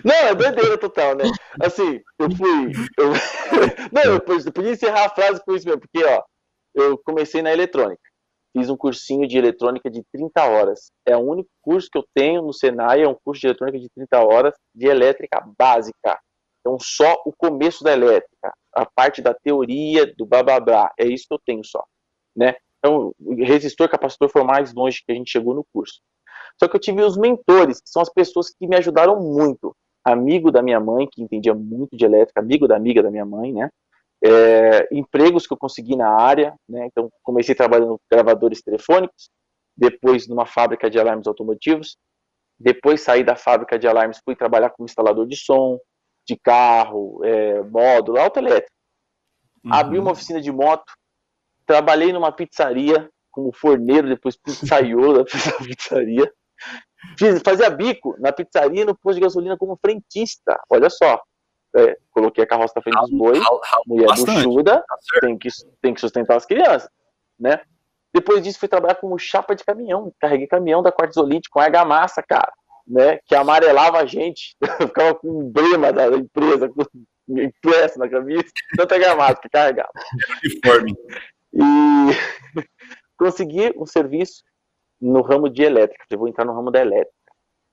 Não, 0.04 0.14
é 0.14 0.36
doideira 0.36 0.78
total, 0.78 1.16
né? 1.16 1.24
Assim, 1.62 2.02
eu 2.20 2.30
fui. 2.36 2.72
Eu... 2.98 3.14
Não, 3.94 4.04
eu 4.04 4.20
podia 4.20 4.72
encerrar 4.72 5.06
a 5.06 5.10
frase 5.10 5.42
com 5.44 5.56
isso 5.56 5.66
mesmo, 5.66 5.80
porque, 5.80 6.04
ó, 6.04 6.22
eu 6.76 6.98
comecei 6.98 7.42
na 7.42 7.54
eletrônica. 7.54 8.02
Fiz 8.56 8.70
um 8.70 8.76
cursinho 8.76 9.26
de 9.26 9.38
eletrônica 9.38 9.90
de 9.90 10.04
30 10.12 10.44
horas. 10.44 10.92
É 11.06 11.16
o 11.16 11.22
único 11.22 11.50
curso 11.62 11.90
que 11.90 11.98
eu 11.98 12.06
tenho 12.14 12.42
no 12.42 12.54
Senai, 12.54 13.04
é 13.04 13.08
um 13.08 13.18
curso 13.24 13.40
de 13.40 13.48
eletrônica 13.48 13.80
de 13.80 13.90
30 13.96 14.20
horas 14.20 14.54
de 14.76 14.86
elétrica 14.86 15.42
básica. 15.58 16.20
Então, 16.60 16.78
só 16.80 17.22
o 17.26 17.32
começo 17.32 17.84
da 17.86 17.94
elétrica, 17.94 18.54
a 18.76 18.86
parte 18.86 19.22
da 19.22 19.34
teoria, 19.34 20.14
do 20.18 20.26
blá 20.26 20.44
blá 20.44 20.60
blá, 20.60 20.92
é 21.00 21.06
isso 21.06 21.26
que 21.28 21.34
eu 21.34 21.42
tenho 21.46 21.64
só, 21.64 21.84
né? 22.36 22.54
Então, 22.84 23.16
resistor, 23.38 23.88
capacitor 23.88 24.28
foi 24.28 24.44
mais 24.44 24.74
longe 24.74 25.02
que 25.06 25.12
a 25.12 25.16
gente 25.16 25.32
chegou 25.32 25.54
no 25.54 25.66
curso. 25.74 26.02
Só 26.60 26.68
que 26.68 26.76
eu 26.76 26.80
tive 26.80 27.02
os 27.02 27.16
mentores, 27.16 27.80
que 27.80 27.90
são 27.90 28.02
as 28.02 28.10
pessoas 28.10 28.50
que 28.50 28.68
me 28.68 28.76
ajudaram 28.76 29.22
muito. 29.22 29.74
Amigo 30.04 30.52
da 30.52 30.62
minha 30.62 30.82
mãe, 30.82 31.08
que 31.10 31.24
entendia 31.24 31.54
muito 31.54 31.96
de 31.96 32.04
elétrica, 32.04 32.42
amigo 32.42 32.68
da 32.68 32.76
amiga 32.76 33.02
da 33.02 33.10
minha 33.10 33.26
mãe, 33.26 33.54
né? 33.54 33.70
É, 34.22 34.88
empregos 34.92 35.48
que 35.48 35.54
eu 35.54 35.58
consegui 35.58 35.96
na 35.96 36.10
área, 36.10 36.54
né? 36.68 36.86
Então, 36.88 37.10
comecei 37.24 37.56
trabalhando 37.56 37.98
com 37.98 38.00
gravadores 38.12 38.62
telefônicos, 38.62 39.30
depois 39.78 40.28
numa 40.28 40.46
fábrica 40.46 40.90
de 40.90 41.00
alarmes 41.00 41.26
automotivos, 41.26 41.98
depois 42.60 43.02
saí 43.02 43.24
da 43.24 43.36
fábrica 43.36 43.80
de 43.80 43.88
alarmes, 43.88 44.20
fui 44.24 44.36
trabalhar 44.36 44.70
como 44.72 44.86
instalador 44.86 45.26
de 45.26 45.38
som, 45.38 45.80
de 46.28 46.38
carro, 46.38 47.24
é, 47.24 47.62
módulo, 47.64 48.20
autoelétrico. 48.20 48.72
Uhum. 49.64 49.74
Abri 49.74 50.00
uma 50.00 50.12
oficina 50.12 50.42
de 50.42 50.52
moto, 50.52 50.94
Trabalhei 51.66 52.12
numa 52.12 52.32
pizzaria 52.32 53.10
como 53.32 53.52
forneiro, 53.52 54.08
depois 54.08 54.38
pizzaiolo 54.38 55.24
da 55.24 55.26
pizzaria. 55.66 56.32
Fiz, 57.18 57.42
fazia 57.44 57.70
bico 57.70 58.16
na 58.20 58.32
pizzaria 58.32 58.86
no 58.86 58.96
posto 58.96 59.16
de 59.16 59.22
gasolina 59.22 59.58
como 59.58 59.78
frentista. 59.78 60.60
Olha 60.70 60.90
só. 60.90 61.22
É, 61.76 61.98
coloquei 62.12 62.44
a 62.44 62.48
carroça 62.48 62.74
na 62.76 62.84
frente 62.84 63.00
dos 63.00 63.10
bois, 63.10 63.44
mulher 63.88 64.08
buchuda, 64.16 64.86
tá 64.88 64.98
tem, 65.22 65.36
que, 65.36 65.50
tem 65.82 65.92
que 65.92 66.00
sustentar 66.00 66.38
as 66.38 66.46
crianças, 66.46 66.88
né? 67.40 67.62
Depois 68.14 68.44
disso 68.44 68.60
fui 68.60 68.68
trabalhar 68.68 68.94
como 68.94 69.18
chapa 69.18 69.56
de 69.56 69.64
caminhão, 69.64 70.14
carreguei 70.20 70.46
caminhão 70.46 70.84
da 70.84 70.92
Quartzolite 70.92 71.50
com 71.50 71.60
argamassa, 71.60 72.22
cara, 72.22 72.54
né? 72.86 73.18
Que 73.26 73.34
amarelava 73.34 73.98
a 73.98 74.06
gente, 74.06 74.56
ficava 74.88 75.16
com 75.16 75.28
o 75.28 75.44
emblema 75.46 75.92
da 75.92 76.16
empresa, 76.16 76.70
com 76.70 76.84
impresso 77.28 77.98
na 77.98 78.08
camisa, 78.08 78.46
tanta 78.78 78.94
argamassa 78.94 79.42
que 79.42 79.50
carregava. 79.50 79.90
Uniforme. 80.44 80.94
E 81.54 81.60
consegui 83.18 83.74
um 83.78 83.86
serviço 83.86 84.44
no 85.00 85.22
ramo 85.22 85.50
de 85.50 85.64
elétrica. 85.64 86.06
Falei, 86.10 86.20
vou 86.20 86.28
entrar 86.28 86.46
no 86.46 86.54
ramo 86.54 86.72
da 86.72 86.82
elétrica. 86.82 87.14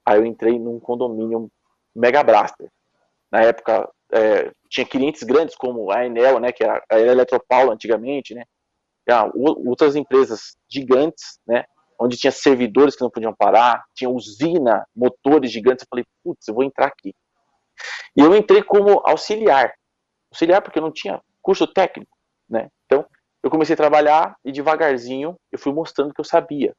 Aí 0.04 0.18
eu 0.18 0.24
entrei 0.24 0.58
num 0.58 0.80
condomínio 0.80 1.50
Mega 1.94 2.22
Blaster. 2.22 2.70
Na 3.30 3.42
época 3.42 3.88
é, 4.12 4.52
tinha 4.68 4.86
clientes 4.86 5.22
grandes 5.22 5.54
como 5.54 5.90
a 5.90 6.04
Enel, 6.04 6.40
né, 6.40 6.52
que 6.52 6.64
era 6.64 6.82
a 6.90 6.98
Eletropaulo 6.98 7.70
antigamente, 7.70 8.34
né, 8.34 8.44
outras 9.34 9.96
empresas 9.96 10.56
gigantes, 10.68 11.38
né, 11.46 11.64
onde 11.98 12.16
tinha 12.16 12.32
servidores 12.32 12.96
que 12.96 13.02
não 13.02 13.10
podiam 13.10 13.34
parar, 13.34 13.84
tinha 13.94 14.08
usina, 14.08 14.86
motores 14.94 15.52
gigantes. 15.52 15.84
Eu 15.84 15.88
falei, 15.88 16.04
putz, 16.24 16.48
eu 16.48 16.54
vou 16.54 16.64
entrar 16.64 16.86
aqui. 16.86 17.14
E 18.16 18.20
eu 18.20 18.34
entrei 18.34 18.62
como 18.62 19.00
auxiliar. 19.04 19.74
Auxiliar 20.32 20.62
porque 20.62 20.78
eu 20.78 20.82
não 20.82 20.92
tinha 20.92 21.20
curso 21.42 21.66
técnico, 21.66 22.16
né? 22.48 22.68
Então, 22.86 23.04
eu 23.42 23.50
comecei 23.50 23.74
a 23.74 23.76
trabalhar 23.76 24.36
e 24.44 24.52
devagarzinho 24.52 25.36
eu 25.50 25.58
fui 25.58 25.72
mostrando 25.72 26.12
que 26.12 26.20
eu 26.20 26.24
sabia, 26.24 26.74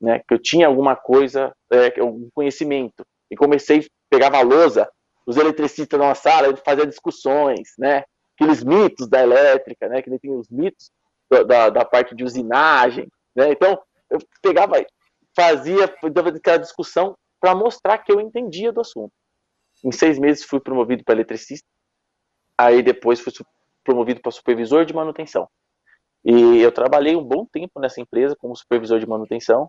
né, 0.00 0.20
que 0.26 0.34
eu 0.34 0.38
tinha 0.38 0.66
alguma 0.66 0.94
coisa, 0.94 1.54
é, 1.70 2.00
algum 2.00 2.28
conhecimento. 2.34 3.04
E 3.30 3.36
comecei, 3.36 3.86
pegava 4.10 4.38
a 4.38 4.42
lousa, 4.42 4.90
os 5.26 5.36
eletricistas 5.36 5.98
na 5.98 6.14
sala, 6.14 6.54
fazia 6.56 6.86
discussões, 6.86 7.72
né, 7.78 8.04
aqueles 8.34 8.62
mitos 8.62 9.08
da 9.08 9.22
elétrica, 9.22 9.88
né, 9.88 10.02
que 10.02 10.10
nem 10.10 10.18
tem 10.18 10.30
os 10.30 10.48
mitos 10.48 10.90
da, 11.30 11.42
da, 11.42 11.70
da 11.70 11.84
parte 11.84 12.14
de 12.14 12.24
usinagem, 12.24 13.08
né, 13.34 13.50
então 13.50 13.80
eu 14.10 14.18
pegava 14.42 14.84
fazia 15.34 15.84
aquela 15.84 16.58
discussão 16.58 17.16
para 17.40 17.54
mostrar 17.54 17.98
que 17.98 18.12
eu 18.12 18.20
entendia 18.20 18.70
do 18.70 18.82
assunto. 18.82 19.12
Em 19.82 19.90
seis 19.90 20.18
meses 20.18 20.44
fui 20.44 20.60
promovido 20.60 21.02
para 21.02 21.14
eletricista, 21.14 21.66
aí 22.56 22.82
depois 22.82 23.18
fui 23.18 23.32
promovido 23.82 24.20
para 24.20 24.30
supervisor 24.30 24.84
de 24.84 24.94
manutenção. 24.94 25.48
E 26.24 26.60
eu 26.60 26.70
trabalhei 26.70 27.16
um 27.16 27.24
bom 27.24 27.44
tempo 27.44 27.80
nessa 27.80 28.00
empresa 28.00 28.36
como 28.36 28.54
supervisor 28.56 29.00
de 29.00 29.06
manutenção, 29.06 29.68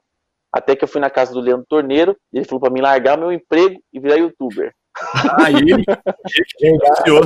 até 0.51 0.75
que 0.75 0.83
eu 0.83 0.87
fui 0.87 1.01
na 1.01 1.09
casa 1.09 1.33
do 1.33 1.39
Leandro 1.39 1.65
Torneiro, 1.67 2.15
e 2.31 2.37
ele 2.37 2.45
falou 2.45 2.61
para 2.61 2.71
mim 2.71 2.81
largar 2.81 3.17
meu 3.17 3.31
emprego 3.31 3.81
e 3.91 3.99
virar 3.99 4.17
youtuber. 4.17 4.71
Aí, 5.43 5.55
ele 5.55 5.83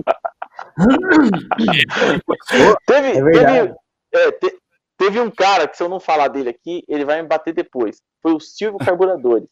teve, 2.86 3.08
É 3.18 3.22
teve, 3.22 3.76
é, 4.14 4.32
te, 4.32 4.58
teve 4.98 5.20
um 5.20 5.30
cara 5.30 5.68
que, 5.68 5.78
se 5.78 5.84
eu 5.84 5.90
não 5.90 6.00
falar 6.00 6.28
dele 6.30 6.50
aqui, 6.50 6.84
ele 6.88 7.06
vai 7.06 7.22
me 7.22 7.28
bater 7.28 7.54
depois. 7.54 8.02
Foi 8.22 8.34
o 8.34 8.40
Silvio 8.40 8.80
Carburadores. 8.80 9.48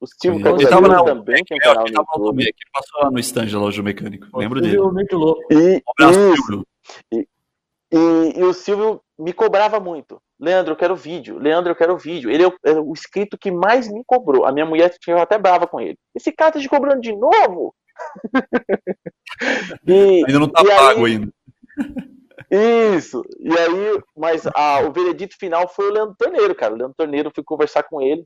O 0.00 0.06
Silvio 0.06 0.38
Ele 0.38 0.44
Carburadores 0.44 0.70
tava 0.70 0.88
na- 0.88 1.04
também 1.04 1.44
tem 1.44 1.56
um 1.56 1.60
canal 1.60 1.84
no 1.84 1.92
YouTube. 1.92 2.44
Que 2.44 2.70
passou 2.72 3.02
lá 3.02 3.10
no 3.10 3.18
stand 3.18 3.46
da 3.46 3.58
loja 3.58 3.82
do 3.82 3.84
mecânico. 3.84 4.26
Lembro 4.38 4.60
dele. 4.60 4.74
Silvio, 4.74 4.92
muito 4.92 5.16
louco. 5.16 5.42
E, 5.52 5.76
Um 5.76 5.80
abraço, 5.98 6.36
Silvio. 6.36 6.66
E, 7.12 7.26
e 8.36 8.42
o 8.44 8.52
Silvio 8.54 9.00
me 9.18 9.32
cobrava 9.32 9.80
muito. 9.80 10.20
Leandro, 10.38 10.72
eu 10.72 10.76
quero 10.76 10.94
vídeo. 10.96 11.38
Leandro, 11.38 11.72
eu 11.72 11.76
quero 11.76 11.98
vídeo. 11.98 12.30
Ele 12.30 12.44
é 12.44 12.46
o, 12.46 12.54
é 12.64 12.72
o 12.74 12.92
inscrito 12.92 13.36
que 13.38 13.50
mais 13.50 13.90
me 13.90 14.02
cobrou. 14.06 14.44
A 14.46 14.52
minha 14.52 14.64
mulher 14.66 14.90
tinha 15.00 15.20
até 15.20 15.36
brava 15.38 15.66
com 15.66 15.80
ele. 15.80 15.98
Esse 16.14 16.30
cara 16.32 16.52
tá 16.52 16.60
te 16.60 16.68
cobrando 16.68 17.00
de 17.00 17.14
novo? 17.16 17.74
e, 19.86 20.24
Ainda 20.26 20.38
não 20.38 20.48
tá 20.48 20.62
e 20.64 20.70
aí- 20.70 20.78
pago 20.78 21.04
ainda. 21.06 21.32
Isso. 22.50 23.22
E 23.40 23.50
aí, 23.52 24.00
mas 24.16 24.46
a- 24.54 24.80
o 24.80 24.92
veredito 24.92 25.36
final 25.38 25.68
foi 25.68 25.88
o 25.88 25.92
Leandro 25.92 26.14
Torneiro, 26.18 26.54
cara. 26.54 26.72
O 26.74 26.76
Leandro 26.76 26.94
Torneiro, 26.96 27.28
eu 27.28 27.32
fui 27.34 27.44
conversar 27.44 27.82
com 27.82 28.00
ele. 28.00 28.24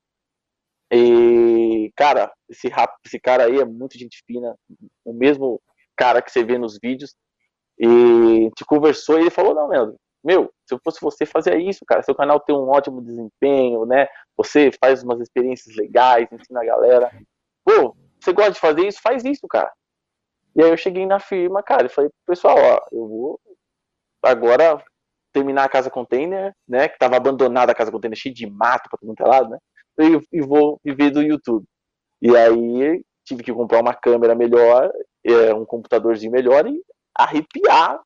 E, 0.92 1.90
cara, 1.96 2.30
esse, 2.50 2.68
rap- 2.68 2.94
esse 3.04 3.18
cara 3.18 3.44
aí 3.46 3.58
é 3.58 3.64
muito 3.64 3.98
gente 3.98 4.22
fina. 4.26 4.54
O 5.04 5.12
mesmo 5.12 5.60
cara 5.96 6.20
que 6.20 6.30
você 6.30 6.44
vê 6.44 6.58
nos 6.58 6.78
vídeos. 6.82 7.14
E 7.78 8.50
te 8.54 8.64
conversou 8.66 9.18
e 9.18 9.22
ele 9.22 9.30
falou: 9.30 9.54
Não, 9.54 9.68
Leandro, 9.68 9.96
meu, 10.24 10.52
se 10.66 10.74
eu 10.74 10.80
fosse 10.82 11.00
você, 11.00 11.26
fazia 11.26 11.56
isso, 11.56 11.84
cara. 11.84 12.02
Seu 12.02 12.14
canal 12.14 12.38
tem 12.40 12.54
um 12.54 12.68
ótimo 12.68 13.02
desempenho, 13.02 13.84
né? 13.84 14.06
Você 14.36 14.70
faz 14.80 15.02
umas 15.02 15.20
experiências 15.20 15.74
legais, 15.76 16.28
ensina 16.32 16.60
a 16.60 16.64
galera. 16.64 17.10
Pô, 17.64 17.96
você 18.20 18.32
gosta 18.32 18.52
de 18.52 18.60
fazer 18.60 18.86
isso? 18.86 19.00
Faz 19.02 19.24
isso, 19.24 19.46
cara. 19.48 19.72
E 20.54 20.62
aí 20.62 20.70
eu 20.70 20.76
cheguei 20.76 21.06
na 21.06 21.18
firma, 21.18 21.62
cara, 21.62 21.86
e 21.86 21.88
falei 21.88 22.10
pessoal: 22.26 22.56
Ó, 22.56 22.80
eu 22.92 23.08
vou 23.08 23.40
agora 24.22 24.82
terminar 25.32 25.64
a 25.64 25.68
casa 25.68 25.90
container, 25.90 26.54
né? 26.68 26.88
Que 26.88 26.98
tava 26.98 27.16
abandonada 27.16 27.72
a 27.72 27.74
casa 27.74 27.90
container, 27.90 28.16
cheia 28.16 28.34
de 28.34 28.48
mato 28.48 28.88
pra 28.88 28.98
todo 28.98 29.14
é 29.18 29.28
lado, 29.28 29.50
né? 29.50 29.58
E, 29.98 30.38
e 30.38 30.40
vou 30.40 30.78
viver 30.84 31.10
do 31.10 31.22
YouTube. 31.22 31.64
E 32.20 32.36
aí 32.36 33.04
tive 33.24 33.42
que 33.42 33.52
comprar 33.52 33.80
uma 33.80 33.94
câmera 33.94 34.34
melhor, 34.34 34.92
é, 35.24 35.54
um 35.54 35.64
computadorzinho 35.64 36.32
melhor 36.32 36.66
e 36.66 36.80
arrepiar 37.16 38.00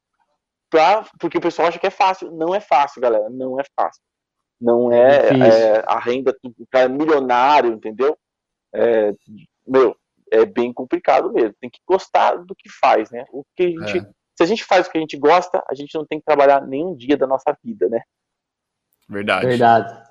pra, 0.77 1.07
porque 1.19 1.39
o 1.39 1.41
pessoal 1.41 1.69
acha 1.69 1.79
que 1.79 1.87
é 1.87 1.91
fácil. 1.91 2.31
Não 2.33 2.55
é 2.55 2.61
fácil, 2.61 3.01
galera. 3.01 3.31
Não 3.31 3.59
é 3.59 3.65
fácil. 3.75 4.03
Não 4.61 4.93
é, 4.93 5.31
Difícil. 5.31 5.45
é 5.45 5.85
a 5.87 5.99
renda, 5.99 6.37
o 6.45 6.67
cara 6.71 6.87
é 6.87 6.89
milionário, 6.89 7.73
entendeu? 7.73 8.17
É, 8.75 9.13
meu, 9.67 9.97
é 10.31 10.45
bem 10.45 10.73
complicado 10.73 11.33
mesmo. 11.33 11.55
Tem 11.61 11.71
que 11.71 11.81
gostar 11.87 12.37
do 12.37 12.55
que 12.55 12.69
faz, 12.71 13.11
né? 13.11 13.25
O 13.31 13.43
que 13.55 13.65
a 13.65 13.69
gente, 13.69 13.99
É. 13.99 14.11
Se 14.37 14.43
a 14.43 14.47
gente 14.47 14.65
faz 14.65 14.87
o 14.87 14.91
que 14.91 14.99
a 14.99 15.01
gente 15.01 15.17
gosta, 15.17 15.65
a 15.67 15.75
gente 15.75 15.95
não 15.95 16.05
tem 16.05 16.19
que 16.19 16.25
trabalhar 16.27 16.61
nenhum 16.61 16.95
dia 16.95 17.17
da 17.17 17.27
nossa 17.27 17.57
vida, 17.65 17.89
né? 17.89 18.03
Verdade. 19.09 19.47
Verdade. 19.47 20.07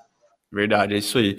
Verdade, 0.50 0.94
é 0.94 0.98
isso 0.98 1.18
aí. 1.18 1.36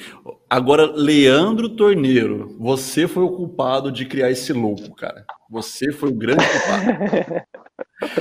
Agora, 0.49 0.85
Leandro 0.85 1.75
Torneiro, 1.75 2.55
você 2.57 3.07
foi 3.07 3.23
o 3.23 3.35
culpado 3.35 3.91
de 3.91 4.05
criar 4.05 4.31
esse 4.31 4.53
louco, 4.53 4.95
cara. 4.95 5.25
Você 5.49 5.91
foi 5.91 6.09
o 6.09 6.15
grande 6.15 6.45
culpado. 6.45 7.43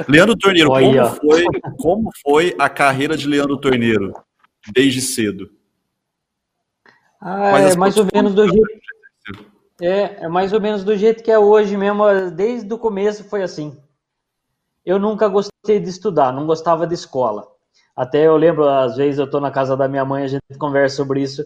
Leandro 0.08 0.36
Torneiro, 0.36 0.70
como 0.70 1.08
foi, 1.16 1.44
como 1.78 2.10
foi 2.22 2.56
a 2.58 2.68
carreira 2.68 3.16
de 3.16 3.28
Leandro 3.28 3.56
Torneiro 3.58 4.14
desde 4.72 5.00
cedo? 5.00 5.50
Ah, 7.20 7.58
é 7.58 7.76
mais 7.76 7.96
ou 7.96 8.06
menos 8.12 8.34
do 8.34 8.46
jeito. 8.48 8.66
É, 9.80 10.24
é 10.24 10.28
mais 10.28 10.52
ou 10.52 10.60
menos 10.60 10.84
do 10.84 10.96
jeito 10.96 11.22
que 11.22 11.30
é 11.30 11.38
hoje 11.38 11.76
mesmo. 11.76 12.04
Desde 12.30 12.72
o 12.72 12.78
começo 12.78 13.24
foi 13.24 13.42
assim. 13.42 13.76
Eu 14.84 14.98
nunca 14.98 15.28
gostei 15.28 15.80
de 15.80 15.88
estudar, 15.88 16.32
não 16.32 16.46
gostava 16.46 16.86
de 16.86 16.94
escola. 16.94 17.46
Até 17.94 18.26
eu 18.26 18.36
lembro, 18.36 18.68
às 18.68 18.96
vezes 18.96 19.18
eu 19.18 19.28
tô 19.28 19.40
na 19.40 19.50
casa 19.50 19.76
da 19.76 19.88
minha 19.88 20.04
mãe, 20.04 20.22
a 20.22 20.28
gente 20.28 20.42
conversa 20.58 20.96
sobre 20.96 21.22
isso, 21.22 21.44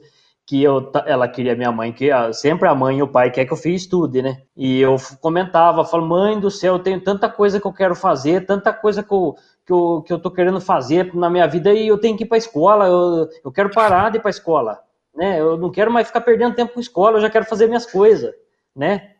que 0.51 0.61
eu, 0.61 0.91
ela 1.07 1.29
queria 1.29 1.55
minha 1.55 1.71
mãe, 1.71 1.93
que 1.93 2.11
sempre 2.33 2.67
a 2.67 2.75
mãe 2.75 2.99
e 2.99 3.03
o 3.05 3.07
pai 3.07 3.31
quer 3.31 3.45
que 3.45 3.53
eu 3.53 3.57
fiz 3.57 3.83
estude, 3.83 4.21
né? 4.21 4.43
E 4.57 4.81
eu 4.81 4.97
comentava, 5.21 5.85
falo, 5.85 6.05
mãe 6.05 6.41
do 6.41 6.51
céu, 6.51 6.75
eu 6.75 6.79
tenho 6.81 7.01
tanta 7.01 7.29
coisa 7.29 7.61
que 7.61 7.67
eu 7.69 7.73
quero 7.73 7.95
fazer, 7.95 8.47
tanta 8.47 8.73
coisa 8.73 9.01
que 9.01 9.13
eu, 9.13 9.37
que 9.65 9.73
eu, 9.73 10.03
que 10.05 10.13
eu 10.13 10.19
tô 10.19 10.29
querendo 10.29 10.61
fazer 10.61 11.15
na 11.15 11.31
minha 11.31 11.47
vida 11.47 11.73
e 11.73 11.87
eu 11.87 11.99
tenho 11.99 12.17
que 12.17 12.25
ir 12.25 12.27
pra 12.27 12.37
escola, 12.37 12.89
eu, 12.89 13.29
eu 13.45 13.53
quero 13.53 13.71
parar 13.71 14.11
de 14.11 14.19
ir 14.19 14.21
pra 14.21 14.29
escola, 14.29 14.81
né? 15.15 15.41
Eu 15.41 15.57
não 15.57 15.71
quero 15.71 15.89
mais 15.89 16.09
ficar 16.09 16.23
perdendo 16.23 16.57
tempo 16.57 16.75
com 16.75 16.81
escola, 16.81 17.19
eu 17.19 17.23
já 17.23 17.31
quero 17.31 17.45
fazer 17.45 17.69
minhas 17.69 17.87
coisas, 17.87 18.35
né? 18.75 19.13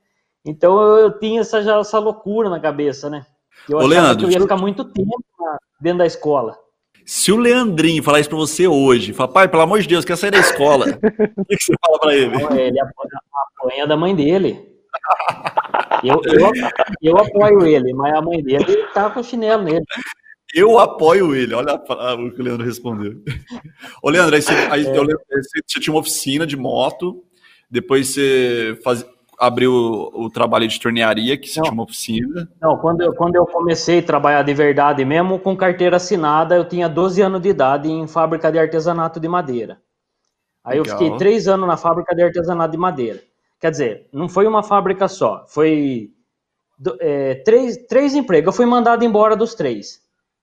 Então 0.45 0.83
eu, 0.83 0.97
eu 0.99 1.19
tinha 1.21 1.43
essa, 1.43 1.63
já, 1.63 1.79
essa 1.79 2.01
loucura 2.01 2.51
na 2.51 2.59
cabeça, 2.59 3.09
né? 3.09 3.25
Eu 3.69 3.77
Ô, 3.77 3.81
achava 3.83 3.95
Leandro, 3.95 4.19
que 4.19 4.25
eu 4.25 4.31
ia 4.33 4.41
ficar 4.41 4.57
muito 4.57 4.85
tempo 4.85 5.23
dentro 5.81 5.99
da 5.99 6.07
escola. 6.07 6.59
Se 7.13 7.33
o 7.33 7.37
Leandrinho 7.37 8.05
falar 8.05 8.21
isso 8.21 8.29
pra 8.29 8.39
você 8.39 8.69
hoje, 8.69 9.13
falar, 9.13 9.33
pai, 9.33 9.49
pelo 9.49 9.65
amor 9.65 9.81
de 9.81 9.89
Deus, 9.89 10.05
quer 10.05 10.17
sair 10.17 10.31
da 10.31 10.39
escola, 10.39 10.87
o 11.37 11.45
que, 11.45 11.57
que 11.57 11.65
você 11.65 11.75
fala 11.85 11.99
pra 11.99 12.15
ele? 12.15 12.37
Então, 12.37 12.57
Ele 12.57 12.81
apoia, 12.81 13.11
apanha 13.59 13.87
da 13.89 13.97
mãe 13.97 14.15
dele. 14.15 14.61
Eu, 16.05 16.21
eu, 16.33 16.51
eu 17.03 17.19
apoio 17.19 17.67
ele, 17.67 17.93
mas 17.93 18.15
a 18.15 18.23
mãe 18.23 18.43
dele 18.43 18.85
tá 18.95 19.11
com 19.11 19.21
o 19.21 19.25
chinelo 19.25 19.63
nele. 19.65 19.85
Eu 20.55 20.79
apoio 20.79 21.35
ele. 21.35 21.53
Olha 21.53 21.75
o 21.75 22.31
que 22.33 22.41
o 22.41 22.43
Leandro 22.45 22.65
respondeu. 22.65 23.17
Ô, 24.03 24.09
Leandro, 24.09 24.35
aí 24.35 24.41
você, 24.41 24.53
aí 24.71 24.85
eu 24.87 25.03
lembro- 25.03 25.21
você- 25.29 25.61
você 25.67 25.79
tinha 25.81 25.93
uma 25.93 26.01
oficina 26.01 26.47
de 26.47 26.57
moto, 26.57 27.23
depois 27.71 28.09
você 28.15 28.79
faz- 28.83 29.05
abriu 29.41 29.73
o, 29.73 30.25
o 30.27 30.31
trabalho 30.31 30.69
de 30.69 30.79
tornearia, 30.79 31.37
que 31.39 31.49
você 31.49 31.61
Não. 31.61 31.71
tinha 31.71 31.83
oficina. 31.83 32.49
Não, 32.61 32.77
quando 32.77 33.01
eu, 33.01 33.15
quando 33.15 33.37
eu 33.37 33.47
comecei 33.47 34.01
a 34.01 34.03
trabalhar 34.03 34.43
de 34.43 34.53
verdade 34.53 35.05
mesmo, 35.05 35.39
com 35.39 35.57
carteira 35.57 35.97
assinada, 35.97 36.55
eu 36.55 36.69
tinha 36.69 36.89
12 36.89 37.23
anos 37.23 37.41
de 37.41 37.49
idade 37.49 37.91
em 37.91 38.07
fábrica 38.07 38.53
de 38.53 38.59
artesanato 38.59 39.19
de 39.19 39.27
madeira. 39.29 39.81
Aí 40.63 40.77
eu 40.77 40.83
Legal. 40.85 40.99
fiquei 40.99 41.17
três 41.17 41.49
anos 41.49 41.67
na 41.67 41.77
fábrica 41.79 42.15
de 42.15 42.23
artesanato 42.23 42.73
de 42.73 42.79
madeira. 42.79 43.21
Quer 43.59 43.71
dizer, 43.71 44.07
não 44.13 44.29
foi 44.29 44.47
uma 44.47 44.63
fábrica 44.63 45.09
só, 45.09 45.45
foi 45.49 46.11
é, 47.01 47.35
três, 47.37 47.77
três 47.89 48.15
empregos. 48.15 48.47
Eu 48.49 48.53
fui 48.53 48.67
mandado 48.67 49.05
embora 49.05 49.35
dos 49.37 49.55
três. 49.55 50.01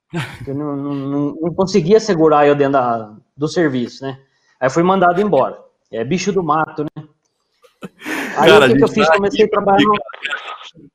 Eu 0.48 0.56
não, 0.56 0.76
não- 0.76 1.36
não- 1.42 1.54
conseguia 1.54 2.00
segurar 2.00 2.48
eu 2.48 2.56
dentro 2.56 2.74
da- 2.74 3.14
do 3.36 3.48
serviço, 3.48 4.04
né? 4.06 4.18
Aí 4.60 4.68
eu 4.68 4.72
fui 4.72 4.82
mandado 4.82 5.20
embora. 5.22 5.58
É 5.92 6.04
bicho 6.04 6.32
do 6.32 6.42
mato, 6.44 6.84
né? 6.84 6.97
Aí 8.38 8.50
Cara, 8.52 8.72
o 8.72 8.78
que, 8.78 8.84
eu 8.84 8.88
fiz? 8.88 9.08
tá 9.08 9.16
Comecei 9.16 9.46
a 9.46 9.50
trabalhar 9.50 9.84
no, 9.84 9.98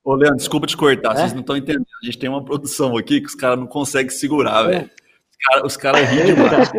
Ô, 0.05 0.15
Leandro, 0.15 0.37
desculpa 0.37 0.67
te 0.67 0.77
cortar, 0.77 1.13
É? 1.13 1.17
vocês 1.17 1.33
não 1.33 1.41
estão 1.41 1.57
entendendo. 1.57 1.87
A 2.03 2.07
gente 2.07 2.19
tem 2.19 2.31
uma 2.31 2.45
produção 2.45 2.97
aqui 2.97 3.21
que 3.21 3.27
os 3.27 3.35
caras 3.35 3.59
não 3.59 3.67
conseguem 3.67 4.11
segurar, 4.11 4.63
velho. 4.65 4.89
Os 4.89 5.37
caras 5.45 5.65
os 5.65 5.77
caras 5.77 6.09
riem 6.09 6.27
demais. 6.27 6.71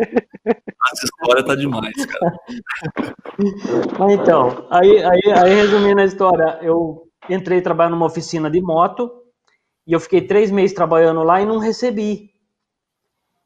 Essa 0.46 1.04
história 1.04 1.44
tá 1.44 1.54
demais, 1.54 2.06
cara. 2.06 2.36
Mas 3.98 4.12
então, 4.12 4.66
aí, 4.70 5.04
aí, 5.04 5.32
aí 5.32 5.54
resumindo 5.54 6.00
a 6.00 6.04
história, 6.04 6.58
eu 6.62 7.08
entrei 7.28 7.60
trabalhar 7.60 7.90
numa 7.90 8.06
oficina 8.06 8.50
de 8.50 8.60
moto 8.60 9.10
e 9.86 9.92
eu 9.92 10.00
fiquei 10.00 10.22
três 10.22 10.50
meses 10.50 10.74
trabalhando 10.74 11.22
lá 11.22 11.42
e 11.42 11.46
não 11.46 11.58
recebi. 11.58 12.30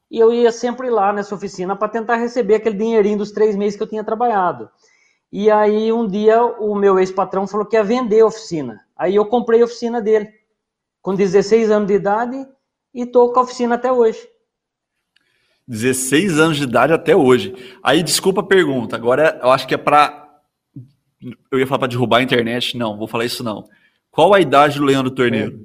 E 0.09 0.17
eu 0.17 0.33
ia 0.33 0.51
sempre 0.51 0.89
lá 0.89 1.11
nessa 1.11 1.35
oficina 1.35 1.75
para 1.75 1.89
tentar 1.89 2.15
receber 2.15 2.55
aquele 2.55 2.77
dinheirinho 2.77 3.17
dos 3.17 3.31
três 3.31 3.55
meses 3.55 3.75
que 3.77 3.83
eu 3.83 3.89
tinha 3.89 4.03
trabalhado. 4.03 4.69
E 5.31 5.49
aí 5.51 5.91
um 5.93 6.07
dia 6.07 6.43
o 6.43 6.75
meu 6.75 6.97
ex-patrão 6.99 7.47
falou 7.47 7.65
que 7.65 7.75
ia 7.75 7.83
vender 7.83 8.21
a 8.21 8.25
oficina. 8.25 8.85
Aí 8.95 9.15
eu 9.15 9.25
comprei 9.25 9.61
a 9.61 9.65
oficina 9.65 10.01
dele, 10.01 10.29
com 11.01 11.15
16 11.15 11.69
anos 11.71 11.87
de 11.87 11.93
idade, 11.93 12.47
e 12.93 13.05
tô 13.05 13.31
com 13.31 13.39
a 13.39 13.43
oficina 13.43 13.75
até 13.75 13.91
hoje. 13.91 14.27
16 15.67 16.39
anos 16.39 16.57
de 16.57 16.63
idade 16.63 16.93
até 16.93 17.15
hoje. 17.15 17.53
Aí, 17.83 18.01
desculpa 18.01 18.41
a 18.41 18.45
pergunta. 18.45 18.95
Agora, 18.95 19.39
eu 19.43 19.51
acho 19.51 19.67
que 19.67 19.75
é 19.75 19.77
pra. 19.77 20.27
Eu 21.51 21.59
ia 21.59 21.67
falar 21.67 21.79
pra 21.79 21.87
derrubar 21.87 22.17
a 22.17 22.23
internet. 22.23 22.75
Não, 22.75 22.97
vou 22.97 23.07
falar 23.07 23.25
isso 23.25 23.43
não. 23.43 23.69
Qual 24.09 24.33
a 24.33 24.41
idade 24.41 24.79
do 24.79 24.85
Leandro 24.85 25.11
Torneiro? 25.11 25.63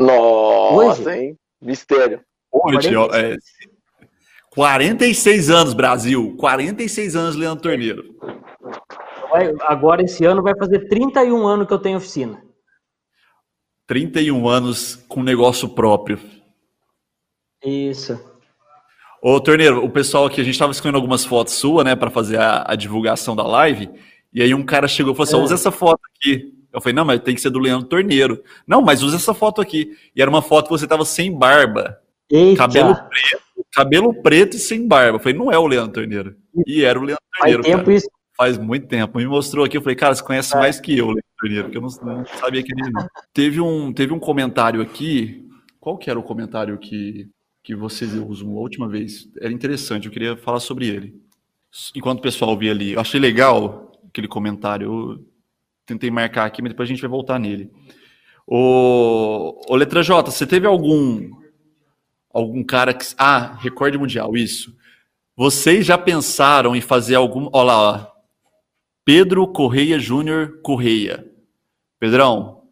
Nossa, 0.00 1.02
Hoje? 1.02 1.18
hein? 1.18 1.38
Mistério. 1.60 2.24
Hoje, 2.50 2.96
ó, 2.96 3.14
é, 3.14 3.36
46 4.50 5.50
anos, 5.50 5.74
Brasil. 5.74 6.34
46 6.36 7.16
anos, 7.16 7.36
Leandro 7.36 7.62
Torneiro. 7.62 8.16
Agora, 9.60 10.02
esse 10.02 10.24
ano, 10.24 10.42
vai 10.42 10.54
fazer 10.58 10.88
31 10.88 11.46
anos 11.46 11.66
que 11.66 11.72
eu 11.72 11.78
tenho 11.78 11.98
oficina. 11.98 12.42
31 13.86 14.48
anos 14.48 14.96
com 15.08 15.22
negócio 15.22 15.68
próprio. 15.68 16.18
Isso. 17.64 18.20
Ô, 19.22 19.40
Torneiro, 19.40 19.84
o 19.84 19.90
pessoal 19.90 20.26
aqui, 20.26 20.40
a 20.40 20.44
gente 20.44 20.58
tava 20.58 20.72
escolhendo 20.72 20.96
algumas 20.96 21.24
fotos 21.24 21.54
suas, 21.54 21.84
né, 21.84 21.94
para 21.94 22.10
fazer 22.10 22.38
a, 22.38 22.64
a, 22.66 22.74
divulgação 22.74 23.36
da 23.36 23.46
live, 23.46 23.90
e 24.32 24.40
aí 24.40 24.54
um 24.54 24.64
cara 24.64 24.88
chegou 24.88 25.12
e 25.12 25.16
falou 25.16 25.28
assim, 25.28 25.36
é. 25.36 25.44
usa 25.44 25.54
essa 25.54 25.70
foto 25.70 26.00
aqui. 26.16 26.54
Eu 26.72 26.80
falei, 26.80 26.94
não, 26.94 27.04
mas 27.04 27.20
tem 27.20 27.34
que 27.34 27.40
ser 27.40 27.50
do 27.50 27.58
Leandro 27.58 27.88
Torneiro. 27.88 28.42
Não, 28.66 28.80
mas 28.80 29.02
usa 29.02 29.16
essa 29.16 29.34
foto 29.34 29.60
aqui. 29.60 29.90
E 30.14 30.22
era 30.22 30.30
uma 30.30 30.40
foto 30.40 30.66
que 30.66 30.70
você 30.70 30.86
tava 30.86 31.04
sem 31.04 31.36
barba. 31.36 31.98
Eita. 32.30 32.58
Cabelo 32.58 32.94
preto, 32.94 33.42
cabelo 33.72 34.14
preto 34.22 34.56
e 34.56 34.58
sem 34.58 34.86
barba. 34.86 35.16
Eu 35.16 35.20
falei, 35.20 35.38
não 35.38 35.50
é 35.50 35.58
o 35.58 35.66
Leandro 35.66 35.92
Torneiro. 35.92 36.36
E 36.66 36.84
era 36.84 36.98
o 36.98 37.02
Leandro 37.02 37.24
Torneiro. 37.36 37.62
Faz 37.62 37.76
tempo 37.76 37.90
isso. 37.90 38.10
Faz 38.36 38.58
muito 38.58 38.86
tempo. 38.86 39.18
Me 39.18 39.26
mostrou 39.26 39.64
aqui, 39.64 39.76
eu 39.76 39.82
falei, 39.82 39.96
cara, 39.96 40.14
você 40.14 40.22
conhece 40.22 40.56
é. 40.56 40.58
mais 40.58 40.80
que 40.80 40.96
eu, 40.96 41.06
Leandro 41.06 41.24
Torneiro, 41.38 41.70
que 41.70 41.76
eu 41.76 41.82
não, 41.82 41.88
não 42.02 42.26
sabia 42.26 42.62
que 42.62 42.72
ele 42.72 42.90
não. 42.90 43.06
Teve 43.32 43.60
um, 43.60 43.92
teve 43.92 44.12
um 44.12 44.18
comentário 44.18 44.80
aqui. 44.80 45.46
Qual 45.78 45.96
que 45.96 46.10
era 46.10 46.18
o 46.18 46.22
comentário 46.22 46.76
que 46.78 47.28
que 47.62 47.74
vocês 47.74 48.12
usam 48.14 48.50
a 48.50 48.60
última 48.60 48.88
vez. 48.88 49.28
Era 49.40 49.52
interessante, 49.52 50.06
eu 50.06 50.12
queria 50.12 50.36
falar 50.36 50.60
sobre 50.60 50.88
ele. 50.88 51.14
Enquanto 51.94 52.18
o 52.18 52.22
pessoal 52.22 52.56
via 52.56 52.72
ali, 52.72 52.92
eu 52.92 53.00
achei 53.00 53.20
legal 53.20 53.92
aquele 54.08 54.26
comentário. 54.26 54.86
Eu 54.86 55.26
tentei 55.86 56.10
marcar 56.10 56.46
aqui, 56.46 56.62
mas 56.62 56.72
depois 56.72 56.88
a 56.88 56.92
gente 56.92 57.00
vai 57.00 57.10
voltar 57.10 57.38
nele. 57.38 57.70
O 58.46 59.76
Letra 59.76 60.02
J, 60.02 60.30
você 60.30 60.46
teve 60.46 60.66
algum 60.66 61.30
algum 62.32 62.62
cara 62.62 62.94
que 62.94 63.04
ah, 63.18 63.56
recorde 63.60 63.98
mundial, 63.98 64.36
isso. 64.36 64.74
Vocês 65.36 65.86
já 65.86 65.96
pensaram 65.96 66.76
em 66.76 66.80
fazer 66.80 67.14
algum, 67.14 67.48
olha 67.52 67.64
lá, 67.64 67.80
ó. 67.80 68.06
Pedro 69.04 69.46
Correia 69.48 69.98
Júnior 69.98 70.60
Correia. 70.62 71.26
Pedrão, 71.98 72.62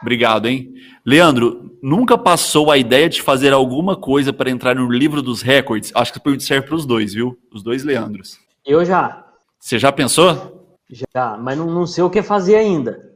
obrigado, 0.00 0.46
hein? 0.46 0.74
Leandro, 1.04 1.76
nunca 1.82 2.18
passou 2.18 2.70
a 2.70 2.78
ideia 2.78 3.08
de 3.08 3.22
fazer 3.22 3.52
alguma 3.52 3.96
coisa 3.96 4.32
para 4.32 4.50
entrar 4.50 4.74
no 4.74 4.90
livro 4.90 5.22
dos 5.22 5.42
recordes? 5.42 5.90
Acho 5.94 6.12
que 6.12 6.28
o 6.28 6.40
serve 6.40 6.66
para 6.66 6.76
os 6.76 6.86
dois, 6.86 7.14
viu? 7.14 7.38
Os 7.52 7.62
dois 7.62 7.82
Leandros. 7.82 8.38
Eu 8.64 8.84
já. 8.84 9.24
Você 9.58 9.78
já 9.78 9.90
pensou? 9.90 10.76
Já, 10.90 11.36
mas 11.36 11.56
não, 11.56 11.66
não 11.66 11.86
sei 11.86 12.04
o 12.04 12.10
que 12.10 12.22
fazer 12.22 12.56
ainda. 12.56 13.10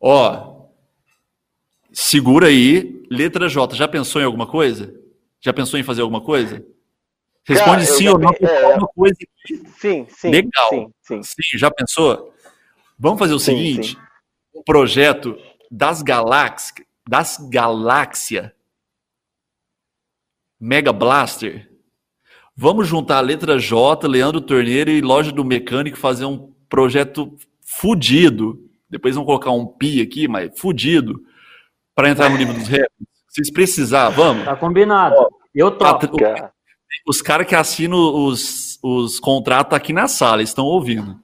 Ó, 0.00 0.55
segura 1.96 2.48
aí. 2.48 3.06
Letra 3.10 3.48
J, 3.48 3.74
já 3.74 3.88
pensou 3.88 4.20
em 4.20 4.24
alguma 4.24 4.46
coisa? 4.46 4.94
Já 5.40 5.52
pensou 5.52 5.80
em 5.80 5.82
fazer 5.82 6.02
alguma 6.02 6.20
coisa? 6.20 6.64
Responde 7.44 7.86
Cara, 7.86 7.96
sim 7.96 8.08
ou 8.08 8.18
não, 8.18 8.30
é, 8.40 8.64
alguma 8.64 8.88
coisa 8.88 9.14
aqui. 9.14 9.62
Sim, 9.78 10.06
sim. 10.10 10.30
Legal. 10.30 10.70
Sim, 10.70 10.92
sim. 11.00 11.22
sim 11.22 11.58
já 11.58 11.70
pensou? 11.70 12.34
Vamos 12.98 13.18
fazer 13.18 13.32
o 13.32 13.38
sim, 13.38 13.56
seguinte: 13.56 13.96
um 14.54 14.62
projeto 14.62 15.38
das 15.70 16.02
galáxias, 16.02 16.86
das 17.08 17.38
galáxia 17.50 18.54
Mega 20.60 20.92
Blaster. 20.92 21.70
Vamos 22.54 22.88
juntar 22.88 23.18
a 23.18 23.20
letra 23.20 23.58
J, 23.58 24.08
Leandro 24.08 24.40
Torneiro 24.40 24.90
e 24.90 25.00
Loja 25.00 25.30
do 25.30 25.44
Mecânico 25.44 25.96
fazer 25.96 26.24
um 26.24 26.52
projeto 26.68 27.36
fudido. 27.62 28.68
Depois 28.90 29.14
vamos 29.14 29.26
colocar 29.26 29.52
um 29.52 29.66
pi 29.66 30.00
aqui, 30.00 30.26
mas 30.26 30.58
fudido 30.58 31.22
para 31.96 32.10
entrar 32.10 32.28
no 32.28 32.36
livro 32.36 32.54
dos 32.54 32.68
recordes. 32.68 33.08
Vocês 33.26 33.50
precisar, 33.50 34.10
vamos? 34.10 34.44
Tá 34.44 34.54
combinado. 34.54 35.16
Ó, 35.18 35.28
Eu 35.54 35.70
topo. 35.72 36.16
Os 37.08 37.22
caras 37.22 37.46
que 37.46 37.54
assinam 37.54 37.98
os, 37.98 38.78
os 38.82 39.18
contratos 39.18 39.76
aqui 39.76 39.92
na 39.92 40.06
sala 40.06 40.42
estão 40.42 40.64
ouvindo. 40.64 41.18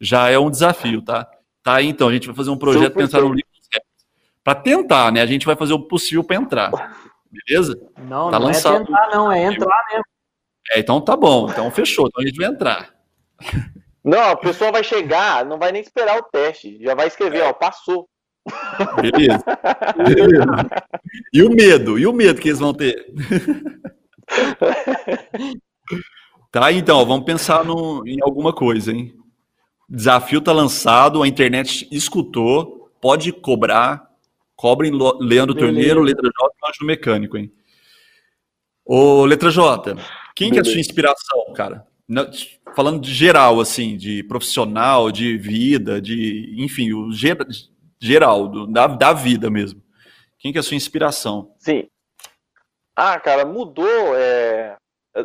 Já 0.00 0.30
é 0.30 0.38
um 0.38 0.50
desafio, 0.50 1.02
tá? 1.02 1.28
Tá 1.62 1.74
aí, 1.74 1.88
então. 1.88 2.08
A 2.08 2.12
gente 2.12 2.26
vai 2.26 2.36
fazer 2.36 2.50
um 2.50 2.56
projeto 2.56 2.92
para 2.92 3.02
entrar 3.02 3.20
no 3.20 3.34
livro 3.34 3.52
para 4.44 4.56
tentar, 4.56 5.12
né? 5.12 5.20
A 5.20 5.26
gente 5.26 5.46
vai 5.46 5.54
fazer 5.54 5.72
o 5.72 5.78
possível 5.78 6.24
para 6.24 6.36
entrar. 6.36 6.70
Beleza? 7.30 7.80
Não, 7.96 8.30
tá 8.30 8.38
não 8.38 8.48
é 8.48 8.52
lançado. 8.52 8.74
é 8.74 8.84
tentar, 8.84 9.10
não, 9.12 9.32
é 9.32 9.44
entrar 9.44 9.84
mesmo. 9.88 10.04
É, 10.72 10.80
então 10.80 11.00
tá 11.00 11.16
bom. 11.16 11.48
Então 11.48 11.70
fechou. 11.70 12.08
Então 12.08 12.22
a 12.22 12.26
gente 12.26 12.36
vai 12.36 12.46
entrar. 12.46 12.90
Não, 14.04 14.30
a 14.30 14.36
pessoa 14.36 14.72
vai 14.72 14.82
chegar, 14.82 15.44
não 15.44 15.58
vai 15.58 15.70
nem 15.70 15.80
esperar 15.80 16.18
o 16.18 16.24
teste. 16.24 16.82
Já 16.82 16.94
vai 16.94 17.06
escrever, 17.06 17.38
é. 17.38 17.48
ó, 17.48 17.52
passou. 17.52 18.08
Beleza. 19.00 19.44
Beleza. 19.96 20.46
E 21.32 21.42
o 21.42 21.50
medo? 21.50 21.98
E 21.98 22.06
o 22.06 22.12
medo 22.12 22.40
que 22.40 22.48
eles 22.48 22.58
vão 22.58 22.74
ter? 22.74 23.06
tá, 26.50 26.72
então, 26.72 27.04
vamos 27.06 27.24
pensar 27.24 27.64
no, 27.64 28.06
em 28.06 28.18
alguma 28.22 28.52
coisa, 28.52 28.92
hein? 28.92 29.14
Desafio 29.88 30.40
tá 30.40 30.52
lançado, 30.52 31.22
a 31.22 31.28
internet 31.28 31.86
escutou, 31.90 32.90
pode 33.00 33.30
cobrar, 33.32 34.10
Cobrem 34.56 34.92
Leandro 34.92 35.54
Beleza. 35.54 35.72
Torneiro, 35.72 36.02
letra 36.02 36.22
J 36.22 36.32
e 36.32 36.68
Anjo 36.68 36.86
Mecânico, 36.86 37.36
hein? 37.36 37.52
Ô, 38.84 39.24
letra 39.24 39.50
J, 39.50 39.96
quem 40.34 40.50
Beleza. 40.50 40.52
que 40.52 40.58
é 40.58 40.60
a 40.60 40.64
sua 40.64 40.80
inspiração, 40.80 41.52
cara? 41.54 41.86
Falando 42.74 43.00
de 43.00 43.12
geral, 43.12 43.60
assim, 43.60 43.96
de 43.96 44.22
profissional, 44.24 45.10
de 45.10 45.36
vida, 45.36 46.00
de, 46.00 46.54
enfim, 46.58 46.92
o 46.92 47.12
geral, 48.02 48.48
do, 48.48 48.66
da, 48.66 48.88
da 48.88 49.12
vida 49.12 49.48
mesmo. 49.48 49.80
Quem 50.38 50.50
que 50.50 50.58
é 50.58 50.60
a 50.60 50.62
sua 50.62 50.76
inspiração? 50.76 51.54
Sim. 51.58 51.88
Ah, 52.96 53.18
cara, 53.20 53.44
mudou 53.46 54.16
é, 54.16 54.76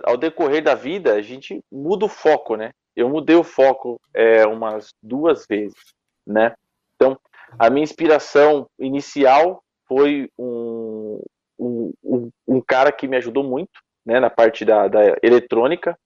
ao 0.03 0.15
decorrer 0.15 0.63
da 0.63 0.75
vida, 0.75 1.15
a 1.15 1.21
gente 1.21 1.59
muda 1.71 2.05
o 2.05 2.09
foco, 2.09 2.55
né? 2.55 2.71
Eu 2.95 3.09
mudei 3.09 3.35
o 3.35 3.43
foco 3.43 3.99
é, 4.13 4.45
umas 4.45 4.89
duas 5.01 5.45
vezes, 5.49 5.93
né? 6.25 6.53
Então, 6.95 7.19
a 7.57 7.69
minha 7.69 7.83
inspiração 7.83 8.67
inicial 8.79 9.63
foi 9.87 10.29
um, 10.37 11.19
um, 11.59 11.93
um, 12.03 12.29
um 12.47 12.61
cara 12.61 12.91
que 12.91 13.07
me 13.07 13.17
ajudou 13.17 13.43
muito 13.43 13.79
né, 14.05 14.19
na 14.19 14.29
parte 14.29 14.63
da, 14.63 14.87
da 14.87 15.17
eletrônica, 15.23 15.97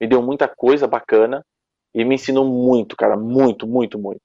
me 0.00 0.06
deu 0.06 0.20
muita 0.22 0.48
coisa 0.48 0.86
bacana 0.86 1.44
e 1.94 2.04
me 2.04 2.16
ensinou 2.16 2.44
muito, 2.44 2.96
cara, 2.96 3.16
muito, 3.16 3.66
muito, 3.66 3.98
muito. 3.98 4.20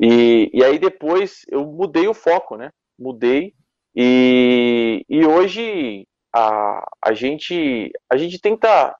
E, 0.00 0.50
e 0.54 0.64
aí 0.64 0.78
depois 0.78 1.42
eu 1.48 1.66
mudei 1.66 2.08
o 2.08 2.14
foco, 2.14 2.56
né? 2.56 2.70
Mudei 2.98 3.54
e, 3.94 5.04
e 5.08 5.26
hoje 5.26 6.06
a, 6.34 6.86
a 7.04 7.12
gente 7.12 7.92
a 8.10 8.16
gente 8.16 8.40
tenta 8.40 8.96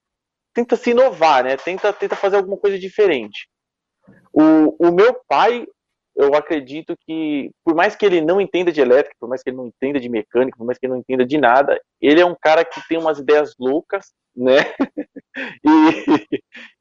tenta 0.53 0.77
se 0.77 0.91
inovar, 0.91 1.45
né? 1.45 1.57
Tenta 1.57 1.93
tenta 1.93 2.17
fazer 2.17 2.37
alguma 2.37 2.59
coisa 2.59 2.79
diferente. 2.79 3.49
O, 4.33 4.89
o 4.89 4.93
meu 4.93 5.15
pai 5.27 5.67
eu 6.17 6.35
acredito 6.35 6.95
que, 7.07 7.51
por 7.65 7.75
mais 7.75 7.97
que 7.97 8.05
ele 8.05 8.21
não 8.21 8.41
entenda 8.41 8.73
de 8.73 8.81
elétrica, 8.81 9.17
por 9.19 9.29
mais 9.29 9.43
que 9.43 9.51
ele 9.51 9.57
não 9.57 9.67
entenda 9.67 9.99
de 9.99 10.09
mecânica, 10.09 10.57
por 10.57 10.67
mais 10.67 10.79
que 10.79 10.87
ele 10.87 10.93
não 10.93 11.01
entenda 11.01 11.25
de 11.25 11.39
nada, 11.39 11.81
ele 12.01 12.21
é 12.21 12.27
um 12.27 12.35
cara 12.35 12.65
que 12.65 12.81
tem 12.89 12.99
umas 12.99 13.19
ideias 13.19 13.55
loucas, 13.59 14.13
né? 14.37 14.57
e, 15.65 16.27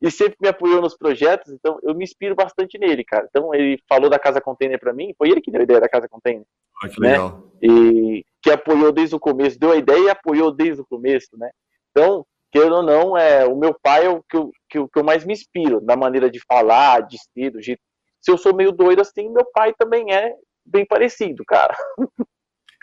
e 0.01 0.11
sempre 0.11 0.37
me 0.41 0.49
apoiou 0.49 0.81
nos 0.81 0.97
projetos, 0.97 1.51
então 1.53 1.79
eu 1.83 1.95
me 1.95 2.03
inspiro 2.03 2.35
bastante 2.35 2.77
nele, 2.77 3.03
cara. 3.03 3.27
Então 3.29 3.53
ele 3.53 3.79
falou 3.87 4.09
da 4.09 4.19
Casa 4.19 4.41
Container 4.41 4.79
para 4.79 4.93
mim, 4.93 5.13
foi 5.17 5.29
ele 5.29 5.41
que 5.41 5.51
deu 5.51 5.61
a 5.61 5.63
ideia 5.63 5.79
da 5.79 5.89
Casa 5.89 6.07
Container. 6.07 6.45
Ah, 6.81 6.89
que 6.89 6.99
né? 6.99 7.11
legal. 7.11 7.43
E 7.61 8.25
que 8.41 8.51
apoiou 8.51 8.91
desde 8.91 9.15
o 9.15 9.19
começo, 9.19 9.59
deu 9.59 9.71
a 9.71 9.77
ideia 9.77 10.05
e 10.05 10.09
apoiou 10.09 10.51
desde 10.51 10.81
o 10.81 10.85
começo, 10.85 11.37
né? 11.37 11.49
Então, 11.91 12.25
querendo 12.51 12.77
ou 12.77 12.83
não, 12.83 13.17
é, 13.17 13.45
o 13.45 13.55
meu 13.55 13.73
pai 13.73 14.05
é 14.05 14.09
o 14.09 14.23
que 14.23 14.37
eu, 14.37 14.51
que, 14.69 14.77
eu, 14.77 14.87
que 14.87 14.99
eu 14.99 15.03
mais 15.03 15.25
me 15.25 15.33
inspiro, 15.33 15.81
na 15.81 15.95
maneira 15.95 16.29
de 16.29 16.39
falar, 16.47 17.01
de 17.01 17.17
ser, 17.17 17.51
do 17.51 17.61
jeito 17.61 17.81
se 18.21 18.31
eu 18.31 18.37
sou 18.37 18.55
meio 18.55 18.71
doido 18.71 19.01
assim, 19.01 19.29
meu 19.29 19.45
pai 19.53 19.73
também 19.77 20.13
é 20.13 20.33
bem 20.65 20.85
parecido, 20.85 21.43
cara. 21.45 21.75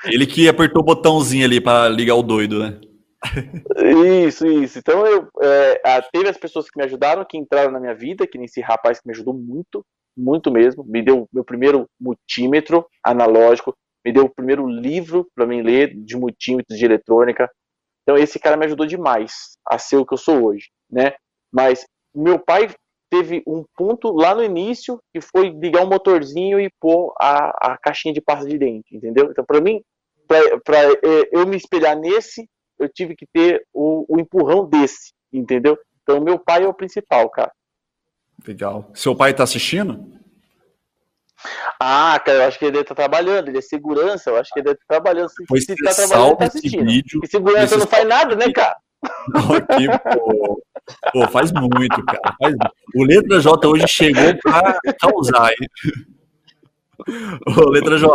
Ele 0.04 0.26
que 0.26 0.48
apertou 0.48 0.82
o 0.82 0.84
botãozinho 0.84 1.44
ali 1.44 1.60
para 1.60 1.88
ligar 1.88 2.14
o 2.14 2.22
doido, 2.22 2.58
né? 2.58 2.80
Isso, 4.26 4.46
isso. 4.46 4.78
Então 4.78 5.06
eu 5.06 5.28
é, 5.42 6.02
teve 6.12 6.28
as 6.28 6.36
pessoas 6.36 6.68
que 6.68 6.78
me 6.78 6.84
ajudaram, 6.84 7.24
que 7.24 7.38
entraram 7.38 7.70
na 7.70 7.80
minha 7.80 7.94
vida, 7.94 8.26
que 8.26 8.38
nem 8.38 8.44
esse 8.44 8.60
rapaz 8.60 9.00
que 9.00 9.06
me 9.06 9.14
ajudou 9.14 9.34
muito, 9.34 9.84
muito 10.16 10.50
mesmo. 10.50 10.84
Me 10.84 11.02
deu 11.02 11.26
meu 11.32 11.44
primeiro 11.44 11.88
multímetro 12.00 12.86
analógico, 13.02 13.74
me 14.04 14.12
deu 14.12 14.24
o 14.24 14.34
primeiro 14.34 14.66
livro 14.66 15.26
para 15.34 15.46
mim 15.46 15.62
ler 15.62 15.94
de 15.94 16.16
multímetros 16.16 16.78
de 16.78 16.84
eletrônica. 16.84 17.50
Então 18.02 18.16
esse 18.16 18.38
cara 18.38 18.56
me 18.56 18.66
ajudou 18.66 18.86
demais 18.86 19.32
a 19.66 19.78
ser 19.78 19.96
o 19.96 20.06
que 20.06 20.14
eu 20.14 20.18
sou 20.18 20.44
hoje, 20.44 20.68
né? 20.90 21.14
Mas 21.52 21.84
meu 22.14 22.38
pai 22.38 22.68
teve 23.10 23.42
um 23.46 23.64
ponto 23.76 24.12
lá 24.12 24.34
no 24.34 24.42
início 24.42 25.00
que 25.12 25.20
foi 25.20 25.50
ligar 25.50 25.84
um 25.84 25.88
motorzinho 25.88 26.60
e 26.60 26.70
pôr 26.80 27.14
a, 27.20 27.72
a 27.72 27.78
caixinha 27.78 28.12
de 28.12 28.20
pasta 28.20 28.46
de 28.46 28.58
dente, 28.58 28.96
entendeu? 28.96 29.30
Então, 29.30 29.44
para 29.44 29.60
mim, 29.60 29.80
para 30.26 30.92
é, 30.92 31.28
eu 31.32 31.46
me 31.46 31.56
espelhar 31.56 31.96
nesse, 31.96 32.48
eu 32.78 32.88
tive 32.88 33.14
que 33.14 33.26
ter 33.32 33.64
o, 33.72 34.04
o, 34.08 34.20
empurrão 34.20 34.68
desse, 34.68 35.12
entendeu? 35.32 35.78
Então, 36.02 36.20
meu 36.20 36.38
pai 36.38 36.64
é 36.64 36.68
o 36.68 36.74
principal, 36.74 37.28
cara. 37.30 37.52
Legal. 38.46 38.90
Seu 38.94 39.14
pai 39.16 39.30
está 39.30 39.44
assistindo? 39.44 40.14
Ah, 41.80 42.20
cara, 42.24 42.38
eu 42.38 42.48
acho 42.48 42.58
que 42.58 42.64
ele 42.64 42.72
deve 42.72 42.82
estar 42.82 42.94
tá 42.94 43.02
trabalhando, 43.02 43.48
ele 43.48 43.58
é 43.58 43.62
segurança, 43.62 44.30
eu 44.30 44.36
acho 44.36 44.50
que 44.52 44.58
ele 44.58 44.64
deve 44.64 44.78
estar 44.80 44.86
tá 44.86 45.00
trabalhando. 45.00 45.28
Se, 45.30 45.44
pois 45.46 45.64
se 45.64 45.74
tá 45.76 45.94
trabalhando, 45.94 46.36
tá 46.36 46.44
assistindo. 46.46 46.84
Vídeo, 46.84 47.20
e 47.22 47.26
segurança 47.26 47.76
não 47.76 47.86
faz 47.86 48.06
nada, 48.06 48.34
né, 48.34 48.50
cara? 48.52 48.76
Aqui, 49.04 49.86
pô, 50.14 50.62
pô, 51.12 51.28
faz 51.28 51.52
muito, 51.52 52.04
cara. 52.04 52.36
Faz... 52.40 52.54
O 52.94 53.04
Letra 53.04 53.40
J 53.40 53.66
hoje 53.68 53.86
chegou 53.88 54.34
para 54.42 54.78
causar, 55.00 55.50
hein? 55.50 55.68
Ô, 57.46 57.68
letra 57.68 57.98
J. 57.98 58.10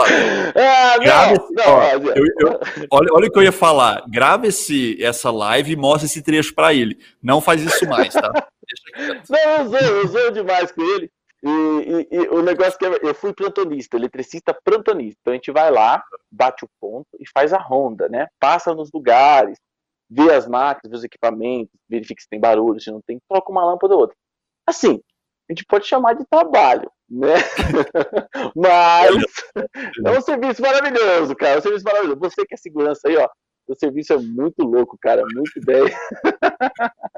Ah, 0.55 0.97
Grave 0.97 1.35
não, 1.37 1.43
esse- 1.45 1.53
não, 1.53 1.73
ó, 1.73 1.79
mas- 1.99 2.15
eu- 2.17 2.25
eu- 2.39 2.59
olha, 2.91 3.07
olha 3.13 3.27
o 3.27 3.31
que 3.31 3.37
eu 3.39 3.43
ia 3.43 3.51
falar. 3.51 4.03
Grava 4.09 4.47
esse, 4.47 5.01
essa 5.01 5.29
live 5.31 5.71
e 5.71 5.75
mostra 5.75 6.07
esse 6.07 6.21
trecho 6.21 6.53
pra 6.55 6.73
ele. 6.73 6.97
Não 7.21 7.39
faz 7.39 7.61
isso 7.61 7.87
mais, 7.87 8.11
tá? 8.13 8.31
Quieto. 8.95 9.29
Não, 9.29 9.39
eu 9.39 9.65
usou, 9.65 9.79
eu 9.79 10.05
usou 10.05 10.31
demais 10.31 10.71
com 10.71 10.81
ele. 10.81 11.09
E, 11.43 11.49
e- 11.49 12.07
e 12.15 12.19
o 12.29 12.41
negócio 12.41 12.77
que 12.77 12.85
é, 12.85 12.99
eu 13.03 13.13
fui 13.15 13.33
plantonista, 13.33 13.97
eletricista 13.97 14.53
plantonista. 14.63 15.17
Então 15.21 15.33
a 15.33 15.35
gente 15.35 15.51
vai 15.51 15.71
lá, 15.71 16.03
bate 16.31 16.65
o 16.65 16.69
ponto 16.79 17.07
e 17.19 17.29
faz 17.29 17.53
a 17.53 17.57
ronda, 17.59 18.09
né? 18.09 18.27
Passa 18.39 18.73
nos 18.73 18.89
lugares, 18.93 19.57
vê 20.11 20.33
as 20.33 20.45
máquinas, 20.45 20.91
vê 20.91 20.97
os 20.97 21.03
equipamentos, 21.05 21.73
verifica 21.89 22.21
se 22.21 22.29
tem 22.29 22.39
barulho, 22.39 22.81
se 22.81 22.91
não 22.91 23.01
tem, 23.01 23.17
troca 23.29 23.49
uma 23.49 23.65
lâmpada 23.65 23.93
ou 23.95 24.01
outra. 24.01 24.15
Assim, 24.67 25.01
a 25.49 25.53
gente 25.53 25.65
pode 25.65 25.87
chamar 25.87 26.13
de 26.13 26.25
trabalho, 26.29 26.91
né? 27.09 27.35
Mas 28.55 29.23
é 30.05 30.17
um 30.17 30.21
serviço 30.21 30.61
maravilhoso, 30.61 31.35
cara. 31.35 31.55
É 31.55 31.57
um 31.59 31.61
serviço 31.61 31.85
maravilhoso. 31.85 32.19
Você 32.19 32.45
que 32.45 32.53
é 32.53 32.57
segurança 32.57 33.07
aí, 33.07 33.15
ó. 33.15 33.27
O 33.67 33.75
serviço 33.75 34.11
é 34.13 34.17
muito 34.17 34.63
louco, 34.63 34.97
cara. 34.99 35.23
Muito 35.33 35.59
bem. 35.65 35.83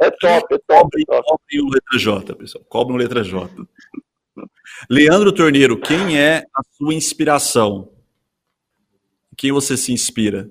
É 0.00 0.10
top, 0.10 0.54
é 0.54 0.58
top, 0.58 0.82
Cobre, 0.82 1.02
é 1.02 1.04
top. 1.04 1.22
cobre 1.24 1.60
o 1.60 1.68
letra 1.68 1.98
J, 1.98 2.34
pessoal. 2.34 2.64
Cobre 2.64 2.92
no 2.92 2.98
letra 2.98 3.22
J. 3.22 3.48
Leandro 4.90 5.32
Torneiro, 5.32 5.80
quem 5.80 6.18
é 6.18 6.44
a 6.52 6.62
sua 6.72 6.92
inspiração? 6.94 7.92
Quem 9.36 9.52
você 9.52 9.76
se 9.76 9.92
inspira? 9.92 10.50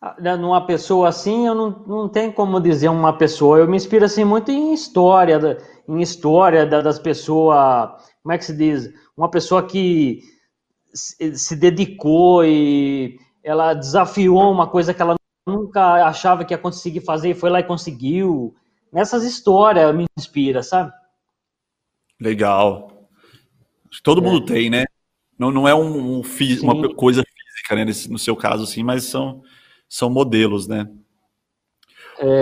Ah, 0.00 0.36
Numa 0.36 0.64
pessoa 0.64 1.08
assim, 1.08 1.46
eu 1.46 1.54
não, 1.54 1.70
não 1.86 2.08
tem 2.08 2.30
como 2.30 2.60
dizer 2.60 2.88
uma 2.88 3.12
pessoa. 3.16 3.58
Eu 3.58 3.68
me 3.68 3.76
inspiro 3.76 4.04
assim 4.04 4.24
muito 4.24 4.50
em 4.50 4.72
história, 4.72 5.58
em 5.88 6.00
história 6.00 6.64
da- 6.66 6.80
das 6.80 6.98
pessoas. 6.98 7.90
Como 8.22 8.32
é 8.32 8.38
que 8.38 8.44
se 8.44 8.56
diz? 8.56 8.88
Uma 9.16 9.30
pessoa 9.30 9.66
que 9.66 10.20
se, 10.94 11.56
dedicou 11.56 12.44
e 12.44 13.18
ela 13.42 13.74
desafiou 13.74 14.50
uma 14.52 14.66
coisa 14.68 14.94
que 14.94 15.02
ela 15.02 15.16
nunca 15.46 16.06
achava 16.06 16.44
que 16.44 16.54
ia 16.54 16.58
conseguir 16.58 17.00
fazer 17.00 17.30
e 17.30 17.34
foi 17.34 17.50
lá 17.50 17.60
e 17.60 17.64
conseguiu. 17.64 18.54
Nessas 18.92 19.24
histórias 19.24 19.94
me 19.94 20.06
inspira, 20.18 20.62
sabe? 20.62 20.92
Legal. 22.20 23.08
Acho 23.90 23.98
que 23.98 24.02
todo 24.02 24.22
mundo 24.22 24.44
tem, 24.44 24.70
né? 24.70 24.84
Não, 25.38 25.50
não 25.50 25.68
é 25.68 25.74
um, 25.74 26.18
um 26.18 26.22
uma 26.62 26.94
coisa 26.94 27.22
física, 27.22 27.76
né? 27.76 27.84
no 28.10 28.18
seu 28.18 28.34
caso, 28.34 28.64
assim, 28.64 28.82
mas 28.82 29.04
são, 29.04 29.42
são 29.88 30.10
modelos, 30.10 30.66
né? 30.68 30.88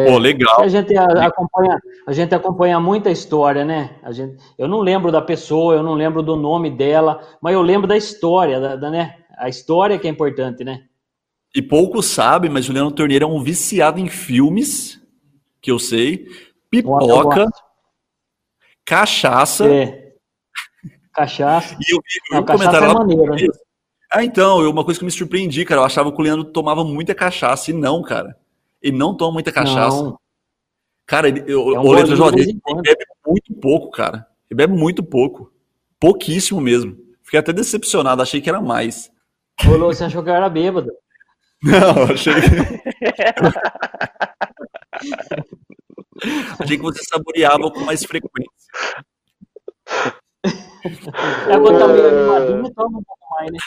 Pô, 0.09 0.17
legal. 0.17 0.63
A 0.63 0.69
gente 0.69 0.97
acompanha, 0.97 1.79
a 2.07 2.13
gente 2.13 2.35
acompanha 2.35 2.81
muita 2.81 3.11
história, 3.11 3.63
né? 3.63 3.99
A 4.03 4.11
gente, 4.11 4.43
eu 4.57 4.67
não 4.67 4.81
lembro 4.81 5.13
da 5.13 5.21
pessoa, 5.21 5.75
eu 5.75 5.83
não 5.83 5.93
lembro 5.93 6.23
do 6.23 6.35
nome 6.35 6.71
dela, 6.71 7.21
mas 7.43 7.53
eu 7.53 7.61
lembro 7.61 7.87
da 7.87 7.97
história, 7.97 8.59
da, 8.59 8.75
da, 8.77 8.91
né? 8.91 9.19
A 9.37 9.51
história 9.51 9.99
que 9.99 10.07
é 10.07 10.11
importante, 10.11 10.65
né? 10.65 10.85
E 11.55 11.61
poucos 11.61 12.07
sabem, 12.07 12.51
mas 12.51 12.65
Juliano 12.65 12.91
Torneiro 12.91 13.27
é 13.27 13.29
um 13.29 13.43
viciado 13.43 14.01
em 14.01 14.09
filmes, 14.09 14.99
que 15.61 15.71
eu 15.71 15.79
sei, 15.79 16.25
Eu- 16.27 16.31
eu 16.31 16.43
pipoca, 16.71 17.45
gosto. 17.45 17.63
cachaça. 18.85 19.67
É. 19.69 20.07
Cachaça. 21.13 21.77
E 21.87 21.93
eu 21.95 21.99
vi, 21.99 22.37
eu 22.37 22.41
um 22.43 22.47
comentário 22.47 22.89
é 22.89 22.95
maneiro, 22.95 23.35
né? 23.35 23.37
Ah, 24.17 24.25
então, 24.25 24.63
eu- 24.63 24.71
uma 24.71 24.83
coisa 24.85 24.99
que 24.99 25.05
me 25.05 25.11
surpreendi, 25.11 25.63
cara. 25.67 25.83
Eu 25.83 25.85
achava 25.85 26.11
que 26.11 26.19
o 26.19 26.23
Leandro 26.25 26.45
tomava 26.45 26.83
muita 26.83 27.15
cachaça. 27.15 27.71
E 27.71 27.75
não, 27.75 28.01
cara. 28.03 28.35
Ele 28.81 28.97
não 28.97 29.15
toma 29.15 29.35
muita 29.35 29.53
cachaça. 29.53 30.03
Não, 30.03 30.19
Cara, 31.05 31.29
ele, 31.29 31.45
eu, 31.47 31.75
É 31.75 31.79
um 31.79 31.83
o 31.87 31.93
Leandro 31.93 32.17
golinho 32.17 32.19
J, 32.19 32.31
de 32.31 32.37
vez 32.37 32.49
ele 32.49 32.59
bebe 32.83 33.05
muito 33.27 33.55
pouco, 33.61 33.91
cara. 33.91 34.27
Ele 34.51 34.57
bebe 34.57 34.73
muito 34.73 35.05
pouco. 35.05 35.53
Pouquíssimo 36.01 36.61
mesmo. 36.61 36.97
Fiquei 37.23 37.39
até 37.39 37.53
decepcionado, 37.53 38.23
achei 38.23 38.41
que 38.41 38.49
era 38.49 38.61
mais. 38.61 39.11
Rolou, 39.63 39.93
você 39.93 40.05
achou 40.05 40.23
que 40.25 40.31
eu 40.31 40.35
era 40.35 40.49
bêbado. 40.49 40.91
Não, 41.63 42.05
achei 42.13 42.33
que. 42.35 42.41
achei 46.63 46.77
que 46.77 46.83
você 46.83 47.03
saboreava 47.05 47.71
com 47.71 47.81
mais 47.81 48.05
frequência. 48.05 48.51
É 51.49 51.59
quando 51.59 51.79
tá 51.79 51.89
meio 51.89 52.09
animadinho, 52.09 52.75
toma 52.75 52.99
um 52.99 53.03
pouco 53.03 53.27
mais, 53.31 53.51
né? 53.51 53.59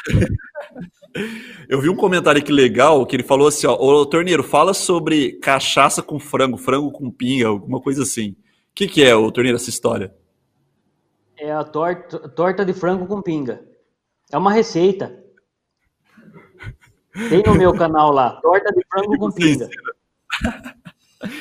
Eu 1.68 1.82
vi 1.82 1.90
um 1.90 1.96
comentário 1.96 2.40
aqui 2.40 2.52
legal 2.52 3.06
que 3.06 3.16
ele 3.16 3.24
falou 3.24 3.48
assim: 3.48 3.68
ó, 3.68 3.74
ô 3.74 4.06
Torneiro, 4.06 4.44
fala 4.44 4.74
sobre 4.74 5.34
cachaça 5.34 6.02
com 6.02 6.20
frango, 6.20 6.58
frango 6.58 6.92
com 6.92 7.10
pinga, 7.10 7.48
alguma 7.48 7.82
coisa 7.82 8.04
assim. 8.04 8.32
O 8.32 8.36
que, 8.76 8.88
que 8.88 9.04
é, 9.04 9.16
ô 9.16 9.32
Torneiro, 9.32 9.56
essa 9.56 9.70
história? 9.70 10.14
É 11.38 11.52
a 11.52 11.64
torta, 11.64 12.30
torta 12.30 12.66
de 12.66 12.74
frango 12.74 13.08
com 13.08 13.22
pinga. 13.22 13.62
É 14.32 14.38
uma 14.38 14.52
receita. 14.52 15.24
Tem 17.30 17.42
no 17.44 17.56
meu 17.56 17.74
canal 17.74 18.12
lá, 18.12 18.40
torta 18.42 18.72
de 18.72 18.82
frango 18.92 19.18
com 19.18 19.32
pinga. 19.32 19.68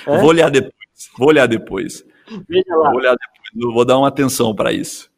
É? 0.07 0.19
Vou 0.19 0.31
olhar 0.31 0.51
depois. 0.51 0.75
Vou 1.17 1.29
olhar 1.29 1.47
depois. 1.47 2.05
Veja 2.49 2.77
lá. 2.77 2.91
Vou 2.91 2.99
olhar 2.99 3.15
depois. 3.15 3.65
Eu 3.65 3.73
vou 3.73 3.85
dar 3.85 3.99
uma 3.99 4.09
atenção 4.09 4.55
para 4.55 4.73
isso. 4.73 5.11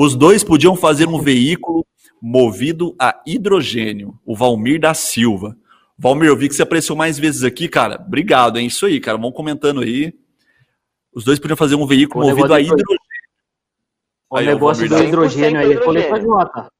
Os 0.00 0.14
dois 0.14 0.44
podiam 0.44 0.76
fazer 0.76 1.08
um 1.08 1.20
veículo 1.20 1.84
movido 2.22 2.94
a 3.00 3.20
hidrogênio. 3.26 4.16
O 4.24 4.36
Valmir 4.36 4.78
da 4.78 4.94
Silva. 4.94 5.56
Valmir, 5.98 6.28
eu 6.28 6.36
vi 6.36 6.48
que 6.48 6.54
você 6.54 6.62
apareceu 6.62 6.94
mais 6.94 7.18
vezes 7.18 7.42
aqui, 7.42 7.68
cara. 7.68 7.96
Obrigado, 8.00 8.60
é 8.60 8.62
isso 8.62 8.86
aí, 8.86 9.00
cara. 9.00 9.18
Vão 9.18 9.32
comentando 9.32 9.80
aí. 9.80 10.14
Os 11.12 11.24
dois 11.24 11.40
podiam 11.40 11.56
fazer 11.56 11.74
um 11.74 11.84
veículo 11.84 12.24
O 12.24 12.28
movido 12.28 12.54
a 12.54 12.60
hidrogênio. 12.60 13.00
O 14.30 14.36
Aí, 14.36 14.46
negócio 14.46 14.88
do 14.88 15.02
hidrogênio 15.02 15.58
aí 15.58 15.72
é 15.72 15.76
100% 15.80 15.84
coleta 15.84 16.20
J. 16.20 16.70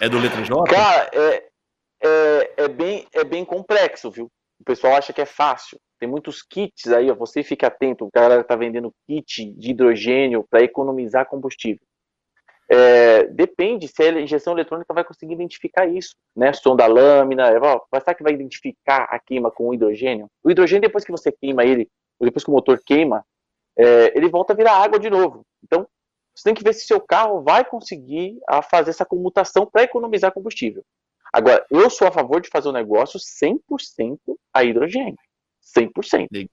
É 0.00 0.08
do 0.08 0.18
letra 0.18 0.42
J? 0.42 0.64
Cara, 0.74 1.10
é, 1.12 1.50
é, 2.02 2.54
é, 2.64 2.68
bem, 2.68 3.06
é 3.12 3.24
bem 3.24 3.44
complexo, 3.44 4.10
viu? 4.10 4.30
O 4.58 4.64
pessoal 4.64 4.94
acha 4.94 5.12
que 5.12 5.20
é 5.20 5.26
fácil. 5.26 5.78
Tem 5.98 6.08
muitos 6.08 6.42
kits 6.42 6.86
aí, 6.88 7.10
ó, 7.10 7.14
você 7.14 7.42
fica 7.42 7.66
atento, 7.66 8.06
o 8.06 8.10
cara 8.10 8.44
tá 8.44 8.54
vendendo 8.54 8.94
kit 9.06 9.50
de 9.52 9.70
hidrogênio 9.70 10.44
para 10.48 10.62
economizar 10.62 11.26
combustível. 11.26 11.84
É, 12.70 13.24
depende 13.24 13.88
se 13.88 14.02
a 14.02 14.20
injeção 14.20 14.52
eletrônica 14.52 14.92
vai 14.92 15.02
conseguir 15.02 15.32
identificar 15.32 15.86
isso, 15.86 16.14
né? 16.36 16.52
Som 16.52 16.76
da 16.76 16.86
lâmina, 16.86 17.48
é, 17.48 17.58
ó, 17.58 17.80
será 17.98 18.14
que 18.14 18.22
vai 18.22 18.34
identificar 18.34 19.04
a 19.04 19.18
queima 19.18 19.50
com 19.50 19.68
o 19.68 19.74
hidrogênio? 19.74 20.28
O 20.44 20.50
hidrogênio, 20.50 20.82
depois 20.82 21.04
que 21.04 21.10
você 21.10 21.32
queima 21.32 21.64
ele, 21.64 21.88
depois 22.20 22.44
que 22.44 22.50
o 22.50 22.54
motor 22.54 22.78
queima, 22.84 23.24
é, 23.76 24.12
ele 24.16 24.28
volta 24.28 24.52
a 24.52 24.56
virar 24.56 24.76
água 24.76 24.98
de 24.98 25.08
novo. 25.08 25.46
Então, 25.64 25.88
você 26.34 26.44
tem 26.44 26.54
que 26.54 26.62
ver 26.62 26.74
se 26.74 26.86
seu 26.86 27.00
carro 27.00 27.42
vai 27.42 27.64
conseguir 27.64 28.38
a 28.46 28.60
fazer 28.60 28.90
essa 28.90 29.04
comutação 29.04 29.66
para 29.66 29.82
economizar 29.82 30.32
combustível. 30.32 30.84
Agora, 31.32 31.64
eu 31.70 31.88
sou 31.90 32.06
a 32.06 32.12
favor 32.12 32.40
de 32.40 32.48
fazer 32.48 32.68
um 32.68 32.72
negócio 32.72 33.18
100% 33.18 34.18
a 34.52 34.64
hidrogênio. 34.64 35.18
100%. 35.76 36.28
Legal. 36.30 36.48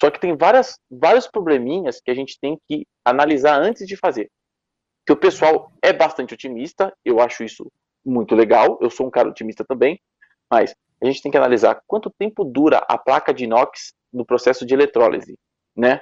Só 0.00 0.10
que 0.10 0.20
tem 0.20 0.36
várias, 0.36 0.78
vários 0.90 1.26
probleminhas 1.26 2.00
que 2.00 2.10
a 2.10 2.14
gente 2.14 2.38
tem 2.40 2.58
que 2.68 2.86
analisar 3.04 3.60
antes 3.60 3.86
de 3.86 3.96
fazer. 3.96 4.30
Que 5.06 5.12
o 5.12 5.16
pessoal 5.16 5.72
é 5.82 5.92
bastante 5.92 6.34
otimista, 6.34 6.92
eu 7.04 7.20
acho 7.20 7.44
isso 7.44 7.70
muito 8.04 8.34
legal, 8.34 8.78
eu 8.80 8.90
sou 8.90 9.06
um 9.06 9.10
cara 9.10 9.28
otimista 9.28 9.64
também, 9.64 10.00
mas 10.50 10.74
a 11.02 11.06
gente 11.06 11.22
tem 11.22 11.30
que 11.30 11.38
analisar 11.38 11.80
quanto 11.86 12.10
tempo 12.10 12.44
dura 12.44 12.78
a 12.88 12.96
placa 12.96 13.32
de 13.32 13.44
inox 13.44 13.92
no 14.12 14.24
processo 14.24 14.64
de 14.64 14.74
eletrólise, 14.74 15.36
né? 15.76 16.00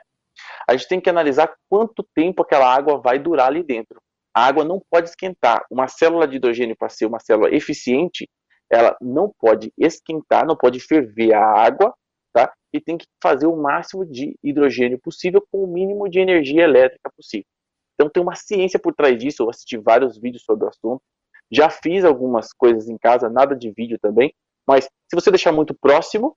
A 0.68 0.76
gente 0.76 0.88
tem 0.88 1.00
que 1.00 1.10
analisar 1.10 1.54
quanto 1.68 2.06
tempo 2.14 2.42
aquela 2.42 2.72
água 2.72 2.98
vai 2.98 3.18
durar 3.18 3.48
ali 3.48 3.62
dentro. 3.62 4.00
A 4.34 4.46
água 4.46 4.64
não 4.64 4.80
pode 4.90 5.10
esquentar. 5.10 5.64
Uma 5.70 5.88
célula 5.88 6.26
de 6.26 6.36
hidrogênio, 6.36 6.76
para 6.76 6.88
ser 6.88 7.06
uma 7.06 7.20
célula 7.20 7.54
eficiente, 7.54 8.28
ela 8.70 8.96
não 9.00 9.30
pode 9.38 9.72
esquentar, 9.76 10.46
não 10.46 10.56
pode 10.56 10.80
ferver 10.80 11.34
a 11.34 11.44
água, 11.44 11.94
tá? 12.32 12.52
E 12.72 12.80
tem 12.80 12.96
que 12.96 13.06
fazer 13.22 13.46
o 13.46 13.56
máximo 13.56 14.04
de 14.04 14.36
hidrogênio 14.42 14.98
possível 14.98 15.44
com 15.50 15.62
o 15.64 15.66
mínimo 15.66 16.08
de 16.08 16.18
energia 16.18 16.62
elétrica 16.62 17.10
possível. 17.14 17.46
Então 17.94 18.10
tem 18.10 18.22
uma 18.22 18.34
ciência 18.34 18.78
por 18.78 18.94
trás 18.94 19.16
disso. 19.18 19.42
Eu 19.42 19.50
assisti 19.50 19.76
vários 19.76 20.18
vídeos 20.18 20.42
sobre 20.42 20.64
o 20.64 20.68
assunto. 20.68 21.02
Já 21.50 21.68
fiz 21.68 22.04
algumas 22.04 22.52
coisas 22.52 22.88
em 22.88 22.96
casa, 22.96 23.28
nada 23.28 23.54
de 23.54 23.70
vídeo 23.70 23.98
também. 24.00 24.34
Mas 24.66 24.84
se 24.84 25.14
você 25.14 25.30
deixar 25.30 25.52
muito 25.52 25.74
próximo, 25.74 26.36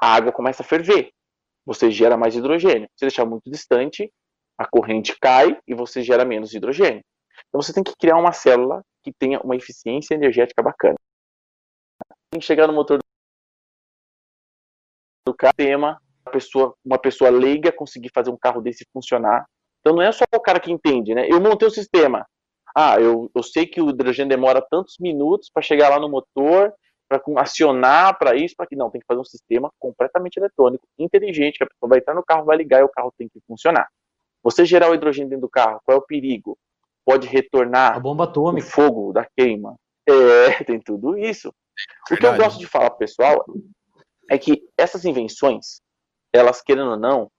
a 0.00 0.14
água 0.14 0.32
começa 0.32 0.62
a 0.62 0.66
ferver. 0.66 1.10
Você 1.66 1.90
gera 1.90 2.16
mais 2.16 2.34
hidrogênio. 2.34 2.88
Se 2.96 3.04
deixar 3.04 3.26
muito 3.26 3.50
distante, 3.50 4.10
a 4.56 4.66
corrente 4.66 5.14
cai 5.20 5.58
e 5.66 5.74
você 5.74 6.02
gera 6.02 6.24
menos 6.24 6.54
hidrogênio. 6.54 7.02
Então 7.48 7.60
você 7.60 7.72
tem 7.72 7.84
que 7.84 7.94
criar 7.96 8.16
uma 8.16 8.32
célula 8.32 8.82
que 9.04 9.12
tenha 9.12 9.40
uma 9.40 9.54
eficiência 9.54 10.14
energética 10.14 10.62
bacana. 10.62 10.96
Tem 12.30 12.40
que 12.40 12.46
chegar 12.46 12.66
no 12.66 12.72
motor 12.72 12.98
do 15.30 15.36
carro, 15.36 15.54
tema, 15.56 16.00
uma 16.26 16.32
pessoa, 16.32 16.74
uma 16.84 16.98
pessoa 16.98 17.30
leiga 17.30 17.72
conseguir 17.72 18.10
fazer 18.14 18.30
um 18.30 18.36
carro 18.36 18.60
desse 18.60 18.86
funcionar. 18.92 19.46
Então 19.80 19.94
não 19.94 20.02
é 20.02 20.10
só 20.12 20.24
o 20.34 20.40
cara 20.40 20.60
que 20.60 20.72
entende, 20.72 21.14
né? 21.14 21.28
Eu 21.28 21.40
montei 21.40 21.66
o 21.66 21.70
sistema. 21.70 22.26
Ah, 22.76 23.00
eu, 23.00 23.30
eu 23.34 23.42
sei 23.42 23.66
que 23.66 23.80
o 23.80 23.90
hidrogênio 23.90 24.28
demora 24.28 24.60
tantos 24.60 24.96
minutos 25.00 25.50
para 25.52 25.62
chegar 25.62 25.88
lá 25.88 25.98
no 25.98 26.08
motor, 26.08 26.72
para 27.08 27.20
acionar, 27.36 28.18
para 28.18 28.36
isso, 28.36 28.54
para 28.56 28.66
que 28.66 28.76
não, 28.76 28.90
tem 28.90 29.00
que 29.00 29.06
fazer 29.06 29.20
um 29.20 29.24
sistema 29.24 29.70
completamente 29.78 30.36
eletrônico, 30.36 30.86
inteligente, 30.98 31.56
que 31.58 31.64
a 31.64 31.66
pessoa 31.66 31.88
vai 31.88 31.98
entrar 31.98 32.14
no 32.14 32.22
carro, 32.22 32.44
vai 32.44 32.56
ligar 32.56 32.80
e 32.80 32.84
o 32.84 32.88
carro 32.88 33.12
tem 33.16 33.28
que 33.28 33.40
funcionar. 33.46 33.88
Você 34.42 34.64
gerar 34.64 34.90
o 34.90 34.94
hidrogênio 34.94 35.30
dentro 35.30 35.46
do 35.46 35.50
carro, 35.50 35.80
qual 35.84 35.96
é 35.96 36.00
o 36.00 36.04
perigo? 36.04 36.56
pode 37.08 37.26
retornar 37.26 37.96
A 37.96 38.00
bomba 38.00 38.24
atômica. 38.24 38.66
o 38.66 38.70
fogo 38.70 39.12
da 39.14 39.26
queima. 39.34 39.76
É, 40.06 40.12
tem 40.64 40.78
tudo 40.78 41.16
isso. 41.16 41.48
O 41.48 41.52
que 42.08 42.14
eu 42.14 42.30
Verdade. 42.32 42.42
gosto 42.42 42.58
de 42.58 42.66
falar 42.66 42.90
pro 42.90 42.98
pessoal 42.98 43.46
é 44.28 44.38
que 44.38 44.62
essas 44.76 45.04
invenções, 45.04 45.80
elas 46.32 46.60
querendo 46.62 46.92
ou 46.92 46.98
não, 46.98 47.30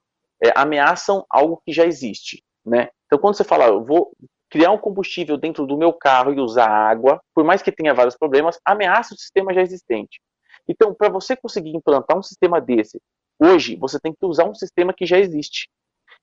é, 0.43 0.51
ameaçam 0.55 1.25
algo 1.29 1.61
que 1.65 1.71
já 1.71 1.85
existe, 1.85 2.43
né? 2.65 2.89
Então 3.05 3.19
quando 3.19 3.35
você 3.35 3.43
fala, 3.43 3.65
eu 3.67 3.83
vou 3.83 4.11
criar 4.49 4.71
um 4.71 4.77
combustível 4.77 5.37
dentro 5.37 5.65
do 5.65 5.77
meu 5.77 5.93
carro 5.93 6.33
e 6.33 6.39
usar 6.39 6.67
água, 6.67 7.21
por 7.33 7.43
mais 7.43 7.61
que 7.61 7.71
tenha 7.71 7.93
vários 7.93 8.17
problemas, 8.17 8.59
ameaça 8.65 9.13
o 9.13 9.17
sistema 9.17 9.53
já 9.53 9.61
existente. 9.61 10.19
Então, 10.67 10.93
para 10.93 11.09
você 11.09 11.35
conseguir 11.35 11.75
implantar 11.75 12.17
um 12.17 12.23
sistema 12.23 12.59
desse, 12.59 12.99
hoje 13.39 13.75
você 13.75 13.99
tem 13.99 14.13
que 14.13 14.25
usar 14.25 14.45
um 14.45 14.55
sistema 14.55 14.93
que 14.93 15.05
já 15.05 15.19
existe. 15.19 15.69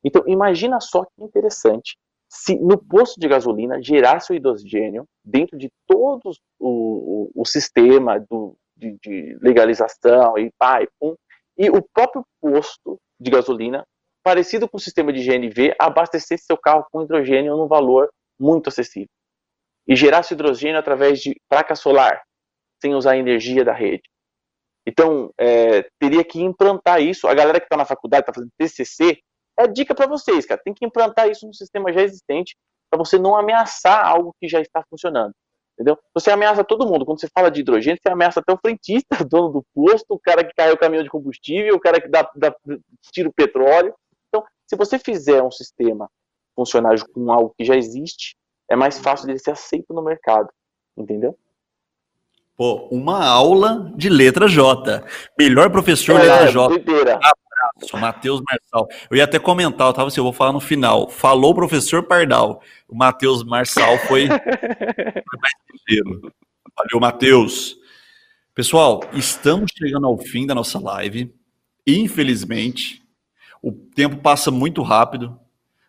Então, 0.05 0.23
imagina 0.27 0.81
só 0.81 1.05
que 1.05 1.23
interessante 1.23 1.97
se 2.29 2.57
no 2.59 2.77
posto 2.77 3.21
de 3.21 3.29
gasolina 3.29 3.81
gerasse 3.81 4.33
o 4.33 4.35
hidrogênio 4.35 5.07
dentro 5.25 5.57
de 5.57 5.71
todo 5.87 6.33
o, 6.59 7.31
o, 7.37 7.43
o 7.43 7.45
sistema 7.45 8.19
do, 8.19 8.57
de, 8.77 8.97
de 9.03 9.39
legalização 9.41 10.37
e 10.39 10.51
pá, 10.59 10.83
e 10.83 10.89
pum, 11.01 11.15
e 11.57 11.71
o 11.71 11.83
próprio 11.83 12.25
posto 12.41 12.99
de 13.19 13.31
gasolina, 13.31 13.85
parecido 14.23 14.69
com 14.69 14.77
o 14.77 14.81
sistema 14.81 15.13
de 15.13 15.25
GNV, 15.25 15.75
abastecesse 15.79 16.45
seu 16.45 16.57
carro 16.57 16.87
com 16.91 17.03
hidrogênio 17.03 17.57
num 17.57 17.67
valor 17.67 18.11
muito 18.39 18.69
acessível. 18.69 19.09
E 19.89 19.97
gerasse 19.97 20.35
hidrogênio 20.35 20.79
através 20.79 21.21
de 21.21 21.35
placa 21.49 21.75
solar, 21.75 22.23
sem 22.83 22.95
usar 22.95 23.13
a 23.13 23.17
energia 23.17 23.65
da 23.65 23.73
rede. 23.73 24.03
Então, 24.87 25.31
é, 25.39 25.83
teria 25.99 26.23
que 26.23 26.41
implantar 26.41 27.01
isso. 27.01 27.27
A 27.27 27.35
galera 27.35 27.59
que 27.59 27.67
está 27.67 27.77
na 27.77 27.85
faculdade, 27.85 28.23
está 28.23 28.33
fazendo 28.33 28.51
TCC, 28.59 29.19
é 29.59 29.67
dica 29.67 29.95
para 29.95 30.07
vocês, 30.07 30.45
cara. 30.45 30.61
Tem 30.63 30.75
que 30.75 30.85
implantar 30.85 31.29
isso 31.29 31.47
no 31.47 31.55
sistema 31.55 31.93
já 31.93 32.03
existente 32.03 32.55
para 32.91 32.99
você 32.99 33.19
não 33.19 33.37
ameaçar 33.37 34.07
algo 34.07 34.35
que 34.41 34.49
já 34.49 34.61
está 34.61 34.83
funcionando. 34.89 35.33
Entendeu? 35.77 35.99
Você 36.15 36.31
ameaça 36.31 36.65
todo 36.65 36.87
mundo. 36.87 37.05
Quando 37.05 37.21
você 37.21 37.29
fala 37.29 37.51
de 37.51 37.61
hidrogênio, 37.61 38.01
você 38.03 38.11
ameaça 38.11 38.41
até 38.41 38.53
o 38.53 38.59
frentista, 38.59 39.23
o 39.23 39.25
dono 39.29 39.49
do 39.51 39.67
posto, 39.75 40.07
o 40.09 40.19
cara 40.19 40.43
que 40.43 40.55
caiu 40.55 40.75
o 40.75 40.79
caminhão 40.79 41.05
de 41.05 41.11
combustível, 41.11 41.75
o 41.75 41.81
cara 41.81 42.01
que 42.01 42.09
dá, 42.09 42.29
dá, 42.35 42.55
tira 43.13 43.29
o 43.29 43.33
petróleo. 43.33 43.95
Então, 44.29 44.43
se 44.67 44.75
você 44.75 44.99
fizer 44.99 45.43
um 45.43 45.51
sistema 45.51 46.11
funcionar 46.55 46.97
com 47.13 47.31
algo 47.31 47.55
que 47.57 47.65
já 47.65 47.77
existe, 47.77 48.37
é 48.71 48.75
mais 48.75 48.99
fácil 48.99 49.27
dele 49.27 49.39
ser 49.39 49.51
aceito 49.51 49.93
no 49.93 50.03
mercado. 50.03 50.49
Entendeu? 50.97 51.39
Pô, 52.57 52.89
uma 52.91 53.23
aula 53.23 53.93
de 53.95 54.09
letra 54.09 54.49
J. 54.49 55.05
Melhor 55.39 55.71
professor 55.71 56.19
letra 56.19 56.47
J. 56.47 56.69
doideira. 56.69 57.21
Sou 57.89 57.99
Matheus 58.01 58.41
Marçal. 58.49 58.89
Eu 59.11 59.17
ia 59.17 59.25
até 59.25 59.39
comentar, 59.39 59.87
eu 59.87 59.93
tava 59.93 60.09
assim, 60.09 60.21
eu 60.21 60.25
vou 60.25 60.33
falar 60.33 60.53
no 60.53 60.61
final. 60.61 61.09
Falou 61.09 61.53
o 61.53 61.55
professor 61.55 62.03
Pardal. 62.03 62.61
O 62.89 62.97
Matheus 62.97 63.43
Marçal 63.45 63.99
foi, 64.07 64.27
foi 64.29 65.39
mais 65.41 65.55
ligeiro. 65.89 66.33
Valeu, 66.77 67.01
Matheus. 67.01 67.77
Pessoal, 68.55 69.03
estamos 69.13 69.71
chegando 69.77 70.07
ao 70.07 70.17
fim 70.19 70.47
da 70.47 70.55
nossa 70.55 70.79
live. 70.79 71.35
Infelizmente, 71.87 73.03
o 73.63 73.73
tempo 73.73 74.17
passa 74.17 74.51
muito 74.51 74.83
rápido. 74.83 75.39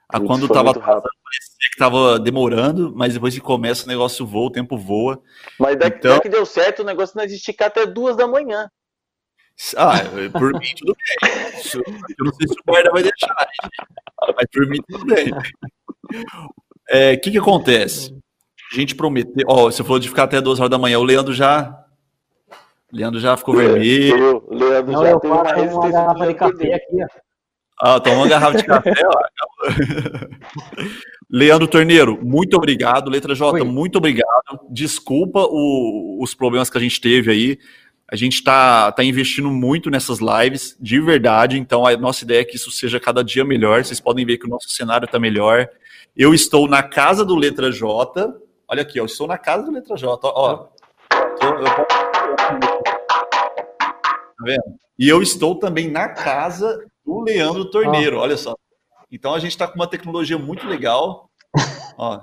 A 0.09 0.19
quando 0.19 0.47
foi 0.47 0.55
tava 0.55 0.71
muito 0.71 0.79
rápido. 0.79 0.99
atrasando, 0.99 1.17
parecia 1.23 2.17
que 2.17 2.23
demorando, 2.23 2.93
mas 2.95 3.13
depois 3.13 3.33
que 3.33 3.41
começa 3.41 3.83
o 3.85 3.87
negócio 3.87 4.25
voa, 4.25 4.47
o 4.47 4.51
tempo 4.51 4.77
voa. 4.77 5.21
Mas 5.59 5.77
daqui, 5.77 5.97
Então- 5.97 6.15
daqui 6.15 6.29
deu 6.29 6.45
certo, 6.45 6.81
o 6.81 6.85
negócio 6.85 7.15
não 7.17 7.23
é 7.23 7.27
de 7.27 7.35
esticar 7.35 7.67
até 7.67 7.85
duas 7.85 8.15
da 8.15 8.25
manhã. 8.27 8.69
Ah, 9.75 9.93
por 10.31 10.53
mim 10.53 10.73
tudo 10.77 10.95
bem. 10.95 11.31
Isso- 11.59 11.79
Eu 11.79 12.25
não 12.25 12.33
sei 12.33 12.47
se 12.47 12.53
o 12.53 12.63
guarda 12.67 12.91
vai 12.91 13.01
deixar, 13.03 13.35
gente. 13.39 14.35
mas 14.35 14.45
por 14.53 14.67
mim 14.67 14.79
tudo 14.87 15.05
bem. 15.05 15.31
É, 16.89 17.13
O 17.13 17.19
que 17.21 17.31
que 17.31 17.37
acontece? 17.37 18.15
A 18.71 18.75
gente 18.75 18.93
prometeu. 18.95 19.45
Ó, 19.47 19.63
você 19.71 19.83
falou 19.83 19.97
de 19.99 20.09
ficar 20.09 20.23
até 20.23 20.39
duas 20.41 20.59
horas 20.59 20.69
da 20.69 20.77
manhã. 20.77 20.99
O 20.99 21.03
Leandro 21.03 21.33
já. 21.33 21.73
O 22.93 22.95
Leandro 22.95 23.19
já 23.19 23.35
ficou 23.35 23.55
vermelho. 23.55 24.17
Eu, 24.17 24.43
o 24.47 24.53
Leandro 24.55 24.91
Não, 24.93 25.01
já 25.03 25.09
eu 25.11 25.19
teve 25.19 25.33
uma 25.33 25.41
uma 25.43 25.89
garrafa 25.89 26.27
de 26.27 26.33
café 26.35 26.73
aqui, 26.75 27.03
ó. 27.03 27.07
Ah, 27.79 27.99
toma 27.99 28.15
uma 28.17 28.27
garrafa 28.27 28.57
de 28.57 28.63
café. 28.63 28.93
Ó. 29.05 29.19
Leandro 31.29 31.67
Torneiro, 31.67 32.17
muito 32.23 32.55
obrigado. 32.55 33.09
Letra 33.09 33.35
J, 33.35 33.53
Oi. 33.59 33.63
muito 33.63 33.97
obrigado. 33.97 34.59
Desculpa 34.69 35.45
o- 35.49 36.19
os 36.21 36.33
problemas 36.33 36.69
que 36.69 36.77
a 36.77 36.81
gente 36.81 36.99
teve 37.01 37.31
aí. 37.31 37.59
A 38.09 38.15
gente 38.15 38.35
está 38.35 38.89
tá 38.91 39.03
investindo 39.03 39.49
muito 39.49 39.89
nessas 39.89 40.19
lives, 40.19 40.77
de 40.79 40.99
verdade. 41.01 41.59
Então, 41.59 41.85
a 41.85 41.97
nossa 41.97 42.23
ideia 42.23 42.41
é 42.41 42.45
que 42.45 42.55
isso 42.55 42.71
seja 42.71 43.01
cada 43.01 43.21
dia 43.21 43.43
melhor. 43.43 43.83
Vocês 43.83 43.99
podem 43.99 44.25
ver 44.25 44.37
que 44.37 44.45
o 44.45 44.49
nosso 44.49 44.69
cenário 44.69 45.03
está 45.05 45.19
melhor. 45.19 45.67
Eu 46.15 46.33
estou 46.33 46.69
na 46.69 46.81
casa 46.81 47.25
do 47.25 47.35
Letra 47.35 47.69
J. 47.69 48.33
Olha 48.65 48.81
aqui, 48.81 48.97
eu 48.97 49.05
estou 49.05 49.27
na 49.27 49.37
casa 49.37 49.63
do 49.63 49.71
Letra 49.71 49.97
J. 49.97 50.19
Ó, 50.23 50.69
eu 51.41 51.63
Tá 54.37 54.43
vendo? 54.43 54.79
E 54.97 55.09
eu 55.09 55.21
estou 55.21 55.59
também 55.59 55.91
na 55.91 56.07
casa 56.09 56.85
do 57.05 57.21
Leandro 57.21 57.69
Torneiro, 57.69 58.17
olha 58.17 58.37
só. 58.37 58.55
Então 59.11 59.33
a 59.33 59.39
gente 59.39 59.51
está 59.51 59.67
com 59.67 59.75
uma 59.75 59.87
tecnologia 59.87 60.37
muito 60.37 60.65
legal. 60.65 61.29
Ó, 61.97 62.21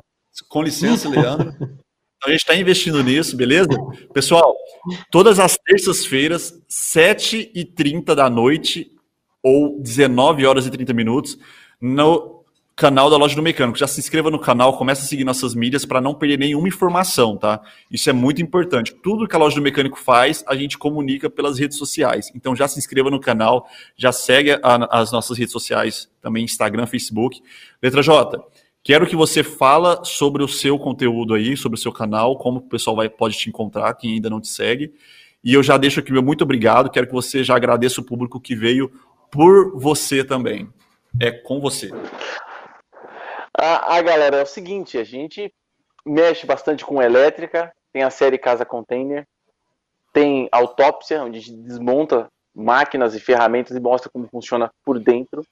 com 0.48 0.62
licença, 0.62 1.08
Leandro. 1.08 1.54
Então 2.24 2.30
a 2.30 2.30
gente 2.30 2.40
está 2.40 2.56
investindo 2.56 3.02
nisso, 3.04 3.36
beleza? 3.36 3.68
Pessoal, 4.14 4.56
todas 5.10 5.38
as 5.38 5.58
terças-feiras, 5.58 6.54
7h30 6.70 8.14
da 8.14 8.30
noite, 8.30 8.90
ou 9.42 9.78
19 9.82 10.46
horas 10.46 10.66
e 10.66 10.70
30 10.70 10.94
minutos, 10.94 11.38
no 11.78 12.42
canal 12.74 13.10
da 13.10 13.18
Loja 13.18 13.36
do 13.36 13.42
Mecânico. 13.42 13.76
Já 13.78 13.86
se 13.86 14.00
inscreva 14.00 14.30
no 14.30 14.38
canal, 14.38 14.78
comece 14.78 15.02
a 15.02 15.04
seguir 15.04 15.22
nossas 15.22 15.54
mídias 15.54 15.84
para 15.84 16.00
não 16.00 16.14
perder 16.14 16.38
nenhuma 16.38 16.66
informação, 16.66 17.36
tá? 17.36 17.60
Isso 17.90 18.08
é 18.08 18.12
muito 18.12 18.40
importante. 18.40 18.94
Tudo 19.02 19.28
que 19.28 19.36
a 19.36 19.38
Loja 19.38 19.56
do 19.56 19.62
Mecânico 19.62 19.98
faz, 20.00 20.42
a 20.48 20.56
gente 20.56 20.78
comunica 20.78 21.28
pelas 21.28 21.58
redes 21.58 21.76
sociais. 21.76 22.32
Então 22.34 22.56
já 22.56 22.66
se 22.66 22.78
inscreva 22.78 23.10
no 23.10 23.20
canal, 23.20 23.68
já 23.96 24.10
segue 24.12 24.52
a- 24.62 24.88
as 24.90 25.12
nossas 25.12 25.36
redes 25.36 25.52
sociais, 25.52 26.08
também 26.22 26.42
Instagram, 26.42 26.86
Facebook. 26.86 27.40
Letra 27.82 28.02
J, 28.02 28.42
quero 28.84 29.06
que 29.06 29.16
você 29.16 29.42
fala 29.42 30.04
sobre 30.04 30.42
o 30.42 30.48
seu 30.48 30.78
conteúdo 30.78 31.34
aí, 31.34 31.56
sobre 31.56 31.78
o 31.78 31.80
seu 31.80 31.90
canal, 31.90 32.36
como 32.36 32.58
o 32.58 32.68
pessoal 32.68 32.94
vai, 32.94 33.08
pode 33.08 33.36
te 33.36 33.48
encontrar, 33.48 33.94
quem 33.94 34.12
ainda 34.12 34.28
não 34.28 34.40
te 34.40 34.48
segue. 34.48 34.94
E 35.42 35.54
eu 35.54 35.62
já 35.62 35.76
deixo 35.78 36.00
aqui 36.00 36.12
meu 36.12 36.22
muito 36.22 36.44
obrigado, 36.44 36.90
quero 36.90 37.06
que 37.06 37.12
você 37.12 37.42
já 37.42 37.56
agradeça 37.56 38.00
o 38.00 38.04
público 38.04 38.38
que 38.38 38.54
veio 38.54 38.92
por 39.30 39.76
você 39.78 40.22
também. 40.22 40.68
É 41.18 41.30
com 41.30 41.60
você. 41.60 41.90
A, 43.56 43.96
a 43.96 44.02
galera, 44.02 44.38
é 44.38 44.42
o 44.42 44.46
seguinte, 44.46 44.98
a 44.98 45.04
gente 45.04 45.52
mexe 46.04 46.46
bastante 46.46 46.84
com 46.84 47.00
elétrica, 47.00 47.72
tem 47.92 48.02
a 48.02 48.10
série 48.10 48.36
Casa 48.36 48.64
Container, 48.64 49.26
tem 50.12 50.48
autópsia, 50.52 51.22
onde 51.22 51.38
a 51.38 51.40
gente 51.40 51.56
desmonta 51.56 52.28
máquinas 52.54 53.14
e 53.14 53.20
ferramentas 53.20 53.76
e 53.76 53.80
mostra 53.80 54.10
como 54.12 54.28
funciona 54.28 54.70
por 54.84 54.98
dentro. 54.98 55.44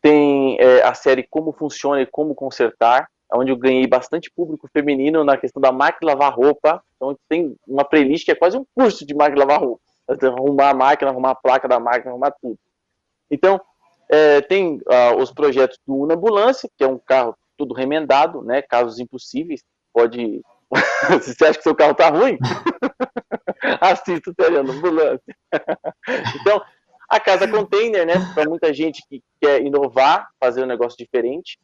Tem 0.00 0.58
é, 0.60 0.82
a 0.82 0.94
série 0.94 1.26
Como 1.28 1.52
Funciona 1.52 2.00
e 2.00 2.06
Como 2.06 2.34
Consertar, 2.34 3.08
onde 3.32 3.52
eu 3.52 3.56
ganhei 3.56 3.86
bastante 3.86 4.30
público 4.30 4.68
feminino 4.72 5.22
na 5.22 5.36
questão 5.36 5.60
da 5.60 5.70
máquina 5.70 6.12
lavar 6.12 6.34
roupa. 6.34 6.82
Então 6.96 7.16
tem 7.28 7.54
uma 7.66 7.84
playlist 7.84 8.24
que 8.24 8.32
é 8.32 8.34
quase 8.34 8.56
um 8.56 8.64
curso 8.74 9.06
de 9.06 9.14
máquina 9.14 9.44
lavar 9.44 9.60
roupa. 9.60 9.82
Arrumar 10.08 10.70
a 10.70 10.74
máquina, 10.74 11.10
arrumar 11.10 11.30
a 11.30 11.34
placa 11.36 11.68
da 11.68 11.78
máquina, 11.78 12.10
arrumar 12.10 12.32
tudo. 12.42 12.58
Então, 13.30 13.60
é, 14.08 14.40
tem 14.40 14.80
ah, 14.88 15.14
os 15.16 15.32
projetos 15.32 15.78
do 15.86 15.94
Una 15.94 16.14
Ambulância, 16.14 16.68
que 16.76 16.82
é 16.82 16.88
um 16.88 16.98
carro 16.98 17.36
todo 17.56 17.72
remendado, 17.72 18.42
né? 18.42 18.60
Casos 18.60 18.98
impossíveis, 18.98 19.62
pode. 19.92 20.42
Se 21.22 21.34
você 21.34 21.44
acha 21.44 21.58
que 21.58 21.62
seu 21.62 21.74
carro 21.74 21.94
tá 21.94 22.08
ruim, 22.08 22.36
assista 23.80 24.30
o 24.30 24.34
Teriano 24.34 24.72
Ambulância. 24.72 25.36
então, 26.40 26.60
a 27.10 27.18
Casa 27.18 27.46
Container, 27.50 28.06
né? 28.06 28.14
Para 28.32 28.48
muita 28.48 28.72
gente 28.72 29.02
que 29.08 29.20
quer 29.40 29.60
inovar, 29.62 30.28
fazer 30.38 30.62
um 30.62 30.66
negócio 30.66 30.96
diferente. 30.96 31.58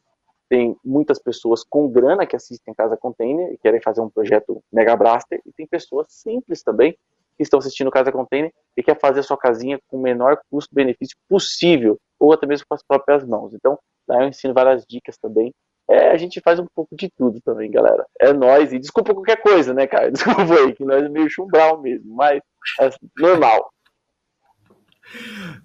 Tem 0.49 0.75
muitas 0.83 1.19
pessoas 1.19 1.63
com 1.63 1.89
grana 1.89 2.25
que 2.25 2.35
assistem 2.35 2.73
Casa 2.73 2.97
Container 2.97 3.53
e 3.53 3.57
querem 3.57 3.81
fazer 3.81 4.01
um 4.01 4.09
projeto 4.09 4.61
Mega 4.71 4.95
Blaster, 4.95 5.41
e 5.45 5.51
tem 5.51 5.65
pessoas 5.65 6.07
simples 6.09 6.61
também 6.61 6.97
que 7.35 7.43
estão 7.43 7.59
assistindo 7.59 7.91
Casa 7.91 8.11
Container 8.11 8.51
e 8.75 8.83
quer 8.83 8.99
fazer 8.99 9.19
a 9.19 9.23
sua 9.23 9.37
casinha 9.37 9.79
com 9.87 9.97
o 9.97 10.01
menor 10.01 10.39
custo-benefício 10.49 11.15
possível, 11.29 11.97
ou 12.19 12.33
até 12.33 12.47
mesmo 12.47 12.65
com 12.67 12.75
as 12.75 12.83
próprias 12.83 13.23
mãos. 13.25 13.53
Então, 13.53 13.77
lá 14.07 14.23
eu 14.23 14.27
ensino 14.27 14.53
várias 14.53 14.85
dicas 14.87 15.17
também. 15.17 15.53
É, 15.89 16.09
a 16.09 16.17
gente 16.17 16.41
faz 16.41 16.59
um 16.59 16.65
pouco 16.75 16.95
de 16.95 17.09
tudo 17.09 17.39
também, 17.41 17.71
galera. 17.71 18.05
É 18.19 18.33
nós, 18.33 18.73
e 18.73 18.79
desculpa 18.79 19.13
qualquer 19.13 19.41
coisa, 19.41 19.73
né, 19.73 19.87
cara? 19.87 20.11
Desculpa 20.11 20.53
aí, 20.53 20.73
que 20.73 20.83
nós 20.83 21.01
é 21.01 21.07
meio 21.07 21.29
chumbral 21.29 21.81
mesmo, 21.81 22.13
mas 22.13 22.41
é 22.81 22.89
normal. 23.17 23.71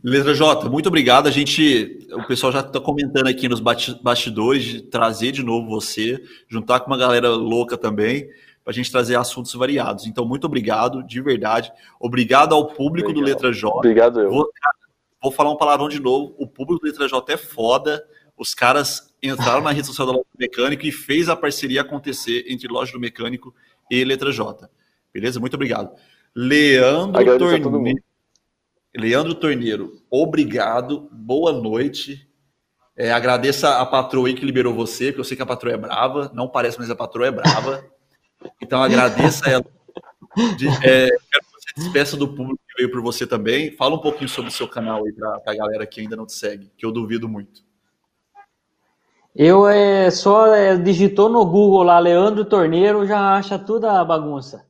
Letra 0.02 0.34
J, 0.34 0.68
muito 0.68 0.86
obrigado. 0.88 1.26
A 1.26 1.30
gente, 1.30 2.06
o 2.12 2.24
pessoal 2.24 2.52
já 2.52 2.60
está 2.60 2.80
comentando 2.80 3.28
aqui 3.28 3.48
nos 3.48 3.60
bastidores 3.60 4.64
de 4.64 4.82
trazer 4.82 5.32
de 5.32 5.42
novo 5.42 5.68
você, 5.68 6.22
juntar 6.48 6.80
com 6.80 6.88
uma 6.88 6.98
galera 6.98 7.30
louca 7.30 7.76
também, 7.76 8.28
para 8.64 8.70
a 8.70 8.74
gente 8.74 8.90
trazer 8.90 9.16
assuntos 9.16 9.52
variados. 9.54 10.06
Então, 10.06 10.24
muito 10.24 10.44
obrigado, 10.44 11.02
de 11.02 11.20
verdade. 11.20 11.72
Obrigado 12.00 12.54
ao 12.54 12.68
público 12.68 13.12
do 13.12 13.20
Legal. 13.20 13.34
Letra 13.34 13.52
J. 13.52 13.76
Obrigado, 13.76 14.20
eu. 14.20 14.30
Vou, 14.30 14.48
vou 15.20 15.32
falar 15.32 15.50
um 15.50 15.56
palavrão 15.56 15.88
de 15.88 16.00
novo. 16.00 16.34
O 16.38 16.46
público 16.46 16.80
do 16.80 16.86
Letra 16.86 17.08
J 17.08 17.32
é 17.32 17.36
foda. 17.36 18.04
Os 18.36 18.54
caras 18.54 19.12
entraram 19.22 19.62
na 19.62 19.70
rede 19.70 19.86
social 19.86 20.06
da 20.06 20.12
Loja 20.12 20.26
do 20.34 20.38
Mecânico 20.38 20.86
e 20.86 20.92
fez 20.92 21.28
a 21.28 21.36
parceria 21.36 21.82
acontecer 21.82 22.44
entre 22.48 22.68
Loja 22.68 22.92
do 22.92 23.00
Mecânico 23.00 23.54
e 23.90 24.04
Letra 24.04 24.32
J. 24.32 24.68
Beleza? 25.12 25.38
Muito 25.38 25.54
obrigado. 25.54 25.90
Leandro 26.34 27.38
Torneiro. 27.38 28.02
Leandro 28.94 29.34
Torneiro, 29.34 30.02
obrigado, 30.10 31.08
boa 31.10 31.52
noite. 31.52 32.28
É, 32.94 33.10
agradeça 33.10 33.78
a 33.78 33.86
patroa 33.86 34.28
aí 34.28 34.34
que 34.34 34.44
liberou 34.44 34.74
você, 34.74 35.06
porque 35.06 35.20
eu 35.20 35.24
sei 35.24 35.36
que 35.36 35.42
a 35.42 35.46
patroa 35.46 35.72
é 35.72 35.78
brava, 35.78 36.30
não 36.34 36.46
parece, 36.46 36.78
mas 36.78 36.90
a 36.90 36.94
patroa 36.94 37.26
é 37.26 37.30
brava. 37.30 37.84
Então 38.60 38.82
agradeça 38.82 39.48
ela. 39.48 39.64
De, 40.58 40.68
é, 40.68 41.08
quero 41.08 41.44
que 41.44 41.52
você 41.52 41.72
despeça 41.76 42.16
do 42.16 42.28
público 42.28 42.60
que 42.68 42.82
veio 42.82 42.92
por 42.92 43.00
você 43.00 43.26
também. 43.26 43.70
Fala 43.72 43.94
um 43.94 44.00
pouquinho 44.00 44.28
sobre 44.28 44.50
o 44.50 44.52
seu 44.52 44.68
canal 44.68 45.04
aí 45.06 45.12
para 45.12 45.40
a 45.46 45.54
galera 45.54 45.86
que 45.86 46.00
ainda 46.00 46.16
não 46.16 46.26
te 46.26 46.34
segue, 46.34 46.70
que 46.76 46.84
eu 46.84 46.92
duvido 46.92 47.26
muito. 47.26 47.62
Eu 49.34 49.66
é, 49.66 50.10
só 50.10 50.54
é, 50.54 50.76
digitou 50.76 51.30
no 51.30 51.46
Google 51.46 51.82
lá 51.82 51.98
Leandro 51.98 52.44
Torneiro, 52.44 53.06
já 53.06 53.34
acha 53.34 53.58
toda 53.58 53.98
a 53.98 54.04
bagunça. 54.04 54.66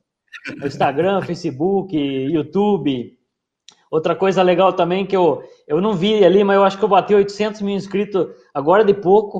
Instagram, 0.63 1.21
Facebook, 1.27 1.97
YouTube. 1.97 3.17
Outra 3.93 4.15
coisa 4.15 4.41
legal 4.41 4.73
também 4.73 5.05
que 5.05 5.15
eu, 5.15 5.43
eu 5.67 5.79
não 5.79 5.93
vi 5.93 6.25
ali, 6.25 6.43
mas 6.43 6.55
eu 6.55 6.63
acho 6.63 6.79
que 6.79 6.83
eu 6.83 6.89
bati 6.89 7.13
800 7.13 7.61
mil 7.61 7.75
inscritos 7.75 8.25
agora 8.51 8.83
de 8.83 8.91
pouco. 8.91 9.37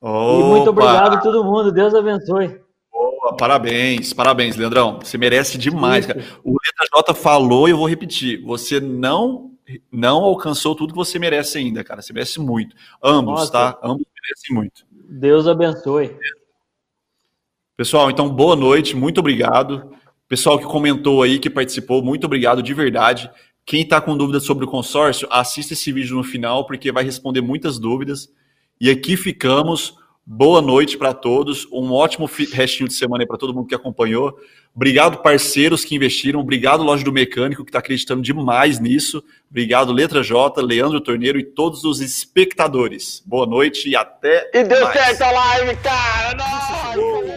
Opa. 0.00 0.40
E 0.40 0.42
muito 0.42 0.70
obrigado 0.70 1.14
a 1.14 1.18
todo 1.18 1.44
mundo. 1.44 1.70
Deus 1.70 1.94
abençoe. 1.94 2.60
Boa, 2.90 3.36
parabéns, 3.36 4.12
parabéns, 4.12 4.56
Leandrão. 4.56 4.98
Você 5.00 5.16
merece 5.16 5.56
demais, 5.56 6.04
cara. 6.04 6.18
O 6.42 6.50
Letra 6.50 6.98
J 6.98 7.14
falou 7.14 7.68
e 7.68 7.70
eu 7.70 7.76
vou 7.76 7.88
repetir. 7.88 8.42
Você 8.42 8.80
não 8.80 9.52
não 9.88 10.24
alcançou 10.24 10.74
tudo 10.74 10.92
que 10.92 10.98
você 10.98 11.16
merece 11.20 11.56
ainda, 11.56 11.84
cara. 11.84 12.02
Você 12.02 12.12
merece 12.12 12.40
muito. 12.40 12.74
Ambos, 13.00 13.38
Nossa. 13.38 13.52
tá? 13.52 13.78
Ambos 13.84 14.04
merecem 14.20 14.52
muito. 14.52 14.84
Deus 14.92 15.46
abençoe. 15.46 16.18
Pessoal, 17.76 18.10
então 18.10 18.28
boa 18.28 18.56
noite, 18.56 18.96
muito 18.96 19.20
obrigado. 19.20 19.94
Pessoal 20.28 20.58
que 20.58 20.64
comentou 20.64 21.22
aí, 21.22 21.38
que 21.38 21.50
participou, 21.50 22.02
muito 22.02 22.24
obrigado 22.24 22.62
de 22.62 22.72
verdade. 22.72 23.30
Quem 23.66 23.82
está 23.82 24.00
com 24.00 24.16
dúvidas 24.16 24.44
sobre 24.44 24.64
o 24.64 24.68
consórcio, 24.68 25.28
assista 25.30 25.72
esse 25.72 25.90
vídeo 25.92 26.16
no 26.16 26.24
final, 26.24 26.66
porque 26.66 26.92
vai 26.92 27.04
responder 27.04 27.40
muitas 27.40 27.78
dúvidas. 27.78 28.28
E 28.80 28.90
aqui 28.90 29.16
ficamos. 29.16 29.96
Boa 30.26 30.62
noite 30.62 30.96
para 30.96 31.12
todos. 31.12 31.66
Um 31.70 31.92
ótimo 31.92 32.24
restinho 32.52 32.88
de 32.88 32.94
semana 32.94 33.22
aí 33.22 33.26
para 33.26 33.36
todo 33.36 33.52
mundo 33.52 33.66
que 33.66 33.74
acompanhou. 33.74 34.34
Obrigado, 34.74 35.18
parceiros 35.18 35.84
que 35.84 35.94
investiram. 35.94 36.40
Obrigado, 36.40 36.82
Loja 36.82 37.04
do 37.04 37.12
Mecânico, 37.12 37.62
que 37.62 37.68
está 37.68 37.78
acreditando 37.78 38.22
demais 38.22 38.80
nisso. 38.80 39.22
Obrigado, 39.50 39.92
Letra 39.92 40.22
J, 40.22 40.62
Leandro 40.62 41.00
Torneiro 41.00 41.38
e 41.38 41.44
todos 41.44 41.84
os 41.84 42.00
espectadores. 42.00 43.22
Boa 43.26 43.46
noite 43.46 43.90
e 43.90 43.94
até. 43.94 44.50
E 44.54 44.64
deu 44.64 44.82
mais. 44.82 44.98
certo 44.98 45.22
a 45.22 45.30
live, 45.30 45.76
cara! 45.82 46.36
Nossa! 46.36 47.33